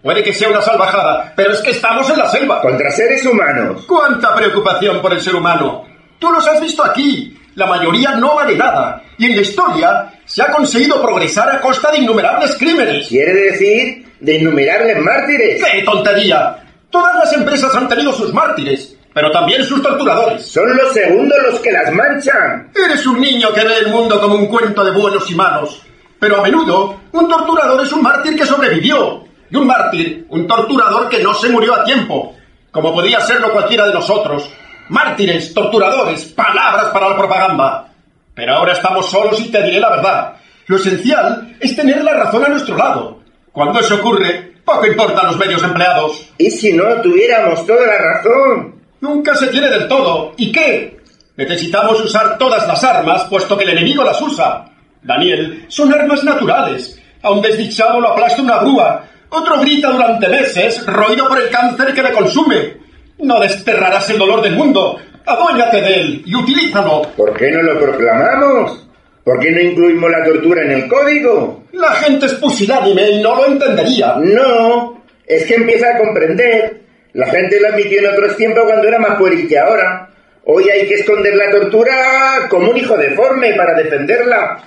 Puede 0.05 0.21
que 0.21 0.35
sea 0.35 0.49
una 0.49 0.61
salvajada, 0.61 1.33
pero 1.35 1.51
es 1.51 1.61
que 1.61 1.71
estamos 1.71 2.07
en 2.11 2.19
la 2.19 2.29
selva. 2.29 2.61
Contra 2.61 2.91
seres 2.91 3.25
humanos. 3.25 3.85
¿Cuánta 3.87 4.35
preocupación 4.35 5.01
por 5.01 5.11
el 5.11 5.19
ser 5.19 5.35
humano? 5.35 5.83
Tú 6.19 6.31
los 6.31 6.47
has 6.47 6.61
visto 6.61 6.85
aquí. 6.85 7.35
La 7.55 7.65
mayoría 7.65 8.11
no 8.11 8.35
vale 8.35 8.55
nada. 8.55 9.01
Y 9.17 9.25
en 9.25 9.35
la 9.35 9.41
historia 9.41 10.13
se 10.23 10.43
ha 10.43 10.51
conseguido 10.51 11.01
progresar 11.01 11.49
a 11.49 11.59
costa 11.59 11.89
de 11.89 11.97
innumerables 11.97 12.53
crímenes. 12.53 13.07
¿Quiere 13.07 13.33
decir 13.33 14.13
de 14.19 14.35
innumerables 14.35 14.99
mártires? 14.99 15.63
¡Qué 15.63 15.81
tontería! 15.81 16.55
Todas 16.91 17.15
las 17.15 17.33
empresas 17.33 17.73
han 17.73 17.89
tenido 17.89 18.13
sus 18.13 18.31
mártires, 18.31 18.95
pero 19.11 19.31
también 19.31 19.65
sus 19.65 19.81
torturadores. 19.81 20.45
Son 20.45 20.69
los 20.77 20.93
segundos 20.93 21.39
los 21.49 21.59
que 21.61 21.71
las 21.71 21.91
manchan. 21.91 22.71
Eres 22.75 23.07
un 23.07 23.19
niño 23.19 23.51
que 23.55 23.63
ve 23.63 23.79
el 23.79 23.87
mundo 23.87 24.21
como 24.21 24.35
un 24.35 24.45
cuento 24.45 24.85
de 24.85 24.91
buenos 24.91 25.31
y 25.31 25.33
malos. 25.33 25.81
Pero 26.19 26.37
a 26.37 26.43
menudo, 26.43 26.95
un 27.11 27.27
torturador 27.27 27.83
es 27.83 27.91
un 27.91 28.03
mártir 28.03 28.35
que 28.35 28.45
sobrevivió. 28.45 29.24
Y 29.49 29.55
un 29.55 29.67
mártir, 29.67 30.25
un 30.29 30.47
torturador 30.47 31.09
que 31.09 31.21
no 31.21 31.33
se 31.33 31.49
murió 31.49 31.75
a 31.75 31.83
tiempo, 31.83 32.35
como 32.71 32.93
podía 32.93 33.19
serlo 33.21 33.51
cualquiera 33.51 33.87
de 33.87 33.93
nosotros. 33.93 34.49
Mártires, 34.89 35.53
torturadores, 35.53 36.25
palabras 36.25 36.87
para 36.87 37.09
la 37.09 37.17
propaganda. 37.17 37.87
Pero 38.33 38.55
ahora 38.55 38.73
estamos 38.73 39.09
solos 39.09 39.39
y 39.39 39.49
te 39.49 39.63
diré 39.63 39.79
la 39.79 39.89
verdad. 39.89 40.33
Lo 40.67 40.77
esencial 40.77 41.55
es 41.59 41.75
tener 41.75 42.03
la 42.03 42.13
razón 42.13 42.43
a 42.43 42.49
nuestro 42.49 42.75
lado. 42.75 43.19
Cuando 43.51 43.79
eso 43.79 43.95
ocurre, 43.95 44.55
poco 44.65 44.85
importan 44.87 45.27
los 45.27 45.37
medios 45.37 45.63
empleados. 45.63 46.29
¿Y 46.37 46.51
si 46.51 46.73
no 46.73 46.83
tuviéramos 47.01 47.65
toda 47.65 47.85
la 47.85 47.97
razón? 47.97 48.75
Nunca 48.99 49.35
se 49.35 49.47
tiene 49.47 49.69
del 49.69 49.87
todo. 49.87 50.33
¿Y 50.37 50.51
qué? 50.51 50.99
Necesitamos 51.37 52.03
usar 52.03 52.37
todas 52.37 52.67
las 52.67 52.83
armas, 52.83 53.25
puesto 53.25 53.57
que 53.57 53.63
el 53.63 53.71
enemigo 53.71 54.03
las 54.03 54.21
usa. 54.21 54.65
Daniel, 55.03 55.65
son 55.67 55.93
armas 55.93 56.23
naturales. 56.23 56.99
A 57.21 57.29
un 57.29 57.41
desdichado 57.41 57.99
lo 57.99 58.09
aplasta 58.09 58.41
una 58.41 58.57
grúa. 58.57 59.03
Otro 59.37 59.59
grita 59.59 59.89
durante 59.89 60.29
meses, 60.29 60.85
roído 60.85 61.27
por 61.27 61.41
el 61.41 61.49
cáncer 61.49 61.93
que 61.93 62.01
le 62.01 62.13
consume. 62.13 62.77
No 63.19 63.37
desterrarás 63.41 64.09
el 64.09 64.17
dolor 64.17 64.41
del 64.41 64.55
mundo. 64.55 64.97
Adóñate 65.25 65.81
de 65.81 65.93
él 65.93 66.23
y 66.25 66.35
utilízalo. 66.35 67.01
¿Por 67.17 67.33
qué 67.33 67.51
no 67.51 67.61
lo 67.61 67.77
proclamamos? 67.77 68.87
¿Por 69.25 69.37
qué 69.39 69.51
no 69.51 69.59
incluimos 69.59 70.09
la 70.09 70.23
tortura 70.23 70.61
en 70.63 70.71
el 70.71 70.87
código? 70.87 71.65
La 71.73 71.91
gente 71.95 72.27
es 72.27 72.35
pusilánime 72.35 73.09
y 73.09 73.21
no 73.21 73.35
lo 73.35 73.47
entendería. 73.47 74.15
No, 74.19 75.03
es 75.25 75.43
que 75.43 75.55
empieza 75.55 75.89
a 75.89 75.97
comprender. 75.97 76.81
La 77.11 77.27
gente 77.27 77.59
lo 77.59 77.67
admitió 77.67 77.99
en 77.99 78.13
otros 78.13 78.37
tiempos 78.37 78.63
cuando 78.63 78.87
era 78.87 78.99
más 78.99 79.17
pueril 79.17 79.49
que 79.49 79.59
ahora. 79.59 80.11
Hoy 80.45 80.69
hay 80.69 80.87
que 80.87 80.95
esconder 80.95 81.35
la 81.35 81.51
tortura 81.51 82.47
como 82.49 82.71
un 82.71 82.77
hijo 82.77 82.95
deforme 82.95 83.53
para 83.55 83.73
defenderla. 83.73 84.63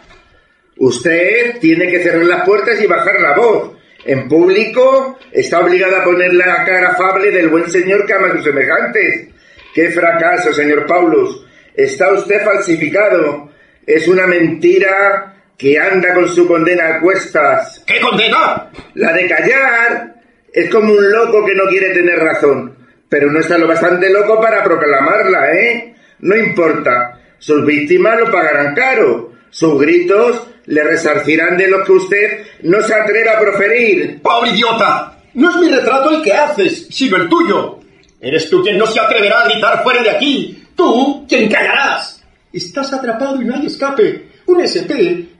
Usted 0.76 1.58
tiene 1.58 1.88
que 1.88 2.02
cerrar 2.02 2.24
las 2.24 2.44
puertas 2.44 2.78
y 2.82 2.86
bajar 2.86 3.18
la 3.18 3.34
voz. 3.34 3.77
En 4.04 4.28
público 4.28 5.18
está 5.32 5.60
obligado 5.60 5.96
a 5.96 6.04
poner 6.04 6.32
la 6.34 6.64
cara 6.64 6.90
afable 6.90 7.30
del 7.30 7.48
buen 7.48 7.68
señor 7.70 8.06
que 8.06 8.14
ama 8.14 8.28
a 8.28 8.32
sus 8.32 8.44
semejantes. 8.44 9.28
¡Qué 9.74 9.90
fracaso, 9.90 10.52
señor 10.52 10.86
Paulus! 10.86 11.44
Está 11.74 12.12
usted 12.12 12.44
falsificado. 12.44 13.50
Es 13.86 14.08
una 14.08 14.26
mentira 14.26 15.34
que 15.56 15.78
anda 15.78 16.14
con 16.14 16.28
su 16.28 16.46
condena 16.46 16.88
a 16.88 17.00
cuestas. 17.00 17.82
¿Qué 17.86 18.00
condena? 18.00 18.70
La 18.94 19.12
de 19.12 19.28
callar. 19.28 20.14
Es 20.52 20.70
como 20.70 20.92
un 20.92 21.12
loco 21.12 21.44
que 21.44 21.54
no 21.54 21.66
quiere 21.66 21.90
tener 21.90 22.18
razón. 22.18 22.76
Pero 23.08 23.30
no 23.30 23.40
está 23.40 23.58
lo 23.58 23.66
bastante 23.66 24.10
loco 24.10 24.40
para 24.40 24.62
proclamarla, 24.62 25.52
¿eh? 25.52 25.94
No 26.20 26.36
importa. 26.36 27.20
Sus 27.38 27.64
víctimas 27.64 28.18
lo 28.20 28.30
pagarán 28.30 28.74
caro. 28.74 29.27
Sus 29.50 29.80
gritos 29.80 30.42
le 30.66 30.84
resarcirán 30.84 31.56
de 31.56 31.68
lo 31.68 31.82
que 31.84 31.92
usted 31.92 32.46
no 32.62 32.82
se 32.82 32.94
atreve 32.94 33.30
a 33.30 33.38
proferir. 33.38 34.20
¡Pobre 34.22 34.50
idiota! 34.50 35.18
No 35.34 35.50
es 35.50 35.56
mi 35.56 35.68
retrato 35.68 36.10
el 36.10 36.22
que 36.22 36.32
haces, 36.32 36.88
sino 36.90 37.16
el 37.16 37.28
tuyo. 37.28 37.80
Eres 38.20 38.50
tú 38.50 38.62
quien 38.62 38.78
no 38.78 38.86
se 38.86 39.00
atreverá 39.00 39.42
a 39.42 39.48
gritar 39.48 39.82
fuera 39.82 40.02
de 40.02 40.10
aquí. 40.10 40.64
Tú 40.74 41.26
quien 41.28 41.48
callarás. 41.50 42.24
Estás 42.52 42.92
atrapado 42.92 43.40
y 43.40 43.44
no 43.44 43.54
hay 43.54 43.66
escape. 43.66 44.28
Un 44.46 44.60
SP 44.64 44.92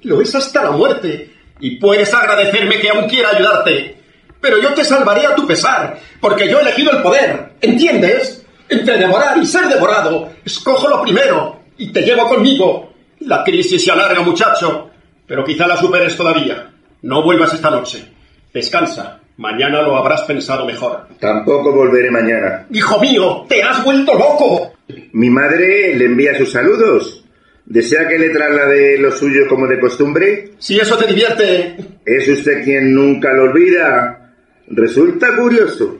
lo 0.03 0.21
es 0.21 0.35
hasta 0.35 0.65
la 0.65 0.71
muerte. 0.71 1.31
Y 1.61 1.77
puedes 1.77 2.13
agradecerme 2.15 2.79
que 2.79 2.91
aún 2.91 3.09
quiera 3.09 3.31
ayudarte. 3.31 3.97
Pero 4.41 4.63
yo 4.63 4.73
te 4.75 4.85
salvaré 4.85 5.27
a 5.27 5.35
tu 5.35 5.47
pesar, 5.47 5.99
porque 6.21 6.49
yo 6.49 6.59
he 6.59 6.63
elegido 6.63 6.93
el 6.93 7.03
poder. 7.03 7.55
¿Entiendes? 7.61 8.45
Entre 8.69 8.99
devorar 8.99 9.37
y 9.39 9.47
ser 9.47 9.67
devorado, 9.67 10.31
escojo 10.45 10.89
lo 10.89 11.03
primero 11.03 11.61
y 11.79 11.91
te 11.91 12.03
llevo 12.03 12.29
conmigo. 12.29 12.88
La 13.21 13.45
crisis 13.45 13.85
se 13.85 13.91
alarga, 13.91 14.23
muchacho, 14.23 14.91
pero 15.27 15.45
quizá 15.45 15.67
la 15.67 15.77
superes 15.77 16.17
todavía. 16.17 16.71
No 17.03 17.23
vuelvas 17.23 17.55
esta 17.55 17.71
noche. 17.71 18.05
Descansa. 18.53 19.21
Mañana 19.37 19.83
lo 19.83 19.97
habrás 19.97 20.23
pensado 20.23 20.67
mejor. 20.67 21.07
Tampoco 21.21 21.73
volveré 21.73 22.11
mañana. 22.11 22.67
Hijo 22.71 23.01
mío, 23.01 23.47
te 23.49 23.63
has 23.63 23.85
vuelto 23.85 24.15
loco. 24.15 24.73
Mi 25.13 25.31
madre 25.31 25.95
le 25.95 26.07
envía 26.07 26.37
sus 26.37 26.51
saludos. 26.51 27.25
¿Desea 27.65 28.09
que 28.09 28.19
le 28.19 28.31
traslade 28.31 28.99
lo 28.99 29.13
suyo 29.13 29.47
como 29.49 29.67
de 29.67 29.79
costumbre? 29.79 30.53
Si 30.59 30.81
eso 30.81 30.97
te 30.97 31.07
divierte. 31.07 31.77
¿Es 32.05 32.27
usted 32.27 32.65
quien 32.65 32.95
nunca 32.95 33.33
lo 33.33 33.45
olvida? 33.45 34.33
Resulta 34.69 35.37
curioso, 35.37 35.99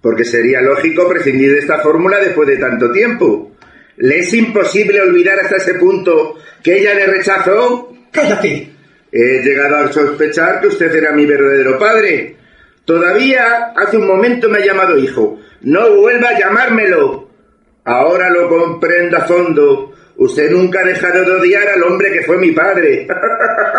porque 0.00 0.24
sería 0.24 0.60
lógico 0.60 1.08
prescindir 1.08 1.52
de 1.52 1.58
esta 1.58 1.78
fórmula 1.80 2.18
después 2.20 2.48
de 2.48 2.56
tanto 2.56 2.90
tiempo. 2.92 3.50
¿Le 3.98 4.20
es 4.20 4.32
imposible 4.32 5.00
olvidar 5.00 5.40
hasta 5.40 5.56
ese 5.56 5.74
punto 5.74 6.36
que 6.62 6.78
ella 6.78 6.94
le 6.94 7.06
rechazó? 7.06 7.92
¡Cállate! 8.12 8.70
He 9.10 9.42
llegado 9.42 9.76
a 9.76 9.92
sospechar 9.92 10.60
que 10.60 10.68
usted 10.68 10.94
era 10.94 11.12
mi 11.12 11.26
verdadero 11.26 11.78
padre. 11.78 12.36
Todavía 12.84 13.72
hace 13.74 13.96
un 13.96 14.06
momento 14.06 14.48
me 14.48 14.58
ha 14.58 14.64
llamado 14.64 14.96
hijo. 14.96 15.40
No 15.62 15.96
vuelva 15.96 16.28
a 16.28 16.38
llamármelo. 16.38 17.28
Ahora 17.84 18.30
lo 18.30 18.48
comprendo 18.48 19.16
a 19.16 19.22
fondo. 19.22 19.92
Usted 20.16 20.50
nunca 20.52 20.80
ha 20.80 20.84
dejado 20.84 21.24
de 21.24 21.32
odiar 21.32 21.68
al 21.68 21.82
hombre 21.82 22.12
que 22.12 22.22
fue 22.22 22.38
mi 22.38 22.52
padre. 22.52 23.08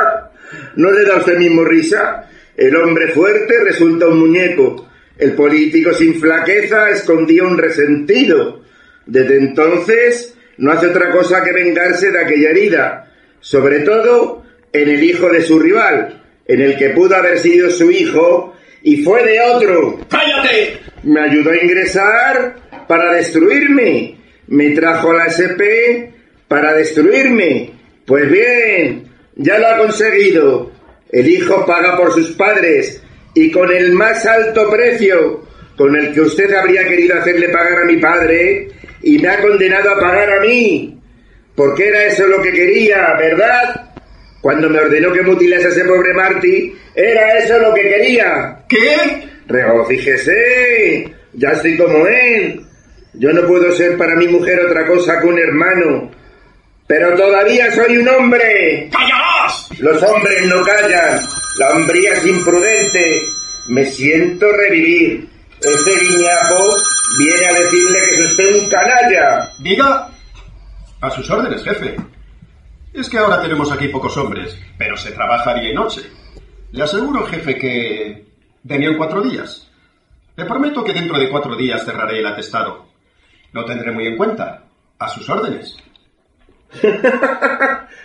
¿No 0.76 0.92
le 0.92 1.06
da 1.06 1.18
usted 1.18 1.38
mismo 1.38 1.64
risa? 1.64 2.28
El 2.58 2.76
hombre 2.76 3.10
fuerte 3.10 3.64
resulta 3.64 4.08
un 4.08 4.20
muñeco. 4.20 4.90
El 5.18 5.34
político 5.34 5.94
sin 5.94 6.20
flaqueza 6.20 6.90
escondía 6.90 7.44
un 7.44 7.58
resentido. 7.58 8.64
Desde 9.10 9.38
entonces 9.38 10.36
no 10.58 10.72
hace 10.72 10.88
otra 10.88 11.10
cosa 11.10 11.44
que 11.44 11.52
vengarse 11.52 12.12
de 12.12 12.20
aquella 12.20 12.52
herida, 12.52 13.12
sobre 13.40 13.80
todo 13.80 14.44
en 14.72 14.88
el 14.88 15.04
hijo 15.04 15.30
de 15.30 15.42
su 15.42 15.58
rival, 15.60 16.22
en 16.48 16.62
el 16.62 16.78
que 16.78 16.92
pudo 16.92 17.16
haber 17.16 17.40
sido 17.40 17.72
su 17.72 17.90
hijo 17.90 18.56
y 18.84 19.04
fue 19.04 19.24
de 19.24 19.42
otro. 19.42 20.00
¡Cállate! 20.08 20.78
Me 21.04 21.22
ayudó 21.22 21.52
a 21.52 21.58
ingresar 21.58 22.56
para 22.88 23.14
destruirme. 23.14 24.16
Me 24.48 24.70
trajo 24.72 25.12
a 25.12 25.16
la 25.16 25.26
SP 25.26 26.14
para 26.48 26.74
destruirme. 26.74 27.72
Pues 28.06 28.30
bien, 28.30 29.08
ya 29.38 29.58
lo 29.58 29.68
ha 29.70 29.78
conseguido. 29.80 30.72
El 31.12 31.28
hijo 31.28 31.66
paga 31.66 31.98
por 31.98 32.14
sus 32.14 32.32
padres 32.34 33.02
y 33.34 33.50
con 33.50 33.72
el 33.72 33.92
más 33.92 34.24
alto 34.28 34.70
precio 34.70 35.48
con 35.80 35.96
el 35.96 36.14
que 36.14 36.20
usted 36.20 36.54
habría 36.54 36.84
querido 36.84 37.18
hacerle 37.18 37.48
pagar 37.48 37.84
a 37.84 37.86
mi 37.86 37.96
padre 37.98 38.68
y 39.02 39.20
me 39.20 39.30
ha 39.30 39.42
condenado 39.42 39.92
a 39.92 40.00
pagar 40.00 40.32
a 40.32 40.40
mí. 40.42 40.98
Porque 41.56 41.88
era 41.88 42.06
eso 42.06 42.28
lo 42.28 42.42
que 42.42 42.52
quería, 42.52 43.14
¿verdad? 43.18 43.90
Cuando 44.42 44.70
me 44.70 44.80
ordenó 44.80 45.12
que 45.12 45.22
mutilase 45.22 45.68
a 45.68 45.70
ese 45.70 45.84
pobre 45.84 46.14
Marty, 46.14 46.74
era 46.96 47.38
eso 47.38 47.60
lo 47.60 47.74
que 47.74 47.82
quería. 47.82 48.60
¿Qué? 48.70 49.28
Regocíjese. 49.48 51.14
Ya 51.34 51.50
estoy 51.50 51.78
como 51.78 52.08
él. 52.08 52.62
Yo 53.14 53.34
no 53.34 53.46
puedo 53.48 53.72
ser 53.74 53.98
para 53.98 54.16
mi 54.16 54.28
mujer 54.28 54.60
otra 54.62 54.86
cosa 54.86 55.20
que 55.20 55.28
un 55.28 55.40
hermano. 55.40 56.12
Pero 56.88 57.16
todavía 57.16 57.72
soy 57.72 57.98
un 57.98 58.08
hombre. 58.08 58.90
¡Callarás! 58.92 59.70
Los 59.80 60.02
hombres 60.02 60.46
no 60.48 60.64
callan. 60.64 61.20
La 61.58 61.72
hombría 61.72 62.14
es 62.14 62.26
imprudente. 62.26 63.22
Me 63.68 63.86
siento 63.86 64.52
revivir. 64.54 65.28
Ese 65.62 65.92
guiñapo 66.00 66.76
viene 67.18 67.46
a 67.46 67.54
decirle 67.54 68.00
que 68.08 68.16
es 68.16 68.32
usted 68.32 68.64
un 68.64 68.70
canalla. 68.70 69.52
Diga. 69.60 70.10
A 71.02 71.10
sus 71.12 71.30
órdenes, 71.30 71.64
jefe. 71.64 71.96
Es 72.94 73.10
que 73.10 73.18
ahora 73.18 73.42
tenemos 73.42 73.72
aquí 73.72 73.88
pocos 73.88 74.16
hombres, 74.18 74.58
pero 74.78 74.98
se 74.98 75.12
trabaja 75.12 75.54
día 75.54 75.72
y 75.72 75.74
noche. 75.74 76.02
Le 76.72 76.84
aseguro, 76.84 77.26
jefe, 77.26 77.56
que 77.58 78.26
venían 78.64 78.98
cuatro 78.98 79.22
días. 79.22 79.70
Le 80.36 80.46
prometo 80.46 80.84
que 80.84 80.94
dentro 80.94 81.18
de 81.20 81.30
cuatro 81.30 81.56
días 81.56 81.84
cerraré 81.84 82.20
el 82.20 82.28
atestado. 82.28 82.88
Lo 83.52 83.66
tendré 83.66 83.92
muy 83.92 84.08
en 84.08 84.18
cuenta. 84.18 84.64
A 84.98 85.08
sus 85.08 85.30
órdenes. 85.30 85.78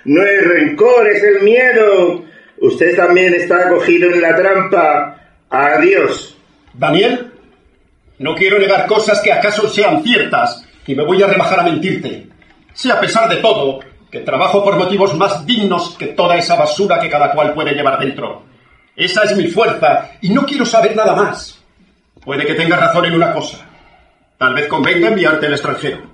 no 0.05 0.23
es 0.23 0.49
rencor, 0.49 1.09
es 1.09 1.23
el 1.23 1.43
miedo. 1.43 2.25
Usted 2.59 2.97
también 2.97 3.35
está 3.35 3.69
cogido 3.69 4.11
en 4.11 4.21
la 4.21 4.37
trampa. 4.37 5.21
Adiós. 5.51 6.37
Daniel, 6.73 7.34
no 8.19 8.35
quiero 8.35 8.59
negar 8.59 8.87
cosas 8.87 9.21
que 9.21 9.33
acaso 9.33 9.69
sean 9.69 10.03
ciertas 10.03 10.65
y 10.87 10.95
me 10.95 11.05
voy 11.05 11.23
a 11.23 11.27
rebajar 11.27 11.61
a 11.61 11.65
mentirte. 11.65 12.29
Si 12.73 12.91
a 12.91 13.01
pesar 13.01 13.29
de 13.29 13.37
todo, 13.37 13.81
que 14.11 14.21
trabajo 14.21 14.63
por 14.63 14.77
motivos 14.77 15.17
más 15.17 15.45
dignos 15.45 15.97
que 15.99 16.09
toda 16.09 16.37
esa 16.37 16.55
basura 16.55 17.01
que 17.01 17.11
cada 17.11 17.33
cual 17.33 17.53
puede 17.53 17.75
llevar 17.75 17.99
dentro. 17.99 18.45
Esa 18.95 19.25
es 19.25 19.37
mi 19.37 19.49
fuerza 19.49 20.13
y 20.21 20.29
no 20.29 20.47
quiero 20.47 20.65
saber 20.65 20.95
nada 20.95 21.17
más. 21.17 21.61
Puede 22.25 22.47
que 22.47 22.55
tengas 22.55 22.79
razón 22.79 23.07
en 23.07 23.15
una 23.15 23.33
cosa. 23.33 23.59
Tal 24.39 24.55
vez 24.55 24.69
convenga 24.69 25.09
enviarte 25.09 25.47
al 25.47 25.53
extranjero. 25.53 26.13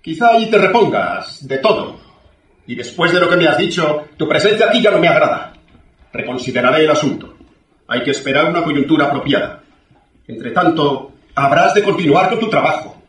Quizá 0.00 0.28
allí 0.28 0.46
te 0.50 0.56
repongas 0.56 1.46
de 1.46 1.58
todo. 1.58 1.98
Y 2.66 2.74
después 2.74 3.12
de 3.12 3.20
lo 3.20 3.28
que 3.28 3.36
me 3.36 3.46
has 3.46 3.58
dicho, 3.58 4.06
tu 4.16 4.26
presencia 4.28 4.66
aquí 4.66 4.80
ya 4.80 4.90
no 4.90 4.98
me 4.98 5.08
agrada. 5.08 5.52
Reconsideraré 6.12 6.84
el 6.84 6.90
asunto. 6.90 7.34
Hay 7.88 8.02
que 8.02 8.12
esperar 8.12 8.48
una 8.48 8.64
coyuntura 8.64 9.06
apropiada. 9.06 9.62
Entre 10.26 10.50
tanto, 10.52 11.12
habrás 11.36 11.74
de 11.74 11.84
continuar 11.84 12.30
con 12.30 12.40
tu 12.40 12.50
trabajo. 12.50 13.00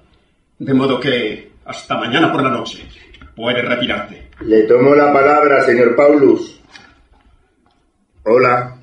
De 0.59 0.73
modo 0.73 0.99
que, 0.99 1.51
hasta 1.65 1.97
mañana 1.97 2.31
por 2.31 2.43
la 2.43 2.51
noche, 2.51 2.83
puedes 3.35 3.65
retirarte. 3.65 4.27
Le 4.41 4.63
tomo 4.63 4.93
la 4.93 5.11
palabra, 5.11 5.63
señor 5.63 5.95
Paulus. 5.95 6.61
Hola. 8.23 8.77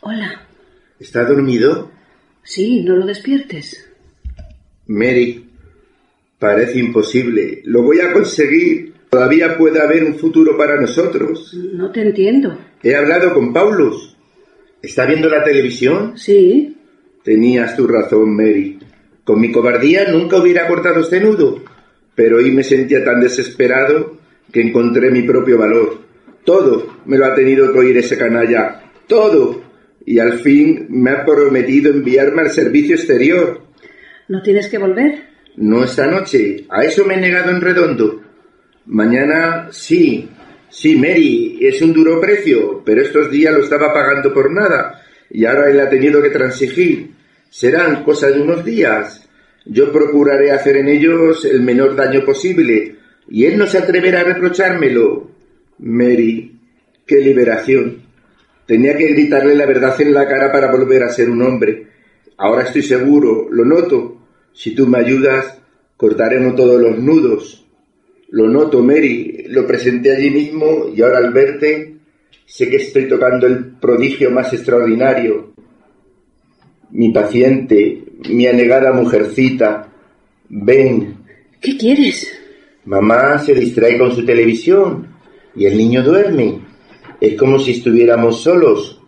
Hola. 0.00 0.42
¿Está 0.98 1.24
dormido? 1.24 1.90
Sí, 2.42 2.82
no 2.82 2.96
lo 2.96 3.06
despiertes. 3.06 3.88
Mary, 4.86 5.48
parece 6.38 6.78
imposible. 6.78 7.60
Lo 7.64 7.82
voy 7.82 8.00
a 8.00 8.12
conseguir. 8.12 8.94
Todavía 9.10 9.56
puede 9.58 9.80
haber 9.80 10.04
un 10.04 10.14
futuro 10.14 10.56
para 10.56 10.80
nosotros. 10.80 11.52
No 11.54 11.90
te 11.90 12.02
entiendo. 12.02 12.56
He 12.82 12.94
hablado 12.94 13.34
con 13.34 13.52
Paulus. 13.52 14.16
¿Está 14.80 15.04
viendo 15.04 15.28
la 15.28 15.44
televisión? 15.44 16.16
Sí. 16.16 16.79
Tenías 17.22 17.76
tu 17.76 17.86
razón, 17.86 18.34
Mary. 18.34 18.78
Con 19.24 19.40
mi 19.40 19.52
cobardía 19.52 20.10
nunca 20.10 20.38
hubiera 20.38 20.66
cortado 20.66 21.00
este 21.00 21.20
nudo. 21.20 21.62
Pero 22.14 22.38
hoy 22.38 22.50
me 22.50 22.64
sentía 22.64 23.04
tan 23.04 23.20
desesperado 23.20 24.16
que 24.50 24.62
encontré 24.62 25.10
mi 25.10 25.22
propio 25.22 25.58
valor. 25.58 25.98
Todo 26.44 26.96
me 27.04 27.18
lo 27.18 27.26
ha 27.26 27.34
tenido 27.34 27.72
que 27.72 27.78
oír 27.78 27.96
ese 27.98 28.16
canalla. 28.16 28.82
Todo. 29.06 29.62
Y 30.06 30.18
al 30.18 30.40
fin 30.40 30.86
me 30.88 31.10
ha 31.10 31.24
prometido 31.24 31.92
enviarme 31.92 32.42
al 32.42 32.50
servicio 32.50 32.96
exterior. 32.96 33.62
¿No 34.28 34.42
tienes 34.42 34.68
que 34.68 34.78
volver? 34.78 35.22
No 35.56 35.84
esta 35.84 36.06
noche. 36.06 36.64
A 36.70 36.84
eso 36.84 37.04
me 37.04 37.14
he 37.14 37.20
negado 37.20 37.50
en 37.50 37.60
redondo. 37.60 38.22
Mañana 38.86 39.68
sí. 39.70 40.28
Sí, 40.70 40.96
Mary, 40.96 41.58
es 41.60 41.82
un 41.82 41.92
duro 41.92 42.20
precio, 42.20 42.82
pero 42.84 43.02
estos 43.02 43.30
días 43.30 43.52
lo 43.52 43.60
estaba 43.60 43.92
pagando 43.92 44.32
por 44.32 44.50
nada 44.50 44.99
y 45.30 45.44
ahora 45.44 45.70
él 45.70 45.80
ha 45.80 45.88
tenido 45.88 46.20
que 46.22 46.30
transigir. 46.30 47.10
Serán 47.48 48.04
cosas 48.04 48.34
de 48.34 48.42
unos 48.42 48.64
días. 48.64 49.28
Yo 49.64 49.92
procuraré 49.92 50.50
hacer 50.50 50.76
en 50.76 50.88
ellos 50.88 51.44
el 51.44 51.62
menor 51.62 51.94
daño 51.94 52.24
posible 52.24 52.96
y 53.28 53.44
él 53.44 53.58
no 53.58 53.66
se 53.66 53.78
atreverá 53.78 54.20
a 54.20 54.24
reprochármelo. 54.24 55.30
Mary, 55.78 56.58
qué 57.06 57.16
liberación. 57.16 58.02
Tenía 58.66 58.96
que 58.96 59.08
gritarle 59.08 59.54
la 59.54 59.66
verdad 59.66 60.00
en 60.00 60.14
la 60.14 60.26
cara 60.28 60.52
para 60.52 60.70
volver 60.70 61.02
a 61.02 61.08
ser 61.08 61.30
un 61.30 61.42
hombre. 61.42 61.86
Ahora 62.36 62.64
estoy 62.64 62.82
seguro, 62.82 63.48
lo 63.50 63.64
noto. 63.64 64.18
Si 64.52 64.74
tú 64.74 64.86
me 64.86 64.98
ayudas, 64.98 65.58
cortaremos 65.96 66.56
todos 66.56 66.80
los 66.80 66.98
nudos. 66.98 67.66
Lo 68.30 68.48
noto, 68.48 68.82
Mary. 68.82 69.44
Lo 69.48 69.66
presenté 69.66 70.14
allí 70.14 70.30
mismo 70.30 70.88
y 70.94 71.02
ahora 71.02 71.18
al 71.18 71.32
verte 71.32 71.99
sé 72.50 72.68
que 72.68 72.76
estoy 72.76 73.06
tocando 73.06 73.46
el 73.46 73.64
prodigio 73.64 74.30
más 74.30 74.52
extraordinario. 74.52 75.52
Mi 76.90 77.10
paciente, 77.12 78.02
mi 78.28 78.46
anegada 78.48 78.92
mujercita, 78.92 79.88
ven. 80.48 81.14
¿Qué 81.60 81.76
quieres? 81.78 82.26
Mamá 82.86 83.38
se 83.38 83.54
distrae 83.54 83.96
con 83.96 84.12
su 84.12 84.24
televisión 84.24 85.06
y 85.54 85.66
el 85.66 85.78
niño 85.78 86.02
duerme. 86.02 86.60
Es 87.20 87.36
como 87.36 87.60
si 87.60 87.70
estuviéramos 87.70 88.40
solos. 88.40 89.00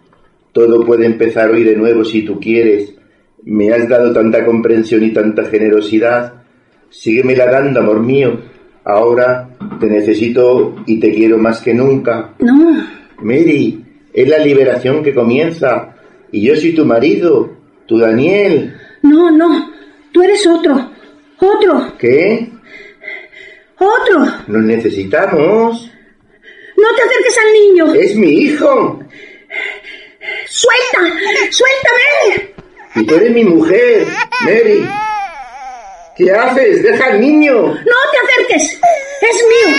Todo 0.52 0.86
puede 0.86 1.06
empezar 1.06 1.50
hoy 1.50 1.64
de 1.64 1.74
nuevo 1.74 2.04
si 2.04 2.22
tú 2.22 2.38
quieres. 2.38 2.94
Me 3.42 3.72
has 3.72 3.88
dado 3.88 4.12
tanta 4.12 4.46
comprensión 4.46 5.02
y 5.02 5.12
tanta 5.12 5.46
generosidad. 5.46 6.44
Síguemela 6.90 7.46
dando, 7.46 7.80
amor 7.80 8.00
mío. 8.00 8.38
Ahora 8.84 9.48
te 9.80 9.88
necesito 9.88 10.76
y 10.86 11.00
te 11.00 11.12
quiero 11.12 11.38
más 11.38 11.60
que 11.60 11.74
nunca. 11.74 12.34
No. 12.38 13.01
Mary, 13.20 13.84
es 14.12 14.28
la 14.28 14.38
liberación 14.38 15.02
que 15.02 15.14
comienza. 15.14 15.94
Y 16.30 16.46
yo 16.46 16.56
soy 16.56 16.74
tu 16.74 16.84
marido, 16.84 17.56
tu 17.86 17.98
Daniel. 17.98 18.76
No, 19.02 19.30
no. 19.30 19.72
Tú 20.12 20.22
eres 20.22 20.46
otro. 20.46 20.90
Otro. 21.38 21.96
¿Qué? 21.98 22.50
Otro. 23.78 24.26
Nos 24.46 24.62
necesitamos. 24.62 25.90
No 26.76 26.94
te 26.96 27.02
acerques 27.02 27.38
al 27.38 27.52
niño. 27.52 27.94
Es 27.94 28.16
mi 28.16 28.30
hijo. 28.42 29.00
¡Suelta! 30.46 31.16
¡Suéltame! 31.50 32.54
Y 32.94 33.06
tú 33.06 33.14
eres 33.14 33.30
mi 33.30 33.44
mujer, 33.44 34.06
Mary. 34.44 34.86
¿Qué 36.16 36.30
haces? 36.30 36.82
Deja 36.82 37.06
al 37.06 37.20
niño. 37.20 37.54
No 37.54 37.74
te 37.74 38.18
acerques. 38.24 38.80
Es 39.20 39.44
mío. 39.48 39.76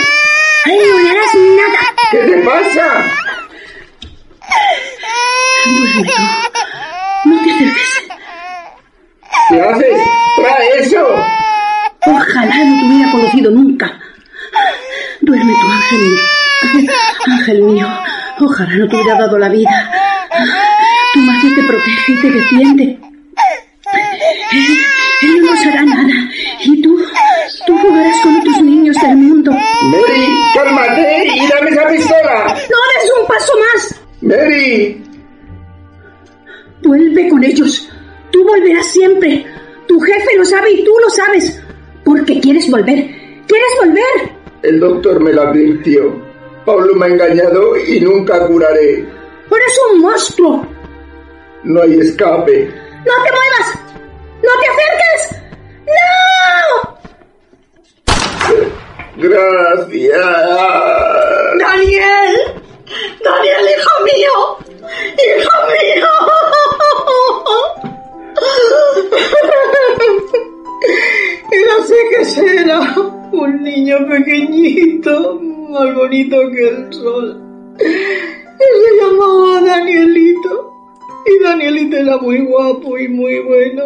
A 0.64 0.72
él 0.72 0.80
no 0.90 0.98
le 0.98 1.10
harás 1.10 1.34
nada. 1.34 1.78
¿Qué 2.10 2.18
te 2.18 2.38
pasa? 2.42 3.23
Duerme 5.66 6.02
tú. 6.04 6.12
No 7.24 7.44
te 7.44 7.50
acerques. 7.52 8.08
¿Qué 9.48 9.60
haces? 9.60 10.02
¡Trae 10.36 10.78
eso! 10.80 11.06
Ojalá 12.06 12.54
no 12.64 12.80
te 12.80 12.86
hubiera 12.86 13.12
conocido 13.12 13.50
nunca. 13.50 13.98
Duerme 15.20 15.52
tu 15.52 15.70
ángel. 15.70 16.20
Ángel 17.26 17.62
mío, 17.62 17.86
ojalá 18.40 18.74
no 18.76 18.88
te 18.88 18.96
hubiera 18.96 19.18
dado 19.18 19.38
la 19.38 19.48
vida. 19.48 19.90
Tu 21.12 21.20
madre 21.20 21.50
te 21.54 21.62
protege 21.62 22.12
y 22.12 22.20
te 22.20 22.30
defiende. 22.30 22.98
Él, 24.52 24.78
él 25.22 25.40
no 25.40 25.50
nos 25.50 25.66
hará 25.66 25.82
nada. 25.82 26.14
Y 26.60 26.82
tú, 26.82 26.98
tú 27.66 27.78
jugarás 27.78 28.20
con 28.20 28.42
tus 28.44 28.60
niños 28.62 28.96
del 29.00 29.16
mundo. 29.16 29.52
Mary, 29.52 30.28
cálmate 30.54 31.26
y 31.26 31.46
dame 31.48 31.70
esa 31.70 31.88
pistola. 31.88 32.44
No 32.48 32.54
des 32.54 33.12
un 33.20 33.26
paso 33.26 33.52
más. 33.72 34.03
Mary. 34.20 35.02
Vuelve 36.82 37.28
con 37.28 37.44
ellos. 37.44 37.88
Tú 38.30 38.44
volverás 38.44 38.86
siempre. 38.86 39.46
Tu 39.86 40.00
jefe 40.00 40.36
lo 40.36 40.44
sabe 40.44 40.70
y 40.72 40.84
tú 40.84 40.92
lo 41.02 41.10
sabes. 41.10 41.60
Porque 42.04 42.40
quieres 42.40 42.70
volver. 42.70 43.06
¿Quieres 43.46 43.70
volver? 43.80 44.32
El 44.62 44.80
doctor 44.80 45.20
me 45.20 45.32
lo 45.32 45.42
advirtió. 45.42 46.22
Pablo 46.64 46.94
me 46.94 47.06
ha 47.06 47.08
engañado 47.10 47.76
y 47.76 48.00
nunca 48.00 48.46
curaré. 48.46 49.00
Eres 49.00 49.80
un 49.92 50.00
monstruo. 50.00 50.66
No 51.64 51.82
hay 51.82 51.98
escape. 52.00 52.66
¡No 53.04 53.12
te 53.22 53.30
muevas! 53.30 53.78
¡No 54.42 54.50
te 54.60 54.66
acerques! 54.68 55.20
¡No! 55.86 56.98
Gracias. 59.16 60.26
¡Daniel! 61.58 62.63
¡Daniel, 63.24 63.66
hijo 63.76 63.94
mío! 64.04 64.34
¡Hijo 65.24 65.56
mío! 65.72 66.12
Era 71.50 71.86
sé 71.86 71.96
que 72.10 72.24
será 72.24 72.80
un 73.32 73.62
niño 73.62 74.06
pequeñito, 74.08 75.40
más 75.40 75.94
bonito 75.94 76.36
que 76.50 76.68
el 76.68 76.92
sol. 76.92 77.42
Se 77.78 78.96
llamaba 79.00 79.60
Danielito. 79.60 80.72
Y 81.26 81.42
Danielito 81.42 81.96
era 81.96 82.18
muy 82.18 82.44
guapo 82.44 82.98
y 82.98 83.08
muy 83.08 83.38
bueno. 83.40 83.84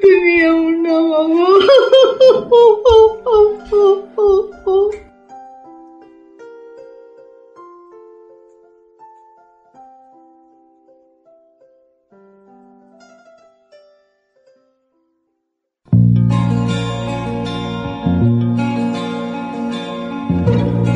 Tenía 0.00 0.54
una 0.54 1.00
mamá. 1.00 1.48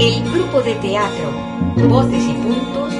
El 0.00 0.32
grupo 0.32 0.62
de 0.62 0.74
teatro 0.76 1.30
Voces 1.86 2.24
y 2.24 2.32
Puntos 2.32 2.94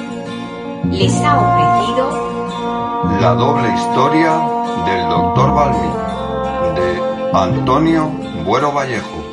les 0.91 1.11
ha 1.23 1.39
ofrecido 1.39 3.19
La 3.19 3.33
doble 3.33 3.73
historia 3.73 4.39
del 4.85 5.09
doctor 5.09 5.51
Balmi 5.51 5.89
de 6.75 7.01
Antonio 7.33 8.07
Buero 8.45 8.71
Vallejo. 8.71 9.30